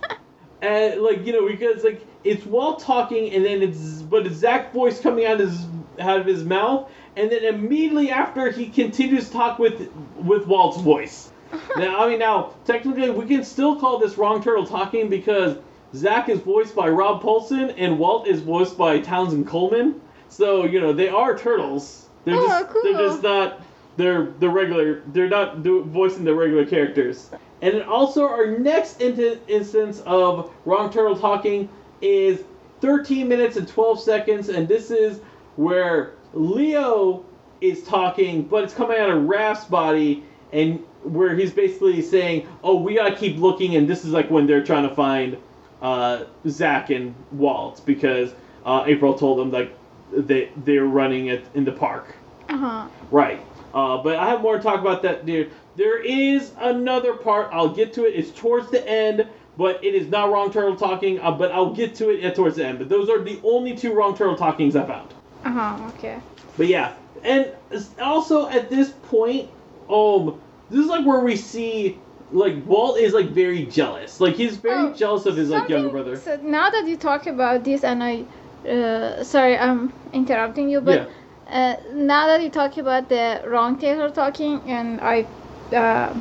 and 0.62 1.00
like 1.02 1.26
you 1.26 1.32
know 1.32 1.46
because 1.46 1.84
like 1.84 2.02
it's 2.28 2.44
Walt 2.46 2.80
talking, 2.80 3.32
and 3.32 3.44
then 3.44 3.62
it's 3.62 4.02
but 4.02 4.26
it's 4.26 4.36
Zach 4.36 4.72
voice 4.72 5.00
coming 5.00 5.24
out 5.26 5.40
of 5.40 5.48
his 5.48 5.66
out 5.98 6.20
of 6.20 6.26
his 6.26 6.44
mouth, 6.44 6.90
and 7.16 7.30
then 7.30 7.44
immediately 7.44 8.10
after 8.10 8.50
he 8.50 8.66
continues 8.68 9.26
to 9.26 9.32
talk 9.32 9.58
with 9.58 9.90
with 10.16 10.46
Walt's 10.46 10.80
voice. 10.80 11.32
now, 11.76 12.04
I 12.04 12.08
mean, 12.08 12.18
now 12.18 12.54
technically 12.64 13.10
we 13.10 13.26
can 13.26 13.42
still 13.44 13.80
call 13.80 13.98
this 13.98 14.18
wrong 14.18 14.42
turtle 14.42 14.66
talking 14.66 15.08
because 15.08 15.56
Zach 15.94 16.28
is 16.28 16.40
voiced 16.40 16.74
by 16.76 16.88
Rob 16.88 17.22
Paulsen 17.22 17.74
and 17.78 17.98
Walt 17.98 18.26
is 18.28 18.42
voiced 18.42 18.76
by 18.76 19.00
Townsend 19.00 19.46
Coleman. 19.46 20.00
So 20.28 20.66
you 20.66 20.80
know 20.80 20.92
they 20.92 21.08
are 21.08 21.36
turtles. 21.36 22.08
They're 22.24 22.34
Oh, 22.36 22.46
just 22.46 22.74
they're 22.82 22.92
just 23.08 23.22
not 23.22 23.62
they're 23.96 24.26
the 24.38 24.48
regular. 24.50 25.02
They're 25.06 25.28
not 25.28 25.62
do, 25.62 25.82
voicing 25.84 26.24
the 26.24 26.34
regular 26.34 26.66
characters. 26.66 27.30
And 27.62 27.74
then 27.74 27.82
also 27.82 28.28
our 28.28 28.46
next 28.46 29.00
in- 29.00 29.40
instance 29.48 30.00
of 30.06 30.52
wrong 30.64 30.92
turtle 30.92 31.18
talking 31.18 31.68
is 32.00 32.42
13 32.80 33.28
minutes 33.28 33.56
and 33.56 33.66
12 33.66 34.00
seconds, 34.00 34.48
and 34.48 34.68
this 34.68 34.90
is 34.90 35.20
where 35.56 36.12
Leo 36.32 37.24
is 37.60 37.82
talking, 37.84 38.42
but 38.42 38.64
it's 38.64 38.74
coming 38.74 38.98
out 38.98 39.10
of 39.10 39.24
Raph's 39.24 39.64
body, 39.64 40.24
and 40.52 40.78
where 41.02 41.34
he's 41.34 41.52
basically 41.52 42.00
saying, 42.02 42.46
"Oh, 42.62 42.80
we 42.80 42.94
gotta 42.94 43.16
keep 43.16 43.38
looking," 43.38 43.76
and 43.76 43.88
this 43.88 44.04
is 44.04 44.12
like 44.12 44.30
when 44.30 44.46
they're 44.46 44.64
trying 44.64 44.88
to 44.88 44.94
find 44.94 45.36
uh, 45.82 46.24
Zach 46.48 46.90
and 46.90 47.14
Walt 47.32 47.82
because 47.84 48.32
uh, 48.64 48.84
April 48.86 49.14
told 49.14 49.38
them 49.38 49.50
like 49.50 49.76
they 50.12 50.50
they're 50.64 50.84
running 50.84 51.26
it 51.26 51.44
in 51.54 51.64
the 51.64 51.72
park. 51.72 52.14
Uh 52.48 52.56
huh. 52.56 52.88
Right. 53.10 53.40
Uh, 53.74 53.98
but 54.02 54.16
I 54.16 54.28
have 54.28 54.40
more 54.40 54.56
to 54.56 54.62
talk 54.62 54.80
about 54.80 55.02
that, 55.02 55.26
dude. 55.26 55.50
There 55.76 55.98
is 55.98 56.52
another 56.58 57.14
part. 57.14 57.50
I'll 57.52 57.68
get 57.68 57.92
to 57.94 58.06
it. 58.06 58.14
It's 58.14 58.30
towards 58.30 58.70
the 58.70 58.86
end, 58.88 59.26
but 59.58 59.84
it 59.84 59.94
is 59.94 60.06
not 60.08 60.30
wrong 60.30 60.50
turtle 60.50 60.76
talking. 60.76 61.20
Uh, 61.20 61.32
but 61.32 61.52
I'll 61.52 61.74
get 61.74 61.96
to 61.96 62.08
it 62.10 62.34
towards 62.34 62.56
the 62.56 62.64
end. 62.66 62.78
But 62.78 62.88
those 62.88 63.10
are 63.10 63.18
the 63.18 63.38
only 63.42 63.76
two 63.76 63.92
wrong 63.92 64.16
turtle 64.16 64.36
talkings 64.36 64.76
I 64.76 64.86
found. 64.86 65.12
Uh 65.44 65.50
huh. 65.50 65.88
Okay. 65.88 66.18
But 66.56 66.68
yeah, 66.68 66.94
and 67.22 67.52
also 68.00 68.48
at 68.48 68.70
this 68.70 68.90
point, 69.02 69.50
um, 69.90 70.40
this 70.70 70.80
is 70.80 70.86
like 70.86 71.04
where 71.04 71.20
we 71.20 71.36
see 71.36 71.98
like 72.30 72.54
Walt 72.66 72.98
is 72.98 73.12
like 73.12 73.30
very 73.30 73.66
jealous. 73.66 74.20
Like 74.20 74.34
he's 74.34 74.56
very 74.56 74.88
Oh, 74.88 74.92
jealous 74.92 75.26
of 75.26 75.36
his 75.36 75.50
like 75.50 75.68
younger 75.68 75.90
brother. 75.90 76.16
So 76.16 76.36
now 76.36 76.70
that 76.70 76.86
you 76.86 76.96
talk 76.96 77.26
about 77.26 77.64
this, 77.64 77.84
and 77.84 78.02
I, 78.02 78.24
uh, 78.68 79.24
sorry, 79.24 79.58
I'm 79.58 79.92
interrupting 80.12 80.68
you, 80.68 80.80
but 80.80 81.10
uh, 81.50 81.76
now 81.94 82.26
that 82.26 82.42
you 82.42 82.50
talk 82.50 82.76
about 82.76 83.08
the 83.08 83.42
wrong 83.46 83.78
tailor 83.78 84.10
talking, 84.10 84.60
and 84.66 85.00
I, 85.00 85.28
uh, 85.74 86.14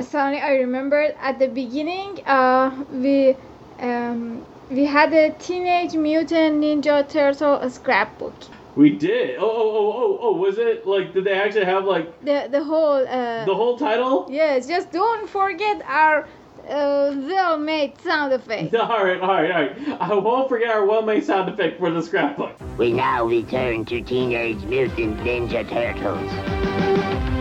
suddenly 0.00 0.40
I 0.40 0.52
remembered 0.56 1.14
at 1.20 1.38
the 1.38 1.48
beginning, 1.48 2.20
uh, 2.26 2.84
we, 2.92 3.36
um, 3.78 4.44
we 4.70 4.84
had 4.84 5.12
a 5.12 5.30
Teenage 5.32 5.94
Mutant 5.94 6.62
Ninja 6.62 7.08
Turtle 7.08 7.68
scrapbook. 7.70 8.34
We 8.76 8.90
did. 8.90 9.36
Oh 9.38 9.42
oh 9.44 9.76
oh 9.76 9.92
oh 9.96 10.18
oh. 10.20 10.32
Was 10.32 10.58
it 10.58 10.84
like 10.86 11.14
did 11.14 11.24
they 11.24 11.34
actually 11.34 11.64
have 11.64 11.84
like 11.84 12.24
The 12.24 12.48
the 12.50 12.64
whole. 12.64 13.06
Uh, 13.06 13.44
the 13.44 13.54
whole 13.54 13.78
title? 13.78 14.26
Yes, 14.28 14.66
just 14.66 14.90
don't 14.90 15.28
forget 15.28 15.80
our 15.86 16.26
uh, 16.68 17.14
well-made 17.14 18.00
sound 18.00 18.32
effect. 18.32 18.74
All 18.74 19.04
right, 19.04 19.20
all 19.20 19.28
right, 19.28 19.50
all 19.50 19.62
right. 19.62 20.00
I 20.00 20.14
won't 20.14 20.48
forget 20.48 20.70
our 20.70 20.86
well-made 20.86 21.22
sound 21.22 21.50
effect 21.50 21.78
for 21.78 21.90
the 21.90 22.02
scrapbook. 22.02 22.56
We 22.78 22.90
now 22.92 23.26
return 23.26 23.84
to 23.86 24.00
Teenage 24.00 24.62
Mutant 24.64 25.18
Ninja 25.18 25.68
Turtles. 25.68 27.33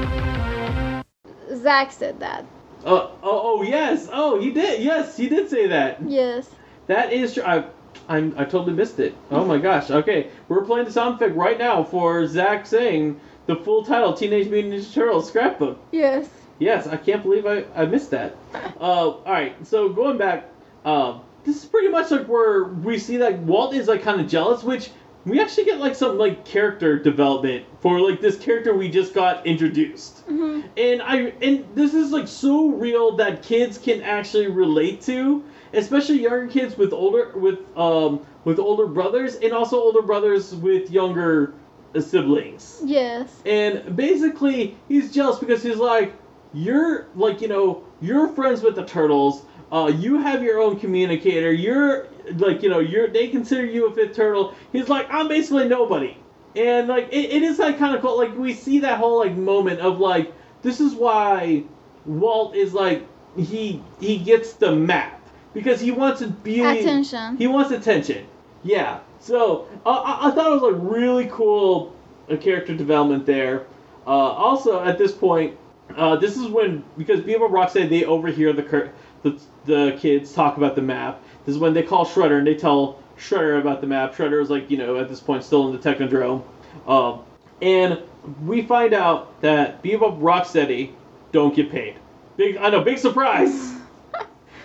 Zach 1.55 1.91
said 1.91 2.19
that. 2.19 2.45
Uh, 2.85 3.07
oh, 3.07 3.17
oh 3.23 3.61
yes. 3.61 4.09
Oh, 4.11 4.39
he 4.39 4.51
did. 4.51 4.81
Yes, 4.81 5.15
he 5.15 5.29
did 5.29 5.49
say 5.49 5.67
that. 5.67 6.01
Yes. 6.07 6.49
That 6.87 7.13
is 7.13 7.35
true. 7.35 7.43
I, 7.43 7.65
I'm, 8.09 8.33
I 8.37 8.43
totally 8.43 8.73
missed 8.73 8.99
it. 8.99 9.15
Oh 9.31 9.45
my 9.45 9.57
gosh. 9.57 9.89
Okay, 9.89 10.29
we're 10.47 10.65
playing 10.65 10.85
the 10.85 10.91
sound 10.91 11.15
effect 11.15 11.35
right 11.35 11.57
now 11.57 11.83
for 11.83 12.27
Zach 12.27 12.65
saying 12.65 13.19
the 13.45 13.55
full 13.55 13.83
title, 13.85 14.13
Teenage 14.13 14.49
Mutant 14.49 14.73
Ninja 14.73 14.93
Turtles 14.93 15.27
scrapbook. 15.27 15.79
Yes. 15.91 16.27
Yes, 16.59 16.87
I 16.87 16.97
can't 16.97 17.23
believe 17.23 17.45
I, 17.45 17.65
I 17.75 17.85
missed 17.85 18.11
that. 18.11 18.35
Uh, 18.53 19.09
all 19.09 19.23
right, 19.25 19.55
so 19.65 19.89
going 19.89 20.17
back, 20.17 20.49
uh, 20.85 21.19
this 21.43 21.57
is 21.57 21.65
pretty 21.65 21.89
much 21.89 22.11
like 22.11 22.27
where 22.27 22.65
we 22.65 22.97
see 22.99 23.17
that 23.17 23.39
Walt 23.39 23.73
is 23.73 23.87
like 23.87 24.03
kind 24.03 24.21
of 24.21 24.27
jealous, 24.27 24.63
which 24.63 24.91
we 25.25 25.39
actually 25.39 25.65
get 25.65 25.79
like 25.79 25.95
some 25.95 26.17
like 26.17 26.45
character 26.45 26.97
development 26.99 27.65
for 27.79 27.99
like 27.99 28.19
this 28.19 28.37
character 28.37 28.73
we 28.73 28.89
just 28.89 29.13
got 29.13 29.45
introduced. 29.45 30.19
hmm 30.21 30.61
And 30.77 31.01
I 31.01 31.33
and 31.41 31.65
this 31.75 31.93
is 31.93 32.11
like 32.11 32.27
so 32.27 32.69
real 32.69 33.15
that 33.17 33.43
kids 33.43 33.77
can 33.77 34.01
actually 34.01 34.47
relate 34.47 35.01
to, 35.01 35.43
especially 35.73 36.19
younger 36.19 36.47
kids 36.47 36.77
with 36.77 36.93
older 36.93 37.31
with 37.35 37.59
um 37.77 38.25
with 38.43 38.59
older 38.59 38.87
brothers 38.87 39.35
and 39.35 39.53
also 39.53 39.77
older 39.77 40.01
brothers 40.01 40.53
with 40.55 40.91
younger 40.91 41.53
siblings. 41.99 42.81
Yes. 42.83 43.41
And 43.45 43.95
basically, 43.95 44.77
he's 44.87 45.13
jealous 45.13 45.39
because 45.39 45.63
he's 45.63 45.77
like, 45.77 46.13
you're 46.53 47.07
like, 47.15 47.41
you 47.41 47.47
know, 47.47 47.83
you're 48.01 48.27
friends 48.29 48.61
with 48.61 48.75
the 48.75 48.85
turtles. 48.85 49.43
Uh, 49.73 49.87
you 49.87 50.21
have 50.21 50.43
your 50.43 50.59
own 50.59 50.79
communicator. 50.79 51.51
You're 51.51 52.05
like, 52.35 52.61
you 52.61 52.69
know, 52.69 52.77
you're 52.79 53.07
they 53.07 53.27
consider 53.27 53.65
you 53.65 53.87
a 53.87 53.93
fifth 53.93 54.15
turtle. 54.15 54.53
He's 54.71 54.87
like, 54.87 55.07
I'm 55.11 55.27
basically 55.27 55.67
nobody. 55.67 56.15
And 56.55 56.87
like, 56.87 57.07
it, 57.11 57.31
it 57.31 57.41
is 57.41 57.57
like 57.57 57.79
kind 57.79 57.95
of 57.95 58.01
cool. 58.03 58.15
Like 58.15 58.37
we 58.37 58.53
see 58.53 58.79
that 58.81 58.99
whole 58.99 59.17
like 59.17 59.35
moment 59.35 59.79
of 59.79 59.99
like, 59.99 60.31
this 60.61 60.79
is 60.79 60.93
why 60.93 61.63
Walt 62.05 62.55
is 62.55 62.75
like, 62.75 63.07
he 63.35 63.81
he 63.99 64.19
gets 64.19 64.53
the 64.53 64.75
map 64.75 65.19
because 65.55 65.81
he 65.81 65.89
wants 65.89 66.19
to 66.19 66.27
be 66.27 66.61
Attention. 66.61 67.35
he 67.37 67.47
wants 67.47 67.71
attention. 67.71 68.27
Yeah. 68.63 68.99
So 69.19 69.67
uh, 69.87 69.89
I, 69.89 70.27
I 70.27 70.31
thought 70.31 70.51
it 70.51 70.61
was 70.61 70.71
a 70.71 70.77
really 70.77 71.27
cool 71.31 71.95
uh, 72.29 72.37
character 72.37 72.75
development 72.75 73.25
there. 73.25 73.65
Uh, 74.05 74.09
also, 74.09 74.83
at 74.83 74.99
this 74.99 75.13
point, 75.13 75.57
uh, 75.97 76.15
this 76.17 76.37
is 76.37 76.47
when 76.47 76.83
because 76.95 77.21
Bebop 77.21 77.49
Rocksteady 77.49 77.89
they 77.89 78.05
overhear 78.05 78.53
the, 78.53 78.61
cur- 78.63 78.91
the 79.23 79.39
the 79.65 79.97
kids 79.99 80.33
talk 80.33 80.57
about 80.57 80.75
the 80.75 80.81
map. 80.81 81.21
This 81.45 81.55
is 81.55 81.59
when 81.59 81.73
they 81.73 81.83
call 81.83 82.05
Shredder 82.05 82.37
and 82.37 82.47
they 82.47 82.55
tell 82.55 82.99
Shredder 83.17 83.59
about 83.59 83.81
the 83.81 83.87
map. 83.87 84.13
Shredder 84.13 84.41
is 84.41 84.49
like 84.49 84.69
you 84.69 84.77
know 84.77 84.97
at 84.99 85.09
this 85.09 85.19
point 85.19 85.43
still 85.43 85.67
in 85.67 85.79
the 85.79 85.79
Technodrome, 85.79 86.43
um, 86.87 87.23
and 87.61 87.99
we 88.45 88.61
find 88.61 88.93
out 88.93 89.41
that 89.41 89.81
Bebop 89.83 90.19
Rocksteady 90.19 90.91
don't 91.31 91.55
get 91.55 91.71
paid. 91.71 91.95
Big 92.37 92.57
I 92.57 92.69
know 92.69 92.81
big 92.81 92.97
surprise. 92.97 93.71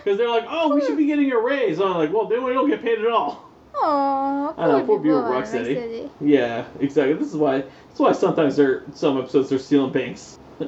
Because 0.05 0.17
they're 0.17 0.31
like, 0.31 0.45
oh, 0.49 0.75
we 0.75 0.81
should 0.81 0.97
be 0.97 1.07
getting 1.07 1.33
a 1.33 1.39
raise. 1.39 1.81
I'm 1.81 1.91
like, 1.91 2.13
well, 2.13 2.27
then 2.27 2.43
we 2.45 2.55
don't 2.55 2.71
get 2.71 2.81
paid 2.81 3.01
at 3.01 3.09
all. 3.09 3.49
Aww, 3.75 4.55
I 4.57 4.67
know, 4.67 4.87
poor 4.87 5.01
Bebop 5.01 5.25
Rocksteady. 5.25 5.77
Rocksteady. 5.77 6.11
Yeah, 6.21 6.65
exactly. 6.81 7.15
This 7.15 7.29
is 7.29 7.37
why. 7.37 7.61
That's 7.61 8.01
why 8.01 8.13
sometimes 8.13 8.57
they're 8.57 8.85
some 8.95 9.19
episodes 9.19 9.51
they're 9.51 9.59
stealing 9.59 9.93
banks. 9.93 10.39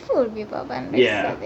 Poor 0.00 0.26
Bebop 0.26 0.70
and 0.70 0.96
Yeah. 0.96 1.36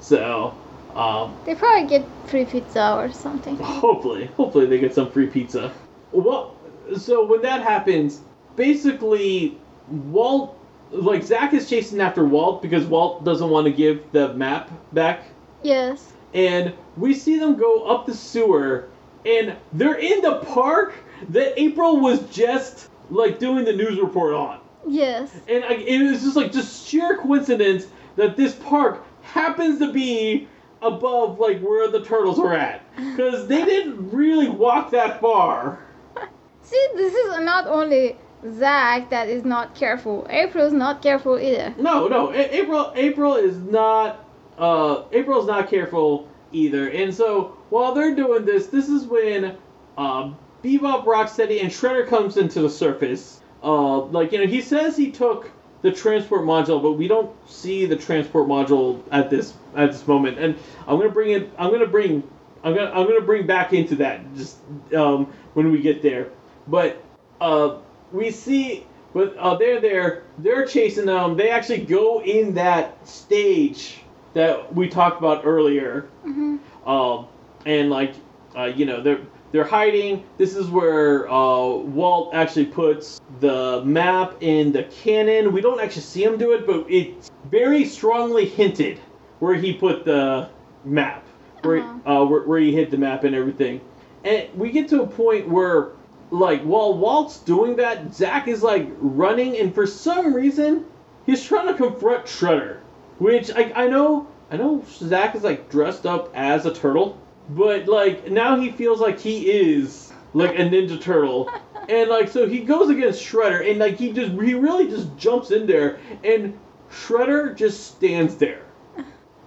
So, 0.00 0.54
um, 0.96 1.36
They 1.44 1.54
probably 1.54 1.88
get 1.88 2.04
free 2.26 2.44
pizza 2.44 2.94
or 2.96 3.12
something. 3.12 3.56
hopefully, 3.62 4.26
hopefully 4.36 4.66
they 4.66 4.78
get 4.78 4.94
some 4.94 5.10
free 5.10 5.26
pizza. 5.26 5.72
Well, 6.12 6.54
so 6.96 7.24
when 7.24 7.42
that 7.42 7.62
happens, 7.62 8.20
basically, 8.56 9.56
Walt, 9.88 10.58
like 10.90 11.22
Zach 11.22 11.52
is 11.54 11.68
chasing 11.68 12.00
after 12.00 12.24
Walt 12.24 12.62
because 12.62 12.84
Walt 12.86 13.24
doesn't 13.24 13.48
want 13.48 13.66
to 13.66 13.72
give 13.72 14.02
the 14.12 14.34
map 14.34 14.70
back, 14.92 15.24
Yes. 15.62 16.12
and 16.34 16.72
we 16.96 17.14
see 17.14 17.38
them 17.38 17.56
go 17.56 17.84
up 17.84 18.06
the 18.06 18.14
sewer, 18.14 18.88
and 19.24 19.54
they're 19.72 19.98
in 19.98 20.20
the 20.22 20.36
park 20.46 20.94
that 21.28 21.60
April 21.60 22.00
was 22.00 22.20
just 22.30 22.88
like 23.10 23.38
doing 23.38 23.64
the 23.64 23.72
news 23.72 23.98
report 24.00 24.34
on. 24.34 24.60
Yes. 24.88 25.30
And 25.48 25.62
I, 25.64 25.74
it 25.74 26.02
was 26.10 26.22
just 26.22 26.36
like 26.36 26.52
just 26.52 26.88
sheer 26.88 27.18
coincidence 27.18 27.86
that 28.16 28.36
this 28.36 28.54
park 28.54 29.04
happens 29.22 29.78
to 29.80 29.92
be 29.92 30.48
above 30.82 31.38
like 31.38 31.60
where 31.60 31.88
the 31.88 32.04
turtles 32.04 32.38
are 32.38 32.54
at 32.54 32.82
because 32.96 33.46
they 33.46 33.64
didn't 33.64 34.10
really 34.10 34.48
walk 34.48 34.90
that 34.90 35.20
far. 35.20 35.78
See, 36.62 36.88
this 36.94 37.14
is 37.14 37.38
not 37.40 37.66
only 37.66 38.16
Zach 38.52 39.10
that 39.10 39.28
is 39.28 39.44
not 39.44 39.74
careful. 39.74 40.26
April's 40.30 40.72
not 40.72 41.02
careful 41.02 41.38
either. 41.38 41.74
No, 41.78 42.08
no, 42.08 42.30
A- 42.32 42.54
April 42.54 42.92
April 42.94 43.34
is 43.34 43.56
not 43.58 44.24
uh 44.58 45.04
April's 45.12 45.46
not 45.46 45.68
careful 45.68 46.28
either. 46.52 46.88
And 46.90 47.14
so 47.14 47.56
while 47.70 47.94
they're 47.94 48.14
doing 48.14 48.44
this, 48.44 48.66
this 48.66 48.88
is 48.88 49.06
when 49.06 49.56
uh, 49.96 50.32
Bebop, 50.62 51.04
Rocksteady, 51.04 51.62
and 51.62 51.70
Shredder 51.70 52.06
comes 52.06 52.36
into 52.36 52.62
the 52.62 52.70
surface. 52.70 53.40
Uh, 53.62 54.00
like 54.06 54.32
you 54.32 54.38
know, 54.38 54.46
he 54.46 54.60
says 54.60 54.96
he 54.96 55.10
took 55.10 55.50
the 55.82 55.92
transport 55.92 56.42
module, 56.42 56.82
but 56.82 56.92
we 56.92 57.08
don't 57.08 57.30
see 57.48 57.86
the 57.86 57.96
transport 57.96 58.48
module 58.48 59.00
at 59.10 59.30
this 59.30 59.54
at 59.74 59.92
this 59.92 60.06
moment. 60.06 60.38
And 60.38 60.56
I'm 60.86 60.98
gonna 60.98 61.10
bring 61.10 61.30
it. 61.30 61.50
I'm 61.58 61.70
gonna 61.70 61.86
bring. 61.86 62.22
I'm 62.62 62.74
gonna. 62.74 62.90
I'm 62.90 63.06
gonna 63.06 63.20
bring 63.22 63.46
back 63.46 63.72
into 63.72 63.96
that 63.96 64.20
just 64.34 64.58
um, 64.94 65.32
when 65.54 65.70
we 65.72 65.80
get 65.80 66.02
there. 66.02 66.28
But 66.68 67.02
uh, 67.40 67.76
we 68.12 68.30
see. 68.30 68.86
But 69.12 69.36
uh, 69.36 69.56
they're 69.56 69.80
there. 69.80 70.22
They're 70.38 70.66
chasing 70.66 71.06
them. 71.06 71.36
They 71.36 71.50
actually 71.50 71.84
go 71.84 72.22
in 72.22 72.54
that 72.54 73.08
stage 73.08 73.98
that 74.34 74.72
we 74.74 74.88
talked 74.88 75.18
about 75.18 75.44
earlier. 75.44 76.02
hmm 76.22 76.58
Um, 76.86 77.26
and 77.66 77.90
like, 77.90 78.14
uh, 78.56 78.64
you 78.64 78.86
know, 78.86 79.02
they're 79.02 79.20
they're 79.52 79.64
hiding. 79.64 80.24
This 80.38 80.54
is 80.54 80.68
where 80.68 81.30
uh, 81.30 81.66
Walt 81.66 82.34
actually 82.34 82.66
puts 82.66 83.20
the 83.40 83.82
map 83.84 84.36
in 84.40 84.72
the 84.72 84.84
cannon. 84.84 85.52
We 85.52 85.60
don't 85.60 85.80
actually 85.80 86.02
see 86.02 86.22
him 86.22 86.38
do 86.38 86.52
it, 86.52 86.66
but 86.66 86.86
it's 86.88 87.30
very 87.50 87.84
strongly 87.84 88.46
hinted 88.46 89.00
where 89.40 89.54
he 89.54 89.72
put 89.72 90.04
the 90.04 90.48
map, 90.84 91.26
where 91.62 91.82
uh, 92.06 92.24
where, 92.24 92.42
where 92.42 92.60
he 92.60 92.72
hid 92.72 92.90
the 92.90 92.98
map 92.98 93.24
and 93.24 93.34
everything. 93.34 93.80
And 94.24 94.48
we 94.54 94.70
get 94.70 94.88
to 94.88 95.02
a 95.02 95.06
point 95.06 95.48
where, 95.48 95.92
like, 96.30 96.62
while 96.62 96.96
Walt's 96.96 97.38
doing 97.38 97.76
that, 97.76 98.14
Zach 98.14 98.48
is 98.48 98.62
like 98.62 98.88
running, 98.98 99.56
and 99.56 99.74
for 99.74 99.86
some 99.86 100.34
reason, 100.34 100.84
he's 101.26 101.42
trying 101.42 101.66
to 101.68 101.74
confront 101.74 102.26
Shredder. 102.26 102.78
Which 103.18 103.50
I, 103.50 103.72
I 103.74 103.86
know 103.86 104.28
I 104.50 104.56
know 104.56 104.84
Zach 104.86 105.34
is 105.34 105.42
like 105.42 105.70
dressed 105.70 106.06
up 106.06 106.30
as 106.34 106.66
a 106.66 106.74
turtle, 106.74 107.18
but 107.54 107.86
like 107.86 108.30
now 108.30 108.58
he 108.58 108.70
feels 108.70 109.00
like 109.00 109.18
he 109.18 109.50
is 109.50 110.12
like 110.34 110.52
a 110.58 110.62
ninja 110.62 111.00
turtle. 111.00 111.50
And 111.88 112.08
like 112.08 112.28
so 112.28 112.46
he 112.46 112.60
goes 112.60 112.88
against 112.88 113.20
Shredder 113.20 113.68
and 113.68 113.80
like 113.80 113.96
he 113.96 114.12
just 114.12 114.30
he 114.30 114.54
really 114.54 114.88
just 114.88 115.16
jumps 115.16 115.50
in 115.50 115.66
there 115.66 115.98
and 116.22 116.56
Shredder 116.88 117.56
just 117.56 117.96
stands 117.96 118.36
there 118.36 118.62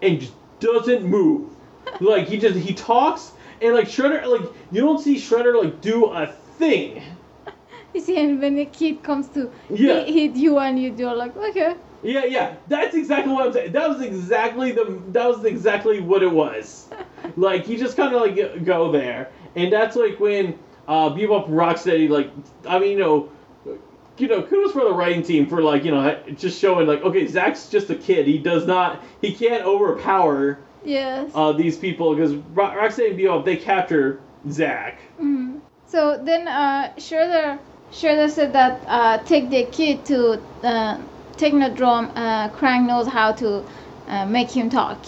and 0.01 0.19
just 0.19 0.33
doesn't 0.59 1.05
move. 1.05 1.49
Like 2.01 2.27
he 2.27 2.37
just 2.37 2.57
he 2.57 2.73
talks 2.73 3.31
and 3.61 3.73
like 3.73 3.87
Shredder 3.87 4.25
like 4.25 4.51
you 4.71 4.81
don't 4.81 4.99
see 4.99 5.15
Shredder 5.15 5.55
like 5.63 5.79
do 5.79 6.05
a 6.07 6.27
thing. 6.57 7.01
You 7.93 8.01
see, 8.01 8.17
and 8.17 8.41
when 8.41 8.55
the 8.55 8.65
kid 8.65 9.03
comes 9.03 9.27
to 9.29 9.51
Yeah. 9.69 10.01
hit, 10.01 10.35
you, 10.35 10.57
and 10.57 10.79
you 10.79 10.89
do 10.89 11.13
like, 11.13 11.37
okay. 11.37 11.75
Yeah, 12.03 12.25
yeah, 12.25 12.55
that's 12.67 12.95
exactly 12.95 13.31
what 13.33 13.47
I'm 13.47 13.53
saying. 13.53 13.71
That 13.71 13.89
was 13.89 14.01
exactly 14.01 14.71
the 14.71 15.01
that 15.09 15.27
was 15.27 15.45
exactly 15.45 16.01
what 16.01 16.21
it 16.23 16.31
was. 16.31 16.87
like 17.37 17.65
he 17.65 17.77
just 17.77 17.95
kind 17.97 18.13
of 18.13 18.21
like 18.21 18.65
go 18.65 18.91
there, 18.91 19.29
and 19.55 19.71
that's 19.71 19.95
like 19.95 20.19
when 20.19 20.59
uh, 20.87 21.09
Bebop 21.11 21.45
and 21.47 21.55
Rocksteady 21.55 22.09
like 22.09 22.29
I 22.67 22.79
mean 22.79 22.91
you 22.91 22.99
know. 22.99 23.29
You 24.15 24.27
know, 24.27 24.43
kudos 24.43 24.73
for 24.73 24.83
the 24.83 24.93
writing 24.93 25.23
team 25.23 25.47
for 25.47 25.63
like 25.63 25.83
you 25.83 25.89
know 25.91 26.15
just 26.37 26.59
showing 26.61 26.85
like 26.85 27.01
okay 27.01 27.25
Zach's 27.25 27.67
just 27.67 27.89
a 27.89 27.95
kid 27.95 28.27
he 28.27 28.37
does 28.37 28.67
not 28.67 29.01
he 29.21 29.33
can't 29.33 29.65
overpower 29.65 30.59
Yes. 30.85 31.31
uh, 31.33 31.51
these 31.53 31.77
people 31.77 32.13
because 32.13 32.35
Ro- 32.53 32.75
Roxanne 32.75 33.07
and 33.11 33.19
Bebop 33.19 33.43
they 33.43 33.57
capture 33.57 34.19
Zack. 34.51 34.99
Mhm. 35.19 35.61
So 35.87 36.17
then 36.23 36.47
uh, 36.47 36.91
Shredder, 36.97 37.57
Shredder 37.91 38.29
said 38.29 38.53
that 38.53 38.83
uh, 38.87 39.17
take 39.19 39.49
the 39.49 39.63
kid 39.65 40.05
to 40.05 40.39
uh, 40.63 40.99
Technodrome. 41.37 42.11
Uh, 42.15 42.49
Krang 42.49 42.87
knows 42.87 43.07
how 43.07 43.31
to 43.33 43.65
uh, 44.07 44.25
make 44.25 44.51
him 44.51 44.69
talk. 44.69 45.03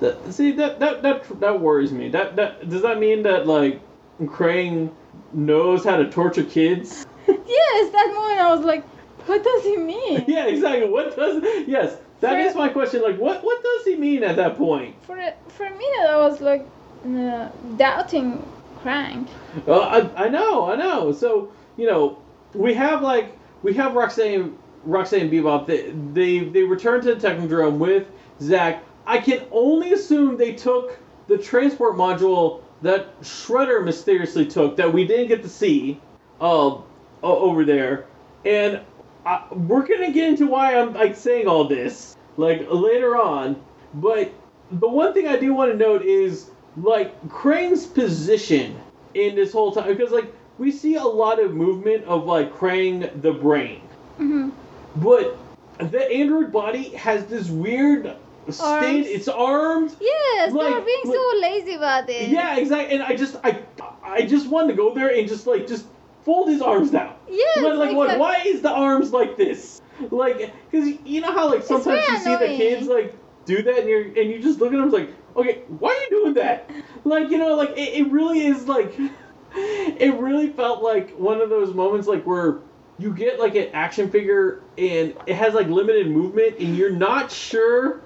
That, 0.00 0.32
see 0.32 0.52
that, 0.52 0.80
that 0.80 1.02
that 1.02 1.40
that 1.40 1.60
worries 1.60 1.92
me. 1.92 2.08
That 2.08 2.36
that 2.36 2.68
does 2.68 2.82
that 2.82 2.98
mean 2.98 3.22
that 3.22 3.46
like 3.46 3.80
Krang 4.22 4.90
knows 5.32 5.84
how 5.84 5.96
to 5.96 6.10
torture 6.10 6.44
kids? 6.44 7.06
yes, 7.28 7.92
that 7.92 8.12
moment 8.14 8.40
I 8.40 8.54
was 8.54 8.64
like, 8.64 8.84
what 9.26 9.42
does 9.42 9.62
he 9.62 9.76
mean? 9.76 10.24
yeah, 10.28 10.46
exactly. 10.46 10.88
What 10.88 11.16
does 11.16 11.42
yes? 11.66 11.96
That 12.20 12.32
For- 12.32 12.38
is 12.38 12.54
my 12.54 12.68
question. 12.68 13.02
Like, 13.02 13.18
what 13.18 13.44
what 13.44 13.62
does 13.62 13.86
he 13.86 13.96
mean 13.96 14.24
at 14.24 14.36
that 14.36 14.56
point? 14.56 14.96
For 15.04 15.18
a, 15.18 15.34
for 15.48 15.66
a 15.66 15.70
minute, 15.70 16.08
I 16.08 16.16
was 16.16 16.40
like 16.40 16.66
uh, 17.06 17.48
doubting 17.76 18.44
Krang. 18.82 19.28
Uh, 19.66 19.80
I, 19.80 20.26
I 20.26 20.28
know, 20.28 20.70
I 20.70 20.76
know. 20.76 21.12
So 21.12 21.52
you 21.76 21.86
know, 21.86 22.18
we 22.54 22.74
have 22.74 23.02
like 23.02 23.36
we 23.62 23.74
have 23.74 23.94
Roxanne, 23.94 24.56
Roxanne 24.84 25.22
and 25.22 25.32
Bebop. 25.32 25.66
They 25.66 25.90
they 26.12 26.44
they 26.48 26.62
return 26.62 27.00
to 27.02 27.14
the 27.14 27.28
Technodrome 27.28 27.78
with 27.78 28.08
Zack. 28.40 28.82
I 29.06 29.18
can 29.18 29.42
only 29.50 29.92
assume 29.92 30.36
they 30.36 30.52
took 30.54 30.98
the 31.26 31.38
transport 31.38 31.96
module 31.96 32.62
that 32.82 33.18
Shredder 33.22 33.84
mysteriously 33.84 34.46
took 34.46 34.76
that 34.76 34.92
we 34.92 35.06
didn't 35.06 35.28
get 35.28 35.42
to 35.42 35.48
see, 35.48 36.00
uh, 36.40 36.76
over 37.22 37.64
there, 37.64 38.06
and 38.44 38.80
I, 39.24 39.44
we're 39.50 39.86
gonna 39.86 40.12
get 40.12 40.28
into 40.28 40.46
why 40.46 40.76
I'm 40.76 40.92
like 40.92 41.16
saying 41.16 41.48
all 41.48 41.66
this 41.66 42.16
like 42.36 42.66
later 42.70 43.16
on. 43.16 43.62
But 43.94 44.32
the 44.70 44.88
one 44.88 45.14
thing 45.14 45.28
I 45.28 45.36
do 45.36 45.54
want 45.54 45.72
to 45.72 45.76
note 45.76 46.02
is 46.02 46.50
like 46.76 47.20
Krang's 47.28 47.86
position 47.86 48.78
in 49.14 49.34
this 49.34 49.52
whole 49.52 49.72
time 49.72 49.88
because 49.88 50.10
like 50.12 50.32
we 50.58 50.70
see 50.70 50.96
a 50.96 51.04
lot 51.04 51.40
of 51.40 51.54
movement 51.54 52.04
of 52.04 52.26
like 52.26 52.52
Krang 52.52 53.22
the 53.22 53.32
brain, 53.32 53.80
hmm 54.18 54.50
but 54.96 55.36
the 55.78 56.10
android 56.10 56.52
body 56.52 56.90
has 56.90 57.26
this 57.26 57.48
weird 57.48 58.14
state. 58.50 58.62
Arms. 58.62 59.06
Its 59.06 59.28
arms. 59.28 59.96
Yes, 60.00 60.52
Like- 60.52 60.72
they're 60.74 60.80
being 60.82 61.00
like- 61.04 61.16
so 61.16 61.38
lazy 61.40 61.74
about 61.74 62.08
it. 62.10 62.28
Yeah, 62.28 62.56
exactly. 62.56 62.94
And 62.94 63.02
I 63.02 63.16
just 63.16 63.36
I 63.42 63.58
I 64.02 64.22
just 64.22 64.48
wanted 64.48 64.68
to 64.68 64.74
go 64.74 64.94
there 64.94 65.08
and 65.08 65.26
just 65.28 65.46
like 65.46 65.66
just 65.66 65.86
fold 66.24 66.48
his 66.48 66.60
arms 66.62 66.90
down. 66.90 67.14
Yes, 67.28 67.56
like, 67.56 67.74
like, 67.74 67.92
like 67.92 68.04
exact- 68.04 68.20
why 68.20 68.42
is 68.46 68.60
the 68.62 68.70
arms 68.70 69.12
like 69.12 69.36
this? 69.36 69.80
Like, 70.10 70.52
cause 70.72 70.88
you 71.04 71.20
know 71.20 71.32
how 71.32 71.48
like 71.48 71.62
sometimes 71.62 72.06
you 72.08 72.18
see 72.18 72.36
the 72.36 72.46
kids 72.48 72.86
like 72.86 73.14
do 73.44 73.62
that 73.62 73.78
and 73.78 73.88
you're 73.88 74.02
and 74.02 74.30
you 74.30 74.40
just 74.40 74.60
look 74.60 74.72
at 74.72 74.78
them 74.78 74.90
like, 74.90 75.10
okay, 75.36 75.62
why 75.78 75.90
are 75.90 76.00
you 76.02 76.22
doing 76.22 76.34
that? 76.34 76.70
Like 77.06 77.28
you 77.30 77.36
know, 77.36 77.54
like 77.54 77.70
it, 77.72 78.00
it 78.00 78.10
really 78.10 78.46
is 78.46 78.66
like, 78.66 78.94
it 79.54 80.14
really 80.18 80.48
felt 80.48 80.82
like 80.82 81.10
one 81.18 81.40
of 81.42 81.50
those 81.50 81.74
moments 81.74 82.08
like 82.08 82.24
where 82.24 82.60
you 82.98 83.12
get 83.12 83.40
like 83.40 83.54
an 83.54 83.68
action 83.72 84.10
figure 84.10 84.62
and 84.78 85.14
it 85.26 85.34
has 85.34 85.54
like 85.54 85.66
limited 85.66 86.08
movement 86.08 86.58
and 86.58 86.76
you're 86.76 86.90
not 86.90 87.30
sure 87.30 88.00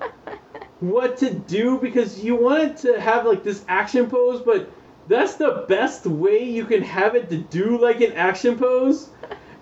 what 0.80 1.16
to 1.18 1.34
do 1.34 1.78
because 1.78 2.22
you 2.22 2.36
want 2.36 2.62
it 2.62 2.76
to 2.78 3.00
have 3.00 3.26
like 3.26 3.42
this 3.42 3.64
action 3.68 4.08
pose, 4.08 4.40
but 4.40 4.70
that's 5.08 5.34
the 5.34 5.64
best 5.68 6.06
way 6.06 6.44
you 6.44 6.64
can 6.64 6.82
have 6.82 7.14
it 7.14 7.28
to 7.30 7.38
do 7.38 7.80
like 7.80 8.00
an 8.00 8.12
action 8.12 8.56
pose, 8.56 9.08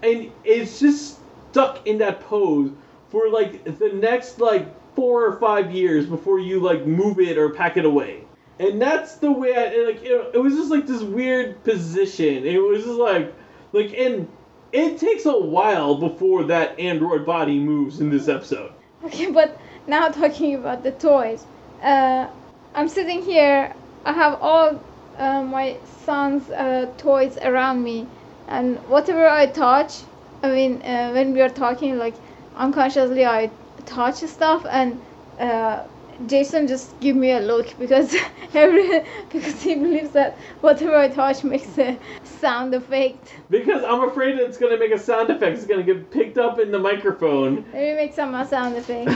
and 0.02 0.30
it's 0.44 0.80
just 0.80 1.18
stuck 1.50 1.86
in 1.86 1.98
that 1.98 2.20
pose 2.20 2.70
for 3.08 3.30
like 3.30 3.64
the 3.78 3.90
next 3.94 4.40
like 4.40 4.66
four 4.94 5.24
or 5.24 5.38
five 5.38 5.72
years 5.72 6.06
before 6.06 6.38
you 6.38 6.60
like 6.60 6.84
move 6.86 7.20
it 7.20 7.38
or 7.38 7.50
pack 7.50 7.76
it 7.76 7.84
away. 7.84 8.24
And 8.58 8.80
that's 8.80 9.16
the 9.16 9.30
way 9.30 9.54
I 9.54 9.84
like. 9.84 10.02
It, 10.02 10.34
it 10.34 10.38
was 10.38 10.54
just 10.54 10.70
like 10.70 10.86
this 10.86 11.02
weird 11.02 11.62
position. 11.62 12.44
It 12.46 12.58
was 12.58 12.84
just 12.84 12.98
like, 12.98 13.34
like, 13.72 13.92
and 13.94 14.28
it 14.72 14.98
takes 14.98 15.24
a 15.26 15.38
while 15.38 15.96
before 15.96 16.44
that 16.44 16.78
android 16.78 17.24
body 17.24 17.58
moves 17.58 18.00
in 18.00 18.10
this 18.10 18.28
episode. 18.28 18.72
Okay, 19.04 19.30
but 19.30 19.58
now 19.86 20.08
talking 20.08 20.54
about 20.54 20.82
the 20.82 20.92
toys, 20.92 21.44
uh, 21.82 22.26
I'm 22.74 22.88
sitting 22.88 23.22
here. 23.22 23.72
I 24.04 24.12
have 24.12 24.38
all 24.40 24.80
uh, 25.18 25.42
my 25.42 25.76
son's 26.04 26.48
uh, 26.50 26.90
toys 26.98 27.36
around 27.38 27.82
me, 27.82 28.06
and 28.48 28.78
whatever 28.88 29.26
I 29.28 29.46
touch, 29.46 30.02
I 30.42 30.50
mean, 30.50 30.82
uh, 30.82 31.10
when 31.12 31.32
we 31.32 31.40
are 31.40 31.48
talking, 31.48 31.98
like 31.98 32.14
unconsciously, 32.56 33.24
I 33.24 33.50
touch 33.86 34.16
stuff, 34.16 34.66
and 34.68 35.00
uh, 35.38 35.84
Jason 36.26 36.66
just 36.66 36.98
give 37.00 37.14
me 37.14 37.32
a 37.32 37.40
look 37.40 37.78
because 37.78 38.16
every 38.54 39.04
because 39.30 39.62
he 39.62 39.74
believes 39.74 40.10
that 40.12 40.38
whatever 40.60 40.96
I 40.96 41.08
touch 41.08 41.44
makes 41.44 41.76
a 41.78 41.98
sound 42.24 42.74
effect. 42.74 43.34
Because 43.50 43.84
I'm 43.84 44.08
afraid 44.08 44.38
it's 44.38 44.56
gonna 44.56 44.78
make 44.78 44.92
a 44.92 44.98
sound 44.98 45.30
effect. 45.30 45.58
It's 45.58 45.66
gonna 45.66 45.82
get 45.82 46.10
picked 46.10 46.38
up 46.38 46.58
in 46.58 46.70
the 46.70 46.78
microphone. 46.78 47.64
Maybe 47.72 47.96
make 47.96 48.14
some 48.14 48.32
sound 48.46 48.76
effect. 48.76 49.10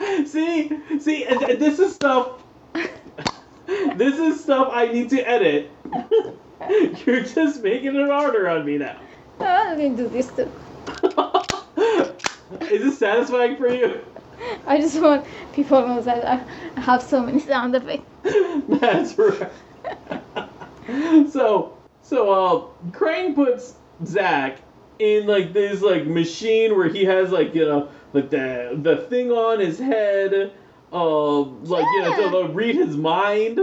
see, 0.28 0.70
see, 0.98 1.24
this 1.24 1.78
is 1.78 1.94
stuff. 1.94 2.42
this 3.66 4.18
is 4.18 4.42
stuff 4.42 4.68
I 4.72 4.88
need 4.88 5.10
to 5.10 5.28
edit. 5.28 5.70
You're 7.06 7.22
just 7.22 7.62
making 7.62 7.96
it 7.96 8.08
harder 8.08 8.48
on 8.48 8.64
me 8.64 8.78
now. 8.78 9.00
oh, 9.40 9.72
I 9.72 9.76
can 9.76 9.96
do 9.96 10.08
this 10.08 10.28
too. 10.28 10.50
is 12.70 12.86
it 12.86 12.96
satisfying 12.98 13.56
for 13.56 13.68
you? 13.68 14.00
I 14.66 14.78
just 14.80 15.00
want 15.00 15.26
people 15.52 15.82
to 15.82 15.88
know 15.88 16.00
that 16.02 16.24
I 16.24 16.80
have 16.80 17.02
so 17.02 17.22
many 17.22 17.40
sound 17.40 17.74
effects. 17.74 18.04
That's 18.68 19.16
right. 19.18 19.50
so, 21.30 21.76
so 22.02 22.30
uh, 22.30 22.88
Krang 22.90 23.34
puts 23.34 23.74
Zach 24.04 24.58
in 24.98 25.26
like 25.26 25.52
this 25.52 25.82
like 25.82 26.06
machine 26.06 26.76
where 26.76 26.88
he 26.88 27.04
has 27.04 27.30
like 27.30 27.54
you 27.54 27.64
know 27.64 27.88
like 28.12 28.30
the 28.30 28.78
the 28.82 28.96
thing 29.08 29.30
on 29.30 29.60
his 29.60 29.78
head, 29.78 30.52
uh, 30.92 31.40
like 31.40 31.84
you 31.84 32.02
know 32.02 32.16
Yeah. 32.18 32.46
to 32.46 32.52
read 32.52 32.76
his 32.76 32.96
mind, 32.96 33.58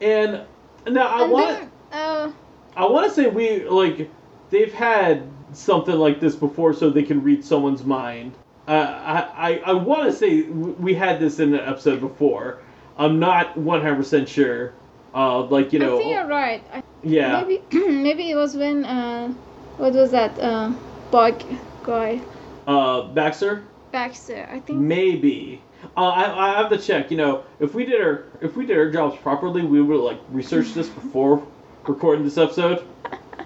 and 0.00 0.42
now 0.88 1.06
I 1.06 1.22
and 1.22 1.32
want 1.32 1.58
then, 1.58 1.70
uh, 1.92 2.32
I 2.76 2.86
want 2.86 3.08
to 3.08 3.14
say 3.14 3.28
we 3.28 3.66
like 3.68 4.10
they've 4.50 4.72
had 4.72 5.28
something 5.52 5.94
like 5.94 6.20
this 6.20 6.34
before, 6.34 6.72
so 6.74 6.90
they 6.90 7.02
can 7.02 7.22
read 7.22 7.44
someone's 7.44 7.84
mind. 7.84 8.34
Uh, 8.66 8.70
I 8.72 9.50
I, 9.52 9.62
I 9.66 9.72
want 9.74 10.10
to 10.10 10.16
say 10.16 10.42
we 10.42 10.94
had 10.94 11.20
this 11.20 11.38
in 11.38 11.54
an 11.54 11.60
episode 11.60 12.00
before. 12.00 12.60
I'm 12.96 13.18
not 13.18 13.56
100% 13.56 14.28
sure. 14.28 14.72
Uh, 15.14 15.42
like 15.42 15.72
you 15.72 15.78
know, 15.78 15.96
I 15.96 15.98
think 15.98 16.10
you're 16.12 16.26
right. 16.26 16.62
I, 16.72 16.82
yeah. 17.02 17.42
Maybe 17.42 17.62
maybe 17.88 18.30
it 18.30 18.36
was 18.36 18.56
when 18.56 18.84
uh, 18.84 19.28
what 19.76 19.92
was 19.92 20.10
that 20.12 20.38
uh, 20.38 20.72
bug 21.10 21.42
guy 21.84 22.20
Uh, 22.66 23.02
Baxter, 23.08 23.62
Baxter? 23.92 24.48
I 24.50 24.60
think. 24.60 24.78
maybe. 24.78 25.60
Uh, 25.96 26.06
I, 26.08 26.48
I 26.48 26.58
have 26.62 26.70
to 26.70 26.78
check. 26.78 27.10
You 27.10 27.18
know, 27.18 27.44
if 27.60 27.74
we 27.74 27.84
did 27.84 28.00
our 28.00 28.24
if 28.40 28.56
we 28.56 28.64
did 28.66 28.76
our 28.78 28.90
jobs 28.90 29.16
properly, 29.20 29.62
we 29.62 29.82
would 29.82 30.00
like 30.00 30.20
research 30.30 30.72
this 30.72 30.88
before 31.00 31.46
recording 31.86 32.24
this 32.24 32.38
episode. 32.38 32.84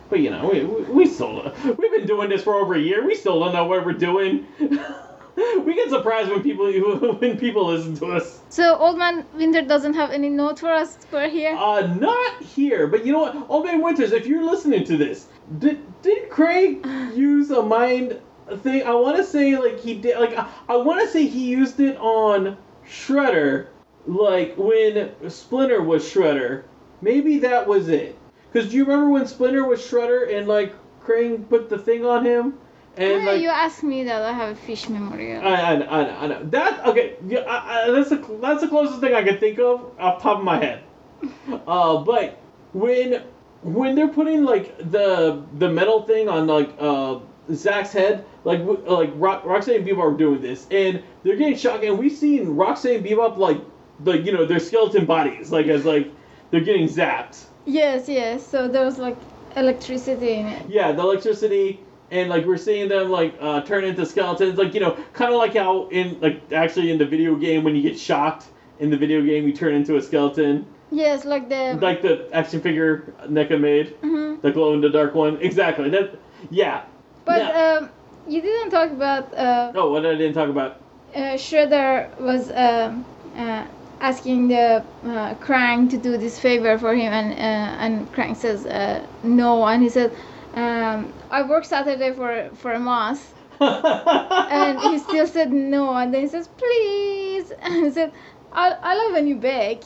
But 0.09 0.21
you 0.21 0.31
know, 0.31 0.49
we, 0.51 0.65
we, 0.65 0.83
we 0.85 1.07
still 1.07 1.53
we've 1.65 1.91
been 1.91 2.07
doing 2.07 2.31
this 2.31 2.43
for 2.45 2.55
over 2.55 2.75
a 2.75 2.81
year. 2.81 3.05
We 3.05 3.15
still 3.15 3.41
don't 3.41 3.53
know 3.53 3.65
what 3.65 3.85
we're 3.85 3.93
doing. 3.93 4.47
we 5.65 5.75
get 5.75 5.89
surprised 5.89 6.31
when 6.31 6.43
people 6.43 6.67
when 7.21 7.39
people 7.39 7.67
listen 7.67 7.97
to 7.97 8.07
us. 8.07 8.41
So 8.49 8.77
Old 8.77 8.99
Man 8.99 9.25
Winter 9.35 9.63
doesn't 9.63 9.95
have 9.95 10.11
any 10.11 10.29
note 10.29 10.59
for 10.59 10.73
us 10.73 10.97
for 11.11 11.29
here. 11.29 11.55
Uh, 11.57 11.87
not 11.95 12.43
here, 12.43 12.87
but 12.87 13.07
you 13.07 13.13
know 13.13 13.21
what? 13.21 13.47
Old 13.49 13.65
Man 13.65 13.81
Winters, 13.81 14.13
if 14.13 14.27
you're 14.27 14.45
listening 14.45 14.85
to 14.85 14.97
this, 14.97 15.29
did 15.59 15.81
did 16.03 16.29
Krang 16.31 17.17
use 17.17 17.51
a 17.51 17.63
mind 17.63 18.21
thing? 18.63 18.83
I 18.83 18.95
want 18.95 19.17
to 19.19 19.25
say 19.25 19.57
like 19.57 19.79
he 19.79 19.95
did. 19.95 20.19
Like 20.19 20.37
I, 20.37 20.49
I 20.69 20.77
want 20.77 21.01
to 21.03 21.09
say 21.09 21.27
he 21.27 21.49
used 21.49 21.79
it 21.79 21.97
on 21.99 22.57
Shredder, 22.89 23.69
like 24.07 24.55
when 24.57 25.13
Splinter 25.31 25.83
was 25.83 26.03
Shredder. 26.03 26.65
Maybe 27.01 27.39
that 27.39 27.69
was 27.69 27.89
it. 27.89 28.19
Cause 28.53 28.71
do 28.71 28.77
you 28.77 28.85
remember 28.85 29.11
when 29.11 29.27
Splinter 29.27 29.65
was 29.65 29.81
Shredder 29.81 30.37
and 30.37 30.49
like 30.49 30.75
Krang 31.05 31.49
put 31.49 31.69
the 31.69 31.79
thing 31.79 32.05
on 32.05 32.25
him? 32.25 32.59
And 32.99 33.23
Yeah, 33.23 33.31
like 33.31 33.41
you 33.41 33.49
asked 33.49 33.85
me 33.85 34.05
that. 34.05 34.23
I 34.23 34.33
have 34.33 34.51
a 34.51 34.57
fish 34.57 34.89
memory. 34.89 35.37
I, 35.37 35.41
I, 35.41 35.75
I, 35.81 36.25
I 36.25 36.27
know 36.27 36.43
that. 36.45 36.85
Okay, 36.87 37.15
yeah, 37.29 37.41
I, 37.41 37.85
I, 37.85 37.91
that's 37.93 38.11
the 38.11 38.17
that's 38.43 38.61
the 38.61 38.69
closest 38.69 39.01
thing 39.01 39.15
I 39.15 39.23
can 39.23 39.39
think 39.39 39.59
of 39.61 39.93
off 40.01 40.19
the 40.19 40.23
top 40.25 40.39
of 40.39 40.45
my 40.45 40.59
head. 40.59 40.83
Uh, 41.67 41.99
but 41.99 42.39
when 42.73 43.23
when 43.63 43.95
they're 43.95 44.09
putting 44.09 44.45
like 44.45 44.77
the 44.91 45.43
the 45.59 45.69
metal 45.69 46.03
thing 46.03 46.29
on 46.29 46.47
like 46.47 46.71
uh 46.79 47.19
Zach's 47.53 47.93
head, 47.93 48.25
like 48.45 48.61
like 48.87 49.11
Ro- 49.15 49.43
Roxanne 49.45 49.77
and 49.77 49.87
Bebop 49.87 49.99
are 50.15 50.17
doing 50.17 50.41
this, 50.41 50.67
and 50.71 51.03
they're 51.23 51.37
getting 51.37 51.57
shocked, 51.57 51.85
and 51.85 51.99
we've 51.99 52.13
seen 52.13 52.49
Roxanne 52.57 52.97
and 52.97 53.05
Bebop 53.05 53.37
like 53.39 53.61
like 54.05 54.25
you 54.25 54.33
know 54.33 54.45
their 54.45 54.61
skeleton 54.61 55.05
bodies, 55.07 55.51
like 55.51 55.67
as 55.67 55.85
like 55.85 56.11
they're 56.51 56.65
getting 56.65 56.89
zapped. 56.89 57.45
Yes, 57.67 58.09
yes. 58.09 58.47
So 58.47 58.69
there 58.69 58.85
was 58.85 58.99
like 58.99 59.17
electricity 59.57 60.35
in 60.35 60.47
it. 60.47 60.69
Yeah, 60.69 60.93
the 60.93 61.03
electricity 61.03 61.81
and 62.11 62.31
like 62.31 62.45
we're 62.47 62.57
seeing 62.57 62.89
them 62.89 63.11
like 63.11 63.35
uh, 63.41 63.61
turn 63.63 63.85
into 63.85 64.05
skeletons, 64.07 64.59
like 64.59 64.75
you 64.75 64.81
know, 64.81 64.93
kind 65.13 65.33
of 65.33 65.39
like 65.39 65.55
how 65.55 65.89
in 65.89 66.19
like 66.21 66.53
actually 66.53 66.91
in 66.91 66.99
the 66.99 67.07
video 67.07 67.35
game 67.37 67.65
when 67.65 67.75
you 67.77 67.83
get 67.83 67.99
shocked 67.99 68.47
in 68.79 68.91
the 68.91 68.97
video 68.97 69.23
game 69.23 69.47
you 69.47 69.53
turn 69.53 69.75
into 69.75 69.97
a 69.97 70.03
skeleton, 70.03 70.65
Yes, 70.91 71.25
like 71.25 71.49
the. 71.49 71.79
like 71.83 72.01
the 72.01 72.29
action 72.33 72.61
figure 72.61 73.13
NECA 73.27 73.61
made, 73.61 74.01
Mhm. 74.01 74.41
the 74.41 74.51
glow 74.51 74.73
in 74.75 74.81
the 74.81 74.89
dark 74.89 75.15
one. 75.15 75.37
Exactly. 75.41 75.91
That. 75.91 76.15
Yeah. 76.51 76.83
But 77.25 77.39
Yeah. 77.39 77.79
um, 77.81 77.91
you 78.27 78.41
didn't 78.41 78.71
talk 78.71 78.91
about. 78.91 79.35
Uh, 79.37 79.73
Oh, 79.75 79.91
what 79.93 80.07
I 80.07 80.15
didn't 80.15 80.35
talk 80.35 80.49
about. 80.49 80.77
uh, 81.15 81.37
Shredder 81.37 82.09
was 82.21 82.51
um 82.53 83.05
uh, 83.37 83.65
asking 84.01 84.49
the 84.49 84.83
uh, 85.05 85.35
Krang 85.45 85.91
to 85.91 85.97
do 85.99 86.17
this 86.17 86.39
favor 86.39 86.79
for 86.79 86.95
him, 86.95 87.13
and 87.13 87.33
uh, 87.33 87.85
and 87.85 88.13
Krang 88.15 88.35
says 88.37 88.65
uh, 88.67 89.05
no, 89.25 89.65
and 89.67 89.83
he 89.83 89.89
said, 89.89 90.13
um, 90.55 91.13
"I 91.31 91.43
worked 91.43 91.67
Saturday 91.67 92.13
for 92.13 92.51
for 92.55 92.73
a 92.73 92.79
month," 92.79 93.35
and 93.61 94.81
he 94.81 94.99
still 95.07 95.27
said 95.27 95.53
no, 95.53 95.95
and 95.95 96.13
then 96.13 96.23
he 96.23 96.29
says, 96.29 96.49
"Please," 96.49 97.53
and 97.63 97.75
he 97.85 97.91
said, 97.91 98.13
"I 98.53 98.71
I 98.83 98.95
love 98.97 99.13
when 99.13 99.27
you 99.27 99.37
beg." 99.37 99.83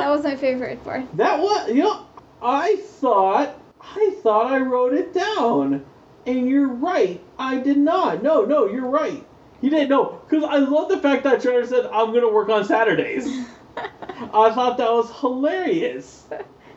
That 0.00 0.08
was 0.08 0.24
my 0.24 0.34
favorite 0.34 0.82
part. 0.82 1.04
That 1.18 1.40
was, 1.40 1.68
you 1.68 1.82
know, 1.82 2.06
I 2.40 2.76
thought, 2.76 3.60
I 3.82 4.16
thought 4.22 4.50
I 4.50 4.58
wrote 4.58 4.94
it 4.94 5.12
down, 5.12 5.84
and 6.24 6.48
you're 6.48 6.68
right. 6.68 7.20
I 7.38 7.58
did 7.58 7.76
not. 7.76 8.22
No, 8.22 8.46
no, 8.46 8.66
you're 8.66 8.88
right. 8.88 9.22
He 9.60 9.68
didn't 9.68 9.90
know, 9.90 10.22
because 10.26 10.42
I 10.42 10.56
love 10.56 10.88
the 10.88 10.98
fact 10.98 11.24
that 11.24 11.42
Trevor 11.42 11.66
said 11.66 11.84
I'm 11.86 12.14
gonna 12.14 12.32
work 12.32 12.48
on 12.48 12.64
Saturdays. 12.64 13.28
I 13.76 14.50
thought 14.54 14.78
that 14.78 14.90
was 14.90 15.12
hilarious. 15.20 16.26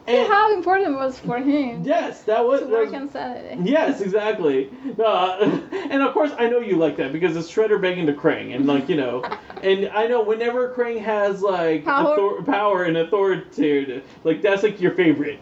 And 0.05 0.27
how 0.27 0.53
important 0.53 0.89
it 0.89 0.97
was 0.97 1.17
for 1.19 1.37
him 1.37 1.83
yes, 1.85 2.23
that 2.23 2.45
was. 2.45 2.59
to 2.61 2.67
work 2.67 2.85
was- 2.91 2.93
on 2.93 3.09
Saturday. 3.09 3.57
Yes, 3.63 4.01
exactly. 4.01 4.69
Uh, 5.03 5.37
and 5.89 6.01
of 6.03 6.13
course, 6.13 6.31
I 6.37 6.49
know 6.49 6.59
you 6.59 6.75
like 6.75 6.97
that 6.97 7.13
because 7.13 7.37
it's 7.37 7.49
Shredder 7.49 7.79
begging 7.81 8.05
to 8.07 8.13
Krang, 8.13 8.53
and 8.55 8.65
like 8.67 8.89
you 8.89 8.97
know, 8.97 9.23
and 9.61 9.89
I 9.93 10.07
know 10.07 10.21
whenever 10.21 10.73
Krang 10.73 10.99
has 11.01 11.41
like 11.41 11.85
Power. 11.85 12.07
author- 12.19 12.43
power 12.43 12.83
and 12.83 12.97
authority, 12.97 14.01
like 14.25 14.41
that's 14.41 14.63
like 14.63 14.81
your 14.81 14.91
favorite. 14.91 15.39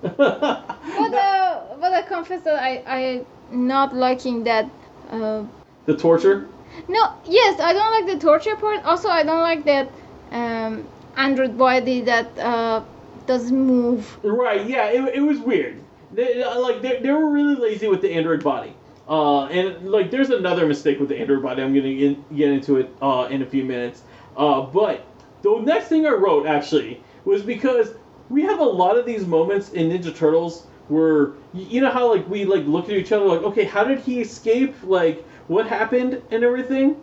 But 0.00 0.18
uh, 0.20 1.60
but 1.80 1.92
I 1.92 2.02
confess 2.02 2.42
that 2.42 2.56
I 2.62 2.82
I 2.86 3.24
not 3.50 3.94
liking 3.94 4.44
that. 4.44 4.68
Uh, 5.10 5.44
the 5.86 5.96
torture. 5.96 6.48
no, 6.88 7.12
yes, 7.26 7.60
I 7.60 7.72
don't 7.74 8.06
like 8.06 8.14
the 8.14 8.26
torture 8.26 8.56
part. 8.56 8.82
Also, 8.84 9.08
I 9.08 9.22
don't 9.22 9.42
like 9.42 9.64
that 9.64 9.90
um, 10.32 10.86
android 11.16 11.56
body 11.58 12.00
that 12.02 12.36
uh, 12.38 12.82
doesn't 13.26 13.56
move. 13.56 14.18
Right? 14.24 14.66
Yeah, 14.66 14.86
it, 14.88 15.16
it 15.16 15.20
was 15.20 15.38
weird. 15.38 15.82
They, 16.12 16.44
like 16.44 16.80
they, 16.82 17.00
they 17.00 17.10
were 17.10 17.30
really 17.30 17.56
lazy 17.56 17.88
with 17.88 18.00
the 18.00 18.12
android 18.12 18.44
body. 18.44 18.74
Uh, 19.08 19.46
and 19.46 19.90
like 19.90 20.10
there's 20.10 20.30
another 20.30 20.66
mistake 20.66 20.98
with 20.98 21.08
the 21.08 21.18
android 21.18 21.42
body. 21.42 21.62
I'm 21.62 21.74
gonna 21.74 21.94
get, 21.94 22.36
get 22.36 22.50
into 22.50 22.76
it 22.76 22.90
uh, 23.02 23.28
in 23.30 23.42
a 23.42 23.46
few 23.46 23.64
minutes. 23.64 24.02
Uh, 24.36 24.62
but 24.62 25.06
the 25.42 25.58
next 25.60 25.88
thing 25.88 26.06
I 26.06 26.10
wrote 26.10 26.46
actually 26.46 27.02
was 27.24 27.42
because 27.42 27.94
we 28.28 28.42
have 28.42 28.60
a 28.60 28.64
lot 28.64 28.96
of 28.96 29.04
these 29.04 29.26
moments 29.26 29.70
in 29.72 29.90
Ninja 29.90 30.14
Turtles 30.14 30.66
where 30.88 31.32
you 31.52 31.80
know 31.80 31.90
how 31.90 32.12
like 32.12 32.28
we 32.28 32.44
like 32.44 32.64
look 32.66 32.86
at 32.86 32.92
each 32.92 33.12
other 33.12 33.24
like 33.24 33.42
okay 33.42 33.64
how 33.64 33.84
did 33.84 33.98
he 34.00 34.20
escape 34.20 34.74
like 34.82 35.24
what 35.48 35.66
happened 35.66 36.20
and 36.30 36.44
everything 36.44 36.96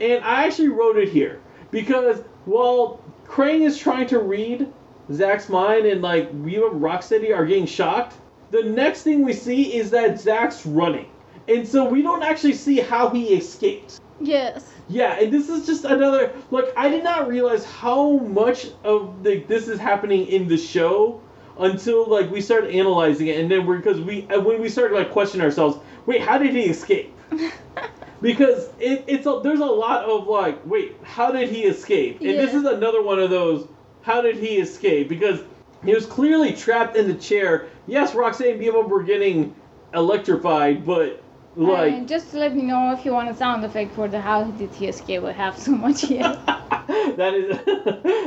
and 0.00 0.24
I 0.24 0.46
actually 0.46 0.68
wrote 0.68 0.96
it 0.96 1.10
here 1.10 1.40
because 1.70 2.22
while 2.46 3.02
Krang 3.26 3.60
is 3.60 3.76
trying 3.76 4.06
to 4.08 4.18
read 4.18 4.72
Zack's 5.12 5.48
mind 5.48 5.86
and 5.86 6.02
like 6.02 6.28
Reba 6.32 6.70
Rocksteady 6.70 7.34
are 7.34 7.46
getting 7.46 7.66
shocked, 7.66 8.16
the 8.50 8.62
next 8.62 9.02
thing 9.02 9.24
we 9.24 9.32
see 9.32 9.76
is 9.76 9.90
that 9.90 10.20
Zach's 10.20 10.64
running. 10.66 11.06
And 11.48 11.66
so 11.66 11.84
we 11.84 12.02
don't 12.02 12.22
actually 12.22 12.54
see 12.54 12.78
how 12.78 13.08
he 13.08 13.34
escaped. 13.34 14.00
Yes. 14.20 14.70
Yeah, 14.88 15.18
and 15.18 15.32
this 15.32 15.48
is 15.48 15.66
just 15.66 15.84
another 15.84 16.32
like 16.50 16.66
I 16.76 16.88
did 16.88 17.04
not 17.04 17.28
realize 17.28 17.64
how 17.64 18.18
much 18.18 18.68
of 18.84 19.22
the 19.22 19.40
this 19.40 19.68
is 19.68 19.78
happening 19.78 20.26
in 20.26 20.48
the 20.48 20.56
show 20.56 21.20
until 21.58 22.06
like 22.06 22.30
we 22.30 22.40
started 22.40 22.74
analyzing 22.74 23.28
it 23.28 23.38
and 23.38 23.50
then 23.50 23.66
we're 23.66 23.78
because 23.78 24.00
we 24.00 24.26
uh, 24.28 24.40
when 24.40 24.60
we 24.60 24.68
started 24.68 24.94
like 24.94 25.10
questioning 25.10 25.44
ourselves, 25.44 25.78
wait, 26.06 26.22
how 26.22 26.38
did 26.38 26.54
he 26.54 26.62
escape? 26.62 27.14
because 28.20 28.70
it, 28.80 29.04
it's 29.06 29.26
a, 29.26 29.40
there's 29.42 29.60
a 29.60 29.64
lot 29.64 30.04
of 30.04 30.26
like, 30.26 30.64
wait, 30.66 30.96
how 31.02 31.30
did 31.30 31.50
he 31.50 31.64
escape? 31.64 32.20
And 32.20 32.38
this 32.38 32.54
is 32.54 32.64
another 32.64 33.02
one 33.02 33.18
of 33.18 33.30
those. 33.30 33.68
How 34.02 34.20
did 34.22 34.36
he 34.36 34.58
escape? 34.58 35.08
Because 35.08 35.40
he 35.84 35.94
was 35.94 36.06
clearly 36.06 36.52
trapped 36.52 36.96
in 36.96 37.08
the 37.08 37.14
chair. 37.14 37.66
Yes, 37.86 38.14
Roxanne 38.14 38.62
and 38.62 38.90
were 38.90 39.02
getting 39.02 39.54
electrified, 39.94 40.84
but 40.84 41.22
like 41.56 41.92
and 41.92 42.08
just 42.08 42.30
to 42.30 42.38
let 42.38 42.54
me 42.54 42.62
know 42.62 42.92
if 42.92 43.04
you 43.04 43.12
want 43.12 43.30
a 43.30 43.34
sound 43.34 43.64
effect 43.64 43.94
for 43.94 44.06
the 44.06 44.20
how 44.20 44.44
did 44.44 44.70
he 44.74 44.86
escape, 44.86 45.24
I 45.24 45.32
have 45.32 45.56
so 45.58 45.72
much 45.72 46.02
here. 46.02 46.22
that 47.16 47.34
is 47.34 47.58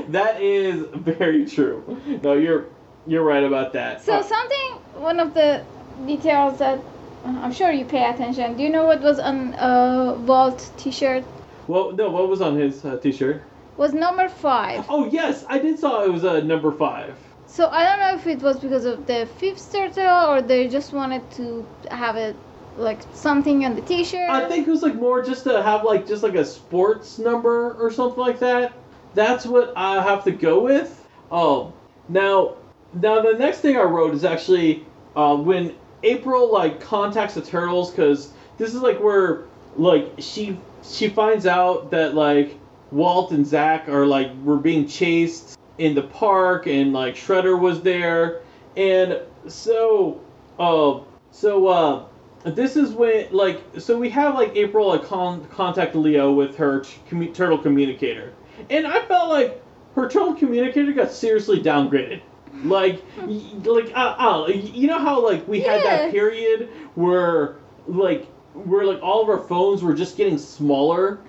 that 0.09 0.41
is 0.41 0.85
very 0.93 1.45
true. 1.45 1.83
No, 2.23 2.33
you're 2.33 2.65
you're 3.07 3.23
right 3.23 3.43
about 3.43 3.73
that. 3.73 4.01
So 4.01 4.17
Uh, 4.17 4.23
something, 4.23 4.67
one 5.01 5.19
of 5.19 5.33
the 5.33 5.63
details 6.05 6.59
that 6.59 6.79
uh, 7.25 7.39
I'm 7.43 7.51
sure 7.51 7.71
you 7.71 7.85
pay 7.85 8.09
attention. 8.09 8.57
Do 8.57 8.63
you 8.63 8.69
know 8.69 8.85
what 8.85 9.01
was 9.01 9.19
on 9.19 9.53
uh, 9.53 10.15
Vault 10.15 10.69
T-shirt? 10.77 11.23
well, 11.67 11.91
no, 11.91 12.09
what 12.09 12.27
was 12.27 12.41
on 12.41 12.57
his 12.57 12.83
uh, 12.83 12.97
t-shirt? 12.97 13.41
Was 13.77 13.93
number 13.93 14.29
five. 14.29 14.85
Oh 14.89 15.05
yes, 15.09 15.45
I 15.47 15.59
did 15.59 15.79
saw 15.79 16.03
it 16.03 16.11
was 16.11 16.23
a 16.23 16.37
uh, 16.37 16.39
number 16.41 16.71
five. 16.71 17.15
So 17.47 17.67
I 17.67 17.83
don't 17.83 17.99
know 17.99 18.15
if 18.15 18.27
it 18.27 18.41
was 18.41 18.59
because 18.59 18.85
of 18.85 19.05
the 19.07 19.27
fifth 19.37 19.71
turtle 19.71 20.29
or 20.29 20.41
they 20.41 20.67
just 20.67 20.93
wanted 20.93 21.29
to 21.31 21.65
have 21.89 22.15
it 22.15 22.35
like 22.77 23.01
something 23.13 23.65
on 23.65 23.75
the 23.75 23.81
T-shirt. 23.81 24.29
I 24.29 24.47
think 24.47 24.67
it 24.67 24.71
was 24.71 24.81
like 24.81 24.95
more 24.95 25.21
just 25.21 25.43
to 25.43 25.61
have 25.61 25.83
like 25.83 26.07
just 26.07 26.23
like 26.23 26.35
a 26.35 26.45
sports 26.45 27.19
number 27.19 27.73
or 27.73 27.91
something 27.91 28.19
like 28.19 28.39
that. 28.39 28.73
That's 29.13 29.45
what 29.45 29.73
I 29.75 30.01
have 30.01 30.23
to 30.23 30.31
go 30.31 30.63
with. 30.63 31.05
Oh, 31.29 31.73
now, 32.07 32.55
now 32.93 33.21
the 33.21 33.37
next 33.37 33.59
thing 33.59 33.77
I 33.77 33.83
wrote 33.83 34.13
is 34.13 34.23
actually 34.23 34.85
uh, 35.15 35.35
when 35.35 35.75
April 36.03 36.51
like 36.51 36.79
contacts 36.79 37.33
the 37.33 37.41
turtles 37.41 37.91
because 37.91 38.31
this 38.57 38.73
is 38.73 38.81
like 38.81 38.99
where 38.99 39.45
like 39.75 40.13
she 40.19 40.57
she 40.83 41.09
finds 41.09 41.45
out 41.45 41.91
that 41.91 42.15
like 42.15 42.57
Walt 42.91 43.31
and 43.31 43.45
Zach 43.45 43.87
are 43.89 44.05
like 44.05 44.31
were 44.43 44.57
being 44.57 44.87
chased 44.87 45.57
in 45.77 45.95
the 45.95 46.03
park 46.03 46.67
and 46.67 46.93
like 46.93 47.15
Shredder 47.15 47.59
was 47.59 47.81
there 47.81 48.41
and 48.77 49.19
so 49.47 50.21
uh 50.59 50.99
so 51.31 51.67
uh 51.67 52.05
this 52.43 52.75
is 52.75 52.91
when 52.91 53.27
like 53.31 53.61
so 53.77 53.97
we 53.97 54.09
have 54.09 54.35
like 54.35 54.55
April 54.55 54.87
like 54.87 55.05
con- 55.05 55.45
contact 55.45 55.95
Leo 55.95 56.31
with 56.31 56.55
her 56.57 56.81
t- 56.81 56.99
commu- 57.09 57.33
turtle 57.33 57.57
communicator, 57.57 58.33
and 58.69 58.87
I 58.87 59.05
felt 59.05 59.29
like 59.29 59.61
her 59.93 60.09
turtle 60.09 60.33
communicator 60.33 60.91
got 60.91 61.11
seriously 61.11 61.61
downgraded. 61.61 62.21
Like, 62.63 63.03
y- 63.17 63.43
like 63.63 63.91
uh, 63.95 64.15
uh, 64.17 64.47
you 64.47 64.87
know 64.87 64.97
how 64.97 65.23
like 65.23 65.47
we 65.47 65.61
had 65.61 65.83
that 65.83 66.11
period 66.11 66.69
where 66.95 67.57
like 67.87 68.25
where 68.53 68.85
like 68.85 69.03
all 69.03 69.21
of 69.21 69.29
our 69.29 69.45
phones 69.47 69.83
were 69.83 69.93
just 69.93 70.17
getting 70.17 70.39
smaller. 70.39 71.19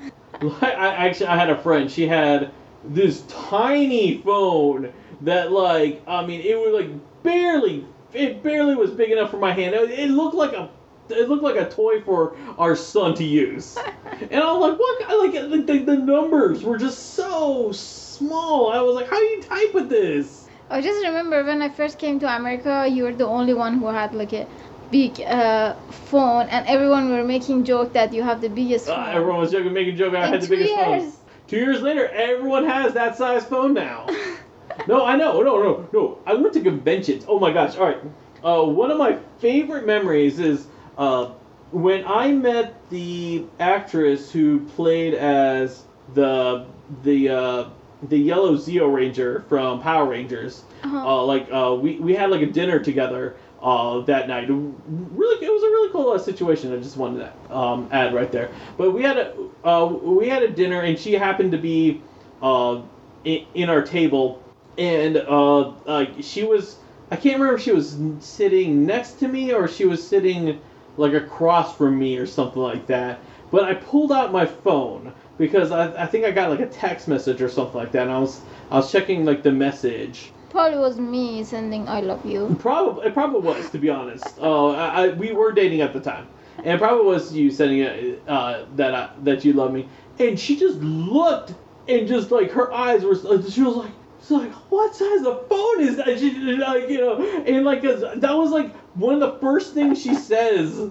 I 0.63 0.95
actually 1.07 1.27
I 1.27 1.37
had 1.37 1.51
a 1.51 1.59
friend. 1.59 1.91
She 1.91 2.07
had 2.07 2.53
this 2.85 3.23
tiny 3.29 4.19
phone 4.19 4.93
that 5.23 5.53
like 5.53 6.03
I 6.07 6.27
mean 6.27 6.41
it 6.41 6.59
was 6.59 6.73
like 6.73 6.91
barely 7.23 7.87
it 8.13 8.43
barely 8.43 8.75
was 8.75 8.91
big 8.91 9.11
enough 9.11 9.31
for 9.31 9.39
my 9.39 9.53
hand. 9.53 9.75
It, 9.75 9.91
it 9.91 10.11
looked 10.11 10.35
like 10.35 10.53
a 10.53 10.71
it 11.09 11.29
looked 11.29 11.43
like 11.43 11.57
a 11.57 11.69
toy 11.69 12.01
for 12.03 12.37
our 12.59 12.75
son 12.77 13.15
to 13.17 13.25
use. 13.25 13.79
And 14.31 14.41
I 14.41 14.53
was 14.53 14.71
like, 14.71 14.79
what? 14.79 15.19
Like, 15.19 15.51
like 15.51 15.67
the, 15.67 15.79
the 15.79 15.97
numbers 15.97 16.63
were 16.63 16.79
just 16.79 17.15
so 17.15 17.73
small. 17.73 18.71
I 18.71 18.81
was 18.81 18.95
like, 18.95 19.09
how 19.09 19.19
do 19.19 19.25
you 19.25 19.43
type 19.43 19.75
with 19.75 19.89
this? 19.89 20.47
I 20.71 20.81
just 20.81 21.05
remember 21.05 21.43
when 21.43 21.61
I 21.61 21.69
first 21.69 21.99
came 21.99 22.21
to 22.21 22.37
America, 22.37 22.87
you 22.89 23.03
were 23.03 23.13
the 23.13 23.27
only 23.27 23.53
one 23.53 23.79
who 23.79 23.87
had 23.87 24.15
like 24.15 24.33
a 24.33 24.47
big 24.93 25.21
uh, 25.23 25.75
phone, 25.91 26.49
and 26.49 26.67
everyone 26.69 27.11
were 27.11 27.25
making 27.25 27.65
joke 27.65 27.93
that 27.95 28.13
you 28.13 28.23
have 28.23 28.41
the 28.41 28.49
biggest 28.49 28.87
phone. 28.87 29.01
Uh, 29.01 29.13
everyone 29.13 29.41
was 29.41 29.51
joking, 29.51 29.73
making 29.73 29.95
a 29.95 29.97
joke. 29.97 30.15
I 30.15 30.27
In 30.27 30.33
had 30.33 30.43
the 30.43 30.49
biggest 30.49 30.75
phone. 30.75 31.13
Two 31.49 31.57
years 31.57 31.83
later, 31.83 32.07
everyone 32.09 32.65
has 32.65 32.95
that 32.95 33.17
size 33.17 33.45
phone 33.45 33.75
now. 33.75 34.07
no, 34.87 35.05
I 35.05 35.17
know. 35.17 35.43
No, 35.43 35.61
no, 35.63 35.89
no. 35.93 36.19
I 36.27 36.35
went 36.35 36.55
to 36.55 36.61
conventions. 36.61 37.25
Oh 37.27 37.41
my 37.41 37.53
gosh. 37.53 37.77
All 37.77 37.87
right. 37.87 37.99
Uh, 38.45 38.65
one 38.65 38.91
of 38.91 38.99
my 38.99 39.19
favorite 39.39 39.87
memories 39.87 40.39
is 40.39 40.67
uh, 40.99 41.27
when 41.73 42.05
I 42.07 42.33
met 42.33 42.75
the 42.91 43.45
actress 43.59 44.31
who 44.31 44.61
played 44.61 45.15
as 45.15 45.85
the 46.15 46.67
the 47.03 47.29
uh, 47.29 47.69
the 48.09 48.19
yellow 48.19 48.57
Zeo 48.57 48.93
Ranger 48.93 49.45
from 49.49 49.81
Power 49.81 50.07
Rangers. 50.07 50.65
Uh-huh. 50.83 50.97
Uh, 50.97 51.25
like 51.25 51.49
uh, 51.53 51.75
we 51.81 51.97
we 51.99 52.15
had 52.15 52.31
like 52.31 52.43
a 52.43 52.47
dinner 52.47 52.79
together 52.79 53.37
uh, 53.63 54.01
that 54.01 54.29
night. 54.29 54.49
Really, 54.49 55.47
it 55.47 55.51
was 55.51 55.63
a 55.63 55.67
really 55.67 55.93
cool 55.93 56.11
uh, 56.11 56.19
situation. 56.19 56.73
I 56.75 56.79
just 56.79 56.97
wanted 56.97 57.21
to 57.21 57.57
um, 57.57 57.89
add 57.93 58.13
right 58.13 58.31
there. 58.31 58.51
But 58.77 58.91
we 58.91 59.03
had 59.03 59.19
a 59.19 59.35
uh, 59.65 59.87
we 59.87 60.29
had 60.29 60.43
a 60.43 60.49
dinner, 60.49 60.81
and 60.81 60.99
she 60.99 61.13
happened 61.13 61.53
to 61.53 61.59
be 61.59 62.03
uh, 62.43 62.83
in, 63.25 63.47
in 63.55 63.71
our 63.71 63.83
table, 63.83 64.43
and 64.77 65.17
uh, 65.17 65.69
uh, 65.87 66.07
she 66.21 66.45
was 66.45 66.77
I 67.13 67.17
can't 67.17 67.35
remember 67.35 67.57
if 67.57 67.63
she 67.63 67.73
was 67.73 67.97
sitting 68.21 68.87
next 68.87 69.19
to 69.21 69.29
me 69.29 69.53
or 69.53 69.69
she 69.69 69.85
was 69.85 70.07
sitting 70.07 70.59
like 70.97 71.13
across 71.13 71.77
from 71.77 71.99
me 71.99 72.17
or 72.17 72.27
something 72.27 72.63
like 72.63 72.87
that. 72.87 73.21
But 73.51 73.65
I 73.65 73.75
pulled 73.75 74.13
out 74.13 74.33
my 74.33 74.47
phone 74.47 75.13
because 75.37 75.73
I, 75.73 76.05
I 76.05 76.07
think 76.07 76.25
I 76.25 76.31
got 76.31 76.49
like 76.49 76.61
a 76.61 76.67
text 76.67 77.09
message 77.09 77.43
or 77.43 77.51
something 77.51 77.77
like 77.77 77.93
that, 77.93 78.05
and 78.05 78.11
I 78.11 78.19
was 78.19 78.41
I 78.71 78.77
was 78.77 78.91
checking 78.91 79.25
like 79.25 79.43
the 79.43 79.53
message. 79.53 80.33
Probably 80.53 80.79
was 80.79 81.01
me 81.01 81.43
sending 81.45 81.89
I 81.89 82.03
love 82.03 82.27
you. 82.27 82.55
Probably 82.61 83.07
it 83.07 83.15
probably 83.15 83.41
was 83.41 83.71
to 83.71 83.79
be 83.79 83.89
honest. 83.89 84.39
Uh, 84.39 84.69
I, 84.73 85.07
I, 85.07 85.09
we 85.15 85.33
were 85.33 85.51
dating 85.51 85.81
at 85.81 85.95
the 85.95 86.01
time, 86.01 86.29
and 86.59 86.75
it 86.75 86.79
probably 86.79 87.07
was 87.07 87.33
you 87.33 87.51
sending 87.51 87.79
it 87.79 88.23
uh, 88.29 88.67
that 88.77 88.95
I, 88.95 89.11
that 89.23 89.47
you 89.47 89.55
love 89.55 89.73
me. 89.73 89.89
And 90.19 90.39
she 90.39 90.59
just 90.59 90.79
looked 90.81 91.55
and 91.89 92.07
just 92.07 92.31
like 92.31 92.51
her 92.51 92.71
eyes 92.71 93.03
were 93.03 93.15
she 93.49 93.63
was 93.63 93.77
like 93.77 93.93
she's 94.21 94.31
like 94.31 94.53
what 94.71 94.95
size 94.95 95.25
of 95.25 95.49
phone 95.49 95.81
is 95.81 95.97
that? 95.97 96.07
She 96.19 96.33
like 96.33 96.91
you 96.91 96.99
know 96.99 97.43
and 97.47 97.65
like 97.65 97.81
that 97.81 98.37
was 98.37 98.51
like 98.51 98.77
one 98.95 99.15
of 99.15 99.21
the 99.21 99.39
first 99.39 99.73
things 99.73 100.03
she 100.03 100.15
says 100.15 100.91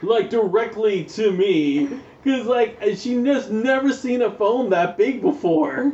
like 0.00 0.30
directly 0.30 1.04
to 1.04 1.30
me 1.30 1.90
because 2.22 2.46
like 2.46 2.78
she 2.96 3.22
just 3.22 3.50
never 3.50 3.92
seen 3.92 4.22
a 4.22 4.30
phone 4.30 4.70
that 4.70 4.96
big 4.96 5.20
before. 5.20 5.92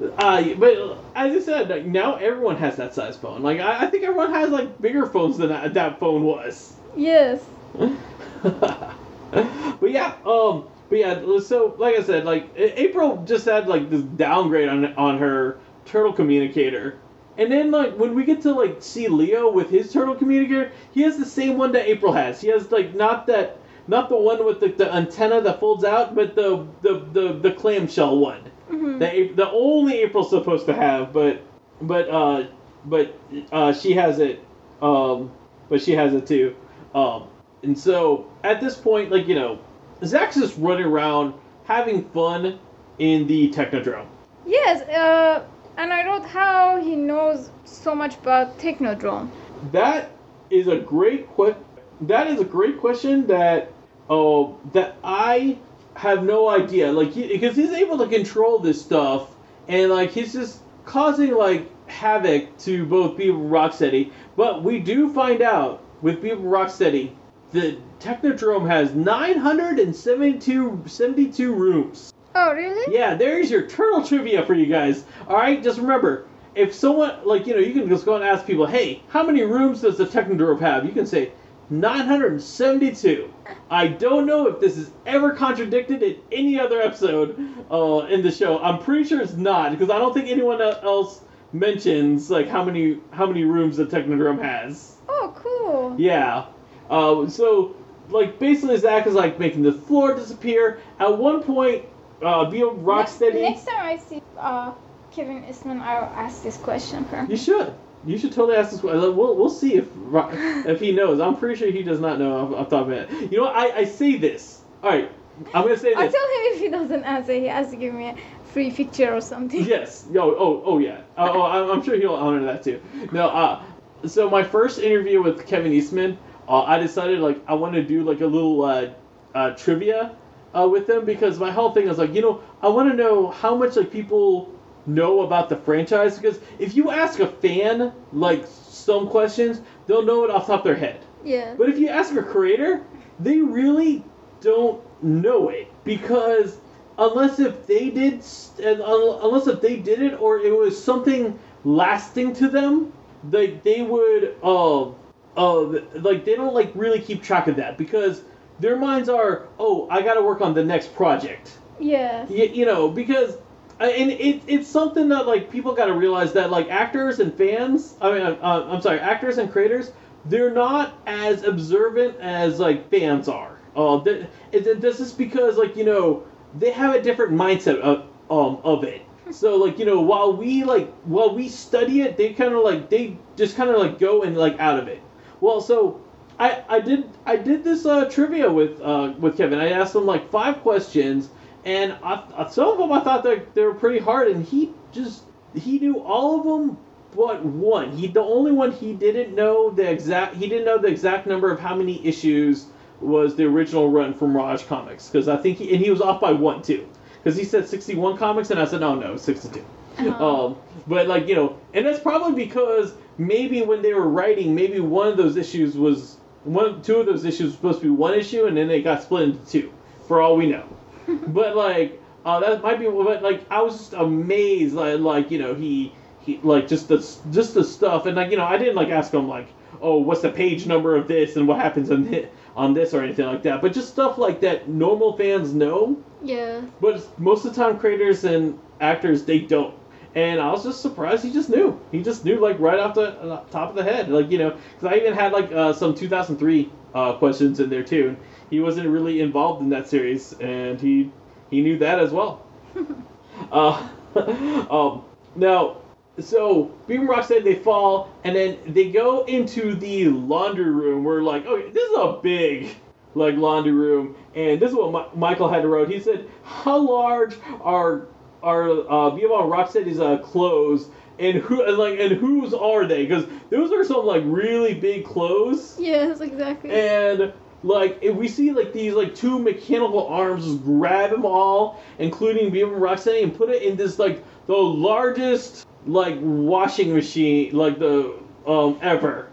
Uh, 0.00 0.54
but 0.54 0.98
as 1.14 1.36
I 1.36 1.40
said, 1.40 1.70
like, 1.70 1.84
now 1.84 2.16
everyone 2.16 2.56
has 2.56 2.76
that 2.76 2.94
size 2.94 3.16
phone. 3.16 3.42
Like 3.42 3.60
I, 3.60 3.84
I 3.84 3.90
think 3.90 4.02
everyone 4.04 4.32
has 4.32 4.50
like 4.50 4.80
bigger 4.80 5.06
phones 5.06 5.38
than 5.38 5.50
that, 5.50 5.74
that 5.74 6.00
phone 6.00 6.24
was. 6.24 6.74
Yes. 6.96 7.44
but 8.42 9.90
yeah, 9.90 10.14
um, 10.26 10.64
but 10.88 10.98
yeah, 10.98 11.38
so 11.38 11.74
like 11.78 11.96
I 11.96 12.02
said, 12.02 12.24
like 12.24 12.50
April 12.56 13.24
just 13.24 13.44
had 13.44 13.68
like 13.68 13.90
this 13.90 14.02
downgrade 14.02 14.68
on 14.68 14.94
on 14.94 15.18
her 15.18 15.58
turtle 15.84 16.12
communicator, 16.12 16.98
and 17.38 17.50
then 17.50 17.70
like 17.70 17.96
when 17.96 18.14
we 18.14 18.24
get 18.24 18.42
to 18.42 18.52
like 18.52 18.76
see 18.80 19.08
Leo 19.08 19.50
with 19.50 19.70
his 19.70 19.92
turtle 19.92 20.14
communicator, 20.14 20.72
he 20.92 21.02
has 21.02 21.16
the 21.18 21.24
same 21.24 21.56
one 21.56 21.72
that 21.72 21.88
April 21.88 22.12
has. 22.12 22.40
He 22.40 22.48
has 22.48 22.70
like 22.70 22.94
not 22.94 23.26
that 23.28 23.58
not 23.86 24.08
the 24.08 24.16
one 24.16 24.44
with 24.44 24.60
the, 24.60 24.68
the 24.68 24.92
antenna 24.92 25.40
that 25.40 25.60
folds 25.60 25.84
out, 25.84 26.14
but 26.14 26.34
the 26.34 26.66
the 26.82 27.00
the, 27.12 27.32
the 27.32 27.52
clamshell 27.52 28.18
one. 28.18 28.50
Mhm. 28.70 28.98
The 28.98 29.34
the 29.34 29.50
only 29.50 30.02
April's 30.02 30.30
supposed 30.30 30.66
to 30.66 30.74
have, 30.74 31.12
but 31.12 31.42
but 31.82 32.08
uh 32.08 32.44
but 32.86 33.14
uh 33.52 33.72
she 33.72 33.92
has 33.94 34.18
it 34.18 34.42
um 34.82 35.30
but 35.68 35.82
she 35.82 35.92
has 35.92 36.14
it 36.14 36.26
too. 36.26 36.54
Um 36.94 37.24
and 37.62 37.78
so 37.78 38.26
at 38.42 38.60
this 38.60 38.76
point, 38.76 39.10
like 39.10 39.26
you 39.26 39.34
know, 39.34 39.58
Zach's 40.04 40.36
just 40.36 40.56
running 40.58 40.84
around 40.86 41.34
having 41.64 42.04
fun 42.10 42.58
in 42.98 43.26
the 43.26 43.50
Technodrome. 43.50 44.06
Yes. 44.46 44.82
Uh, 44.82 45.42
and 45.76 45.92
I 45.92 46.06
wrote 46.06 46.24
how 46.26 46.80
he 46.80 46.94
knows 46.94 47.50
so 47.64 47.94
much 47.94 48.16
about 48.18 48.58
Technodrome. 48.58 49.30
That 49.72 50.10
is 50.50 50.68
a 50.68 50.76
great 50.76 51.34
que- 51.36 51.56
That 52.02 52.26
is 52.26 52.40
a 52.40 52.44
great 52.44 52.78
question 52.78 53.26
that 53.28 53.72
oh 54.10 54.58
that 54.72 54.96
I 55.02 55.58
have 55.94 56.24
no 56.24 56.48
idea. 56.48 56.92
Like 56.92 57.12
he, 57.12 57.28
because 57.28 57.56
he's 57.56 57.72
able 57.72 57.98
to 57.98 58.08
control 58.08 58.58
this 58.58 58.80
stuff 58.80 59.34
and 59.68 59.90
like 59.90 60.10
he's 60.10 60.32
just 60.32 60.60
causing 60.84 61.34
like 61.34 61.70
havoc 61.88 62.56
to 62.58 62.84
both 62.86 63.16
Bebop 63.16 63.48
Rocksteady. 63.50 64.12
But 64.36 64.62
we 64.62 64.80
do 64.80 65.12
find 65.12 65.42
out 65.42 65.82
with 66.02 66.22
Bebop 66.22 66.42
Rocksteady 66.42 67.12
the 67.54 67.78
Technodrome 68.00 68.66
has 68.66 68.94
972 68.94 70.82
72 70.86 71.54
rooms. 71.54 72.12
Oh, 72.34 72.52
really? 72.52 72.92
Yeah, 72.92 73.14
there's 73.14 73.48
your 73.48 73.68
turtle 73.68 74.04
trivia 74.04 74.44
for 74.44 74.54
you 74.54 74.66
guys. 74.66 75.04
All 75.28 75.36
right, 75.36 75.62
just 75.62 75.78
remember, 75.78 76.26
if 76.56 76.74
someone 76.74 77.24
like 77.24 77.46
you 77.46 77.54
know, 77.54 77.60
you 77.60 77.72
can 77.72 77.88
just 77.88 78.04
go 78.04 78.16
and 78.16 78.24
ask 78.24 78.44
people, 78.44 78.66
hey, 78.66 79.04
how 79.08 79.22
many 79.22 79.42
rooms 79.42 79.82
does 79.82 79.96
the 79.96 80.04
Technodrome 80.04 80.60
have? 80.60 80.84
You 80.84 80.90
can 80.90 81.06
say 81.06 81.30
972. 81.70 83.32
I 83.70 83.88
don't 83.88 84.26
know 84.26 84.46
if 84.48 84.60
this 84.60 84.76
is 84.76 84.90
ever 85.06 85.32
contradicted 85.32 86.02
in 86.02 86.16
any 86.30 86.58
other 86.58 86.80
episode 86.80 87.38
uh, 87.70 88.06
in 88.10 88.22
the 88.22 88.30
show. 88.30 88.58
I'm 88.58 88.78
pretty 88.80 89.04
sure 89.04 89.20
it's 89.20 89.34
not 89.34 89.72
because 89.72 89.90
I 89.90 89.98
don't 89.98 90.12
think 90.12 90.28
anyone 90.28 90.60
else 90.60 91.22
mentions 91.52 92.30
like 92.30 92.48
how 92.48 92.64
many 92.64 92.98
how 93.12 93.26
many 93.26 93.44
rooms 93.44 93.76
the 93.76 93.86
Technodrome 93.86 94.42
has. 94.42 94.96
Oh, 95.08 95.32
cool. 95.36 95.94
Yeah. 95.98 96.46
Uh, 96.90 97.28
so, 97.28 97.76
like, 98.10 98.38
basically, 98.38 98.76
Zach 98.76 99.06
is 99.06 99.14
like 99.14 99.38
making 99.38 99.62
the 99.62 99.72
floor 99.72 100.14
disappear. 100.14 100.80
At 100.98 101.16
one 101.16 101.42
point, 101.42 101.84
uh, 102.22 102.50
be 102.50 102.58
Rocksteady. 102.58 103.40
Next, 103.40 103.64
next 103.64 103.64
time 103.66 103.86
I 103.86 103.96
see 103.96 104.22
uh, 104.38 104.72
Kevin 105.12 105.44
Eastman, 105.48 105.80
I'll 105.80 106.04
ask 106.04 106.42
this 106.42 106.56
question 106.56 107.04
for 107.04 107.16
him. 107.16 107.30
You 107.30 107.36
should. 107.36 107.74
You 108.06 108.18
should 108.18 108.32
totally 108.32 108.56
ask 108.56 108.70
this 108.70 108.80
question. 108.80 109.16
We'll, 109.16 109.36
we'll 109.36 109.48
see 109.48 109.74
if 109.74 109.88
if 110.66 110.80
he 110.80 110.92
knows. 110.92 111.20
I'm 111.20 111.36
pretty 111.36 111.56
sure 111.56 111.70
he 111.70 111.82
does 111.82 112.00
not 112.00 112.18
know 112.18 112.50
the 112.50 112.64
top 112.64 112.72
of 112.72 112.88
my. 112.88 113.08
You 113.18 113.38
know 113.38 113.44
what? 113.44 113.56
I, 113.56 113.78
I 113.78 113.84
say 113.84 114.16
this. 114.16 114.62
All 114.82 114.90
right. 114.90 115.10
I'm 115.52 115.62
gonna 115.64 115.76
say 115.76 115.94
this. 115.94 115.98
I'll 115.98 116.12
tell 116.12 116.22
him 116.22 116.54
if 116.54 116.60
he 116.60 116.68
doesn't 116.68 117.04
answer, 117.04 117.32
he 117.32 117.46
has 117.46 117.70
to 117.70 117.76
give 117.76 117.94
me 117.94 118.08
a 118.08 118.16
free 118.52 118.70
picture 118.70 119.14
or 119.14 119.20
something. 119.20 119.64
Yes. 119.64 120.06
Yo. 120.12 120.22
Oh. 120.22 120.62
Oh. 120.64 120.78
Yeah. 120.78 121.00
Oh. 121.16 121.40
oh 121.40 121.42
I'm, 121.42 121.70
I'm 121.70 121.82
sure 121.82 121.96
he'll 121.96 122.14
honor 122.14 122.44
that 122.44 122.62
too. 122.62 122.80
No. 123.12 123.28
Uh. 123.28 123.62
So 124.06 124.28
my 124.28 124.44
first 124.44 124.78
interview 124.78 125.22
with 125.22 125.46
Kevin 125.46 125.72
Eastman, 125.72 126.18
uh, 126.46 126.62
I 126.62 126.78
decided 126.78 127.20
like 127.20 127.42
I 127.48 127.54
want 127.54 127.74
to 127.74 127.82
do 127.82 128.04
like 128.04 128.20
a 128.20 128.26
little 128.26 128.62
uh, 128.62 128.90
uh, 129.34 129.50
trivia 129.52 130.14
uh, 130.54 130.68
with 130.68 130.86
them 130.86 131.04
because 131.04 131.38
my 131.38 131.50
whole 131.50 131.72
thing 131.72 131.88
is 131.88 131.98
like 131.98 132.14
you 132.14 132.22
know 132.22 132.42
I 132.62 132.68
want 132.68 132.90
to 132.90 132.96
know 132.96 133.30
how 133.30 133.54
much 133.54 133.76
like 133.76 133.90
people 133.90 134.53
know 134.86 135.20
about 135.20 135.48
the 135.48 135.56
franchise 135.56 136.18
because 136.18 136.40
if 136.58 136.74
you 136.74 136.90
ask 136.90 137.20
a 137.20 137.26
fan 137.26 137.92
like 138.12 138.44
some 138.46 139.08
questions 139.08 139.60
they'll 139.86 140.02
know 140.02 140.24
it 140.24 140.30
off 140.30 140.46
the 140.46 140.52
top 140.52 140.60
of 140.60 140.64
their 140.64 140.76
head 140.76 141.04
Yeah. 141.24 141.54
but 141.56 141.68
if 141.68 141.78
you 141.78 141.88
ask 141.88 142.14
a 142.14 142.22
creator, 142.22 142.82
they 143.18 143.38
really 143.38 144.04
don't 144.40 144.82
know 145.02 145.48
it 145.48 145.68
because 145.84 146.58
unless 146.98 147.38
if 147.38 147.66
they 147.66 147.90
did, 147.90 148.20
uh, 148.64 149.18
unless 149.22 149.46
if 149.46 149.60
they 149.60 149.76
did 149.76 150.00
it 150.02 150.14
or 150.20 150.38
it 150.38 150.54
was 150.56 150.82
something 150.82 151.38
lasting 151.64 152.32
to 152.34 152.48
them, 152.48 152.92
they 153.22 153.48
they 153.64 153.82
would 153.82 154.36
uh 154.42 154.90
uh 155.36 155.60
like 155.94 156.24
they 156.24 156.34
don't 156.36 156.54
like 156.54 156.70
really 156.74 157.00
keep 157.00 157.22
track 157.22 157.46
of 157.48 157.56
that 157.56 157.76
because 157.78 158.22
their 158.58 158.76
minds 158.76 159.08
are 159.08 159.48
oh 159.58 159.86
I 159.90 160.02
got 160.02 160.14
to 160.14 160.22
work 160.22 160.40
on 160.40 160.54
the 160.54 160.64
next 160.64 160.94
project. 160.94 161.58
Yeah. 161.78 162.26
You, 162.28 162.44
you 162.44 162.64
know, 162.66 162.88
because 162.90 163.38
and 163.80 164.10
it, 164.10 164.42
it's 164.46 164.68
something 164.68 165.08
that 165.08 165.26
like 165.26 165.50
people 165.50 165.74
got 165.74 165.86
to 165.86 165.94
realize 165.94 166.32
that 166.34 166.50
like 166.50 166.68
actors 166.70 167.20
and 167.20 167.34
fans, 167.34 167.94
I 168.00 168.12
mean, 168.12 168.22
uh, 168.22 168.38
uh, 168.40 168.68
I'm 168.70 168.80
sorry, 168.80 169.00
actors 169.00 169.38
and 169.38 169.50
creators, 169.50 169.92
they're 170.26 170.52
not 170.52 170.94
as 171.06 171.44
observant 171.44 172.18
as 172.20 172.60
like 172.60 172.90
fans 172.90 173.28
are. 173.28 173.58
Uh, 173.76 174.02
th- 174.04 174.26
this 174.52 175.00
is 175.00 175.12
because 175.12 175.56
like 175.56 175.76
you 175.76 175.84
know 175.84 176.24
they 176.58 176.70
have 176.70 176.94
a 176.94 177.02
different 177.02 177.32
mindset 177.32 177.80
of 177.80 178.06
um 178.30 178.60
of 178.64 178.84
it. 178.84 179.02
So 179.32 179.56
like 179.56 179.78
you 179.78 179.84
know 179.84 180.00
while 180.00 180.36
we 180.36 180.62
like 180.64 180.92
while 181.04 181.34
we 181.34 181.48
study 181.48 182.02
it, 182.02 182.16
they 182.16 182.32
kind 182.32 182.54
of 182.54 182.62
like 182.62 182.88
they 182.90 183.16
just 183.36 183.56
kind 183.56 183.70
of 183.70 183.78
like 183.78 183.98
go 183.98 184.22
and 184.22 184.36
like 184.36 184.58
out 184.60 184.78
of 184.78 184.86
it. 184.86 185.02
Well, 185.40 185.60
so 185.60 186.00
I, 186.38 186.62
I 186.68 186.80
did 186.80 187.08
I 187.26 187.36
did 187.36 187.64
this 187.64 187.86
uh, 187.86 188.04
trivia 188.06 188.50
with 188.50 188.80
uh, 188.80 189.14
with 189.18 189.36
Kevin. 189.36 189.58
I 189.58 189.70
asked 189.70 189.94
him 189.94 190.06
like 190.06 190.30
five 190.30 190.60
questions, 190.62 191.28
and 191.64 191.92
I, 192.02 192.22
I- 192.36 192.48
some 192.50 192.68
of 192.68 192.78
them 192.78 192.92
I 192.92 193.00
thought 193.00 193.22
that 193.24 193.54
they 193.54 193.62
were 193.62 193.74
pretty 193.74 193.98
hard, 193.98 194.28
and 194.28 194.44
he 194.44 194.72
just 194.92 195.22
he 195.54 195.78
knew 195.78 196.00
all 196.00 196.38
of 196.40 196.44
them 196.46 196.76
but 197.16 197.44
one. 197.44 197.96
He 197.96 198.08
the 198.08 198.20
only 198.20 198.50
one 198.52 198.72
he 198.72 198.92
didn't 198.92 199.34
know 199.34 199.70
the 199.70 199.88
exact 199.88 200.34
he 200.36 200.48
didn't 200.48 200.64
know 200.64 200.78
the 200.78 200.88
exact 200.88 201.26
number 201.26 201.50
of 201.50 201.60
how 201.60 201.74
many 201.74 202.04
issues 202.06 202.66
was 203.00 203.36
the 203.36 203.44
original 203.44 203.88
run 203.90 204.14
from 204.14 204.32
Mirage 204.32 204.64
Comics 204.64 205.08
because 205.08 205.28
I 205.28 205.36
think 205.36 205.58
he 205.58 205.72
and 205.74 205.84
he 205.84 205.90
was 205.90 206.00
off 206.00 206.20
by 206.20 206.32
one 206.32 206.62
too 206.62 206.88
because 207.22 207.36
he 207.36 207.44
said 207.44 207.68
61 207.68 208.16
comics 208.18 208.50
and 208.50 208.58
I 208.60 208.64
said 208.64 208.80
no 208.80 208.94
no 208.94 209.16
62. 209.16 209.64
Uh-huh. 209.96 210.46
Um, 210.46 210.56
but 210.88 211.06
like 211.06 211.28
you 211.28 211.36
know, 211.36 211.56
and 211.72 211.86
that's 211.86 212.00
probably 212.00 212.44
because 212.44 212.94
maybe 213.16 213.62
when 213.62 213.80
they 213.80 213.94
were 213.94 214.08
writing, 214.08 214.54
maybe 214.54 214.80
one 214.80 215.06
of 215.06 215.16
those 215.16 215.36
issues 215.36 215.76
was 215.76 216.16
one, 216.42 216.82
two 216.82 216.96
of 216.96 217.06
those 217.06 217.24
issues 217.24 217.46
was 217.46 217.54
supposed 217.54 217.78
to 217.80 217.84
be 217.84 217.90
one 217.90 218.14
issue, 218.14 218.46
and 218.46 218.56
then 218.56 218.66
they 218.68 218.82
got 218.82 219.02
split 219.02 219.22
into 219.22 219.46
two, 219.46 219.72
for 220.08 220.20
all 220.20 220.36
we 220.36 220.46
know. 220.46 220.64
but 221.28 221.56
like, 221.56 222.00
uh, 222.24 222.40
that 222.40 222.62
might 222.62 222.78
be. 222.78 222.86
But 222.86 223.22
like, 223.22 223.44
I 223.50 223.62
was 223.62 223.78
just 223.78 223.92
amazed, 223.92 224.74
like, 224.74 225.00
like 225.00 225.30
you 225.30 225.38
know, 225.38 225.54
he 225.54 225.92
he 226.20 226.40
like 226.42 226.68
just 226.68 226.88
the 226.88 226.98
just 227.30 227.54
the 227.54 227.64
stuff, 227.64 228.06
and 228.06 228.16
like 228.16 228.30
you 228.30 228.36
know, 228.36 228.44
I 228.44 228.56
didn't 228.56 228.76
like 228.76 228.88
ask 228.88 229.12
him 229.12 229.28
like, 229.28 229.48
oh, 229.80 229.98
what's 229.98 230.22
the 230.22 230.30
page 230.30 230.66
number 230.66 230.96
of 230.96 231.08
this, 231.08 231.36
and 231.36 231.46
what 231.46 231.58
happens 231.58 231.90
on 231.90 232.04
this, 232.04 232.28
on 232.56 232.74
this 232.74 232.94
or 232.94 233.02
anything 233.02 233.26
like 233.26 233.42
that. 233.42 233.60
But 233.60 233.72
just 233.72 233.88
stuff 233.88 234.18
like 234.18 234.40
that, 234.40 234.68
normal 234.68 235.16
fans 235.16 235.52
know. 235.52 236.02
Yeah. 236.22 236.62
But 236.80 237.18
most 237.18 237.44
of 237.44 237.54
the 237.54 237.62
time, 237.62 237.78
creators 237.78 238.24
and 238.24 238.58
actors 238.80 239.24
they 239.24 239.40
don't. 239.40 239.74
And 240.14 240.40
I 240.40 240.50
was 240.52 240.62
just 240.62 240.80
surprised 240.80 241.24
he 241.24 241.32
just 241.32 241.50
knew. 241.50 241.80
He 241.90 242.02
just 242.02 242.24
knew 242.24 242.38
like 242.38 242.58
right 242.60 242.78
off 242.78 242.94
the 242.94 243.20
uh, 243.20 243.44
top 243.50 243.70
of 243.70 243.74
the 243.76 243.82
head, 243.82 244.08
like 244.08 244.30
you 244.30 244.38
know, 244.38 244.50
because 244.50 244.92
I 244.92 244.96
even 244.96 245.12
had 245.12 245.32
like 245.32 245.50
uh, 245.50 245.72
some 245.72 245.94
2003 245.94 246.70
uh, 246.94 247.14
questions 247.14 247.58
in 247.58 247.68
there 247.68 247.82
too. 247.82 248.16
He 248.48 248.60
wasn't 248.60 248.88
really 248.88 249.20
involved 249.20 249.62
in 249.62 249.70
that 249.70 249.88
series, 249.88 250.32
and 250.34 250.80
he 250.80 251.10
he 251.50 251.62
knew 251.62 251.78
that 251.78 251.98
as 251.98 252.12
well. 252.12 252.46
uh, 253.52 253.88
um, 254.70 255.04
now, 255.34 255.78
so 256.20 256.70
Beam 256.86 257.00
and 257.00 257.08
Rocksteady 257.10 257.42
they 257.42 257.56
fall, 257.56 258.08
and 258.22 258.36
then 258.36 258.58
they 258.68 258.90
go 258.90 259.24
into 259.24 259.74
the 259.74 260.08
laundry 260.08 260.70
room. 260.70 261.02
We're 261.02 261.22
like, 261.22 261.44
okay, 261.44 261.70
this 261.70 261.90
is 261.90 261.98
a 261.98 262.20
big 262.22 262.76
like 263.16 263.36
laundry 263.36 263.72
room, 263.72 264.14
and 264.36 264.60
this 264.60 264.70
is 264.70 264.76
what 264.76 264.92
Mi- 264.92 265.18
Michael 265.18 265.48
had 265.48 265.62
to 265.62 265.68
wrote. 265.68 265.90
He 265.90 265.98
said, 265.98 266.28
"How 266.44 266.78
large 266.78 267.36
are 267.60 268.06
are 268.44 268.70
uh, 268.90 269.10
and 269.14 269.22
Rocksteady's 269.22 270.00
uh, 270.00 270.18
clothes?" 270.18 270.88
And 271.18 271.38
who 271.38 271.62
and 271.62 271.78
like 271.78 271.98
and 271.98 272.12
whose 272.12 272.52
are 272.52 272.86
they? 272.86 273.06
Because 273.06 273.26
those 273.50 273.72
are 273.72 273.84
some 273.84 274.04
like 274.04 274.22
really 274.26 274.74
big 274.74 275.04
clothes. 275.04 275.76
Yes, 275.78 276.20
exactly. 276.20 276.70
And 276.70 277.32
like 277.62 277.98
if 278.02 278.14
we 278.14 278.28
see 278.28 278.52
like 278.52 278.72
these 278.72 278.94
like 278.94 279.14
two 279.14 279.38
mechanical 279.38 280.06
arms 280.06 280.44
just 280.44 280.64
grab 280.64 281.10
them 281.10 281.24
all, 281.24 281.80
including 281.98 282.50
and 282.52 282.82
Rocksteady, 282.82 283.22
and 283.22 283.34
put 283.34 283.48
it 283.48 283.62
in 283.62 283.76
this 283.76 283.98
like 283.98 284.22
the 284.46 284.56
largest 284.56 285.66
like 285.86 286.16
washing 286.20 286.92
machine 286.92 287.54
like 287.54 287.78
the 287.78 288.14
um 288.46 288.78
ever. 288.82 289.30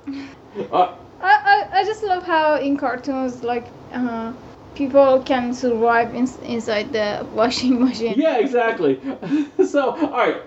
Uh, 0.72 0.96
I, 1.22 1.68
I, 1.74 1.80
I 1.80 1.84
just 1.84 2.04
love 2.04 2.24
how 2.24 2.58
in 2.58 2.78
cartoons 2.78 3.44
like 3.44 3.68
uh, 3.92 4.34
people 4.76 5.22
can 5.24 5.54
survive 5.54 6.14
in, 6.14 6.28
inside 6.44 6.92
the 6.92 7.26
washing 7.34 7.80
machine. 7.80 8.16
yeah, 8.16 8.38
exactly. 8.38 9.00
so 9.66 9.92
all 9.92 10.12
right, 10.12 10.42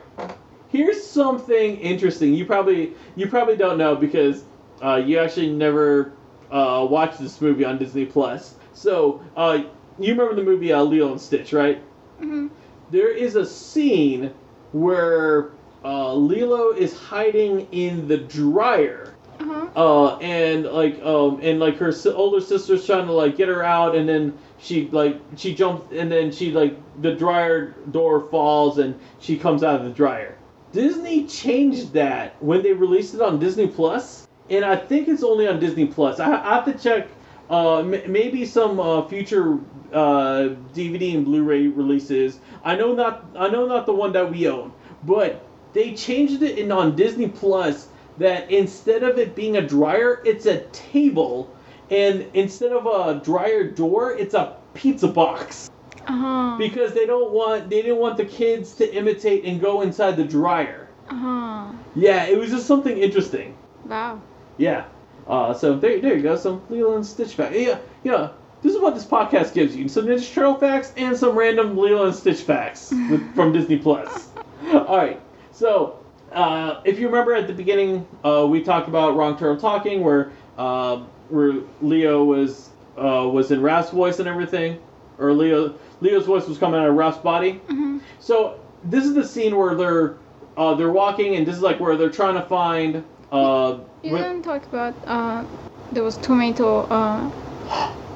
here's 0.68 1.04
something 1.06 1.76
interesting. 1.78 2.34
You 2.34 2.44
probably 2.44 2.94
you 3.14 3.26
probably 3.28 3.56
don't 3.56 3.78
know 3.78 3.94
because 3.96 4.44
uh, 4.82 4.96
you 4.96 5.18
actually 5.18 5.52
never 5.52 6.12
uh, 6.50 6.86
watched 6.88 7.18
this 7.18 7.40
movie 7.40 7.64
on 7.64 7.78
Disney 7.78 8.04
Plus. 8.06 8.56
So 8.72 9.22
uh, 9.36 9.62
you 9.98 10.12
remember 10.12 10.34
the 10.34 10.42
movie 10.42 10.72
uh, 10.72 10.82
Lilo 10.82 11.12
and 11.12 11.20
Stitch, 11.20 11.52
right? 11.52 11.82
hmm 12.18 12.46
there 12.88 13.10
is 13.10 13.34
a 13.34 13.44
scene 13.44 14.32
where 14.72 15.52
uh, 15.84 16.12
Lilo 16.14 16.70
is 16.70 16.94
hiding 16.94 17.60
in 17.70 18.06
the 18.06 18.16
dryer, 18.16 19.03
Uh-huh. 19.40 19.68
uh, 19.76 20.16
and 20.18 20.64
like 20.64 21.02
um, 21.02 21.40
and 21.42 21.58
like 21.60 21.76
her 21.78 21.92
si- 21.92 22.10
older 22.10 22.40
sister's 22.40 22.86
trying 22.86 23.06
to 23.06 23.12
like 23.12 23.36
get 23.36 23.48
her 23.48 23.64
out, 23.64 23.94
and 23.96 24.08
then 24.08 24.36
she 24.58 24.88
like 24.90 25.20
she 25.36 25.54
jumps, 25.54 25.92
and 25.92 26.10
then 26.10 26.30
she 26.32 26.52
like 26.52 26.76
the 27.02 27.14
dryer 27.14 27.70
door 27.90 28.28
falls, 28.30 28.78
and 28.78 28.98
she 29.20 29.36
comes 29.36 29.62
out 29.62 29.80
of 29.80 29.84
the 29.86 29.92
dryer. 29.92 30.36
Disney 30.72 31.26
changed 31.26 31.92
that 31.92 32.40
when 32.42 32.62
they 32.62 32.72
released 32.72 33.14
it 33.14 33.20
on 33.20 33.38
Disney 33.38 33.66
Plus, 33.66 34.26
and 34.50 34.64
I 34.64 34.76
think 34.76 35.08
it's 35.08 35.22
only 35.22 35.46
on 35.48 35.58
Disney 35.60 35.86
Plus. 35.86 36.20
I, 36.20 36.32
I 36.32 36.54
have 36.56 36.64
to 36.66 36.74
check. 36.78 37.08
Uh, 37.50 37.80
m- 37.80 38.10
maybe 38.10 38.46
some 38.46 38.80
uh, 38.80 39.06
future 39.06 39.58
uh, 39.92 40.54
DVD 40.74 41.14
and 41.14 41.24
Blu-ray 41.26 41.66
releases. 41.68 42.40
I 42.64 42.74
know 42.74 42.94
not. 42.94 43.26
I 43.36 43.48
know 43.48 43.66
not 43.66 43.84
the 43.86 43.92
one 43.92 44.12
that 44.12 44.30
we 44.30 44.48
own, 44.48 44.72
but 45.04 45.44
they 45.74 45.94
changed 45.94 46.42
it 46.42 46.58
in 46.58 46.72
on 46.72 46.96
Disney 46.96 47.28
Plus 47.28 47.88
that 48.18 48.50
instead 48.50 49.02
of 49.02 49.18
it 49.18 49.34
being 49.34 49.56
a 49.56 49.66
dryer, 49.66 50.20
it's 50.24 50.46
a 50.46 50.60
table, 50.66 51.54
and 51.90 52.26
instead 52.34 52.72
of 52.72 52.86
a 52.86 53.20
dryer 53.24 53.70
door, 53.70 54.12
it's 54.16 54.34
a 54.34 54.56
pizza 54.74 55.08
box 55.08 55.70
Uh-huh. 56.06 56.56
because 56.58 56.92
they 56.92 57.06
don't 57.06 57.32
want 57.32 57.70
they 57.70 57.80
didn't 57.82 57.98
want 57.98 58.16
the 58.16 58.24
kids 58.24 58.74
to 58.74 58.94
imitate 58.94 59.44
and 59.44 59.60
go 59.60 59.80
inside 59.82 60.16
the 60.16 60.24
dryer. 60.24 60.88
Uh-huh. 61.08 61.72
Yeah, 61.94 62.24
it 62.26 62.38
was 62.38 62.50
just 62.50 62.66
something 62.66 62.96
interesting. 62.96 63.56
Wow. 63.86 64.20
Yeah. 64.58 64.84
Uh, 65.26 65.54
so 65.54 65.76
there, 65.78 66.00
there 66.00 66.14
you 66.16 66.22
go. 66.22 66.36
Some 66.36 66.62
Lilo 66.68 66.96
and 66.96 67.06
Stitch 67.06 67.34
facts. 67.34 67.56
Yeah, 67.56 67.78
yeah. 68.04 68.30
This 68.62 68.74
is 68.74 68.80
what 68.80 68.94
this 68.94 69.04
podcast 69.06 69.54
gives 69.54 69.74
you: 69.76 69.88
some 69.88 70.06
Ninja 70.06 70.32
Turtle 70.34 70.54
facts 70.56 70.92
and 70.96 71.16
some 71.16 71.36
random 71.36 71.76
Lilo 71.76 72.06
and 72.06 72.14
Stitch 72.14 72.42
facts 72.42 72.90
with, 73.10 73.34
from 73.34 73.52
Disney 73.52 73.78
Plus. 73.78 74.28
All 74.72 74.96
right. 74.96 75.20
So, 75.52 75.98
uh, 76.34 76.80
if 76.84 76.98
you 76.98 77.06
remember 77.06 77.34
at 77.34 77.46
the 77.46 77.52
beginning, 77.52 78.06
uh, 78.24 78.46
we 78.48 78.62
talked 78.62 78.88
about 78.88 79.16
Wrong 79.16 79.36
Turtle 79.36 79.56
Talking, 79.56 80.02
where 80.02 80.32
uh, 80.58 80.96
where 81.28 81.54
Leo 81.80 82.24
was 82.24 82.70
uh, 82.96 83.28
was 83.32 83.50
in 83.50 83.62
Raph's 83.62 83.90
voice 83.90 84.18
and 84.18 84.28
everything, 84.28 84.78
or 85.18 85.32
Leo 85.32 85.74
Leo's 86.00 86.26
voice 86.26 86.46
was 86.46 86.58
coming 86.58 86.80
out 86.80 86.88
of 86.88 86.94
Raph's 86.94 87.18
body. 87.18 87.62
hmm 87.68 87.98
So 88.20 88.60
this 88.84 89.04
is 89.04 89.14
the 89.14 89.26
scene 89.26 89.56
where 89.56 89.74
they're 89.74 90.16
uh, 90.56 90.74
they're 90.74 90.92
walking, 90.92 91.36
and 91.36 91.46
this 91.46 91.56
is 91.56 91.62
like 91.62 91.80
where 91.80 91.96
they're 91.96 92.10
trying 92.10 92.34
to 92.34 92.42
find. 92.42 93.04
Uh, 93.32 93.80
You 94.02 94.16
didn't 94.16 94.42
talk 94.42 94.66
about 94.66 94.94
uh, 95.06 95.44
there 95.90 96.04
was 96.04 96.16
tomato. 96.16 96.86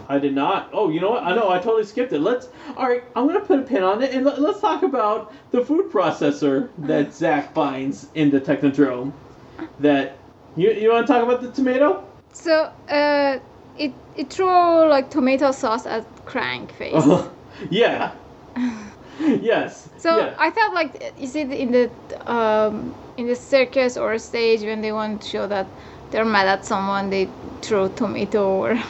I 0.08 0.18
did 0.18 0.34
not. 0.34 0.70
Oh, 0.72 0.88
you 0.88 1.00
know 1.00 1.10
what? 1.10 1.22
I 1.22 1.34
know. 1.34 1.50
I 1.50 1.58
totally 1.58 1.84
skipped 1.84 2.12
it. 2.12 2.20
Let's. 2.20 2.48
All 2.76 2.88
right. 2.88 3.04
I'm 3.14 3.26
gonna 3.26 3.40
put 3.40 3.60
a 3.60 3.62
pin 3.62 3.82
on 3.82 4.02
it, 4.02 4.14
and 4.14 4.24
let, 4.24 4.38
us 4.38 4.60
talk 4.60 4.82
about 4.82 5.32
the 5.50 5.64
food 5.64 5.90
processor 5.90 6.70
that 6.78 7.12
Zach 7.20 7.52
finds 7.52 8.08
in 8.14 8.30
the 8.30 8.40
Technodrome. 8.40 9.12
That 9.80 10.18
you 10.56 10.70
you 10.72 10.90
want 10.90 11.06
to 11.06 11.12
talk 11.12 11.22
about 11.22 11.42
the 11.42 11.50
tomato? 11.52 12.04
so 12.32 12.72
uh, 12.88 13.38
it 13.78 13.92
it 14.16 14.30
threw 14.30 14.88
like 14.88 15.10
tomato 15.10 15.50
sauce 15.52 15.86
at 15.86 16.04
Krang 16.26 16.70
face. 16.72 17.28
yeah. 17.70 18.12
yes. 19.20 19.88
So 19.98 20.18
yeah. 20.18 20.34
I 20.38 20.50
thought 20.50 20.74
like 20.74 21.14
is 21.18 21.34
it 21.36 21.50
in 21.50 21.72
the 21.72 21.90
um, 22.30 22.94
in 23.16 23.26
the 23.26 23.36
circus 23.36 23.96
or 23.96 24.18
stage 24.18 24.62
when 24.62 24.80
they 24.80 24.92
want 24.92 25.22
to 25.22 25.28
show 25.28 25.46
that 25.46 25.66
they're 26.10 26.24
mad 26.24 26.46
at 26.46 26.64
someone 26.64 27.10
they 27.10 27.28
throw 27.60 27.88
tomato 27.88 28.48
or 28.48 28.82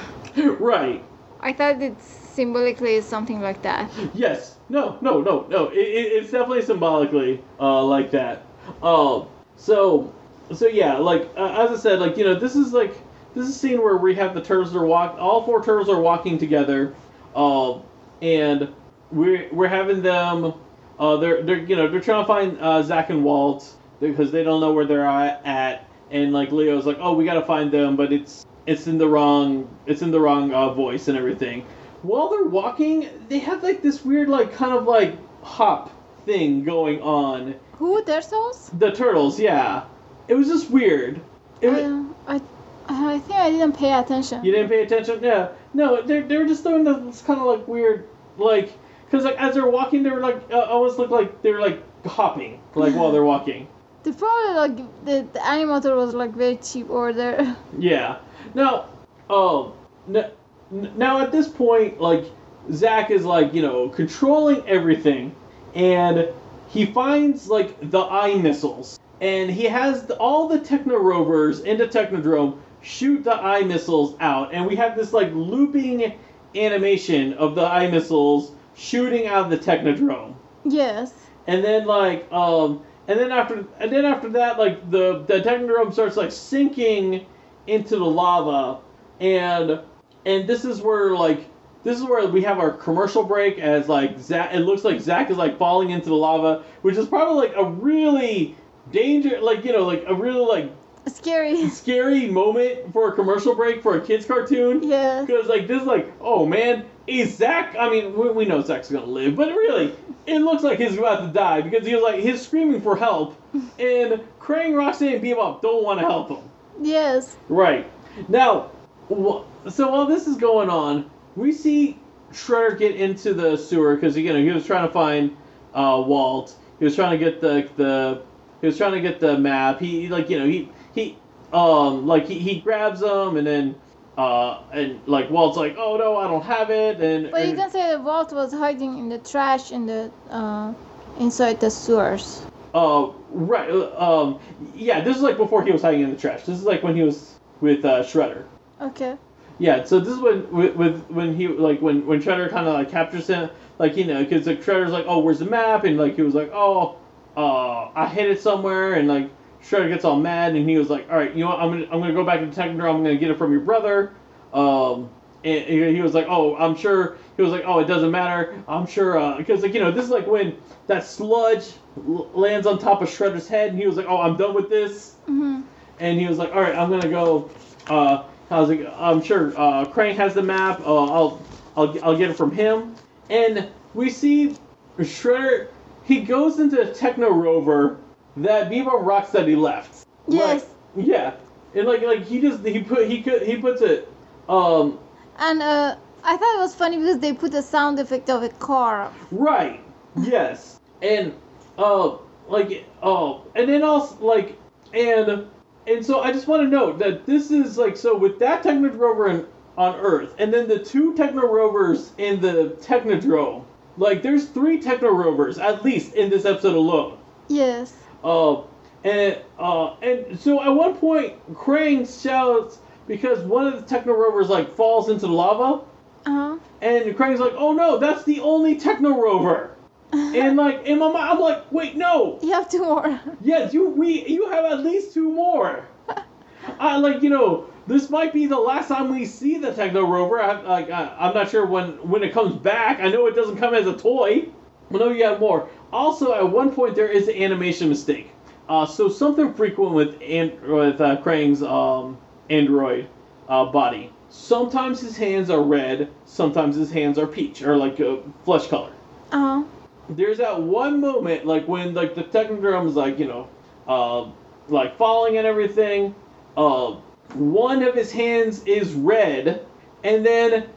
right. 0.60 1.04
I 1.40 1.52
thought 1.52 1.80
it 1.80 2.00
symbolically 2.02 2.94
is 2.94 3.04
something 3.04 3.40
like 3.40 3.62
that. 3.62 3.90
Yes. 4.14 4.56
No. 4.68 4.98
No. 5.00 5.20
No. 5.20 5.46
No. 5.48 5.68
It, 5.68 5.78
it, 5.78 6.12
it's 6.12 6.30
definitely 6.30 6.62
symbolically 6.62 7.42
uh, 7.60 7.84
like 7.84 8.10
that. 8.12 8.42
Um. 8.82 9.26
so. 9.56 10.12
So 10.54 10.66
yeah. 10.66 10.98
Like 10.98 11.30
uh, 11.36 11.66
as 11.66 11.78
I 11.78 11.80
said, 11.80 12.00
like 12.00 12.16
you 12.16 12.24
know, 12.24 12.34
this 12.34 12.56
is 12.56 12.72
like 12.72 12.94
this 13.34 13.48
is 13.48 13.56
a 13.56 13.58
scene 13.58 13.82
where 13.82 13.96
we 13.96 14.14
have 14.14 14.34
the 14.34 14.42
turtles 14.42 14.74
are 14.74 14.84
walk. 14.86 15.16
All 15.18 15.44
four 15.44 15.64
turtles 15.64 15.88
are 15.88 16.00
walking 16.00 16.38
together. 16.38 16.94
Um. 17.34 17.82
and 18.22 18.72
we're 19.10 19.48
we're 19.52 19.68
having 19.68 20.02
them. 20.02 20.54
Uh. 20.98 21.16
They're 21.16 21.42
they're 21.42 21.58
you 21.58 21.76
know 21.76 21.88
they're 21.88 22.00
trying 22.00 22.22
to 22.22 22.26
find 22.26 22.58
uh, 22.60 22.82
Zach 22.82 23.10
and 23.10 23.24
Walt 23.24 23.74
because 24.00 24.30
they 24.30 24.44
don't 24.44 24.60
know 24.60 24.72
where 24.72 24.84
they're 24.84 25.06
at 25.06 25.88
and 26.10 26.32
like 26.32 26.52
Leo's 26.52 26.86
like, 26.86 26.98
oh, 27.00 27.12
we 27.12 27.24
gotta 27.24 27.44
find 27.44 27.70
them, 27.70 27.96
but 27.96 28.12
it's 28.12 28.46
it's 28.68 28.86
in 28.86 28.98
the 28.98 29.08
wrong 29.08 29.68
it's 29.86 30.02
in 30.02 30.10
the 30.10 30.20
wrong 30.20 30.52
uh, 30.52 30.72
voice 30.74 31.08
and 31.08 31.16
everything. 31.16 31.64
While 32.02 32.28
they're 32.28 32.44
walking, 32.44 33.08
they 33.28 33.38
have 33.40 33.62
like 33.62 33.82
this 33.82 34.04
weird 34.04 34.28
like 34.28 34.52
kind 34.54 34.72
of 34.72 34.84
like 34.84 35.16
hop 35.42 35.90
thing 36.26 36.64
going 36.64 37.00
on. 37.00 37.54
Who 37.78 38.04
their 38.04 38.22
sauce? 38.22 38.70
The 38.78 38.90
turtles, 38.92 39.40
yeah. 39.40 39.84
It 40.28 40.34
was 40.34 40.48
just 40.48 40.70
weird. 40.70 41.20
It 41.62 41.70
Uh, 41.70 42.04
I 42.26 42.40
I 42.88 43.18
think 43.20 43.40
I 43.40 43.50
didn't 43.50 43.76
pay 43.76 43.92
attention. 43.92 44.44
you 44.44 44.52
didn't 44.52 44.68
pay 44.68 44.82
attention? 44.82 45.20
Yeah. 45.22 45.48
No, 45.72 46.02
they 46.02 46.20
they 46.20 46.36
were 46.36 46.46
just 46.46 46.62
doing 46.62 46.84
this 46.84 47.22
kind 47.22 47.40
of 47.40 47.46
like 47.46 47.66
weird 47.66 48.06
like 48.36 48.70
because 49.06 49.24
like 49.24 49.36
as 49.38 49.54
they're 49.54 49.70
walking, 49.70 50.02
they 50.02 50.10
were 50.10 50.20
like 50.20 50.36
uh, 50.50 50.60
almost 50.60 50.98
look 50.98 51.10
like 51.10 51.40
they 51.42 51.52
were 51.52 51.60
like 51.60 51.82
hopping 52.06 52.60
like 52.74 52.94
while 52.94 53.10
they're 53.12 53.24
walking. 53.24 53.66
They 54.08 54.14
probably 54.14 54.54
like 54.54 55.04
the, 55.04 55.28
the 55.34 55.38
animator 55.40 55.94
was 55.94 56.14
like 56.14 56.32
very 56.32 56.56
cheap 56.56 56.88
order. 56.88 57.54
Yeah. 57.78 58.16
Now, 58.54 58.86
um, 59.28 59.74
n- 60.08 60.30
n- 60.72 60.92
now 60.96 61.20
at 61.20 61.30
this 61.30 61.46
point, 61.46 62.00
like 62.00 62.24
Zach 62.72 63.10
is 63.10 63.26
like 63.26 63.52
you 63.52 63.60
know 63.60 63.90
controlling 63.90 64.66
everything, 64.66 65.34
and 65.74 66.26
he 66.68 66.86
finds 66.86 67.48
like 67.48 67.90
the 67.90 68.00
eye 68.00 68.36
missiles, 68.36 68.98
and 69.20 69.50
he 69.50 69.64
has 69.64 70.06
the, 70.06 70.16
all 70.16 70.48
the 70.48 70.60
Techno 70.60 70.96
Rovers 70.96 71.60
into 71.60 71.86
Technodrome 71.86 72.56
shoot 72.80 73.24
the 73.24 73.34
eye 73.34 73.62
missiles 73.62 74.16
out, 74.20 74.54
and 74.54 74.66
we 74.66 74.74
have 74.76 74.96
this 74.96 75.12
like 75.12 75.30
looping 75.34 76.14
animation 76.54 77.34
of 77.34 77.54
the 77.54 77.66
eye 77.66 77.90
missiles 77.90 78.52
shooting 78.74 79.26
out 79.26 79.44
of 79.44 79.50
the 79.50 79.58
Technodrome 79.58 80.34
yes. 80.64 81.12
and 81.46 81.62
then 81.62 81.84
like 81.84 82.30
um 82.32 82.82
and 83.08 83.18
then 83.18 83.32
after 83.32 83.64
and 83.80 83.90
then 83.90 84.04
after 84.04 84.28
that 84.28 84.58
like 84.58 84.90
the 84.90 85.24
the 85.26 85.40
technodrome 85.40 85.92
starts 85.92 86.16
like 86.16 86.30
sinking 86.30 87.26
into 87.66 87.96
the 87.96 88.04
lava 88.04 88.80
and 89.20 89.80
and 90.26 90.48
this 90.48 90.64
is 90.64 90.80
where 90.80 91.16
like 91.16 91.46
this 91.84 91.98
is 91.98 92.04
where 92.04 92.26
we 92.28 92.42
have 92.42 92.58
our 92.58 92.70
commercial 92.70 93.24
break 93.24 93.58
as 93.58 93.88
like 93.88 94.18
Zach 94.20 94.54
it 94.54 94.60
looks 94.60 94.84
like 94.84 95.00
Zach 95.00 95.30
is 95.30 95.36
like 95.36 95.58
falling 95.58 95.90
into 95.90 96.10
the 96.10 96.14
lava 96.14 96.62
which 96.82 96.96
is 96.96 97.06
probably 97.06 97.48
like 97.48 97.56
a 97.56 97.64
really 97.64 98.56
danger 98.92 99.40
like 99.40 99.64
you 99.64 99.72
know 99.72 99.84
like 99.86 100.04
a 100.06 100.14
really 100.14 100.44
like 100.46 100.72
Scary. 101.06 101.68
scary 101.70 102.26
moment 102.26 102.92
for 102.92 103.08
a 103.08 103.12
commercial 103.12 103.54
break 103.54 103.82
for 103.82 103.96
a 103.96 104.00
kids 104.00 104.26
cartoon 104.26 104.82
Yeah. 104.82 105.22
because 105.22 105.46
like 105.48 105.66
this 105.66 105.80
is 105.80 105.86
like, 105.86 106.12
oh 106.20 106.44
man, 106.44 106.84
is 107.08 107.36
Zach? 107.36 107.74
I 107.78 107.88
mean, 107.90 108.16
we, 108.16 108.30
we 108.30 108.44
know 108.44 108.62
Zach's 108.62 108.90
gonna 108.90 109.06
live, 109.06 109.36
but 109.36 109.48
really, 109.48 109.94
it 110.26 110.40
looks 110.40 110.62
like 110.62 110.78
he's 110.78 110.96
about 110.98 111.26
to 111.26 111.32
die 111.32 111.62
because 111.62 111.86
he 111.86 111.94
was 111.94 112.02
like 112.02 112.20
he's 112.20 112.40
screaming 112.40 112.80
for 112.80 112.96
help, 112.96 113.36
and 113.78 114.20
Krang, 114.40 114.76
Roxanne, 114.76 115.14
and 115.14 115.22
Bebop 115.24 115.62
don't 115.62 115.82
want 115.82 116.00
to 116.00 116.06
help 116.06 116.28
him. 116.28 116.50
Yes. 116.80 117.36
Right 117.48 117.90
now, 118.28 118.70
wh- 119.10 119.42
so 119.70 119.90
while 119.90 120.06
this 120.06 120.26
is 120.26 120.36
going 120.36 120.70
on, 120.70 121.10
we 121.36 121.52
see 121.52 121.98
Shredder 122.32 122.78
get 122.78 122.96
into 122.96 123.34
the 123.34 123.56
sewer 123.56 123.94
because 123.94 124.16
you 124.16 124.32
know 124.32 124.40
he 124.40 124.50
was 124.50 124.66
trying 124.66 124.86
to 124.86 124.92
find 124.92 125.36
uh, 125.74 126.02
Walt. 126.06 126.54
He 126.78 126.84
was 126.84 126.94
trying 126.94 127.18
to 127.18 127.24
get 127.24 127.40
the 127.40 127.68
the 127.76 128.22
he 128.60 128.66
was 128.66 128.76
trying 128.76 128.92
to 128.92 129.00
get 129.00 129.20
the 129.20 129.38
map. 129.38 129.80
He 129.80 130.08
like 130.08 130.28
you 130.30 130.38
know 130.38 130.46
he 130.46 130.70
he 130.94 131.16
um 131.52 132.06
like 132.06 132.26
he, 132.26 132.38
he 132.38 132.60
grabs 132.60 133.00
them 133.00 133.36
and 133.36 133.46
then 133.46 133.74
uh 134.18 134.58
and 134.72 135.00
like 135.06 135.30
Walt's 135.30 135.56
like 135.56 135.76
oh 135.78 135.96
no 135.96 136.16
I 136.16 136.26
don't 136.26 136.44
have 136.44 136.70
it 136.70 137.00
and, 137.00 137.30
But 137.30 137.46
you 137.48 137.54
can 137.54 137.70
say 137.70 137.82
that 137.90 138.02
Walt 138.02 138.32
was 138.32 138.52
hiding 138.52 138.98
in 138.98 139.08
the 139.08 139.18
trash 139.18 139.70
in 139.70 139.86
the 139.86 140.10
uh, 140.28 140.74
inside 141.20 141.60
the 141.60 141.70
sewers. 141.70 142.42
uh 142.74 143.08
right 143.30 143.70
um 143.96 144.38
yeah 144.74 145.00
this 145.00 145.16
is 145.16 145.22
like 145.22 145.36
before 145.36 145.64
he 145.64 145.70
was 145.70 145.82
hiding 145.82 146.02
in 146.02 146.10
the 146.10 146.16
trash. 146.16 146.42
This 146.42 146.58
is 146.58 146.64
like 146.64 146.82
when 146.82 146.96
he 146.96 147.02
was 147.02 147.38
with 147.60 147.84
uh, 147.84 148.02
Shredder. 148.02 148.44
Okay. 148.80 149.16
Yeah, 149.58 149.82
so 149.84 149.98
this 149.98 150.14
is 150.14 150.20
when 150.20 150.50
with, 150.52 150.76
with 150.76 151.10
when 151.10 151.34
he 151.34 151.48
like 151.48 151.80
when 151.80 152.06
when 152.06 152.22
Shredder 152.22 152.48
kind 152.50 152.68
of 152.68 152.74
like 152.74 152.90
captures 152.90 153.26
him, 153.26 153.50
like 153.78 153.96
you 153.96 154.04
know, 154.04 154.22
because 154.22 154.46
like 154.46 154.62
Shredder's 154.62 154.92
like, 154.92 155.06
oh, 155.08 155.18
where's 155.18 155.40
the 155.40 155.46
map? 155.46 155.84
And 155.84 155.96
like 155.98 156.14
he 156.14 156.22
was 156.22 156.34
like, 156.34 156.50
oh, 156.52 156.96
uh, 157.36 157.90
I 157.94 158.06
hid 158.06 158.30
it 158.30 158.40
somewhere, 158.40 158.94
and 158.94 159.08
like 159.08 159.28
Shredder 159.62 159.88
gets 159.88 160.04
all 160.04 160.18
mad, 160.18 160.54
and 160.54 160.68
he 160.68 160.78
was 160.78 160.88
like, 160.88 161.08
all 161.10 161.16
right, 161.16 161.34
you 161.34 161.44
know 161.44 161.50
what? 161.50 161.60
I'm 161.60 161.70
gonna 161.70 161.84
I'm 161.92 162.00
gonna 162.00 162.14
go 162.14 162.24
back 162.24 162.40
to 162.40 162.46
Technodrome. 162.46 162.96
I'm 162.96 163.02
gonna 163.02 163.16
get 163.16 163.30
it 163.30 163.38
from 163.38 163.52
your 163.52 163.62
brother. 163.62 164.12
Um, 164.52 165.10
and 165.44 165.64
he 165.96 166.00
was 166.02 166.14
like, 166.14 166.26
oh, 166.28 166.56
I'm 166.56 166.74
sure. 166.76 167.16
He 167.36 167.42
was 167.42 167.52
like, 167.52 167.62
oh, 167.66 167.78
it 167.78 167.86
doesn't 167.86 168.10
matter. 168.10 168.62
I'm 168.66 168.86
sure, 168.86 169.36
because 169.38 169.62
like 169.62 169.74
you 169.74 169.80
know, 169.80 169.90
this 169.92 170.04
is 170.04 170.10
like 170.10 170.26
when 170.26 170.56
that 170.88 171.04
sludge 171.04 171.72
l- 171.96 172.30
lands 172.34 172.66
on 172.66 172.78
top 172.78 173.02
of 173.02 173.08
Shredder's 173.08 173.48
head, 173.48 173.70
and 173.70 173.78
he 173.78 173.86
was 173.86 173.96
like, 173.96 174.06
oh, 174.08 174.20
I'm 174.20 174.36
done 174.36 174.54
with 174.54 174.68
this 174.68 175.16
hmm 175.26 175.60
and 176.00 176.18
he 176.20 176.26
was 176.26 176.38
like, 176.38 176.54
"All 176.54 176.60
right, 176.60 176.74
I'm 176.74 176.90
gonna 176.90 177.08
go." 177.08 177.50
Uh, 177.88 178.24
I 178.50 178.60
was 178.60 178.68
like, 178.68 178.86
"I'm 178.96 179.22
sure 179.22 179.52
uh, 179.58 179.86
Krang 179.86 180.14
has 180.16 180.34
the 180.34 180.42
map. 180.42 180.80
Uh, 180.80 180.84
I'll, 181.12 181.42
I'll, 181.76 182.04
I'll 182.04 182.16
get 182.16 182.30
it 182.30 182.36
from 182.36 182.50
him." 182.52 182.96
And 183.28 183.68
we 183.94 184.10
see 184.10 184.56
Shredder. 184.98 185.68
He 186.04 186.20
goes 186.20 186.58
into 186.58 186.76
the 186.76 186.94
Techno 186.94 187.30
Rover 187.30 187.98
that 188.44 188.70
Bebop 188.70 189.04
Rocksteady 189.04 189.56
left. 189.56 190.06
Yes. 190.26 190.66
Like, 190.94 191.06
yeah, 191.06 191.34
and 191.74 191.86
like, 191.86 192.02
like 192.02 192.24
he 192.24 192.40
just 192.40 192.64
he 192.64 192.82
put 192.82 193.08
he 193.08 193.22
could 193.22 193.42
he 193.42 193.56
puts 193.56 193.82
it. 193.82 194.08
Um, 194.48 194.98
And 195.38 195.62
uh, 195.62 195.96
I 196.24 196.36
thought 196.36 196.56
it 196.56 196.58
was 196.58 196.74
funny 196.74 196.98
because 196.98 197.20
they 197.20 197.32
put 197.32 197.54
a 197.54 197.62
sound 197.62 197.98
effect 197.98 198.28
of 198.30 198.42
a 198.42 198.48
car. 198.48 199.12
Right. 199.30 199.80
Yes. 200.16 200.80
And 201.02 201.32
uh 201.78 202.16
like 202.48 202.84
uh 203.02 203.38
and 203.54 203.68
then 203.68 203.82
also 203.82 204.16
like 204.24 204.58
and 204.92 205.46
and 205.86 206.04
so 206.04 206.20
I 206.20 206.32
just 206.32 206.48
want 206.48 206.62
to 206.62 206.68
note 206.68 206.98
that 206.98 207.24
this 207.24 207.50
is 207.50 207.78
like 207.78 207.96
so 207.96 208.16
with 208.16 208.38
that 208.40 208.62
Techno 208.62 208.90
rover 208.90 209.28
in, 209.28 209.46
on 209.76 209.94
Earth 209.96 210.34
and 210.38 210.52
then 210.52 210.66
the 210.68 210.78
two 210.78 211.14
Techno 211.14 211.42
rovers 211.42 212.10
in 212.18 212.40
the 212.40 212.76
Technodrome. 212.80 213.64
Like 213.96 214.22
there's 214.22 214.46
three 214.46 214.80
Techno 214.80 215.10
rovers 215.10 215.58
at 215.58 215.84
least 215.84 216.14
in 216.14 216.30
this 216.30 216.44
episode 216.44 216.74
alone. 216.74 217.18
Yes. 217.48 217.94
Uh 218.24 218.62
and 219.04 219.38
uh 219.58 219.94
and 220.02 220.38
so 220.38 220.62
at 220.62 220.70
one 220.70 220.96
point 220.96 221.34
Krang 221.54 222.04
shouts 222.22 222.78
because 223.06 223.40
one 223.40 223.66
of 223.66 223.74
the 223.80 223.82
Techno 223.86 224.12
rovers 224.14 224.48
like 224.48 224.74
falls 224.74 225.08
into 225.08 225.26
the 225.26 225.32
lava 225.32 225.84
Uh 226.26 226.30
huh. 226.30 226.58
and 226.82 227.16
Krang's 227.16 227.40
like, 227.40 227.54
"Oh 227.56 227.72
no, 227.72 227.98
that's 227.98 228.24
the 228.24 228.40
only 228.40 228.76
Techno 228.76 229.10
Rover." 229.20 229.74
And 230.12 230.56
like 230.56 230.84
in 230.86 230.98
my 230.98 231.12
mind, 231.12 231.30
I'm 231.30 231.38
like, 231.38 231.70
"Wait, 231.70 231.96
no. 231.96 232.38
You 232.42 232.52
have 232.52 232.68
two 232.70 232.82
more. 232.82 233.20
Yes, 233.42 233.72
you 233.74 233.88
we 233.90 234.26
you 234.26 234.48
have 234.50 234.64
at 234.64 234.80
least 234.80 235.14
two 235.14 235.30
more." 235.30 235.86
I 236.80 236.96
like 236.96 237.22
you 237.22 237.30
know 237.30 237.66
this 237.86 238.10
might 238.10 238.32
be 238.34 238.46
the 238.46 238.58
last 238.58 238.88
time 238.88 239.14
we 239.14 239.24
see 239.26 239.58
the 239.58 239.72
Techno 239.72 240.06
Rover. 240.06 240.40
I, 240.42 240.60
like 240.62 240.90
I, 240.90 241.14
I'm 241.18 241.34
not 241.34 241.50
sure 241.50 241.66
when 241.66 241.92
when 242.08 242.22
it 242.22 242.32
comes 242.32 242.54
back. 242.54 243.00
I 243.00 243.08
know 243.08 243.26
it 243.26 243.34
doesn't 243.36 243.56
come 243.58 243.74
as 243.74 243.86
a 243.86 243.96
toy. 243.96 244.48
I 244.90 244.96
know 244.96 245.10
you 245.10 245.24
have 245.24 245.40
more. 245.40 245.68
Also, 245.92 246.34
at 246.34 246.50
one 246.50 246.70
point 246.70 246.94
there 246.94 247.08
is 247.08 247.28
an 247.28 247.36
animation 247.36 247.88
mistake. 247.88 248.30
Uh, 248.68 248.84
so 248.84 249.08
something 249.08 249.54
frequent 249.54 249.92
with 249.92 250.20
and 250.22 250.60
with 250.60 251.00
uh, 251.00 251.16
Krang's 251.22 251.62
um, 251.62 252.18
android 252.50 253.08
uh, 253.48 253.64
body. 253.64 254.12
Sometimes 254.28 255.00
his 255.00 255.16
hands 255.16 255.48
are 255.48 255.62
red. 255.62 256.10
Sometimes 256.26 256.76
his 256.76 256.90
hands 256.90 257.18
are 257.18 257.26
peach 257.26 257.62
or 257.62 257.76
like 257.76 257.98
uh, 258.00 258.16
flesh 258.44 258.66
color. 258.66 258.92
Huh. 259.32 259.64
There's 260.10 260.38
that 260.38 260.60
one 260.62 261.00
moment 261.00 261.46
like 261.46 261.66
when 261.66 261.94
like 261.94 262.14
the 262.14 262.24
Technodrome 262.24 262.86
is 262.88 262.94
like 262.94 263.18
you 263.18 263.26
know, 263.26 263.48
uh, 263.86 264.30
like 264.68 264.96
falling 264.98 265.38
and 265.38 265.46
everything. 265.46 266.14
Uh, 266.56 266.96
one 267.34 267.82
of 267.82 267.94
his 267.94 268.12
hands 268.12 268.62
is 268.64 268.92
red, 268.92 269.64
and 270.04 270.24
then 270.24 270.68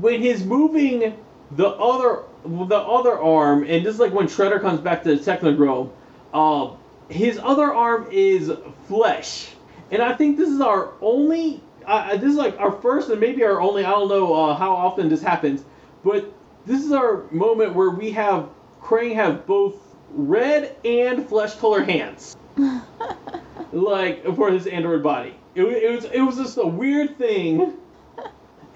when 0.00 0.20
he's 0.20 0.44
moving 0.44 1.16
the 1.52 1.68
other 1.68 2.22
the 2.46 2.78
other 2.78 3.18
arm, 3.18 3.64
and 3.64 3.84
this 3.84 3.94
is 3.94 4.00
like 4.00 4.12
when 4.12 4.26
Shredder 4.26 4.60
comes 4.60 4.80
back 4.80 5.02
to 5.04 5.16
the 5.16 5.22
Technodrome, 5.22 5.90
uh, 6.32 6.70
his 7.08 7.38
other 7.42 7.72
arm 7.72 8.08
is 8.10 8.50
flesh, 8.88 9.48
and 9.90 10.02
I 10.02 10.14
think 10.14 10.36
this 10.36 10.48
is 10.48 10.60
our 10.60 10.92
only. 11.00 11.62
Uh, 11.86 12.16
this 12.16 12.30
is 12.30 12.36
like 12.36 12.58
our 12.58 12.72
first 12.72 13.10
and 13.10 13.20
maybe 13.20 13.44
our 13.44 13.60
only. 13.60 13.84
I 13.84 13.90
don't 13.90 14.08
know 14.08 14.34
uh, 14.34 14.54
how 14.54 14.74
often 14.74 15.08
this 15.08 15.22
happens, 15.22 15.64
but 16.02 16.32
this 16.66 16.84
is 16.84 16.92
our 16.92 17.24
moment 17.30 17.74
where 17.74 17.90
we 17.90 18.10
have 18.12 18.48
Krang 18.82 19.14
have 19.14 19.46
both 19.46 19.76
red 20.10 20.76
and 20.84 21.26
flesh 21.28 21.54
color 21.56 21.82
hands 21.82 22.36
like 23.72 24.24
for 24.34 24.50
his 24.50 24.66
android 24.66 25.02
body. 25.02 25.34
It, 25.54 25.64
it 25.64 25.90
was 25.94 26.04
it 26.06 26.20
was 26.20 26.36
just 26.36 26.58
a 26.58 26.66
weird 26.66 27.16
thing, 27.18 27.74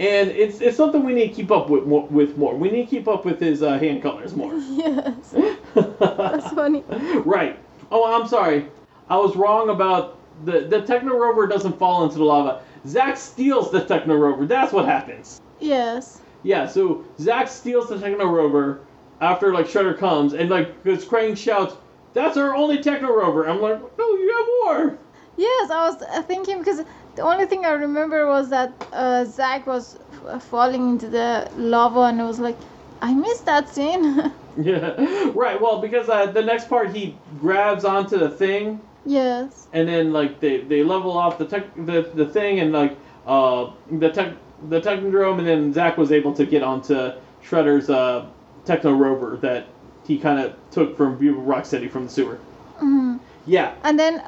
and 0.00 0.30
it's 0.30 0.60
it's 0.62 0.76
something 0.78 1.04
we 1.04 1.12
need 1.12 1.28
to 1.28 1.34
keep 1.34 1.50
up 1.50 1.68
with 1.68 1.84
more. 1.84 2.06
With 2.06 2.36
more, 2.38 2.56
we 2.56 2.70
need 2.70 2.84
to 2.86 2.90
keep 2.90 3.06
up 3.06 3.24
with 3.26 3.38
his 3.38 3.62
uh, 3.62 3.78
hand 3.78 4.02
colors 4.02 4.34
more. 4.34 4.54
Yes. 4.70 5.34
That's 5.74 6.48
funny. 6.54 6.82
right. 7.24 7.58
Oh, 7.92 8.20
I'm 8.20 8.26
sorry. 8.26 8.66
I 9.08 9.16
was 9.18 9.36
wrong 9.36 9.68
about 9.68 10.18
the 10.46 10.60
the 10.62 10.80
Techno 10.82 11.16
Rover 11.16 11.46
doesn't 11.46 11.78
fall 11.78 12.04
into 12.04 12.16
the 12.18 12.24
lava. 12.24 12.62
Zack 12.86 13.18
steals 13.18 13.70
the 13.70 13.80
Techno 13.84 14.14
Rover. 14.16 14.46
That's 14.46 14.72
what 14.72 14.86
happens. 14.86 15.40
Yes. 15.60 16.22
Yeah. 16.44 16.66
So 16.66 17.04
Zack 17.18 17.48
steals 17.48 17.90
the 17.90 17.98
Techno 17.98 18.24
Rover 18.24 18.80
after 19.20 19.52
like 19.52 19.66
Shredder 19.66 19.98
comes 19.98 20.32
and 20.32 20.48
like 20.48 20.82
because 20.82 21.04
Krang 21.04 21.36
shouts, 21.36 21.76
"That's 22.14 22.38
our 22.38 22.54
only 22.54 22.82
Techno 22.82 23.08
Rover." 23.14 23.46
I'm 23.46 23.60
like, 23.60 23.78
"No, 23.98 24.06
you 24.14 24.34
have 24.34 24.46
more." 24.86 24.98
Yes, 25.36 25.70
I 25.70 25.88
was 25.88 26.24
thinking 26.26 26.58
because 26.58 26.82
the 27.16 27.22
only 27.22 27.46
thing 27.46 27.64
I 27.64 27.72
remember 27.72 28.26
was 28.26 28.50
that 28.50 28.72
uh, 28.92 29.24
Zach 29.24 29.66
was 29.66 29.96
f- 30.24 30.42
falling 30.42 30.90
into 30.90 31.08
the 31.08 31.48
lava, 31.56 32.00
and 32.02 32.20
I 32.20 32.24
was 32.24 32.38
like, 32.40 32.58
I 33.02 33.14
missed 33.14 33.46
that 33.46 33.68
scene. 33.68 34.32
Yeah, 34.56 35.30
right. 35.34 35.58
Well, 35.60 35.80
because 35.80 36.08
uh, 36.08 36.26
the 36.26 36.42
next 36.42 36.68
part 36.68 36.94
he 36.94 37.16
grabs 37.40 37.84
onto 37.84 38.18
the 38.18 38.28
thing, 38.28 38.80
yes. 39.06 39.68
and 39.72 39.88
then 39.88 40.12
like 40.12 40.40
they, 40.40 40.58
they 40.62 40.82
level 40.82 41.16
off 41.16 41.38
the 41.38 41.46
tech 41.46 41.72
the, 41.76 42.10
the 42.14 42.26
thing, 42.26 42.58
and 42.60 42.72
like 42.72 42.96
uh 43.26 43.70
the 43.92 44.10
tech 44.10 44.34
the 44.68 44.80
technodrome, 44.80 45.38
and 45.38 45.46
then 45.46 45.72
Zach 45.72 45.96
was 45.96 46.10
able 46.12 46.34
to 46.34 46.44
get 46.44 46.62
onto 46.62 47.12
Shredder's 47.42 47.88
uh 47.88 48.26
techno 48.64 48.92
rover 48.92 49.38
that 49.40 49.66
he 50.06 50.18
kind 50.18 50.40
of 50.40 50.54
took 50.72 50.96
from 50.96 51.16
Bebop 51.18 51.46
Rocksteady 51.46 51.90
from 51.90 52.04
the 52.06 52.10
sewer. 52.10 52.38
hmm 52.78 53.16
Yeah, 53.46 53.74
And 53.84 53.98
then 53.98 54.22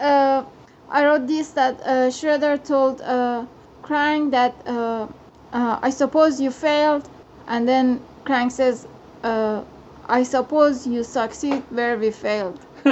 uh, 0.00 0.44
I 0.94 1.04
wrote 1.04 1.26
this 1.26 1.50
that 1.50 1.80
uh, 1.80 2.08
Shredder 2.08 2.56
told 2.64 3.00
uh, 3.00 3.46
Krang 3.82 4.30
that 4.30 4.54
uh, 4.64 5.08
uh, 5.52 5.78
I 5.82 5.90
suppose 5.90 6.40
you 6.40 6.52
failed, 6.52 7.08
and 7.48 7.68
then 7.68 8.00
Krang 8.24 8.48
says, 8.48 8.86
uh, 9.24 9.64
I 10.06 10.22
suppose 10.22 10.86
you 10.86 11.02
succeed 11.02 11.64
where 11.70 11.98
we 11.98 12.10
failed. 12.12 12.60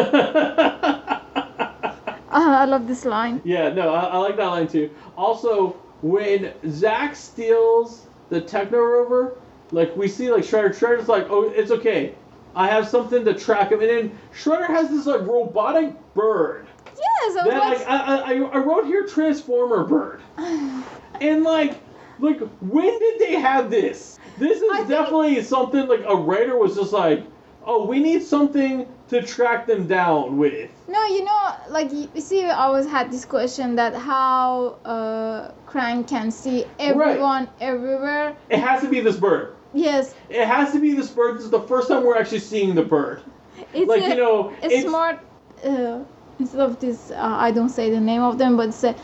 Ah, 2.35 2.63
I 2.63 2.65
love 2.65 2.89
this 2.89 3.05
line. 3.05 3.43
Yeah, 3.45 3.69
no, 3.75 3.93
I, 3.93 4.05
I 4.05 4.17
like 4.17 4.39
that 4.39 4.47
line 4.47 4.67
too. 4.67 4.89
Also, 5.19 5.77
when 6.01 6.55
Zack 6.71 7.15
steals 7.15 8.07
the 8.31 8.41
Techno 8.41 8.79
Rover, 8.79 9.37
like 9.71 9.95
we 9.95 10.09
see, 10.09 10.31
like 10.33 10.43
Shredder, 10.43 10.71
Shredder's 10.71 11.09
like, 11.09 11.27
"Oh, 11.29 11.51
it's 11.51 11.71
okay, 11.71 12.15
I 12.57 12.69
have 12.69 12.89
something 12.89 13.23
to 13.27 13.35
track 13.35 13.71
him," 13.71 13.81
and 13.81 13.91
then 13.91 14.19
Shredder 14.35 14.67
has 14.67 14.89
this 14.89 15.05
like 15.05 15.21
robotic 15.27 15.93
bird 16.15 16.69
Yes, 17.03 17.37
I 17.37 17.45
was 17.45 17.55
that 17.55 17.79
like, 17.79 17.89
I, 17.89 18.33
I 18.33 18.33
I 18.55 18.59
wrote 18.59 18.87
here 18.87 19.07
Transformer 19.07 19.85
bird, 19.85 20.21
and 21.21 21.43
like 21.45 21.81
like 22.19 22.41
when 22.61 22.99
did 22.99 23.19
they 23.19 23.35
have 23.35 23.71
this? 23.71 24.19
This 24.39 24.59
I 24.63 24.65
is 24.65 24.77
think- 24.77 24.89
definitely 24.89 25.43
something 25.43 25.87
like 25.89 26.05
a 26.07 26.15
writer 26.17 26.57
was 26.57 26.77
just 26.77 26.93
like, 26.93 27.25
"Oh, 27.65 27.85
we 27.87 28.01
need 28.01 28.23
something 28.23 28.87
to 29.09 29.23
track 29.23 29.67
them 29.67 29.87
down 29.87 30.39
with." 30.39 30.71
No, 30.89 31.05
you 31.07 31.25
know, 31.25 31.55
like 31.69 31.93
you 31.93 32.09
see, 32.21 32.45
I 32.45 32.55
always 32.67 32.87
had 32.87 33.11
this 33.11 33.25
question 33.25 33.75
that 33.77 33.95
how 33.95 34.77
uh, 34.85 35.51
Krang 35.67 36.07
can 36.07 36.31
see 36.31 36.65
everyone 36.79 37.49
everywhere. 37.61 38.37
It 38.51 38.59
has 38.61 38.83
to 38.83 38.89
be 38.89 39.01
this 39.01 39.17
bird. 39.17 39.57
Yes, 39.75 40.15
It 40.29 40.47
has 40.47 40.73
to 40.73 40.79
be 40.81 40.93
this 40.93 41.09
bird. 41.11 41.37
This 41.39 41.45
is 41.45 41.51
the 41.51 41.63
first 41.63 41.89
time 41.89 42.05
we're 42.05 42.19
actually 42.19 42.41
seeing 42.41 42.75
the 42.75 42.83
bird. 42.83 43.23
it's 43.73 43.89
like 43.89 44.03
a, 44.03 44.09
you 44.09 44.17
know, 44.17 44.51
a 44.63 44.67
it's 44.67 44.87
smart. 44.87 45.21
Uh, 45.65 46.01
of 46.55 46.81
this, 46.81 47.11
uh, 47.11 47.17
I 47.19 47.51
don't 47.51 47.69
say 47.69 47.91
the 47.91 48.01
name 48.01 48.23
of 48.23 48.39
them, 48.39 48.57
but 48.57 48.69
it's 48.69 48.85
a, 48.85 48.95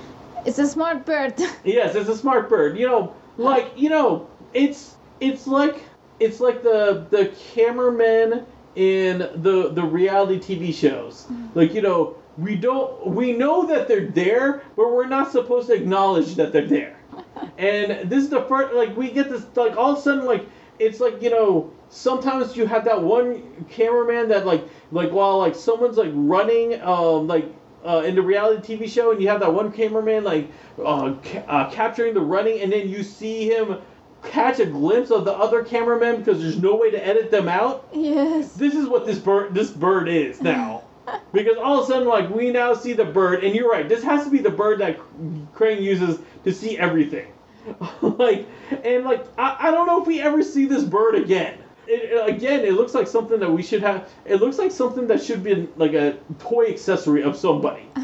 it's 0.45 0.59
a 0.59 0.67
smart 0.67 1.05
bird. 1.05 1.35
yes, 1.65 1.95
it's 1.95 2.09
a 2.09 2.17
smart 2.17 2.49
bird. 2.49 2.79
You 2.79 2.87
know, 2.87 3.15
like 3.37 3.73
you 3.77 3.89
know, 3.91 4.29
it's 4.53 4.97
it's 5.21 5.47
like 5.47 5.83
it's 6.21 6.41
like 6.41 6.63
the 6.63 7.07
the 7.11 7.33
cameraman 7.55 8.47
in 8.77 9.19
the 9.19 9.71
the 9.73 9.83
reality 9.83 10.39
TV 10.39 10.73
shows. 10.75 11.27
Like 11.55 11.75
you 11.75 11.83
know, 11.83 12.17
we 12.37 12.57
don't 12.57 13.07
we 13.07 13.33
know 13.33 13.67
that 13.67 13.89
they're 13.89 14.07
there, 14.07 14.63
but 14.77 14.93
we're 14.93 15.07
not 15.07 15.33
supposed 15.33 15.69
to 15.69 15.75
acknowledge 15.75 16.37
that 16.37 16.53
they're 16.53 16.67
there. 16.67 16.97
And 17.59 18.09
this 18.09 18.23
is 18.25 18.31
the 18.31 18.43
first 18.43 18.75
like 18.75 18.97
we 18.97 19.11
get 19.11 19.29
this 19.29 19.45
like 19.57 19.77
all 19.77 19.93
of 19.93 19.99
a 19.99 20.03
sudden 20.03 20.25
like 20.25 20.47
it's 20.79 21.01
like 21.01 21.21
you 21.23 21.31
know 21.31 21.73
sometimes 21.91 22.57
you 22.57 22.67
have 22.67 22.85
that 22.85 23.03
one 23.03 23.65
cameraman 23.71 24.29
that 24.29 24.47
like 24.47 24.65
like 24.93 25.11
while 25.11 25.39
like 25.39 25.55
someone's 25.55 25.97
like 25.97 26.11
running 26.13 26.81
um 26.83 27.27
like 27.27 27.47
uh, 27.85 28.03
in 28.05 28.15
the 28.17 28.23
reality 28.23 28.77
TV 28.77 28.89
show 28.89 29.13
and 29.13 29.23
you 29.23 29.29
have 29.29 29.41
that 29.41 29.53
one 29.53 29.71
cameraman 29.71 30.25
like 30.25 30.51
uh, 30.85 31.15
ca- 31.23 31.45
uh, 31.47 31.71
capturing 31.71 32.13
the 32.13 32.21
running 32.21 32.61
and 32.61 32.73
then 32.73 32.89
you 32.89 33.03
see 33.05 33.49
him 33.49 33.79
catch 34.25 34.59
a 34.59 34.67
glimpse 34.67 35.11
of 35.11 35.25
the 35.25 35.33
other 35.33 35.63
cameraman 35.63 36.17
because 36.17 36.41
there's 36.43 36.59
no 36.61 36.75
way 36.75 36.91
to 36.91 37.07
edit 37.07 37.31
them 37.31 37.49
out. 37.49 37.89
Yes. 37.95 38.53
this 38.55 38.75
is 38.75 38.89
what 38.89 39.07
this 39.07 39.19
bird 39.19 39.55
this 39.55 39.71
bird 39.71 40.09
is 40.09 40.43
now. 40.43 40.83
Because 41.33 41.57
all 41.57 41.79
of 41.79 41.85
a 41.85 41.87
sudden 41.87 42.07
like 42.07 42.29
we 42.29 42.51
now 42.51 42.75
see 42.75 42.93
the 42.93 43.05
bird 43.05 43.43
and 43.43 43.55
you're 43.55 43.71
right 43.71 43.89
this 43.89 44.03
has 44.05 44.25
to 44.25 44.31
be 44.31 44.39
the 44.39 44.51
bird 44.51 44.81
that 44.81 44.99
Krang 45.55 45.81
uses 45.81 46.19
to 46.45 46.53
see 46.53 46.77
everything 46.77 47.27
like 48.03 48.47
and 48.85 49.05
like 49.05 49.25
I, 49.39 49.57
I 49.69 49.71
don't 49.71 49.87
know 49.87 50.01
if 50.01 50.07
we 50.07 50.21
ever 50.21 50.43
see 50.43 50.67
this 50.67 50.85
bird 50.85 51.15
again. 51.15 51.59
It, 51.87 52.13
it- 52.13 52.29
again 52.29 52.61
it 52.65 52.73
looks 52.75 52.95
like 52.95 53.07
something 53.07 53.41
that 53.41 53.51
we 53.51 53.63
should 53.63 53.83
have 53.83 54.09
it 54.25 54.37
looks 54.37 54.59
like 54.59 54.71
something 54.71 55.07
that 55.09 55.23
should 55.23 55.43
be 55.43 55.69
like 55.77 55.95
a 55.95 56.17
toy 56.39 56.67
accessory 56.67 57.23
of 57.23 57.37
somebody. 57.37 57.87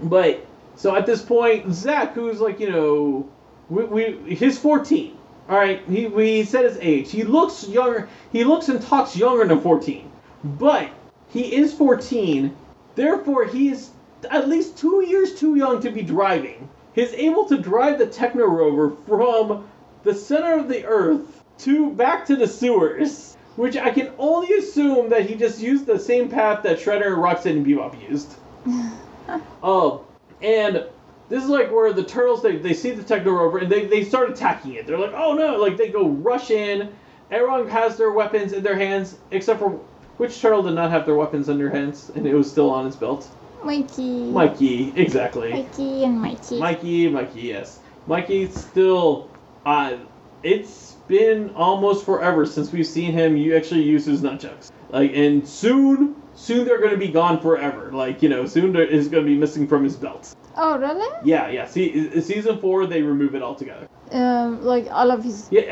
But 0.00 0.44
so 0.76 0.94
at 0.94 1.06
this 1.06 1.22
point 1.22 1.72
zach 1.72 2.12
who's 2.14 2.40
like 2.40 2.60
you 2.60 2.70
know 2.70 3.28
we, 3.68 3.84
we 3.84 4.34
he's 4.34 4.58
14 4.58 5.16
all 5.48 5.56
right? 5.56 5.82
He 5.88 6.06
we 6.06 6.44
said 6.44 6.64
his 6.64 6.76
age. 6.80 7.10
He 7.10 7.24
looks 7.24 7.66
younger 7.68 8.08
he 8.32 8.44
looks 8.44 8.68
and 8.68 8.80
talks 8.82 9.16
younger 9.16 9.46
than 9.46 9.60
14 9.60 10.10
but 10.44 10.90
he 11.30 11.54
is 11.56 11.72
14 11.74 12.54
therefore 12.94 13.44
he 13.46 13.68
is 13.70 13.90
at 14.30 14.48
least 14.48 14.76
two 14.78 15.04
years 15.06 15.34
too 15.34 15.56
young 15.56 15.80
to 15.80 15.90
be 15.90 16.02
driving 16.02 16.68
he's 16.96 17.12
able 17.12 17.44
to 17.44 17.56
drive 17.56 17.98
the 17.98 18.06
techno 18.06 18.46
rover 18.46 18.96
from 19.06 19.68
the 20.02 20.14
center 20.14 20.58
of 20.58 20.68
the 20.68 20.84
earth 20.84 21.44
to 21.58 21.92
back 21.92 22.26
to 22.26 22.34
the 22.34 22.48
sewers 22.48 23.36
which 23.54 23.76
i 23.76 23.90
can 23.90 24.10
only 24.18 24.52
assume 24.54 25.08
that 25.08 25.30
he 25.30 25.36
just 25.36 25.60
used 25.60 25.86
the 25.86 25.98
same 25.98 26.28
path 26.28 26.64
that 26.64 26.78
shredder 26.78 27.16
rocksteady 27.16 27.58
and 27.58 27.66
bebop 27.66 28.10
used 28.10 28.34
um, 29.62 30.00
and 30.42 30.84
this 31.28 31.42
is 31.42 31.48
like 31.48 31.70
where 31.72 31.92
the 31.92 32.04
turtles 32.04 32.42
they, 32.42 32.56
they 32.56 32.74
see 32.74 32.92
the 32.92 33.02
techno 33.02 33.32
rover 33.32 33.58
and 33.58 33.70
they, 33.70 33.86
they 33.86 34.04
start 34.04 34.30
attacking 34.30 34.74
it. 34.74 34.86
They're 34.86 34.98
like, 34.98 35.12
oh 35.14 35.34
no! 35.34 35.56
Like 35.56 35.76
they 35.76 35.88
go 35.88 36.08
rush 36.08 36.50
in. 36.50 36.92
Everyone 37.30 37.68
has 37.68 37.96
their 37.96 38.12
weapons 38.12 38.52
in 38.52 38.62
their 38.62 38.76
hands 38.76 39.16
except 39.32 39.58
for 39.58 39.70
which 40.18 40.40
turtle 40.40 40.62
did 40.62 40.74
not 40.74 40.90
have 40.90 41.04
their 41.04 41.16
weapons 41.16 41.48
in 41.48 41.58
their 41.58 41.70
hands 41.70 42.10
and 42.14 42.26
it 42.26 42.34
was 42.34 42.50
still 42.50 42.70
on 42.70 42.86
his 42.86 42.96
belt. 42.96 43.28
Mikey. 43.66 44.30
Mikey, 44.30 44.92
exactly. 44.96 45.52
Mikey 45.52 46.04
and 46.04 46.20
Mikey. 46.20 46.60
Mikey, 46.60 47.08
Mikey, 47.08 47.40
yes. 47.40 47.80
Mikey 48.06 48.48
still. 48.48 49.28
Uh, 49.66 49.96
it's 50.42 50.92
been 51.08 51.50
almost 51.54 52.04
forever 52.04 52.46
since 52.46 52.70
we've 52.70 52.86
seen 52.86 53.12
him. 53.12 53.36
You 53.36 53.56
actually 53.56 53.82
use 53.82 54.04
his 54.04 54.22
nunchucks. 54.22 54.70
Like, 54.90 55.12
and 55.14 55.46
soon, 55.46 56.14
soon 56.36 56.64
they're 56.64 56.78
going 56.78 56.92
to 56.92 56.96
be 56.96 57.08
gone 57.08 57.40
forever. 57.40 57.90
Like, 57.92 58.22
you 58.22 58.28
know, 58.28 58.46
soon 58.46 58.76
is 58.76 59.08
going 59.08 59.24
to 59.24 59.28
be 59.28 59.36
missing 59.36 59.66
from 59.66 59.82
his 59.82 59.96
belt. 59.96 60.34
Oh, 60.56 60.78
really? 60.78 61.08
Yeah, 61.24 61.48
yeah. 61.48 61.66
See, 61.66 62.20
season 62.20 62.58
four, 62.58 62.86
they 62.86 63.02
remove 63.02 63.34
it 63.34 63.42
altogether. 63.42 63.88
Um, 64.12 64.62
like 64.62 64.86
all 64.90 65.10
of 65.10 65.24
his. 65.24 65.48
Yeah, 65.50 65.62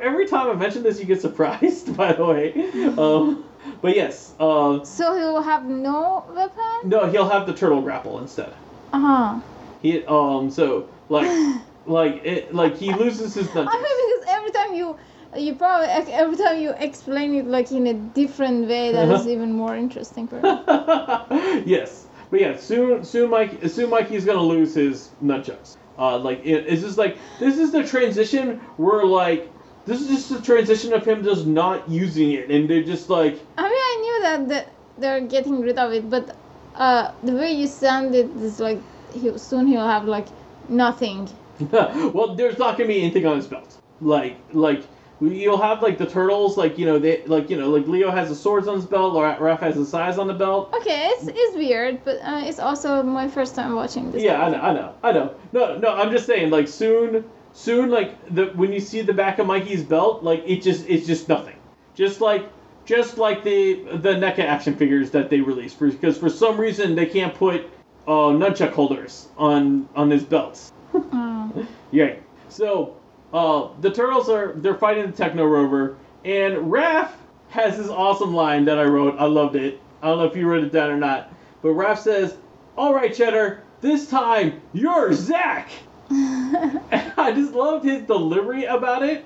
every 0.00 0.26
time 0.26 0.48
I 0.48 0.54
mention 0.54 0.84
this, 0.84 1.00
you 1.00 1.06
get 1.06 1.20
surprised. 1.20 1.96
By 1.96 2.12
the 2.12 2.24
way, 2.24 2.52
um, 2.96 3.44
but 3.82 3.94
yes, 3.96 4.32
uh, 4.38 4.84
So 4.84 5.14
he 5.16 5.22
will 5.22 5.42
have 5.42 5.64
no 5.64 6.24
weapon. 6.34 6.90
no, 6.90 7.06
he'll 7.10 7.28
have 7.28 7.46
the 7.46 7.54
turtle 7.54 7.82
grapple 7.82 8.18
instead. 8.18 8.52
Uh 8.92 9.00
huh. 9.00 9.40
He, 9.82 10.04
um, 10.06 10.50
so 10.50 10.88
like, 11.08 11.30
like 11.86 12.20
it, 12.24 12.54
like 12.54 12.76
he 12.76 12.92
loses 12.92 13.34
his. 13.34 13.48
I 13.48 13.54
mean, 13.54 13.64
because 13.64 14.24
every 14.28 14.50
time 14.50 14.74
you, 14.74 14.96
you 15.36 15.54
probably 15.54 15.88
every 16.12 16.36
time 16.36 16.60
you 16.60 16.74
explain 16.78 17.34
it 17.34 17.46
like 17.46 17.70
in 17.72 17.86
a 17.86 17.94
different 17.94 18.68
way, 18.68 18.92
that 18.92 19.08
is 19.10 19.26
even 19.26 19.52
more 19.52 19.74
interesting 19.76 20.26
for 20.28 20.36
me. 20.42 21.62
yes, 21.66 22.06
but 22.30 22.40
yeah, 22.40 22.56
soon, 22.56 23.04
soon, 23.04 23.30
Mike, 23.30 23.60
soon, 23.68 23.90
Mikey's 23.90 24.24
gonna 24.24 24.42
lose 24.42 24.74
his 24.74 25.10
nunchucks. 25.22 25.76
Uh, 25.98 26.18
like 26.18 26.40
it, 26.44 26.66
it's 26.66 26.82
just 26.82 26.96
like 26.98 27.18
this 27.38 27.58
is 27.58 27.72
the 27.72 27.84
transition 27.84 28.58
where 28.76 29.04
like 29.04 29.50
this 29.86 30.00
is 30.00 30.08
just 30.08 30.28
the 30.28 30.40
transition 30.40 30.92
of 30.92 31.06
him 31.06 31.24
just 31.24 31.46
not 31.46 31.88
using 31.88 32.32
it, 32.32 32.50
and 32.50 32.68
they're 32.68 32.82
just 32.82 33.08
like, 33.08 33.40
I 33.56 33.62
mean, 33.62 33.72
I 33.72 33.98
knew 34.00 34.46
that, 34.48 34.72
they're 34.98 35.20
getting 35.20 35.60
rid 35.60 35.78
of 35.78 35.92
it, 35.92 36.10
but 36.10 36.36
uh, 36.74 37.12
the 37.22 37.32
way 37.32 37.52
you 37.52 37.66
sounded 37.66 38.36
is 38.42 38.60
like 38.60 38.78
he 39.12 39.36
soon 39.38 39.66
he'll 39.66 39.86
have 39.86 40.04
like 40.04 40.26
nothing. 40.68 41.28
well, 41.70 42.34
there's 42.34 42.58
not 42.58 42.76
gonna 42.76 42.88
be 42.88 43.00
anything 43.00 43.26
on 43.26 43.36
his 43.36 43.46
belt. 43.46 43.78
Like, 44.00 44.36
like 44.52 44.82
you'll 45.20 45.60
have 45.60 45.82
like 45.82 45.98
the 45.98 46.06
turtles, 46.06 46.56
like 46.56 46.78
you 46.78 46.86
know, 46.86 46.98
they 46.98 47.24
like 47.26 47.50
you 47.50 47.56
know, 47.56 47.70
like 47.70 47.86
Leo 47.86 48.10
has 48.10 48.28
the 48.28 48.34
swords 48.34 48.68
on 48.68 48.76
his 48.76 48.86
belt, 48.86 49.14
or 49.14 49.24
Raph 49.24 49.60
has 49.60 49.74
the 49.74 49.84
sais 49.84 50.18
on 50.18 50.26
the 50.26 50.34
belt. 50.34 50.72
Okay, 50.74 51.08
it's, 51.12 51.28
it's 51.28 51.56
weird, 51.56 52.04
but 52.04 52.16
uh, 52.22 52.42
it's 52.44 52.58
also 52.58 53.02
my 53.02 53.28
first 53.28 53.54
time 53.54 53.74
watching 53.74 54.10
this. 54.12 54.22
Yeah, 54.22 54.42
I 54.42 54.50
know, 54.50 54.60
I 54.60 54.72
know, 54.72 54.94
I 55.02 55.12
know. 55.12 55.34
No, 55.52 55.78
no, 55.78 55.94
I'm 55.94 56.10
just 56.10 56.26
saying, 56.26 56.50
like 56.50 56.68
soon, 56.68 57.24
soon, 57.52 57.90
like 57.90 58.34
the 58.34 58.46
when 58.46 58.72
you 58.72 58.80
see 58.80 59.02
the 59.02 59.12
back 59.12 59.38
of 59.38 59.46
Mikey's 59.46 59.82
belt, 59.82 60.22
like 60.22 60.42
it 60.46 60.62
just 60.62 60.88
it's 60.88 61.06
just 61.06 61.28
nothing. 61.28 61.56
Just 61.94 62.20
like 62.20 62.48
just 62.84 63.18
like 63.18 63.44
the 63.44 63.84
the 63.98 64.14
NECA 64.14 64.40
action 64.40 64.74
figures 64.74 65.10
that 65.12 65.30
they 65.30 65.40
released, 65.40 65.78
for, 65.78 65.88
because 65.88 66.18
for 66.18 66.28
some 66.28 66.58
reason 66.58 66.94
they 66.94 67.06
can't 67.06 67.34
put 67.34 67.62
uh, 68.06 68.32
nunchuck 68.32 68.72
holders 68.72 69.28
on 69.36 69.88
on 69.94 70.10
his 70.10 70.24
belts. 70.24 70.72
Oh. 71.12 71.66
Yeah. 71.92 72.16
So 72.48 72.96
uh, 73.32 73.68
the 73.80 73.90
turtles 73.90 74.28
are 74.28 74.52
they're 74.56 74.74
fighting 74.74 75.06
the 75.06 75.12
Techno 75.12 75.44
Rover, 75.44 75.96
and 76.24 76.56
Raph 76.70 77.10
has 77.50 77.76
this 77.76 77.88
awesome 77.88 78.34
line 78.34 78.64
that 78.66 78.78
I 78.78 78.84
wrote. 78.84 79.16
I 79.18 79.24
loved 79.24 79.56
it. 79.56 79.80
I 80.02 80.08
don't 80.08 80.18
know 80.18 80.24
if 80.24 80.36
you 80.36 80.46
wrote 80.46 80.64
it 80.64 80.72
down 80.72 80.90
or 80.90 80.96
not, 80.96 81.32
but 81.62 81.70
Raph 81.70 81.98
says, 81.98 82.36
"All 82.76 82.94
right, 82.94 83.14
Cheddar, 83.14 83.62
this 83.80 84.08
time 84.08 84.60
you're 84.72 85.12
Zach." 85.12 85.70
I 87.16 87.32
just 87.34 87.52
loved 87.52 87.84
his 87.84 88.02
delivery 88.02 88.64
about 88.64 89.02
it, 89.02 89.24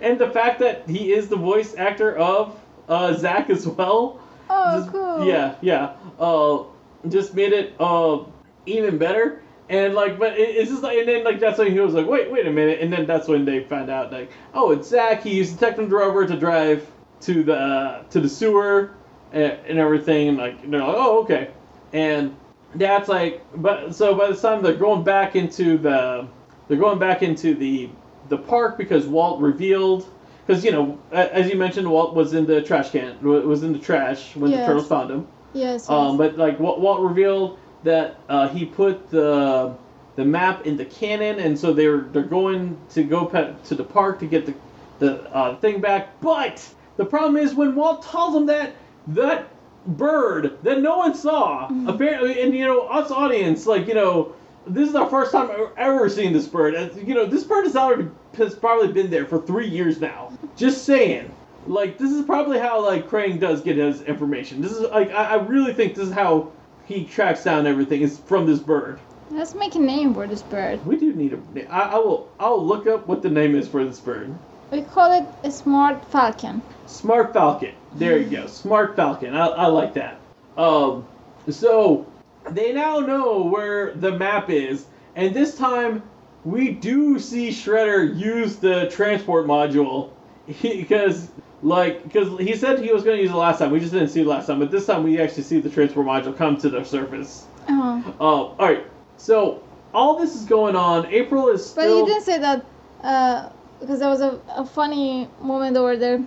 and 0.00 0.18
the 0.18 0.30
fact 0.30 0.58
that 0.60 0.88
he 0.88 1.12
is 1.12 1.28
the 1.28 1.36
voice 1.36 1.74
actor 1.76 2.16
of 2.16 2.58
uh, 2.88 3.14
Zach 3.14 3.48
as 3.50 3.66
well. 3.66 4.20
Oh, 4.50 4.78
Just- 4.78 4.92
cool. 4.92 5.26
Yeah, 5.26 5.54
yeah. 5.62 5.94
Uh, 6.18 6.64
just 7.08 7.34
made 7.34 7.52
it 7.52 7.74
uh 7.80 8.24
even 8.66 8.98
better. 8.98 9.42
And 9.68 9.94
like, 9.94 10.18
but 10.18 10.38
it, 10.38 10.50
it's 10.50 10.70
just 10.70 10.82
like, 10.82 10.98
and 10.98 11.08
then 11.08 11.24
like 11.24 11.40
that's 11.40 11.58
when 11.58 11.72
he 11.72 11.80
was 11.80 11.94
like, 11.94 12.06
wait, 12.06 12.30
wait 12.30 12.46
a 12.46 12.50
minute, 12.50 12.80
and 12.80 12.92
then 12.92 13.06
that's 13.06 13.26
when 13.28 13.44
they 13.46 13.64
found 13.64 13.90
out 13.90 14.12
like, 14.12 14.30
oh, 14.52 14.70
it's 14.72 14.88
Zach. 14.88 15.22
He 15.22 15.34
used 15.36 15.58
the 15.58 15.66
Techno 15.66 15.86
Rover 15.86 16.26
to 16.26 16.36
drive 16.36 16.86
to 17.22 17.42
the 17.42 17.56
uh, 17.56 18.02
to 18.10 18.20
the 18.20 18.28
sewer 18.28 18.92
and, 19.32 19.52
and 19.66 19.78
everything. 19.78 20.28
And 20.28 20.36
like, 20.36 20.60
they're 20.70 20.80
like, 20.80 20.94
oh, 20.94 21.22
okay. 21.22 21.50
And 21.94 22.36
that's 22.74 23.08
like, 23.08 23.42
but 23.54 23.94
so 23.94 24.14
by 24.14 24.28
the 24.28 24.36
time 24.36 24.62
they're 24.62 24.74
going 24.74 25.04
back 25.04 25.36
into 25.36 25.78
the, 25.78 26.26
they're 26.68 26.78
going 26.78 26.98
back 26.98 27.22
into 27.22 27.54
the 27.54 27.90
the 28.28 28.38
park 28.38 28.78
because 28.78 29.06
Walt 29.06 29.40
revealed. 29.40 30.06
Because 30.46 30.64
you 30.64 30.72
know, 30.72 30.98
as 31.12 31.48
you 31.48 31.56
mentioned, 31.56 31.88
Walt 31.88 32.14
was 32.14 32.34
in 32.34 32.46
the 32.46 32.62
trash 32.62 32.90
can, 32.90 33.22
was 33.22 33.62
in 33.62 33.72
the 33.72 33.78
trash 33.78 34.34
when 34.34 34.50
the 34.50 34.56
turtles 34.58 34.88
found 34.88 35.10
him. 35.10 35.28
Yes. 35.52 35.82
yes. 35.82 35.90
Um, 35.90 36.16
but 36.16 36.36
like 36.36 36.58
Walt, 36.58 36.80
Walt 36.80 37.00
revealed 37.00 37.58
that 37.84 38.18
uh, 38.28 38.48
he 38.48 38.64
put 38.64 39.10
the 39.10 39.74
the 40.16 40.24
map 40.24 40.66
in 40.66 40.76
the 40.76 40.84
cannon, 40.84 41.38
and 41.38 41.58
so 41.58 41.72
they're 41.72 42.00
they're 42.12 42.22
going 42.22 42.76
to 42.90 43.04
go 43.04 43.26
pe- 43.26 43.54
to 43.64 43.74
the 43.74 43.84
park 43.84 44.18
to 44.20 44.26
get 44.26 44.46
the 44.46 44.54
the 44.98 45.30
uh, 45.32 45.56
thing 45.58 45.80
back. 45.80 46.20
But 46.20 46.68
the 46.96 47.04
problem 47.04 47.36
is 47.36 47.54
when 47.54 47.74
Walt 47.74 48.02
tells 48.02 48.34
them 48.34 48.46
that 48.46 48.74
that 49.08 49.48
bird 49.86 50.58
that 50.62 50.80
no 50.80 50.98
one 50.98 51.14
saw 51.14 51.68
mm. 51.68 51.88
apparently, 51.88 52.40
and 52.40 52.54
you 52.54 52.64
know 52.64 52.82
us 52.82 53.10
audience 53.10 53.66
like 53.66 53.86
you 53.86 53.94
know. 53.94 54.34
This 54.64 54.88
is 54.88 54.94
our 54.94 55.10
first 55.10 55.32
time 55.32 55.50
ever- 55.50 55.72
ever 55.76 56.08
seeing 56.08 56.32
this 56.32 56.46
bird. 56.46 56.74
And, 56.74 57.08
you 57.08 57.16
know, 57.16 57.26
this 57.26 57.42
bird 57.42 57.64
has 57.64 57.74
already 57.74 58.08
has 58.36 58.54
probably 58.54 58.92
been 58.92 59.10
there 59.10 59.26
for 59.26 59.42
three 59.42 59.66
years 59.66 60.00
now. 60.00 60.32
Just 60.54 60.84
saying 60.84 61.34
like 61.66 61.98
this 61.98 62.10
is 62.10 62.24
probably 62.24 62.58
how 62.58 62.84
like 62.84 63.08
Krang 63.08 63.38
does 63.38 63.60
get 63.60 63.76
his 63.76 64.02
information. 64.02 64.60
This 64.60 64.72
is 64.72 64.82
like 64.90 65.10
I, 65.10 65.32
I 65.32 65.34
really 65.34 65.72
think 65.72 65.94
this 65.94 66.08
is 66.08 66.14
how 66.14 66.50
he 66.86 67.04
tracks 67.04 67.44
down 67.44 67.66
everything 67.66 68.02
is 68.02 68.18
from 68.18 68.46
this 68.46 68.58
bird. 68.58 68.98
Let's 69.30 69.54
make 69.54 69.74
a 69.74 69.78
name 69.78 70.12
for 70.14 70.26
this 70.26 70.42
bird. 70.42 70.84
We 70.84 70.96
do 70.96 71.12
need 71.14 71.32
a. 71.32 71.72
I, 71.72 71.92
I 71.92 71.96
will. 71.96 72.30
I'll 72.38 72.64
look 72.64 72.86
up 72.86 73.06
what 73.06 73.22
the 73.22 73.30
name 73.30 73.54
is 73.54 73.68
for 73.68 73.84
this 73.84 74.00
bird. 74.00 74.34
We 74.72 74.80
call 74.80 75.12
it 75.12 75.28
a 75.44 75.50
smart 75.50 76.02
falcon. 76.10 76.62
Smart 76.86 77.34
Falcon. 77.34 77.74
There 77.94 78.16
you 78.16 78.30
go. 78.30 78.46
Smart 78.62 78.96
Falcon. 78.96 79.36
I, 79.36 79.46
I 79.46 79.66
like 79.66 79.92
that. 79.94 80.18
Um, 80.56 81.06
so 81.50 82.06
they 82.50 82.72
now 82.72 83.00
know 83.00 83.42
where 83.42 83.92
the 83.92 84.12
map 84.12 84.48
is, 84.48 84.86
and 85.14 85.34
this 85.34 85.58
time 85.58 86.02
we 86.44 86.70
do 86.70 87.18
see 87.18 87.50
Shredder 87.50 88.18
use 88.18 88.56
the 88.56 88.88
transport 88.90 89.46
module 89.46 90.10
because 90.62 91.28
like 91.62 92.02
because 92.04 92.38
he 92.40 92.56
said 92.56 92.78
he 92.78 92.92
was 92.92 93.04
going 93.04 93.18
to 93.18 93.22
use 93.22 93.30
it 93.30 93.36
last 93.36 93.58
time. 93.58 93.72
We 93.72 93.78
just 93.78 93.92
didn't 93.92 94.08
see 94.08 94.22
it 94.22 94.26
last 94.26 94.46
time, 94.46 94.58
but 94.58 94.70
this 94.70 94.86
time 94.86 95.02
we 95.04 95.20
actually 95.20 95.42
see 95.42 95.60
the 95.60 95.70
transport 95.70 96.06
module 96.06 96.34
come 96.34 96.56
to 96.56 96.70
the 96.70 96.82
surface. 96.82 97.44
Uh-huh. 97.68 98.12
Uh, 98.18 98.24
all 98.24 98.56
right. 98.58 98.86
So 99.18 99.62
all 99.92 100.18
this 100.18 100.34
is 100.34 100.46
going 100.46 100.76
on. 100.76 101.04
April 101.12 101.50
is 101.50 101.64
still. 101.64 102.04
But 102.04 102.08
you 102.08 102.14
didn't 102.14 102.24
say 102.24 102.38
that 102.38 102.64
uh, 103.02 103.50
because 103.82 103.98
there 104.00 104.08
was 104.08 104.22
a, 104.22 104.40
a 104.56 104.64
funny 104.64 105.28
moment 105.42 105.76
over 105.76 105.96
there. 105.96 106.24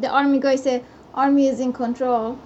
The 0.00 0.08
army 0.08 0.38
guy 0.38 0.56
said, 0.56 0.84
"Army 1.14 1.48
is 1.48 1.60
in 1.60 1.72
control." 1.72 2.38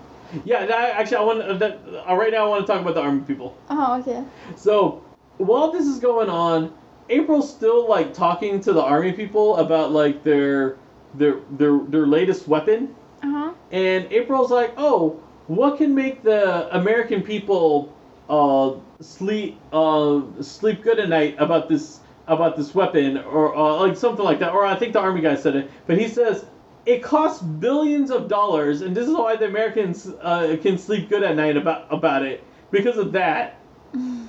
Yeah, 0.44 0.66
that, 0.66 0.96
actually, 0.96 1.18
I 1.18 1.22
want 1.22 1.42
uh, 1.42 1.54
that, 1.58 1.80
uh, 2.08 2.14
right 2.16 2.32
now. 2.32 2.46
I 2.46 2.48
want 2.48 2.66
to 2.66 2.72
talk 2.72 2.80
about 2.80 2.94
the 2.94 3.02
army 3.02 3.22
people. 3.22 3.54
Oh, 3.70 4.00
okay. 4.00 4.24
So 4.56 5.02
while 5.38 5.70
this 5.72 5.86
is 5.86 5.98
going 5.98 6.30
on, 6.30 6.72
April's 7.10 7.52
still 7.52 7.88
like 7.88 8.14
talking 8.14 8.60
to 8.62 8.72
the 8.72 8.82
army 8.82 9.12
people 9.12 9.56
about 9.58 9.92
like 9.92 10.22
their 10.24 10.76
their 11.14 11.40
their 11.52 11.78
their 11.88 12.06
latest 12.06 12.48
weapon, 12.48 12.94
Uh 13.22 13.30
huh. 13.30 13.52
and 13.72 14.10
April's 14.12 14.50
like, 14.50 14.72
"Oh, 14.76 15.20
what 15.48 15.78
can 15.78 15.94
make 15.94 16.22
the 16.22 16.74
American 16.74 17.22
people 17.22 17.92
uh 18.28 18.72
sleep 19.00 19.58
uh 19.72 20.22
sleep 20.40 20.82
good 20.82 20.98
at 20.98 21.10
night 21.10 21.36
about 21.38 21.68
this 21.68 22.00
about 22.26 22.56
this 22.56 22.74
weapon 22.74 23.18
or 23.18 23.54
uh, 23.54 23.76
like 23.86 23.96
something 23.96 24.24
like 24.24 24.38
that?" 24.40 24.52
Or 24.52 24.64
I 24.64 24.76
think 24.76 24.92
the 24.92 25.00
army 25.00 25.20
guy 25.20 25.34
said 25.36 25.56
it, 25.56 25.70
but 25.86 25.98
he 25.98 26.08
says. 26.08 26.46
It 26.86 27.02
costs 27.02 27.42
billions 27.42 28.10
of 28.10 28.28
dollars, 28.28 28.82
and 28.82 28.94
this 28.94 29.08
is 29.08 29.14
why 29.14 29.36
the 29.36 29.46
Americans 29.46 30.06
uh, 30.20 30.58
can 30.60 30.76
sleep 30.76 31.08
good 31.08 31.22
at 31.22 31.34
night 31.34 31.56
about 31.56 31.86
about 31.90 32.22
it 32.26 32.44
because 32.70 32.98
of 32.98 33.10
that 33.12 33.58
in 33.94 34.28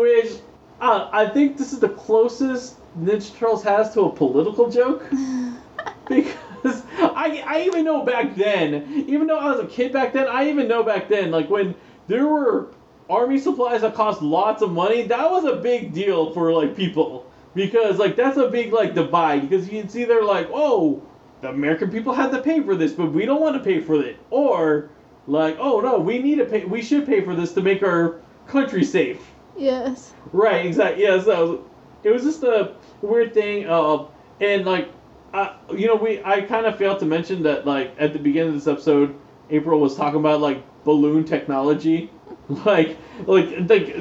which 0.00 0.40
uh, 0.82 1.08
I 1.12 1.26
think 1.26 1.56
this 1.56 1.72
is 1.72 1.80
the 1.80 1.88
closest 1.90 2.76
Ninja 2.98 3.34
Turtles 3.36 3.62
has 3.62 3.94
to 3.94 4.02
a 4.02 4.10
political 4.12 4.68
joke. 4.68 5.04
because 6.08 6.82
I, 6.98 7.42
I 7.46 7.62
even 7.62 7.84
know 7.84 8.04
back 8.04 8.34
then, 8.34 9.04
even 9.08 9.26
though 9.26 9.38
I 9.38 9.52
was 9.52 9.60
a 9.60 9.66
kid 9.66 9.92
back 9.92 10.12
then, 10.12 10.26
I 10.26 10.48
even 10.48 10.68
know 10.68 10.82
back 10.82 11.08
then, 11.08 11.30
like 11.30 11.48
when 11.48 11.74
there 12.08 12.26
were 12.26 12.68
army 13.08 13.38
supplies 13.38 13.82
that 13.82 13.94
cost 13.94 14.22
lots 14.22 14.62
of 14.62 14.70
money, 14.72 15.02
that 15.02 15.30
was 15.30 15.44
a 15.44 15.56
big 15.56 15.92
deal 15.92 16.32
for 16.32 16.52
like 16.52 16.76
people. 16.76 17.30
Because 17.54 17.98
like 17.98 18.16
that's 18.16 18.38
a 18.38 18.48
big 18.48 18.72
like 18.72 18.94
divide 18.94 19.48
because 19.48 19.68
you 19.68 19.80
can 19.80 19.88
see 19.88 20.04
they're 20.04 20.24
like, 20.24 20.48
oh, 20.52 21.02
the 21.42 21.48
American 21.48 21.90
people 21.90 22.14
had 22.14 22.30
to 22.30 22.40
pay 22.40 22.60
for 22.62 22.74
this, 22.74 22.92
but 22.92 23.12
we 23.12 23.26
don't 23.26 23.40
want 23.40 23.56
to 23.56 23.62
pay 23.62 23.80
for 23.80 24.00
it. 24.00 24.16
Or 24.30 24.90
like, 25.26 25.56
oh 25.58 25.80
no, 25.80 25.98
we 25.98 26.18
need 26.18 26.36
to 26.36 26.46
pay 26.46 26.64
we 26.64 26.82
should 26.82 27.06
pay 27.06 27.20
for 27.20 27.34
this 27.34 27.52
to 27.54 27.60
make 27.60 27.82
our 27.82 28.20
country 28.46 28.84
safe. 28.84 29.20
Yes. 29.56 30.12
Right, 30.32 30.64
exactly. 30.64 31.04
Yeah, 31.04 31.22
so 31.22 31.68
it 32.04 32.10
was 32.10 32.22
just 32.22 32.42
a 32.42 32.74
weird 33.02 33.34
thing. 33.34 33.66
Uh, 33.66 34.06
and 34.40 34.64
like, 34.64 34.88
uh, 35.34 35.54
you 35.76 35.86
know, 35.86 35.96
we 35.96 36.22
I 36.24 36.40
kind 36.42 36.66
of 36.66 36.78
failed 36.78 37.00
to 37.00 37.06
mention 37.06 37.42
that 37.42 37.66
like 37.66 37.94
at 37.98 38.12
the 38.12 38.18
beginning 38.18 38.50
of 38.50 38.54
this 38.54 38.66
episode, 38.66 39.14
April 39.50 39.78
was 39.80 39.94
talking 39.96 40.20
about 40.20 40.40
like 40.40 40.64
balloon 40.84 41.24
technology, 41.24 42.10
like 42.64 42.96
like 43.26 43.68
like 43.68 43.96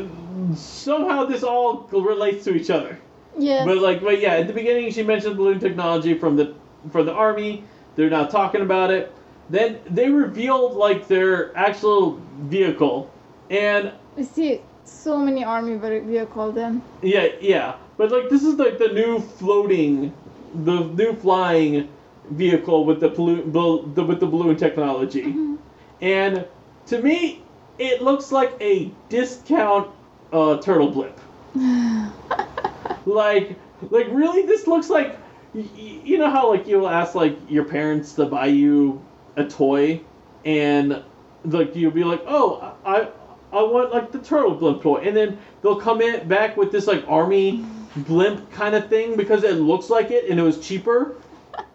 somehow 0.56 1.26
this 1.26 1.44
all 1.44 1.88
relates 1.92 2.44
to 2.46 2.56
each 2.56 2.70
other. 2.70 2.98
Yeah. 3.38 3.66
But 3.66 3.78
like, 3.78 4.02
but 4.02 4.20
yeah, 4.20 4.34
at 4.34 4.48
the 4.48 4.54
beginning 4.54 4.92
she 4.92 5.04
mentioned 5.04 5.38
balloon 5.38 5.60
technology 5.60 6.18
from 6.18 6.36
the 6.36 6.54
from 6.92 7.06
the 7.06 7.14
army. 7.14 7.64
They're 7.96 8.10
now 8.10 8.26
talking 8.26 8.62
about 8.62 8.92
it. 8.92 9.14
Then 9.50 9.80
they 9.90 10.10
revealed 10.10 10.76
like 10.76 11.08
their 11.08 11.56
actual 11.58 12.22
vehicle, 12.44 13.12
and 13.50 13.92
we 14.16 14.24
see 14.24 14.62
so 14.86 15.18
many 15.18 15.44
army 15.44 15.76
ve- 15.76 16.00
vehicle 16.00 16.52
then. 16.52 16.82
Yeah, 17.02 17.28
yeah. 17.42 17.76
But 17.98 18.12
like 18.12 18.30
this 18.30 18.44
is 18.44 18.56
like 18.56 18.78
the 18.78 18.88
new 18.88 19.20
floating, 19.20 20.14
the 20.64 20.86
new 20.86 21.14
flying 21.16 21.90
vehicle 22.30 22.86
with 22.86 23.02
the 23.02 23.10
balloon, 23.10 23.52
bal- 23.52 23.84
the, 23.84 24.04
with 24.04 24.20
the 24.20 24.26
balloon 24.26 24.56
technology, 24.56 25.24
mm-hmm. 25.24 25.56
and 26.02 26.46
to 26.88 27.02
me, 27.02 27.44
it 27.82 28.02
looks 28.04 28.32
like 28.32 28.54
a 28.62 28.92
discount 29.10 29.90
uh, 30.32 30.58
turtle 30.60 30.92
blip. 30.92 31.20
like, 33.06 33.58
like 33.90 34.08
really, 34.12 34.46
this 34.46 34.68
looks 34.68 34.90
like, 34.90 35.18
y- 35.56 35.68
y- 35.76 36.02
you 36.04 36.18
know 36.20 36.30
how 36.30 36.50
like 36.50 36.68
you'll 36.68 36.88
ask 36.88 37.16
like 37.16 37.36
your 37.50 37.64
parents 37.66 38.14
to 38.14 38.26
buy 38.28 38.46
you 38.46 39.04
a 39.36 39.46
toy, 39.46 40.00
and 40.46 41.02
like 41.44 41.76
you'll 41.76 41.92
be 41.92 42.04
like, 42.04 42.22
oh, 42.28 42.76
I, 42.86 43.10
I 43.52 43.64
want 43.64 43.92
like 43.92 44.12
the 44.12 44.20
turtle 44.20 44.54
blimp 44.54 44.84
toy, 44.84 44.98
and 44.98 45.18
then 45.18 45.40
they'll 45.64 45.82
come 45.82 46.02
in 46.02 46.28
back 46.28 46.56
with 46.58 46.72
this 46.72 46.86
like 46.86 47.04
army 47.08 47.66
blimp 47.96 48.52
kind 48.52 48.76
of 48.76 48.90
thing 48.90 49.18
because 49.18 49.44
it 49.44 49.56
looks 49.56 49.90
like 49.90 50.12
it 50.12 50.30
and 50.30 50.40
it 50.40 50.44
was 50.44 50.60
cheaper. 50.66 51.16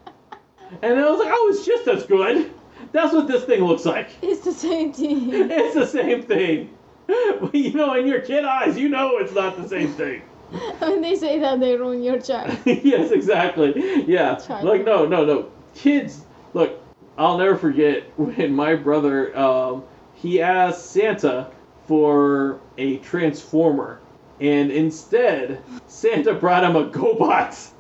And 0.83 0.99
I 0.99 1.09
was 1.09 1.21
like, 1.21 1.29
oh, 1.31 1.49
it's 1.55 1.65
just 1.65 1.87
as 1.87 2.05
good. 2.07 2.51
That's 2.93 3.13
what 3.13 3.29
this 3.29 3.45
thing 3.45 3.65
looks 3.65 3.85
like. 3.85 4.11
It's 4.23 4.43
the 4.43 4.53
same 4.53 4.93
thing. 4.93 5.31
It's 5.33 5.75
the 5.75 5.87
same 5.87 6.23
thing. 6.23 6.77
But, 7.07 7.55
you 7.55 7.73
know, 7.73 7.95
in 7.95 8.07
your 8.07 8.21
kid 8.21 8.45
eyes, 8.45 8.77
you 8.77 8.89
know 8.89 9.19
it's 9.19 9.33
not 9.35 9.57
the 9.57 9.69
same 9.69 9.93
thing. 9.93 10.23
when 10.79 11.01
they 11.01 11.17
say 11.17 11.39
that, 11.39 11.61
they 11.61 11.77
ruin 11.77 12.03
your 12.03 12.21
child. 12.21 12.57
yes, 12.65 13.11
exactly. 13.11 14.05
Yeah. 14.07 14.37
Child. 14.37 14.65
Like 14.65 14.85
no, 14.85 15.07
no, 15.07 15.25
no. 15.25 15.51
Kids, 15.75 16.25
look, 16.55 16.81
I'll 17.19 17.39
never 17.39 17.57
forget 17.57 18.05
when 18.17 18.55
my 18.55 18.75
brother 18.75 19.37
um, 19.37 19.85
he 20.15 20.41
asked 20.41 20.91
Santa 20.91 21.51
for 21.87 22.61
a 22.79 22.99
transformer, 22.99 24.01
and 24.41 24.71
instead 24.71 25.63
Santa 25.87 26.35
brought 26.35 26.65
him 26.65 26.77
a 26.77 26.91
GoBot. 26.91 27.73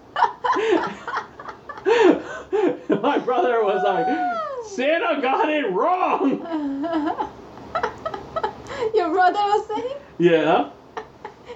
my 3.03 3.19
brother 3.19 3.65
was 3.65 3.83
like, 3.85 4.45
Santa 4.68 5.20
got 5.22 5.48
it 5.48 5.70
wrong. 5.70 6.30
your 8.94 9.10
brother 9.10 9.38
was 9.38 9.66
saying 9.68 9.97
Yeah. 10.18 10.70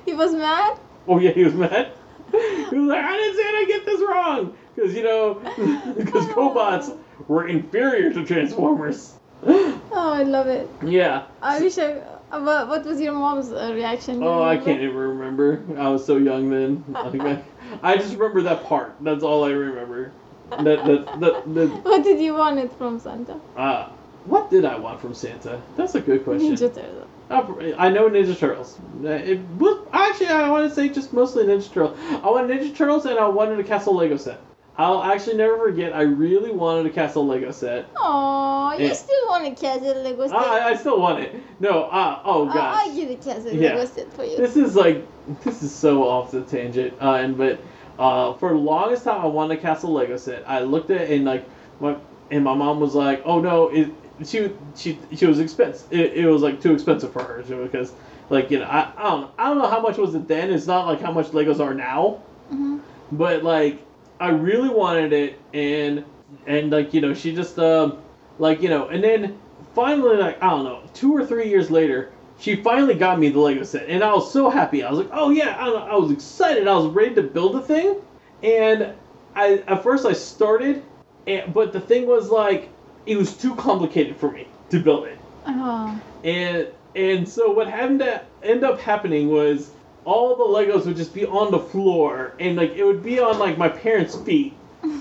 he 0.05 0.15
was 0.15 0.33
mad. 0.33 0.79
Oh 1.07 1.19
yeah, 1.19 1.33
he 1.33 1.45
was 1.45 1.55
mad. 1.55 1.93
He 2.31 2.77
was 2.77 2.89
like, 2.89 3.03
"How 3.03 3.17
did 3.17 3.37
Santa 3.37 3.67
get 3.67 3.85
this 3.85 4.01
wrong?" 4.09 4.57
Because 4.75 4.95
you 4.95 5.03
know, 5.03 5.35
because 5.97 6.27
GoBots 6.27 6.97
were 7.27 7.49
inferior 7.49 8.13
to 8.13 8.25
Transformers. 8.25 9.15
Oh, 9.43 9.81
I 9.93 10.23
love 10.23 10.47
it. 10.47 10.69
Yeah. 10.85 11.25
I 11.43 11.61
wish 11.61 11.79
I. 11.79 12.01
Uh, 12.31 12.67
what, 12.67 12.85
was 12.85 13.01
your 13.01 13.13
mom's 13.13 13.51
uh, 13.51 13.73
reaction? 13.75 14.23
You 14.23 14.29
Oh, 14.29 14.43
I 14.45 14.57
can't 14.57 14.81
even 14.81 14.97
remember. 14.97 15.65
I 15.77 15.89
was 15.89 16.07
so 16.07 16.17
young 16.17 16.49
then. 16.49 16.85
I, 16.95 17.43
I 17.83 17.97
just 17.97 18.15
remember 18.15 18.43
that 18.43 18.65
part. 18.67 18.95
That's 19.01 19.25
all 19.25 19.45
I 19.45 19.51
remember. 19.51 20.13
That 20.51 20.85
that 20.85 21.21
that, 21.21 21.55
that 21.55 21.69
What 21.85 22.03
did 22.03 22.21
you 22.21 22.35
want 22.35 22.59
it 22.59 22.73
from 22.79 22.99
Santa? 22.99 23.39
uh, 23.57 23.89
what 24.27 24.51
did 24.51 24.65
I 24.65 24.77
want 24.79 25.01
from 25.01 25.15
Santa? 25.15 25.61
That's 25.77 25.95
a 25.95 26.01
good 26.01 26.25
question. 26.25 26.53
Ninja 26.55 26.75
Turtle. 26.75 27.07
I 27.31 27.87
I 27.87 27.89
know 27.89 28.09
Ninja 28.11 28.37
Turtles. 28.39 28.79
Uh, 29.05 29.09
It 29.11 29.41
was 29.59 29.87
actually 29.93 30.27
I 30.29 30.51
want 30.51 30.69
to 30.69 30.75
say 30.75 30.89
just 30.89 31.13
mostly 31.13 31.45
Ninja 31.45 31.73
Turtles. 31.73 31.99
I 32.23 32.29
wanted 32.31 32.51
Ninja 32.61 32.75
Turtles 32.77 33.07
and 33.07 33.19
I 33.19 33.29
wanted 33.29 33.59
a 33.61 33.65
Castle 33.65 33.95
Lego 33.97 34.17
set. 34.17 34.41
I'll 34.77 35.03
actually 35.03 35.37
never 35.37 35.59
forget. 35.59 35.93
I 35.95 36.03
really 36.03 36.53
wanted 36.53 36.87
a 36.87 36.91
Castle 36.91 37.27
Lego 37.27 37.51
set. 37.51 37.87
Oh, 37.99 38.75
you 38.79 38.95
still 38.95 39.29
want 39.29 39.47
a 39.47 39.51
castle 39.55 39.95
Lego 40.03 40.27
set? 40.27 40.37
I, 40.37 40.71
I 40.71 40.75
still 40.77 40.99
want 41.01 41.21
it. 41.21 41.35
No, 41.61 41.85
uh, 41.85 42.23
oh 42.25 42.47
gosh. 42.47 42.57
I'll 42.57 42.95
give 42.95 43.11
a 43.11 43.17
castle 43.17 43.53
Yeah. 43.53 43.75
Lego 43.75 43.85
set 43.87 44.13
for 44.15 44.25
you. 44.25 44.37
This 44.39 44.57
is 44.57 44.77
like 44.77 45.07
this 45.45 45.63
is 45.63 45.75
so 45.75 46.05
off 46.09 46.31
the 46.31 46.43
tangent. 46.43 46.95
Uh, 47.01 47.15
and 47.15 47.37
but 47.37 47.61
uh, 48.01 48.33
for 48.35 48.49
the 48.49 48.57
longest 48.57 49.05
time, 49.05 49.21
I 49.21 49.27
wanted 49.27 49.59
a 49.59 49.61
Castle 49.61 49.93
Lego 49.93 50.17
set. 50.17 50.49
I 50.49 50.61
looked 50.61 50.91
at 50.91 51.03
it 51.03 51.11
and 51.11 51.27
like 51.27 51.47
my 51.81 51.97
and 52.31 52.43
my 52.43 52.55
mom 52.55 52.81
was 52.81 52.95
like, 52.95 53.23
"Oh 53.27 53.41
no, 53.41 53.69
it 53.69 53.91
she 54.25 54.51
she 54.75 54.99
she 55.15 55.27
was 55.27 55.39
expensive. 55.39 55.93
It, 55.93 56.15
it 56.15 56.27
was 56.27 56.41
like 56.41 56.61
too 56.63 56.73
expensive 56.73 57.13
for 57.13 57.23
her 57.23 57.43
because 57.43 57.93
like 58.31 58.51
you 58.51 58.59
know 58.59 58.65
I, 58.65 58.91
I 58.97 59.03
don't 59.03 59.21
know 59.21 59.31
I 59.39 59.49
don't 59.49 59.59
know 59.59 59.69
how 59.69 59.81
much 59.81 59.99
was 59.99 60.15
it 60.15 60.27
then. 60.27 60.51
It's 60.51 60.67
not 60.67 60.87
like 60.87 61.01
how 61.03 61.13
much 61.13 61.29
Legos 61.29 61.61
are 61.61 61.75
now, 61.75 62.23
hmm 62.49 62.79
but 63.13 63.43
like 63.43 63.85
I 64.19 64.29
really 64.29 64.69
wanted 64.69 65.13
it 65.13 65.39
and 65.53 66.05
and 66.47 66.71
like 66.71 66.95
you 66.95 67.03
know 67.03 67.13
she 67.13 67.35
just 67.35 67.59
um 67.59 67.99
like 68.39 68.63
you 68.63 68.71
know 68.71 68.89
and 68.89 69.05
then 69.05 69.39
finally 69.75 70.17
like 70.17 70.43
I 70.43 70.51
don't 70.51 70.65
know 70.65 70.83
two 70.95 71.15
or 71.15 71.27
three 71.27 71.49
years 71.51 71.71
later 71.71 72.13
she 72.41 72.57
finally 72.57 72.95
got 72.95 73.19
me 73.19 73.29
the 73.29 73.39
Lego 73.39 73.63
set 73.63 73.89
and 73.89 74.03
I 74.03 74.13
was 74.15 74.33
so 74.33 74.51
happy. 74.51 74.83
I 74.83 74.91
was 74.91 75.01
like 75.01 75.11
oh 75.13 75.31
yeah 75.31 75.57
I, 75.59 75.69
I 75.69 75.95
was 75.97 76.11
excited. 76.11 76.67
I 76.67 76.75
was 76.75 76.87
ready 76.87 77.15
to 77.15 77.23
build 77.23 77.55
the 77.55 77.61
thing. 77.61 77.97
And 78.43 78.95
I 79.35 79.63
at 79.69 79.83
first 79.83 80.07
I 80.07 80.13
started 80.15 80.83
and 81.27 81.53
but 81.53 81.73
the 81.73 81.81
thing 81.81 82.07
was 82.07 82.31
like 82.31 82.71
it 83.07 83.17
was 83.17 83.37
too 83.37 83.55
complicated 83.55 84.17
for 84.17 84.31
me 84.31 84.49
to 84.71 84.81
build 84.81 85.07
it. 85.07 85.19
Oh. 85.47 86.01
and 86.25 86.69
and 86.97 87.29
so 87.29 87.51
what 87.51 87.69
happened 87.69 88.01
to 88.01 88.23
end 88.43 88.65
up 88.65 88.81
happening 88.81 89.29
was 89.29 89.71
all 90.05 90.35
the 90.37 90.45
Legos 90.45 90.87
would 90.87 90.97
just 90.97 91.15
be 91.15 91.27
on 91.27 91.51
the 91.51 91.59
floor 91.59 92.35
and 92.41 92.57
like 92.57 92.73
it 92.73 92.85
would 92.85 93.03
be 93.03 93.21
on 93.21 93.39
like 93.39 93.59
my 93.59 93.69
parents' 93.69 94.17
feet 94.17 94.55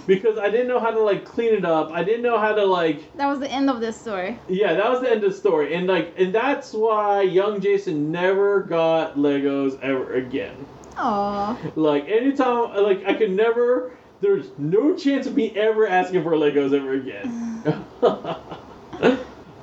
because 0.08 0.38
I 0.38 0.50
didn't 0.50 0.68
know 0.68 0.80
how 0.80 0.92
to 0.92 1.00
like 1.00 1.26
clean 1.26 1.54
it 1.54 1.66
up. 1.66 1.92
I 1.92 2.04
didn't 2.04 2.22
know 2.24 2.38
how 2.38 2.54
to 2.54 2.66
like 2.66 3.16
That 3.18 3.28
was 3.28 3.40
the 3.40 3.50
end 3.50 3.70
of 3.70 3.80
this 3.80 4.00
story. 4.00 4.38
yeah, 4.48 4.74
that 4.74 4.90
was 4.90 5.02
the 5.02 5.10
end 5.10 5.24
of 5.24 5.32
the 5.32 5.38
story. 5.38 5.74
And 5.76 5.88
like 5.88 6.14
and 6.18 6.34
that's 6.34 6.74
why 6.74 7.22
young 7.22 7.62
Jason 7.62 8.12
never 8.12 8.62
got 8.62 9.16
Legos 9.16 9.80
ever 9.82 10.16
again. 10.16 10.66
Oh. 10.98 11.58
Like 11.76 12.08
anytime 12.10 12.76
like 12.84 13.06
I 13.06 13.14
could 13.14 13.32
never 13.32 13.94
there's 14.22 14.48
no 14.58 14.96
chance 14.96 15.28
of 15.28 15.36
me 15.36 15.52
ever 15.58 15.88
asking 15.88 16.24
for 16.24 16.32
Legos 16.32 16.74
ever 16.74 16.94
again. 16.94 17.64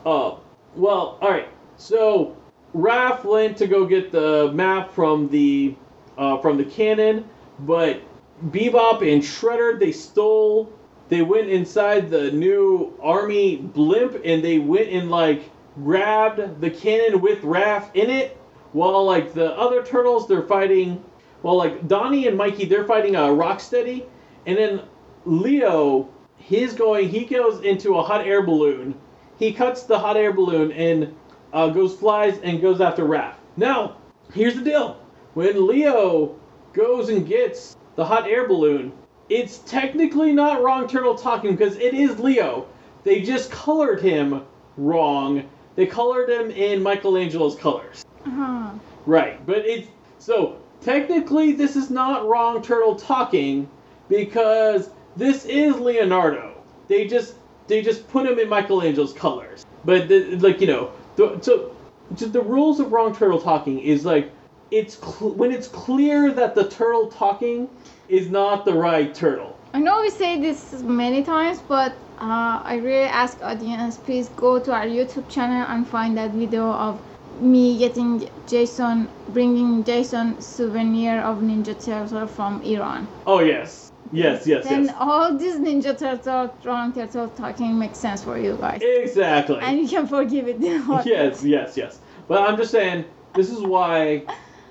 uh, 0.06 0.36
well, 0.74 1.18
all 1.20 1.30
right. 1.30 1.48
So 1.76 2.36
Raph 2.74 3.24
went 3.24 3.56
to 3.58 3.66
go 3.66 3.84
get 3.84 4.12
the 4.12 4.50
map 4.52 4.92
from 4.92 5.28
the 5.28 5.74
uh, 6.16 6.38
from 6.38 6.56
the 6.56 6.64
cannon, 6.64 7.28
but 7.60 8.00
Bebop 8.44 9.00
and 9.00 9.22
Shredder 9.22 9.78
they 9.78 9.92
stole. 9.92 10.72
They 11.08 11.22
went 11.22 11.48
inside 11.48 12.10
the 12.10 12.30
new 12.32 12.92
army 13.00 13.56
blimp 13.56 14.20
and 14.24 14.44
they 14.44 14.58
went 14.58 14.88
and 14.88 15.10
like 15.10 15.50
grabbed 15.76 16.60
the 16.60 16.70
cannon 16.70 17.20
with 17.20 17.42
Raph 17.42 17.94
in 17.94 18.10
it, 18.10 18.36
while 18.72 19.04
like 19.04 19.32
the 19.32 19.52
other 19.56 19.82
turtles 19.82 20.26
they're 20.26 20.42
fighting. 20.42 21.02
Well, 21.42 21.56
like 21.56 21.86
Donnie 21.86 22.26
and 22.26 22.36
Mikey 22.36 22.64
they're 22.66 22.84
fighting 22.84 23.14
a 23.14 23.24
uh, 23.24 23.28
Rocksteady, 23.28 24.04
and 24.46 24.56
then 24.56 24.82
Leo 25.24 26.08
he's 26.36 26.74
going 26.74 27.08
he 27.08 27.24
goes 27.24 27.62
into 27.62 27.96
a 27.96 28.02
hot 28.02 28.26
air 28.26 28.42
balloon. 28.42 28.94
He 29.38 29.52
cuts 29.52 29.82
the 29.84 29.98
hot 29.98 30.16
air 30.16 30.32
balloon 30.32 30.72
and 30.72 31.14
uh, 31.52 31.68
goes 31.68 31.94
flies 31.94 32.38
and 32.38 32.60
goes 32.60 32.80
after 32.80 33.04
Raph. 33.04 33.34
Now, 33.56 33.96
here's 34.32 34.54
the 34.54 34.62
deal: 34.62 35.00
when 35.34 35.66
Leo 35.66 36.36
goes 36.72 37.08
and 37.08 37.26
gets 37.26 37.76
the 37.96 38.04
hot 38.04 38.28
air 38.28 38.46
balloon, 38.46 38.92
it's 39.28 39.58
technically 39.58 40.32
not 40.32 40.62
wrong 40.62 40.86
turtle 40.86 41.16
talking 41.16 41.56
because 41.56 41.76
it 41.76 41.94
is 41.94 42.18
Leo. 42.20 42.66
They 43.02 43.22
just 43.22 43.50
colored 43.50 44.00
him 44.00 44.42
wrong. 44.76 45.48
They 45.74 45.86
colored 45.86 46.30
him 46.30 46.50
in 46.50 46.82
Michelangelo's 46.82 47.56
colors. 47.56 48.04
Uh-huh. 48.24 48.70
Right, 49.06 49.44
but 49.46 49.58
it's 49.58 49.88
so 50.18 50.58
technically 50.80 51.52
this 51.52 51.76
is 51.76 51.90
not 51.90 52.26
wrong 52.26 52.62
turtle 52.62 52.96
talking 52.96 53.68
because 54.08 54.90
this 55.16 55.44
is 55.44 55.76
Leonardo. 55.76 56.54
They 56.88 57.06
just 57.06 57.34
they 57.66 57.82
just 57.82 58.08
put 58.08 58.26
him 58.26 58.38
in 58.38 58.48
Michelangelo's 58.48 59.12
colors. 59.12 59.66
But 59.84 60.08
the, 60.08 60.36
like 60.36 60.60
you 60.60 60.66
know, 60.66 60.92
the, 61.16 61.38
so 61.40 61.74
just 62.14 62.32
the 62.32 62.42
rules 62.42 62.80
of 62.80 62.92
wrong 62.92 63.14
turtle 63.14 63.40
talking 63.40 63.80
is 63.80 64.04
like 64.04 64.30
it's 64.70 64.94
cl- 64.96 65.32
when 65.32 65.52
it's 65.52 65.68
clear 65.68 66.32
that 66.32 66.54
the 66.54 66.68
turtle 66.68 67.08
talking 67.08 67.68
is 68.08 68.28
not 68.30 68.64
the 68.64 68.72
right 68.74 69.14
turtle. 69.14 69.56
I 69.74 69.78
know 69.80 70.00
we 70.00 70.10
say 70.10 70.40
this 70.40 70.72
many 70.82 71.22
times, 71.22 71.60
but 71.68 71.92
uh, 72.18 72.62
I 72.64 72.80
really 72.82 73.08
ask 73.08 73.42
audience 73.42 73.96
please 73.98 74.28
go 74.30 74.58
to 74.58 74.72
our 74.72 74.86
YouTube 74.86 75.28
channel 75.28 75.66
and 75.68 75.86
find 75.86 76.16
that 76.16 76.30
video 76.30 76.70
of 76.70 77.00
me 77.40 77.78
getting 77.78 78.28
Jason, 78.46 79.08
bringing 79.28 79.84
Jason 79.84 80.40
souvenir 80.40 81.20
of 81.20 81.38
Ninja 81.38 81.74
Turtle 81.84 82.26
from 82.26 82.62
Iran. 82.62 83.06
Oh 83.26 83.40
yes, 83.40 83.92
yes, 84.12 84.46
yes, 84.46 84.64
Then 84.64 84.86
yes. 84.86 84.94
all 84.98 85.36
these 85.36 85.56
Ninja 85.56 85.98
Turtle, 85.98 86.54
wrong 86.64 86.92
turtle 86.92 87.28
talking 87.28 87.78
makes 87.78 87.98
sense 87.98 88.22
for 88.24 88.38
you 88.38 88.56
guys, 88.58 88.80
Exactly. 88.82 89.58
and 89.60 89.78
you 89.78 89.88
can 89.88 90.06
forgive 90.06 90.48
it. 90.48 90.56
yes, 91.06 91.44
yes, 91.44 91.76
yes. 91.76 92.00
But 92.26 92.48
I'm 92.48 92.56
just 92.56 92.70
saying, 92.70 93.04
this 93.34 93.50
is 93.50 93.60
why, 93.60 94.22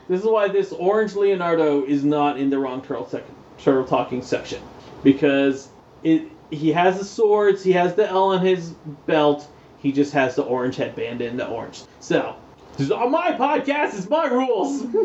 this 0.07 0.21
is 0.21 0.25
why 0.25 0.47
this 0.47 0.71
orange 0.71 1.15
Leonardo 1.15 1.83
is 1.83 2.03
not 2.03 2.39
in 2.39 2.49
the 2.49 2.59
wrong 2.59 2.81
turtle 2.81 3.07
second 3.07 3.35
turtle 3.57 3.85
talking 3.85 4.21
section, 4.21 4.61
because 5.03 5.69
it 6.03 6.29
he 6.51 6.71
has 6.71 6.99
the 6.99 7.05
swords, 7.05 7.63
he 7.63 7.71
has 7.71 7.95
the 7.95 8.07
L 8.07 8.25
on 8.25 8.45
his 8.45 8.71
belt, 9.07 9.47
he 9.79 9.91
just 9.91 10.13
has 10.13 10.35
the 10.35 10.43
orange 10.43 10.75
headband 10.75 11.21
and 11.21 11.39
the 11.39 11.47
orange. 11.47 11.83
So, 11.99 12.35
this 12.73 12.87
is 12.87 12.91
on 12.91 13.11
my 13.11 13.31
podcast. 13.31 13.97
It's 13.97 14.09
my 14.09 14.27
rules. 14.27 14.83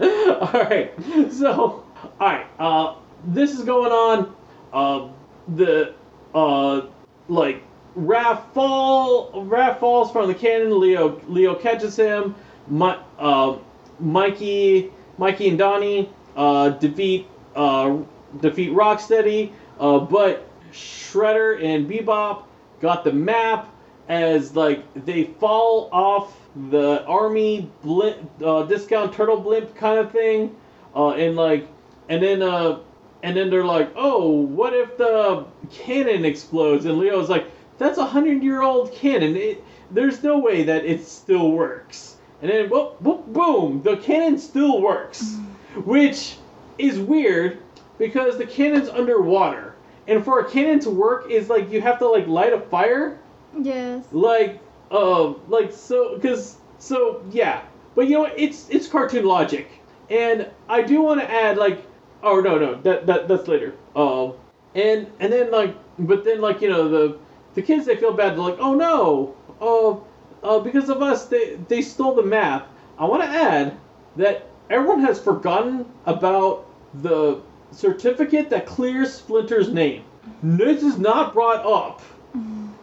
all 0.00 0.52
right. 0.52 0.92
So, 1.30 1.50
all 1.50 1.84
right. 2.20 2.46
Uh, 2.58 2.96
this 3.26 3.52
is 3.52 3.64
going 3.64 3.92
on. 3.92 4.34
Uh, 4.72 5.08
the 5.54 5.94
uh, 6.34 6.82
like 7.28 7.62
Raph 7.96 8.52
fall. 8.52 9.32
Raph 9.46 9.80
falls 9.80 10.10
from 10.10 10.28
the 10.28 10.34
cannon. 10.34 10.78
Leo 10.80 11.20
Leo 11.28 11.54
catches 11.54 11.96
him. 11.96 12.34
Uh, 12.70 13.58
Mikey 14.00 14.90
Mikey 15.18 15.48
and 15.48 15.58
Donnie 15.58 16.10
uh, 16.36 16.70
defeat 16.70 17.26
uh, 17.54 17.98
defeat 18.40 18.72
Rocksteady. 18.72 19.52
Uh, 19.78 19.98
but 19.98 20.48
Shredder 20.72 21.62
and 21.62 21.88
Bebop 21.88 22.44
got 22.80 23.04
the 23.04 23.12
map 23.12 23.68
as 24.08 24.56
like 24.56 24.82
they 25.06 25.24
fall 25.24 25.88
off 25.92 26.36
the 26.70 27.04
army 27.06 27.70
blimp, 27.82 28.30
uh, 28.44 28.64
discount 28.64 29.12
turtle 29.12 29.40
blimp 29.40 29.74
kind 29.74 29.98
of 29.98 30.12
thing, 30.12 30.54
uh, 30.94 31.10
and 31.10 31.36
like, 31.36 31.66
and 32.08 32.22
then 32.22 32.42
uh, 32.42 32.78
and 33.22 33.36
then 33.36 33.50
they're 33.50 33.64
like, 33.64 33.90
oh, 33.96 34.28
what 34.30 34.74
if 34.74 34.96
the 34.96 35.46
cannon 35.70 36.24
explodes? 36.24 36.84
And 36.84 36.98
Leo's 36.98 37.30
like, 37.30 37.46
that's 37.78 37.98
a 37.98 38.04
hundred 38.04 38.42
year 38.42 38.62
old 38.62 38.92
cannon. 38.92 39.36
It, 39.36 39.64
there's 39.90 40.22
no 40.22 40.38
way 40.38 40.64
that 40.64 40.84
it 40.84 41.06
still 41.06 41.52
works. 41.52 42.16
And 42.42 42.50
then 42.50 42.68
whoop, 42.68 43.00
whoop, 43.00 43.26
boom, 43.26 43.82
the 43.82 43.96
cannon 43.98 44.36
still 44.36 44.82
works, 44.82 45.36
which 45.84 46.38
is 46.76 46.98
weird 46.98 47.58
because 47.98 48.36
the 48.36 48.46
cannon's 48.46 48.88
underwater. 48.88 49.76
And 50.08 50.24
for 50.24 50.40
a 50.40 50.50
cannon 50.50 50.80
to 50.80 50.90
work 50.90 51.30
is 51.30 51.48
like 51.48 51.70
you 51.70 51.80
have 51.80 52.00
to 52.00 52.08
like 52.08 52.26
light 52.26 52.52
a 52.52 52.60
fire. 52.60 53.18
Yes. 53.60 54.06
like 54.12 54.60
uh 54.90 55.34
like 55.48 55.72
so 55.72 56.16
because 56.16 56.56
so 56.78 57.22
yeah. 57.30 57.62
But 57.94 58.08
you 58.08 58.14
know 58.14 58.20
what? 58.22 58.38
it's 58.38 58.68
it's 58.70 58.88
cartoon 58.88 59.24
logic. 59.24 59.68
And 60.10 60.48
i 60.68 60.82
do 60.82 61.00
want 61.00 61.20
to 61.20 61.30
add 61.30 61.56
like 61.58 61.86
oh 62.22 62.40
no 62.40 62.58
no 62.58 62.74
that, 62.82 63.06
that 63.06 63.28
that's 63.28 63.46
later. 63.46 63.74
Um 63.94 64.34
and 64.74 65.06
and 65.20 65.32
then 65.32 65.52
like 65.52 65.76
but 65.98 66.24
then 66.24 66.40
like 66.40 66.60
you 66.60 66.70
know 66.70 66.88
the 66.88 67.18
the 67.54 67.62
kids 67.62 67.86
they 67.86 67.94
feel 67.94 68.12
bad. 68.12 68.32
They're 68.32 68.42
like 68.42 68.58
oh 68.58 68.74
no. 68.74 69.36
Oh 69.60 70.04
uh, 70.42 70.58
because 70.58 70.88
of 70.88 71.02
us 71.02 71.26
they 71.26 71.56
they 71.68 71.82
stole 71.82 72.14
the 72.14 72.22
map 72.22 72.68
i 72.98 73.04
want 73.04 73.22
to 73.22 73.28
add 73.28 73.76
that 74.16 74.46
everyone 74.70 75.00
has 75.00 75.20
forgotten 75.20 75.84
about 76.06 76.66
the 77.02 77.40
certificate 77.70 78.50
that 78.50 78.66
clears 78.66 79.12
splinter's 79.12 79.72
name 79.72 80.04
this 80.42 80.82
is 80.82 80.98
not 80.98 81.32
brought 81.32 81.64
up 81.64 82.02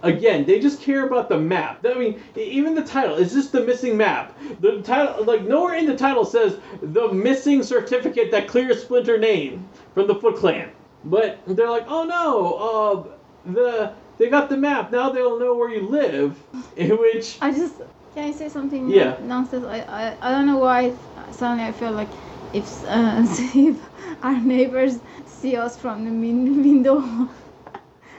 Again, 0.01 0.45
they 0.45 0.59
just 0.59 0.81
care 0.81 1.05
about 1.05 1.27
the 1.27 1.37
map. 1.37 1.85
I 1.85 1.93
mean, 1.95 2.21
even 2.35 2.73
the 2.73 2.83
title 2.83 3.15
is 3.15 3.33
just 3.33 3.51
the 3.51 3.61
missing 3.61 3.97
map. 3.97 4.37
The 4.61 4.81
title, 4.81 5.25
like 5.25 5.41
nowhere 5.43 5.75
in 5.75 5.85
the 5.85 5.97
title 5.97 6.23
says 6.23 6.57
the 6.81 7.11
missing 7.11 7.63
certificate 7.63 8.31
that 8.31 8.47
clears 8.47 8.81
Splinter 8.81 9.17
name 9.17 9.67
from 9.93 10.07
the 10.07 10.15
Foot 10.15 10.37
Clan. 10.37 10.69
But 11.03 11.39
they're 11.47 11.69
like, 11.69 11.85
oh 11.87 12.05
no, 12.05 12.53
uh, 12.53 13.51
the 13.53 13.93
they 14.19 14.29
got 14.29 14.49
the 14.49 14.57
map. 14.57 14.91
Now 14.91 15.09
they'll 15.11 15.39
know 15.39 15.55
where 15.55 15.71
you 15.71 15.89
live. 15.89 16.37
In 16.77 16.91
which, 16.99 17.39
I 17.41 17.51
just 17.51 17.77
can 18.13 18.25
I 18.29 18.31
say 18.31 18.49
something 18.49 18.89
Yeah. 18.89 19.17
nonsense? 19.21 19.65
I, 19.65 19.79
I 19.81 20.17
I 20.21 20.31
don't 20.31 20.45
know 20.47 20.59
why 20.59 20.97
suddenly 21.31 21.63
I 21.65 21.71
feel 21.71 21.93
like 21.93 22.13
if 22.53 22.83
uh, 22.85 23.23
if 23.55 23.79
our 24.21 24.39
neighbors 24.39 25.01
see 25.25 25.55
us 25.55 25.77
from 25.77 26.05
the 26.05 26.11
min- 26.11 26.61
window 26.63 27.01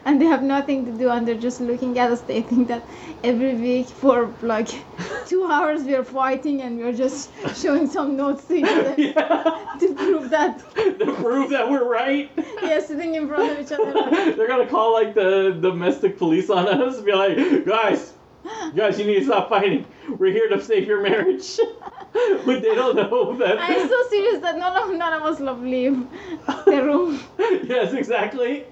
and 0.05 0.21
they 0.21 0.25
have 0.27 0.43
nothing 0.43 0.85
to 0.87 0.93
do 0.93 1.11
and 1.11 1.27
they're 1.27 1.35
just 1.35 1.61
looking 1.61 1.99
at 1.99 2.11
us, 2.11 2.21
they 2.23 2.43
think 2.43 2.69
that 2.69 2.83
every 3.25 3.55
week 3.55 3.87
for 3.87 4.33
like 4.43 4.69
two 5.27 5.45
hours 5.51 5.83
we 5.85 5.95
are 5.95 6.05
fighting 6.05 6.63
and 6.63 6.79
we're 6.79 6.93
just 6.93 7.31
showing 7.57 7.87
some 7.89 8.17
notes 8.17 8.45
to 8.47 8.55
each 8.55 8.65
other 8.65 8.95
yeah, 8.99 9.77
to 9.79 9.95
prove 9.95 10.31
that 10.31 10.59
to 10.75 11.15
prove 11.23 11.51
that 11.51 11.69
we're 11.71 11.85
right. 11.89 12.31
yeah 12.63 12.81
sitting 12.81 13.15
in 13.15 13.29
front 13.29 13.53
of 13.53 13.59
each 13.61 13.73
other. 13.73 13.93
They're 14.37 14.49
gonna 14.49 14.67
call 14.67 14.93
like 14.93 15.15
the 15.15 15.59
domestic 15.61 16.19
police 16.19 16.51
on 16.51 16.67
us. 16.69 16.97
and 16.97 17.05
Be 17.07 17.13
like, 17.13 17.65
guys, 17.67 18.15
guys, 18.75 18.99
you 18.99 19.07
need 19.07 19.21
to 19.21 19.25
stop 19.27 19.49
fighting. 19.49 19.85
We're 20.19 20.33
here 20.33 20.49
to 20.49 20.63
save 20.63 20.87
your 20.87 21.03
marriage. 21.03 21.59
but 22.13 22.61
they 22.63 22.75
don't 22.75 22.97
know 22.97 23.37
that. 23.37 23.59
I'm 23.61 23.89
so 23.89 24.03
serious 24.09 24.41
that 24.41 24.59
none 24.59 24.77
of 24.91 24.97
none 24.97 25.13
of 25.13 25.23
us 25.23 25.41
love 25.41 25.63
leave 25.63 26.07
the 26.65 26.83
room. 26.83 27.21
yes, 27.39 27.93
exactly. 27.93 28.65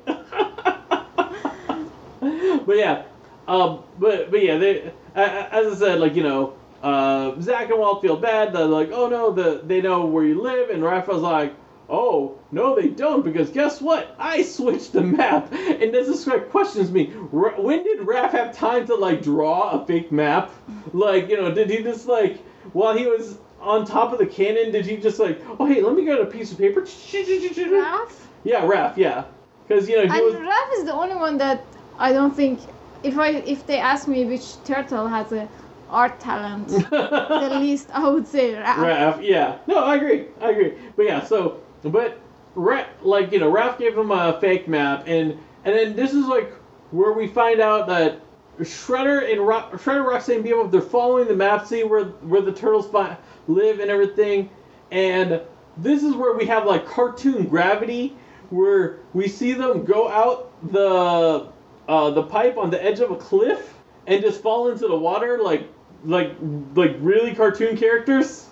but 2.67 2.77
yeah, 2.77 3.05
um, 3.47 3.83
but 3.99 4.31
but 4.31 4.43
yeah, 4.43 4.59
they 4.59 4.93
as 5.15 5.73
I 5.73 5.75
said, 5.77 6.01
like 6.01 6.15
you 6.15 6.23
know, 6.23 6.55
uh, 6.83 7.41
Zach 7.41 7.71
and 7.71 7.79
Walt 7.79 8.03
feel 8.03 8.17
bad. 8.17 8.53
They're 8.53 8.67
like, 8.67 8.91
oh 8.93 9.09
no, 9.09 9.33
the 9.33 9.63
they 9.65 9.81
know 9.81 10.07
where 10.07 10.25
you 10.25 10.41
live, 10.41 10.71
and 10.71 10.83
Raphael's 10.83 11.23
like. 11.23 11.55
Oh, 11.91 12.37
no, 12.53 12.77
they 12.77 12.89
don't, 12.89 13.25
because 13.25 13.49
guess 13.49 13.81
what? 13.81 14.15
I 14.19 14.43
switched 14.43 14.93
the 14.93 15.01
map. 15.01 15.51
And 15.51 15.95
this 15.95 16.07
is 16.07 16.27
like 16.27 16.51
questions 16.51 16.91
me. 16.93 17.15
R- 17.33 17.59
when 17.59 17.83
did 17.83 18.01
Raph 18.01 18.33
have 18.33 18.55
time 18.55 18.87
to, 18.89 18.95
like, 18.95 19.23
draw 19.23 19.71
a 19.71 19.87
fake 19.87 20.13
map? 20.13 20.51
Like, 20.93 21.31
you 21.31 21.39
know, 21.39 21.51
did 21.51 21.71
he 21.71 21.83
just, 21.83 22.07
like, 22.07 22.45
while 22.75 22.95
he 22.95 23.07
was 23.07 23.39
on 23.59 23.87
top 23.87 24.13
of 24.13 24.19
the 24.19 24.27
cannon, 24.27 24.71
did 24.71 24.85
he 24.85 24.99
just, 24.99 25.19
like, 25.19 25.41
oh, 25.59 25.65
hey, 25.65 25.81
let 25.81 25.95
me 25.95 26.05
get 26.05 26.21
a 26.21 26.27
piece 26.27 26.53
of 26.53 26.59
paper? 26.59 26.83
Raph? 26.83 28.13
Yeah, 28.45 28.61
Raph, 28.67 28.99
yeah. 28.99 29.25
Because, 29.69 29.89
you 29.89 29.97
know, 29.97 30.03
he 30.03 30.09
And 30.09 30.25
was. 30.25 30.35
Raph 30.35 30.79
is 30.79 30.85
the 30.87 30.95
only 30.95 31.15
one 31.17 31.39
that 31.39 31.63
I 31.99 32.13
don't 32.13 32.35
think 32.35 32.61
if 33.03 33.19
I 33.19 33.29
if 33.31 33.67
they 33.67 33.79
ask 33.79 34.09
me 34.09 34.25
which 34.25 34.63
turtle 34.65 35.07
has 35.07 35.31
a 35.33 35.49
art 35.91 36.21
talent 36.21 36.69
the 36.91 37.49
least 37.61 37.89
I 37.95 38.09
would 38.09 38.27
say 38.27 38.53
Raph. 38.55 38.77
Raph, 38.77 39.23
yeah. 39.23 39.59
No, 39.67 39.79
I 39.85 39.97
agree. 39.97 40.27
I 40.41 40.51
agree. 40.51 40.75
But 40.97 41.07
yeah, 41.07 41.23
so, 41.25 41.61
but 41.83 42.19
Ra- 42.55 42.87
like 43.03 43.33
you 43.33 43.41
know, 43.41 43.53
Raph 43.53 43.79
gave 43.79 43.97
him 43.97 44.11
a 44.11 44.39
fake 44.41 44.69
map, 44.69 45.05
and 45.07 45.39
and 45.65 45.75
then 45.77 45.97
this 45.97 46.13
is 46.13 46.27
like 46.27 46.51
where 46.91 47.13
we 47.13 47.27
find 47.27 47.61
out 47.61 47.87
that 47.89 48.21
Shredder 48.61 49.31
and 49.31 49.47
Ro- 49.47 49.69
Shredder, 49.73 50.05
Roxanne, 50.07 50.43
Bebop 50.43 50.71
they're 50.71 50.81
following 50.81 51.29
the 51.29 51.37
map, 51.37 51.67
see 51.67 51.85
where 51.85 52.05
where 52.05 52.41
the 52.41 52.53
turtles 52.53 52.89
fi- 52.89 53.17
live 53.47 53.81
and 53.81 53.91
everything, 53.91 54.51
and 54.91 55.41
this 55.77 56.03
is 56.03 56.15
where 56.15 56.37
we 56.37 56.47
have 56.47 56.67
like 56.67 56.87
cartoon 56.87 57.47
gravity, 57.47 58.17
where 58.51 58.99
we 59.15 59.29
see 59.29 59.53
them 59.53 59.85
go 59.85 60.09
out 60.09 60.51
the 60.73 61.49
uh, 61.89 62.11
the 62.11 62.23
pipe 62.23 62.57
on 62.59 62.71
the 62.71 62.83
edge 62.83 63.01
of 63.01 63.11
a 63.11 63.17
cliff 63.17 63.75
and 64.07 64.23
just 64.23 64.43
fall 64.43 64.69
into 64.71 64.89
the 64.89 64.97
water 64.97 65.39
like 65.43 65.67
like 66.05 66.33
like 66.75 66.97
really 67.01 67.35
cartoon 67.35 67.77
characters. 67.77 68.47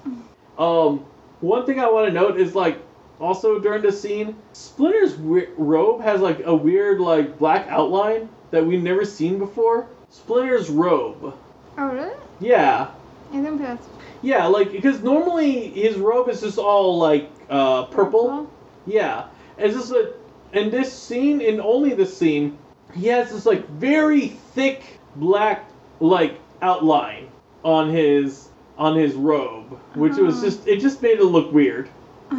Um, 0.59 1.05
one 1.41 1.67
thing 1.67 1.81
I 1.81 1.91
want 1.91 2.09
to 2.09 2.13
note 2.13 2.39
is 2.41 2.55
like 2.55 2.79
also 3.21 3.59
during 3.59 3.83
the 3.83 3.93
scene, 3.93 4.37
Splinter's 4.53 5.17
we- 5.17 5.49
robe 5.57 6.01
has 6.03 6.21
like 6.21 6.41
a 6.45 6.55
weird 6.55 7.01
like 7.01 7.39
black 7.39 7.67
outline 7.69 8.29
that 8.51 8.65
we've 8.65 8.83
never 8.83 9.05
seen 9.05 9.39
before. 9.39 9.87
Splinter's 10.11 10.71
robe. 10.71 11.35
Oh 11.79 11.87
really? 11.89 12.15
Yeah. 12.41 12.89
I 13.33 13.43
think 13.43 13.61
that's 13.61 13.87
Yeah, 14.23 14.47
like 14.47 14.73
because 14.73 15.03
normally 15.03 15.69
his 15.71 15.97
robe 15.97 16.29
is 16.29 16.41
just 16.41 16.59
all 16.59 16.97
like 16.99 17.31
uh, 17.51 17.85
purple. 17.87 18.51
Yeah, 18.87 19.27
it's 19.59 19.75
just 19.75 19.91
like 19.91 20.09
in 20.53 20.71
this 20.71 20.93
scene, 20.93 21.41
in 21.41 21.61
only 21.61 21.95
this 21.95 22.17
scene, 22.17 22.57
he 22.95 23.09
has 23.09 23.31
this 23.31 23.47
like 23.47 23.69
very 23.71 24.29
thick 24.55 24.99
black 25.17 25.69
like 26.01 26.39
outline 26.63 27.29
on 27.63 27.91
his 27.91 28.49
on 28.79 28.97
his 28.97 29.15
robe, 29.15 29.79
which 29.95 30.17
was 30.17 30.39
Oh. 30.39 30.47
just 30.47 30.67
it 30.69 30.81
just 30.81 31.03
made 31.03 31.19
it 31.19 31.25
look 31.25 31.53
weird. 31.53 31.89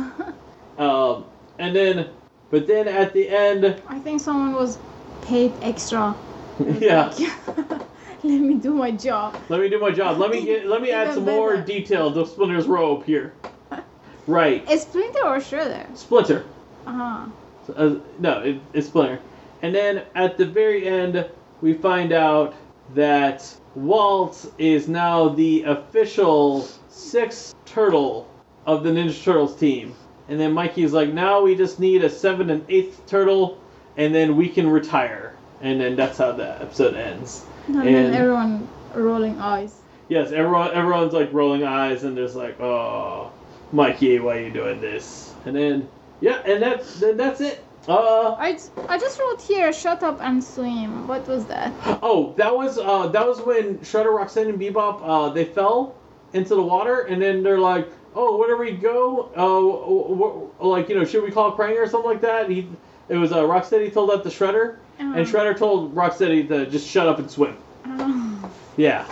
Um, 0.78 1.26
and 1.58 1.76
then, 1.76 2.10
but 2.52 2.68
then 2.68 2.88
at 2.88 3.12
the 3.12 3.28
end, 3.28 3.82
I 3.88 3.98
think 3.98 4.22
someone 4.22 4.54
was 4.54 4.78
paid 5.24 5.52
extra. 5.64 6.16
yeah. 6.80 7.12
Let 8.24 8.42
me 8.42 8.54
do 8.56 8.76
my 8.76 8.92
job. 8.92 9.36
Let 9.50 9.60
me 9.62 9.70
do 9.70 9.80
my 9.80 9.90
job. 9.90 10.20
Let 10.20 10.30
me 10.30 10.46
get. 10.46 10.68
Let 10.68 10.84
me 10.84 10.92
add 10.92 11.16
some 11.16 11.26
more 11.26 11.58
detail 11.58 12.14
to 12.14 12.28
Splinter's 12.28 12.68
robe 12.68 13.06
here. 13.06 13.34
Right, 14.28 14.70
Is 14.70 14.84
Splinter 14.84 15.26
or 15.26 15.38
Shredder? 15.38 15.98
Splinter. 15.98 16.46
Uh-huh. 16.88 17.28
Uh, 17.76 17.96
no, 18.20 18.40
it, 18.40 18.60
it's 18.74 18.88
Splinter. 18.88 19.20
And 19.62 19.76
then 19.76 20.04
at 20.16 20.38
the 20.38 20.46
very 20.46 20.88
end, 20.88 21.30
we 21.62 21.74
find 21.74 22.14
out 22.14 22.56
that 22.96 23.46
Walt 23.76 24.52
is 24.58 24.88
now 24.88 25.30
the 25.30 25.64
official 25.64 26.68
sixth 26.90 27.54
turtle 27.66 28.30
of 28.66 28.84
the 28.84 28.90
Ninja 28.90 29.22
Turtles 29.24 29.56
team. 29.56 29.96
And 30.30 30.40
then 30.40 30.54
Mikey's 30.54 30.94
like, 30.94 31.14
now 31.14 31.42
we 31.42 31.56
just 31.56 31.80
need 31.80 32.04
a 32.04 32.10
seventh 32.10 32.52
and 32.52 32.66
eighth 32.70 33.06
turtle, 33.08 33.60
and 33.96 34.14
then 34.14 34.36
we 34.36 34.50
can 34.50 34.70
retire. 34.70 35.36
And 35.62 35.80
then 35.80 35.96
that's 35.96 36.18
how 36.18 36.34
the 36.34 36.62
episode 36.62 36.96
ends. 36.96 37.46
And, 37.68 37.88
then 37.88 38.14
everyone 38.14 38.68
rolling 38.94 39.40
eyes. 39.40 39.76
Yes, 40.10 40.32
everyone 40.32 40.72
everyone's 40.74 41.14
like 41.14 41.34
rolling 41.34 41.64
eyes 41.64 42.04
and 42.04 42.16
there's 42.16 42.36
like, 42.36 42.60
oh, 42.62 43.32
Mikey, 43.72 44.20
why 44.20 44.38
are 44.38 44.42
you 44.42 44.52
doing 44.52 44.80
this? 44.80 45.34
And 45.46 45.56
then 45.56 45.90
yeah, 46.22 46.42
and 46.46 46.62
that's 46.62 47.00
then 47.00 47.18
that's 47.18 47.42
it. 47.42 47.64
Uh 47.88 48.36
I, 48.38 48.60
I 48.90 48.98
just 48.98 49.18
wrote 49.20 49.42
here, 49.42 49.72
shut 49.72 50.04
up 50.04 50.20
and 50.22 50.44
swim. 50.44 51.08
What 51.08 51.26
was 51.28 51.46
that? 51.46 51.72
oh, 52.04 52.34
that 52.38 52.56
was 52.56 52.78
uh 52.78 53.08
that 53.08 53.26
was 53.26 53.40
when 53.42 53.78
Shredder, 53.80 54.14
Roxanne, 54.16 54.50
and 54.50 54.60
Bebop 54.60 55.00
uh 55.04 55.30
they 55.30 55.46
fell 55.46 55.96
into 56.34 56.56
the 56.56 56.62
water 56.62 57.02
and 57.02 57.22
then 57.22 57.44
they're 57.44 57.60
like, 57.60 57.88
oh, 58.16 58.36
where 58.38 58.50
do 58.50 58.58
we 58.58 58.72
go? 58.72 59.30
Uh, 59.36 59.62
wh- 59.88 60.60
wh- 60.60 60.66
like 60.66 60.90
you 60.90 60.96
know, 60.96 61.06
should 61.06 61.24
we 61.24 61.32
call 61.32 61.56
Krang 61.56 61.78
or 61.78 61.88
something 61.88 62.12
like 62.12 62.22
that? 62.22 62.50
He 62.50 62.68
it 63.10 63.16
was 63.16 63.32
uh, 63.32 63.44
Rocksteady 63.44 63.94
told 63.94 64.10
that 64.12 64.24
to 64.24 64.30
Shredder, 64.30 64.76
and 65.00 65.16
Uh, 65.16 65.20
Shredder 65.20 65.58
told 65.58 65.96
Rocksteady 65.96 66.46
to 66.50 66.66
just 66.66 66.86
shut 66.86 67.08
up 67.08 67.20
and 67.20 67.32
swim. 67.32 67.56
uh, 67.86 68.12
Yeah, 68.76 69.06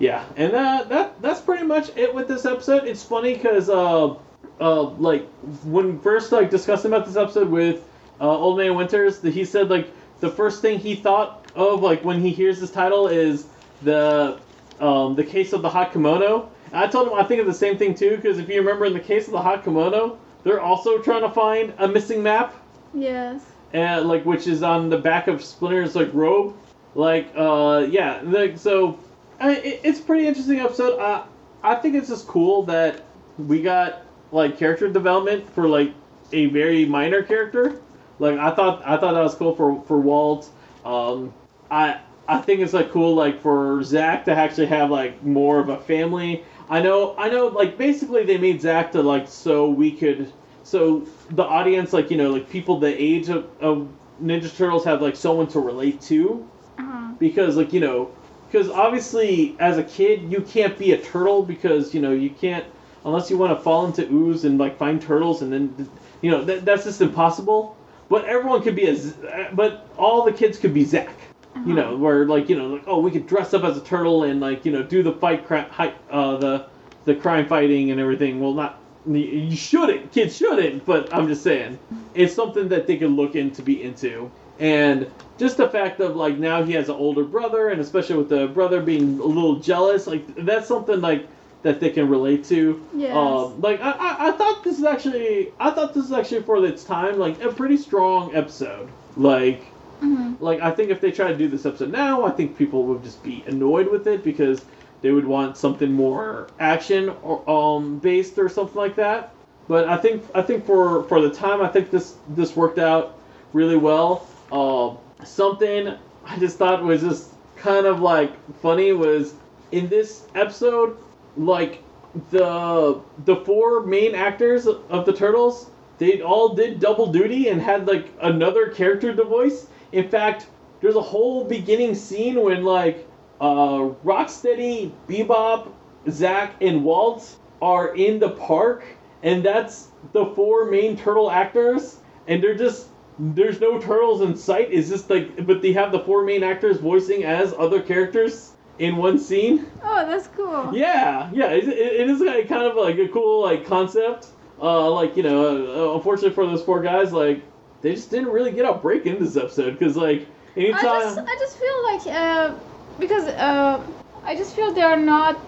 yeah, 0.00 0.24
and 0.36 0.52
uh, 0.52 0.84
that 0.88 1.22
that's 1.22 1.40
pretty 1.40 1.64
much 1.64 1.90
it 1.96 2.12
with 2.12 2.26
this 2.26 2.44
episode. 2.44 2.84
It's 2.88 3.04
funny 3.04 3.34
because 3.34 3.70
uh, 3.70 4.14
uh, 4.60 4.82
like 4.82 5.26
when 5.64 5.98
first 6.00 6.32
like 6.32 6.50
discussing 6.50 6.92
about 6.92 7.06
this 7.06 7.16
episode 7.16 7.48
with 7.48 7.84
uh, 8.20 8.28
Old 8.28 8.58
Man 8.58 8.74
Winters, 8.74 9.20
that 9.20 9.32
he 9.32 9.44
said 9.44 9.68
like 9.68 9.90
the 10.20 10.30
first 10.30 10.62
thing 10.62 10.78
he 10.78 10.94
thought 10.94 11.50
of 11.54 11.82
like 11.82 12.04
when 12.04 12.20
he 12.20 12.30
hears 12.30 12.60
this 12.60 12.70
title 12.70 13.08
is 13.08 13.46
the 13.82 14.38
um, 14.80 15.14
the 15.14 15.24
case 15.24 15.52
of 15.52 15.62
the 15.62 15.68
hot 15.68 15.92
kimono. 15.92 16.50
And 16.72 16.76
I 16.76 16.86
told 16.86 17.08
him 17.08 17.14
I 17.14 17.24
think 17.24 17.40
of 17.40 17.46
the 17.46 17.54
same 17.54 17.78
thing 17.78 17.94
too 17.94 18.16
because 18.16 18.38
if 18.38 18.48
you 18.48 18.58
remember 18.58 18.84
in 18.86 18.92
the 18.92 19.00
case 19.00 19.26
of 19.26 19.32
the 19.32 19.42
hot 19.42 19.64
kimono, 19.64 20.18
they're 20.42 20.60
also 20.60 20.98
trying 20.98 21.22
to 21.22 21.30
find 21.30 21.72
a 21.78 21.88
missing 21.88 22.22
map 22.22 22.54
yes. 22.94 23.42
and 23.72 24.08
like 24.08 24.24
which 24.24 24.46
is 24.46 24.62
on 24.62 24.88
the 24.88 24.98
back 24.98 25.28
of 25.28 25.42
Splinter's 25.42 25.94
like 25.94 26.12
robe. 26.12 26.56
Like 26.94 27.30
uh 27.36 27.86
yeah, 27.90 28.20
like 28.24 28.58
so 28.58 28.98
I, 29.38 29.56
it, 29.56 29.80
it's 29.84 30.00
a 30.00 30.02
pretty 30.02 30.26
interesting 30.26 30.60
episode. 30.60 30.98
I 30.98 31.24
I 31.62 31.74
think 31.76 31.94
it's 31.94 32.08
just 32.08 32.26
cool 32.26 32.62
that 32.64 33.02
we 33.38 33.60
got 33.60 34.05
like 34.32 34.58
character 34.58 34.88
development 34.88 35.48
for 35.54 35.68
like 35.68 35.92
a 36.32 36.46
very 36.46 36.84
minor 36.86 37.22
character. 37.22 37.80
Like 38.18 38.38
I 38.38 38.50
thought 38.54 38.82
I 38.84 38.96
thought 38.96 39.14
that 39.14 39.22
was 39.22 39.34
cool 39.34 39.54
for 39.54 39.82
for 39.82 39.98
Walt. 40.00 40.48
Um 40.84 41.32
I 41.70 42.00
I 42.28 42.38
think 42.40 42.60
it's 42.60 42.72
like 42.72 42.90
cool 42.90 43.14
like 43.14 43.40
for 43.40 43.82
Zach 43.82 44.24
to 44.26 44.32
actually 44.34 44.66
have 44.66 44.90
like 44.90 45.22
more 45.22 45.58
of 45.60 45.68
a 45.68 45.78
family. 45.78 46.44
I 46.68 46.80
know 46.80 47.14
I 47.18 47.28
know 47.28 47.46
like 47.46 47.78
basically 47.78 48.24
they 48.24 48.38
made 48.38 48.60
Zach 48.60 48.92
to 48.92 49.02
like 49.02 49.28
so 49.28 49.68
we 49.68 49.92
could 49.92 50.32
so 50.64 51.06
the 51.30 51.44
audience 51.44 51.92
like 51.92 52.10
you 52.10 52.16
know 52.16 52.30
like 52.32 52.48
people 52.50 52.80
the 52.80 53.00
age 53.02 53.28
of, 53.28 53.46
of 53.60 53.88
Ninja 54.22 54.54
Turtles 54.56 54.84
have 54.84 55.00
like 55.02 55.14
someone 55.16 55.46
to 55.48 55.60
relate 55.60 56.00
to 56.02 56.44
Uh-huh. 56.78 57.12
because 57.18 57.56
like 57.56 57.72
you 57.72 57.80
know 57.80 58.10
because 58.50 58.68
obviously 58.70 59.56
as 59.60 59.78
a 59.78 59.84
kid 59.84 60.30
you 60.32 60.40
can't 60.40 60.76
be 60.78 60.92
a 60.92 60.98
turtle 60.98 61.42
because 61.42 61.94
you 61.94 62.00
know 62.00 62.12
you 62.12 62.30
can't 62.30 62.64
unless 63.06 63.30
you 63.30 63.38
want 63.38 63.56
to 63.56 63.62
fall 63.62 63.86
into 63.86 64.06
ooze 64.12 64.44
and 64.44 64.58
like 64.58 64.76
find 64.76 65.00
turtles 65.00 65.40
and 65.40 65.52
then 65.52 65.88
you 66.20 66.30
know 66.30 66.44
that, 66.44 66.64
that's 66.64 66.84
just 66.84 67.00
impossible. 67.00 67.76
But 68.08 68.24
everyone 68.26 68.62
could 68.62 68.76
be 68.76 68.86
a 68.86 68.94
Z- 68.94 69.14
but 69.54 69.86
all 69.96 70.24
the 70.24 70.32
kids 70.32 70.58
could 70.58 70.74
be 70.74 70.84
Zack. 70.84 71.16
You 71.64 71.72
know 71.74 71.96
where 71.96 72.26
like 72.26 72.48
you 72.50 72.58
know 72.58 72.68
like 72.68 72.84
oh 72.86 73.00
we 73.00 73.10
could 73.10 73.26
dress 73.26 73.54
up 73.54 73.64
as 73.64 73.78
a 73.78 73.80
turtle 73.80 74.24
and 74.24 74.40
like 74.40 74.66
you 74.66 74.72
know 74.72 74.82
do 74.82 75.02
the 75.02 75.12
fight 75.12 75.44
hi- 75.48 75.94
uh 76.10 76.36
the 76.36 76.66
the 77.06 77.14
crime 77.14 77.48
fighting 77.48 77.90
and 77.90 77.98
everything. 77.98 78.40
Well 78.40 78.52
not 78.52 78.80
you 79.08 79.54
shouldn't 79.54 80.10
kids 80.10 80.36
shouldn't 80.36 80.84
but 80.84 81.14
i'm 81.14 81.28
just 81.28 81.44
saying 81.44 81.78
it's 82.14 82.34
something 82.34 82.66
that 82.68 82.88
they 82.88 82.96
could 82.96 83.12
look 83.12 83.36
into 83.36 83.62
be 83.62 83.82
into. 83.82 84.30
And 84.58 85.08
just 85.38 85.58
the 85.58 85.68
fact 85.68 86.00
of 86.00 86.16
like 86.16 86.38
now 86.38 86.64
he 86.64 86.72
has 86.72 86.88
an 86.88 86.96
older 86.96 87.22
brother 87.22 87.68
and 87.68 87.80
especially 87.80 88.16
with 88.16 88.28
the 88.28 88.48
brother 88.48 88.80
being 88.80 89.20
a 89.20 89.24
little 89.24 89.56
jealous 89.56 90.06
like 90.06 90.22
that's 90.44 90.66
something 90.66 91.00
like 91.00 91.28
that 91.66 91.80
they 91.80 91.90
can 91.90 92.08
relate 92.08 92.44
to 92.44 92.80
Yes. 92.94 93.14
um, 93.16 93.60
like 93.60 93.80
I, 93.80 93.90
I, 93.90 94.28
I 94.28 94.30
thought 94.32 94.62
this 94.62 94.78
is 94.78 94.84
actually 94.84 95.52
i 95.58 95.70
thought 95.72 95.94
this 95.94 96.04
is 96.04 96.12
actually 96.12 96.42
for 96.42 96.64
its 96.64 96.84
time 96.84 97.18
like 97.18 97.42
a 97.42 97.50
pretty 97.52 97.76
strong 97.76 98.34
episode 98.34 98.88
like 99.16 99.62
Mhm. 100.02 100.36
like 100.40 100.60
I 100.60 100.70
think 100.72 100.90
if 100.90 101.00
they 101.00 101.10
try 101.10 101.28
to 101.28 101.38
do 101.38 101.48
this 101.48 101.64
episode 101.64 101.90
now, 101.90 102.22
I 102.26 102.30
think 102.30 102.58
people 102.58 102.82
would 102.88 103.02
just 103.02 103.22
be 103.22 103.42
annoyed 103.46 103.88
with 103.90 104.06
it 104.06 104.22
because 104.22 104.62
they 105.00 105.10
would 105.10 105.24
want 105.24 105.56
something 105.56 105.90
more 105.90 106.48
action 106.60 107.08
or 107.22 107.36
um 107.48 107.98
based 107.98 108.38
or 108.38 108.50
something 108.50 108.76
like 108.76 108.94
that. 108.96 109.32
But 109.68 109.88
I 109.88 109.96
think 109.96 110.22
I 110.34 110.42
think 110.42 110.66
for 110.66 111.04
for 111.04 111.22
the 111.22 111.30
time, 111.30 111.62
I 111.62 111.68
think 111.68 111.90
this 111.90 112.16
this 112.40 112.54
worked 112.54 112.78
out 112.78 113.14
really 113.54 113.78
well. 113.78 114.26
Um, 114.52 114.98
something 115.24 115.94
I 116.26 116.38
just 116.38 116.58
thought 116.58 116.84
was 116.84 117.00
just 117.00 117.30
kind 117.56 117.86
of 117.86 118.02
like 118.02 118.32
funny 118.60 118.92
was 118.92 119.32
in 119.72 119.88
this 119.88 120.26
episode, 120.34 120.98
like 121.36 121.82
the 122.30 123.00
the 123.24 123.36
four 123.36 123.84
main 123.84 124.14
actors 124.14 124.66
of 124.66 125.04
the 125.04 125.12
turtles 125.12 125.70
they 125.98 126.20
all 126.20 126.54
did 126.54 126.80
double 126.80 127.06
duty 127.06 127.48
and 127.48 127.60
had 127.60 127.86
like 127.86 128.10
another 128.20 128.68
character 128.68 129.14
to 129.14 129.24
voice. 129.24 129.66
In 129.92 130.08
fact 130.08 130.46
there's 130.80 130.96
a 130.96 131.02
whole 131.02 131.44
beginning 131.44 131.94
scene 131.94 132.40
when 132.42 132.64
like 132.64 133.06
uh 133.40 133.90
rocksteady 134.04 134.92
bebop 135.08 135.68
zach 136.10 136.54
and 136.60 136.84
walt 136.84 137.36
are 137.60 137.94
in 137.94 138.18
the 138.18 138.30
park 138.30 138.84
and 139.22 139.42
that's 139.44 139.88
the 140.12 140.26
four 140.34 140.66
main 140.66 140.96
turtle 140.96 141.30
actors 141.30 141.98
and 142.28 142.42
they're 142.42 142.54
just 142.54 142.88
there's 143.18 143.60
no 143.60 143.80
turtles 143.80 144.20
in 144.20 144.36
sight. 144.36 144.68
It's 144.70 144.90
just 144.90 145.08
like 145.08 145.46
but 145.46 145.62
they 145.62 145.72
have 145.72 145.92
the 145.92 146.00
four 146.00 146.22
main 146.24 146.42
actors 146.42 146.78
voicing 146.78 147.24
as 147.24 147.54
other 147.54 147.80
characters 147.80 148.52
in 148.78 148.96
one 148.96 149.18
scene 149.18 149.66
Oh, 149.82 150.06
that's 150.06 150.26
cool. 150.28 150.76
yeah, 150.76 151.30
yeah, 151.32 151.50
it, 151.50 151.68
it, 151.68 152.10
is 152.10 152.20
kind 152.48 152.62
of 152.62 152.76
like 152.76 152.98
a 152.98 153.08
cool 153.08 153.42
like 153.42 153.66
concept. 153.66 154.28
Uh, 154.60 154.90
like 154.90 155.16
you 155.16 155.22
know, 155.22 155.92
uh, 155.92 155.96
unfortunately 155.96 156.34
for 156.34 156.46
those 156.46 156.62
four 156.62 156.82
guys, 156.82 157.12
like 157.12 157.42
they 157.82 157.94
just 157.94 158.10
didn't 158.10 158.28
really 158.28 158.52
get 158.52 158.68
a 158.68 158.74
break 158.74 159.06
in 159.06 159.18
this 159.18 159.36
episode 159.36 159.78
because 159.78 159.96
like 159.96 160.26
anytime. 160.56 160.84
I 160.84 161.00
just, 161.00 161.18
I 161.18 161.36
just 161.38 161.58
feel 161.58 161.84
like 161.84 162.06
uh, 162.06 162.54
because 162.98 163.24
uh, 163.24 163.86
I 164.24 164.34
just 164.34 164.56
feel 164.56 164.72
they 164.72 164.82
are 164.82 164.96
not 164.96 165.38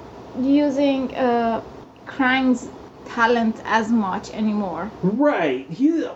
using 0.41 1.15
uh, 1.15 1.63
Krang's 2.07 2.69
talent 3.07 3.61
as 3.65 3.91
much 3.91 4.31
anymore. 4.31 4.91
Right, 5.03 5.69
he 5.71 6.07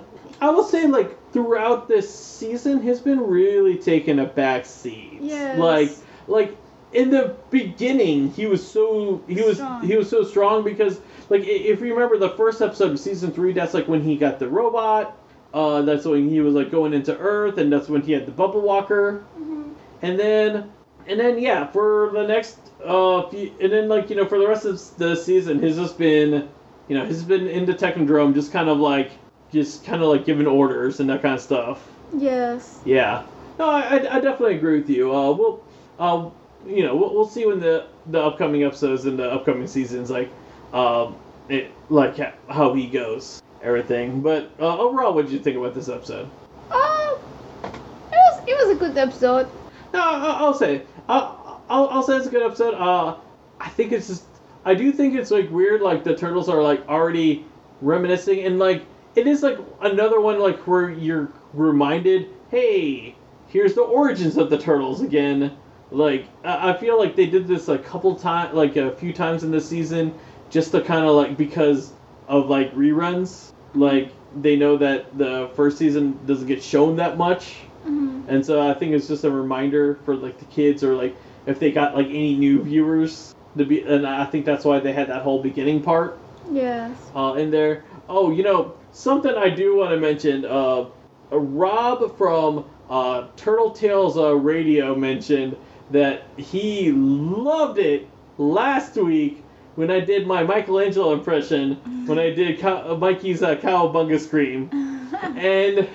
I 0.43 0.51
will 0.51 0.65
say, 0.65 0.87
like 0.87 1.17
throughout 1.33 1.87
this 1.87 2.13
season, 2.13 2.83
has 2.83 3.01
been 3.01 3.21
really 3.21 3.79
taking 3.79 4.19
a 4.19 4.25
back 4.27 4.67
seat. 4.67 5.19
Yes. 5.21 5.59
Like, 5.59 5.91
like 6.27 6.57
in 6.93 7.11
the 7.11 7.35
beginning, 7.51 8.31
he 8.33 8.47
was 8.47 8.67
so 8.67 9.23
he 9.29 9.41
was 9.43 9.57
Strong. 9.57 9.87
he 9.87 9.97
was 9.97 10.09
so 10.11 10.25
strong 10.25 10.63
because 10.65 11.01
like 11.31 11.43
if 11.45 11.81
you 11.81 11.93
remember 11.95 12.19
the 12.19 12.31
first 12.31 12.61
episode 12.63 12.91
of 12.93 12.99
season 13.01 13.33
three, 13.33 13.53
that's 13.53 13.75
like 13.75 13.89
when 13.89 14.03
he 14.03 14.17
got 14.17 14.39
the 14.39 14.49
robot. 14.49 15.19
Uh, 15.55 15.83
that's 15.83 16.07
when 16.07 16.31
he 16.31 16.41
was 16.41 16.55
like 16.55 16.71
going 16.71 16.95
into 16.95 17.17
Earth, 17.19 17.59
and 17.59 17.71
that's 17.71 17.87
when 17.89 18.01
he 18.01 18.13
had 18.13 18.25
the 18.25 18.33
Bubble 18.33 18.63
Walker. 18.63 19.23
Mhm. 19.39 19.73
And 20.01 20.19
then, 20.19 20.71
and 21.07 21.21
then, 21.21 21.39
yeah, 21.39 21.67
for 21.67 22.11
the 22.15 22.27
next, 22.27 22.59
uh, 22.83 23.29
few, 23.29 23.53
and 23.61 23.71
then 23.71 23.87
like 23.89 24.09
you 24.09 24.17
know, 24.17 24.25
for 24.25 24.39
the 24.39 24.49
rest 24.49 24.65
of 24.65 24.81
the 24.97 25.15
season, 25.15 25.61
he's 25.61 25.77
just 25.77 25.99
been, 25.99 26.49
you 26.89 26.97
know, 26.97 27.05
he's 27.05 27.23
been 27.23 27.47
in 27.49 27.67
the 27.67 27.75
Technodrome, 27.75 28.33
just 28.35 28.51
kind 28.51 28.71
of 28.71 28.79
like, 28.79 29.11
just 29.53 29.85
kind 29.85 30.01
of 30.03 30.09
like 30.09 30.25
giving 30.25 30.47
orders 30.47 31.01
and 31.01 31.11
that 31.11 31.21
kind 31.21 31.35
of 31.35 31.41
stuff. 31.43 31.87
Yes. 32.17 32.81
Yeah. 32.87 33.25
No, 33.59 33.69
I, 33.69 33.81
I, 33.81 33.95
I 34.17 34.21
definitely 34.21 34.57
agree 34.57 34.79
with 34.81 34.89
you. 34.89 35.15
Uh, 35.15 35.33
we'll, 35.33 35.63
uh, 35.99 36.31
you 36.67 36.83
know, 36.83 36.95
we'll, 36.97 37.13
we'll 37.15 37.29
see 37.29 37.47
when 37.47 37.61
the 37.61 37.87
the 38.07 38.21
upcoming 38.21 38.65
episodes 38.65 39.05
and 39.07 39.19
the 39.19 39.31
upcoming 39.31 39.67
seasons 39.67 40.11
like, 40.11 40.31
um, 40.73 41.17
it 41.49 41.71
like 41.89 42.17
ha- 42.19 42.35
how 42.49 42.75
he 42.75 42.87
goes, 42.87 43.43
everything. 43.63 44.21
But 44.21 44.51
uh, 44.61 44.79
overall, 44.79 45.15
what 45.15 45.27
did 45.27 45.33
you 45.33 45.39
think 45.41 45.57
about 45.57 45.75
this 45.75 45.89
episode? 45.89 46.29
Oh, 46.71 47.21
it 47.65 47.73
was 48.13 48.43
it 48.49 48.57
was 48.67 48.77
a 48.77 48.79
good 48.79 48.97
episode. 48.97 49.49
No, 49.93 50.01
I- 50.01 50.37
I'll 50.41 50.55
say. 50.55 50.83
I'll, 51.09 51.63
I'll, 51.69 51.89
I'll 51.89 52.03
say 52.03 52.17
it's 52.17 52.27
a 52.27 52.31
good 52.31 52.43
episode. 52.43 52.75
Uh, 52.75 53.17
I 53.61 53.69
think 53.71 53.93
it's 53.93 54.07
just. 54.09 54.25
I 54.65 54.75
do 54.75 54.93
think 54.93 55.15
it's 55.15 55.31
like 55.31 55.51
weird. 55.51 55.81
Like 55.83 56.05
the 56.05 56.17
turtles 56.17 56.49
are 56.49 56.63
like 56.63 56.87
already 56.89 57.45
reminiscing, 57.81 58.45
and 58.45 58.59
like 58.59 58.83
it 59.17 59.27
is 59.27 59.43
like 59.43 59.59
another 59.81 60.21
one 60.21 60.39
like 60.39 60.59
where 60.67 60.91
you're 60.91 61.31
reminded, 61.53 62.31
hey, 62.51 63.15
here's 63.49 63.75
the 63.75 63.83
origins 63.83 64.37
of 64.37 64.49
the 64.51 64.59
turtles 64.59 65.03
again. 65.03 65.57
Like 65.93 66.27
I, 66.45 66.71
I 66.71 66.77
feel 66.77 66.99
like 66.99 67.17
they 67.17 67.27
did 67.27 67.47
this 67.47 67.69
a 67.69 67.79
couple 67.79 68.15
times, 68.17 68.55
like 68.55 68.77
a 68.77 68.91
few 68.97 69.13
times 69.13 69.45
in 69.45 69.51
this 69.51 69.69
season, 69.69 70.15
just 70.51 70.73
to 70.73 70.81
kind 70.81 71.05
of 71.05 71.15
like 71.15 71.37
because 71.37 71.93
of 72.29 72.49
like 72.49 72.75
reruns. 72.75 73.53
Like 73.75 74.11
they 74.41 74.57
know 74.57 74.77
that 74.79 75.17
the 75.17 75.51
first 75.55 75.79
season 75.79 76.19
doesn't 76.27 76.47
get 76.47 76.63
shown 76.63 76.97
that 76.97 77.17
much. 77.19 77.57
Mhm. 77.87 78.25
And 78.29 78.45
so 78.47 78.67
I 78.67 78.75
think 78.75 78.93
it's 78.93 79.09
just 79.09 79.25
a 79.25 79.31
reminder 79.31 79.99
for 80.05 80.15
like 80.17 80.39
the 80.39 80.45
kids 80.47 80.83
or 80.83 80.95
like 80.95 81.15
if 81.47 81.59
they 81.59 81.71
got 81.73 81.95
like 81.97 82.07
any 82.07 82.37
new 82.37 82.63
viewers 82.63 83.35
to 83.59 83.65
be 83.67 83.83
and 83.83 84.07
I 84.07 84.25
think 84.25 84.47
that's 84.47 84.65
why 84.65 84.79
they 84.81 84.93
had 84.93 85.09
that 85.09 85.23
whole 85.23 85.43
beginning 85.43 85.83
part 85.83 86.19
Yes. 86.51 86.93
uh, 87.15 87.35
in 87.37 87.51
there. 87.51 87.85
Oh, 88.09 88.31
you 88.31 88.43
know, 88.43 88.75
something 88.93 89.35
I 89.35 89.51
do 89.51 89.77
want 89.77 89.91
to 89.91 89.97
mention, 89.99 90.45
uh, 90.45 90.87
uh, 91.33 91.39
Rob 91.39 92.17
from 92.17 92.65
uh, 92.91 93.27
Turtle 93.37 93.71
Tales 93.71 94.17
uh, 94.17 94.35
Radio 94.35 94.95
mentioned 94.95 95.57
that 95.93 96.25
he 96.37 96.91
loved 96.93 97.79
it 97.79 98.09
last 98.39 98.97
week 98.97 99.45
when 99.75 99.91
I 99.91 100.01
did 100.01 100.27
my 100.27 100.43
Michelangelo 100.43 101.13
impression 101.13 101.77
when 102.07 102.19
I 102.19 102.31
did 102.31 102.59
Cow- 102.59 102.93
uh, 102.93 102.97
Mikey's 102.97 103.43
uh, 103.43 103.57
Cowabunga 103.57 104.19
Scream. 104.19 104.71
And 105.37 105.89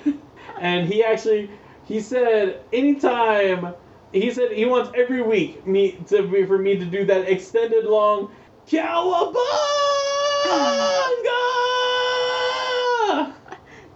and 0.59 0.87
he 0.87 1.03
actually 1.03 1.49
he 1.85 1.99
said 1.99 2.61
anytime 2.71 3.73
he 4.13 4.31
said 4.31 4.51
he 4.51 4.65
wants 4.65 4.91
every 4.95 5.21
week 5.21 5.65
me 5.67 5.99
to 6.07 6.27
be 6.27 6.45
for 6.45 6.57
me 6.57 6.77
to 6.77 6.85
do 6.85 7.03
that 7.05 7.27
extended 7.29 7.85
long 7.85 8.31
cowabunga 8.67 9.37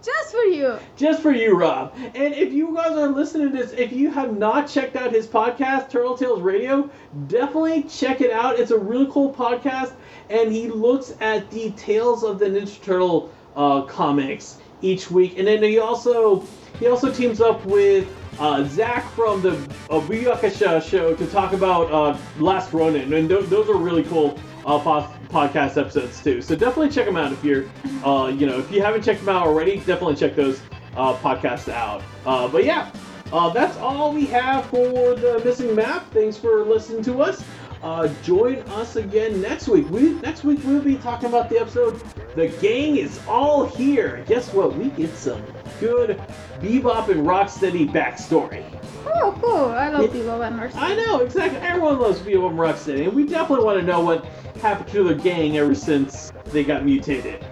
Just 0.04 0.32
for 0.32 0.42
you. 0.42 0.78
just 0.96 1.22
for 1.22 1.30
you 1.32 1.56
rob. 1.56 1.94
And 1.96 2.34
if 2.34 2.52
you 2.52 2.74
guys 2.74 2.92
are 2.92 3.08
listening 3.08 3.52
to 3.52 3.56
this 3.56 3.72
if 3.72 3.92
you 3.92 4.10
have 4.10 4.36
not 4.36 4.68
checked 4.68 4.96
out 4.96 5.12
his 5.12 5.26
podcast 5.26 5.90
turtle 5.90 6.16
tales 6.16 6.40
radio 6.40 6.90
definitely 7.28 7.84
check 7.84 8.20
it 8.20 8.30
out. 8.30 8.58
It's 8.58 8.70
a 8.70 8.78
really 8.78 9.06
cool 9.10 9.32
podcast 9.32 9.92
and 10.28 10.52
he 10.52 10.68
looks 10.68 11.14
at 11.20 11.50
the 11.50 11.70
tales 11.72 12.24
of 12.24 12.38
the 12.38 12.46
ninja 12.46 12.82
turtle 12.82 13.30
uh, 13.54 13.82
comics 13.82 14.58
each 14.80 15.10
week. 15.10 15.38
And 15.38 15.46
then 15.46 15.62
he 15.62 15.78
also 15.78 16.44
he 16.78 16.88
also 16.88 17.12
teams 17.12 17.40
up 17.40 17.64
with 17.64 18.08
uh, 18.38 18.64
Zach 18.64 19.08
from 19.12 19.42
the 19.42 19.52
uh, 19.90 20.80
show 20.80 21.14
to 21.14 21.26
talk 21.26 21.52
about 21.52 21.92
uh, 21.92 22.18
Last 22.38 22.72
Ronin, 22.72 23.12
and 23.12 23.28
th- 23.28 23.46
those 23.46 23.68
are 23.68 23.76
really 23.76 24.02
cool 24.04 24.38
uh, 24.64 24.78
po- 24.78 25.08
podcast 25.32 25.80
episodes 25.80 26.22
too. 26.22 26.42
So 26.42 26.54
definitely 26.54 26.90
check 26.90 27.06
them 27.06 27.16
out 27.16 27.32
if 27.32 27.42
you're, 27.42 27.64
uh, 28.04 28.28
you 28.28 28.46
know, 28.46 28.58
if 28.58 28.70
you 28.70 28.82
haven't 28.82 29.02
checked 29.02 29.20
them 29.20 29.34
out 29.34 29.46
already, 29.46 29.76
definitely 29.78 30.16
check 30.16 30.36
those 30.36 30.60
uh, 30.96 31.14
podcasts 31.16 31.72
out. 31.72 32.02
Uh, 32.26 32.48
but 32.48 32.64
yeah, 32.64 32.92
uh, 33.32 33.48
that's 33.50 33.76
all 33.78 34.12
we 34.12 34.26
have 34.26 34.66
for 34.66 35.14
the 35.14 35.40
missing 35.44 35.74
map. 35.74 36.10
Thanks 36.12 36.36
for 36.36 36.64
listening 36.64 37.02
to 37.04 37.22
us. 37.22 37.42
Uh, 37.82 38.08
join 38.22 38.58
us 38.70 38.96
again 38.96 39.40
next 39.40 39.66
week. 39.68 39.88
We 39.90 40.10
next 40.20 40.44
week 40.44 40.60
we'll 40.64 40.80
be 40.80 40.96
talking 40.96 41.28
about 41.28 41.48
the 41.48 41.58
episode 41.58 42.00
"The 42.36 42.48
Gang 42.60 42.96
Is 42.96 43.20
All 43.26 43.66
Here." 43.66 44.24
Guess 44.28 44.52
what? 44.52 44.76
We 44.76 44.90
get 44.90 45.16
some 45.16 45.42
good 45.82 46.22
bebop 46.60 47.08
and 47.08 47.26
rocksteady 47.26 47.90
backstory. 47.90 48.64
Oh, 49.04 49.36
cool. 49.42 49.66
I 49.66 49.88
love 49.88 50.12
people 50.12 50.40
and 50.42 50.56
horses. 50.56 50.78
I 50.78 50.94
know 50.94 51.18
exactly. 51.20 51.58
Everyone 51.58 51.98
loves 51.98 52.20
bebop 52.20 52.50
and 52.50 52.58
rocksteady, 52.58 53.04
and 53.04 53.12
we 53.14 53.26
definitely 53.26 53.64
want 53.64 53.80
to 53.80 53.86
know 53.86 54.00
what 54.00 54.24
happened 54.60 54.88
to 54.90 55.04
their 55.04 55.16
gang 55.16 55.58
ever 55.58 55.74
since 55.74 56.32
they 56.46 56.62
got 56.62 56.84
mutated. 56.84 57.44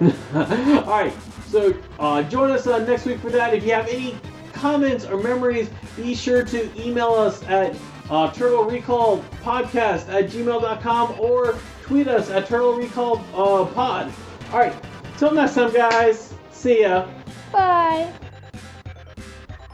All 0.34 0.84
right, 0.84 1.12
so 1.48 1.74
uh, 1.98 2.22
join 2.24 2.50
us 2.50 2.66
uh, 2.66 2.84
next 2.84 3.06
week 3.06 3.18
for 3.20 3.30
that. 3.30 3.54
If 3.54 3.64
you 3.64 3.72
have 3.72 3.88
any 3.88 4.18
comments 4.52 5.06
or 5.06 5.16
memories, 5.16 5.70
be 5.96 6.14
sure 6.14 6.44
to 6.44 6.70
email 6.86 7.14
us 7.14 7.42
at 7.44 7.74
uh, 8.10 8.30
Turtle 8.32 8.64
Recall 8.64 9.18
Podcast 9.42 10.08
at 10.08 10.28
gmail.com 10.30 11.18
or 11.18 11.56
tweet 11.82 12.08
us 12.08 12.28
at 12.30 12.46
Turtle 12.46 12.74
Recall 12.74 13.18
uh, 13.34 13.64
Pod. 13.72 14.12
All 14.52 14.58
right, 14.58 14.74
till 15.16 15.32
next 15.32 15.54
time, 15.54 15.72
guys. 15.72 16.34
See 16.50 16.82
ya. 16.82 17.06
Bye. 17.52 18.12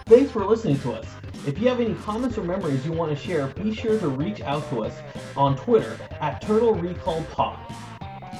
Thanks 0.06 0.30
for 0.30 0.44
listening 0.44 0.78
to 0.80 0.92
us. 0.92 1.06
If 1.46 1.58
you 1.58 1.68
have 1.68 1.80
any 1.80 1.94
comments 1.94 2.38
or 2.38 2.44
memories 2.44 2.84
you 2.86 2.92
want 2.92 3.10
to 3.10 3.16
share, 3.16 3.48
be 3.48 3.74
sure 3.74 3.98
to 3.98 4.08
reach 4.08 4.40
out 4.42 4.68
to 4.70 4.84
us 4.84 4.94
on 5.36 5.56
Twitter 5.56 5.98
at 6.20 6.40
Turtle 6.40 6.74
Recall 6.74 7.22
Pod. 7.32 7.58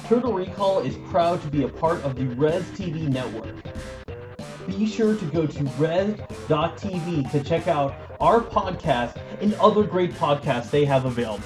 Turtle 0.05 0.33
Recall 0.33 0.79
is 0.79 0.95
proud 1.09 1.41
to 1.41 1.47
be 1.47 1.63
a 1.63 1.67
part 1.67 2.01
of 2.03 2.15
the 2.15 2.25
Res 2.35 2.63
TV 2.71 3.09
network. 3.09 3.55
Be 4.67 4.85
sure 4.85 5.15
to 5.15 5.25
go 5.25 5.45
to 5.45 5.63
res.tv 5.77 7.31
to 7.31 7.43
check 7.43 7.67
out 7.67 7.95
our 8.21 8.39
podcast 8.39 9.17
and 9.41 9.53
other 9.55 9.83
great 9.83 10.13
podcasts 10.13 10.69
they 10.69 10.85
have 10.85 11.05
available. 11.05 11.43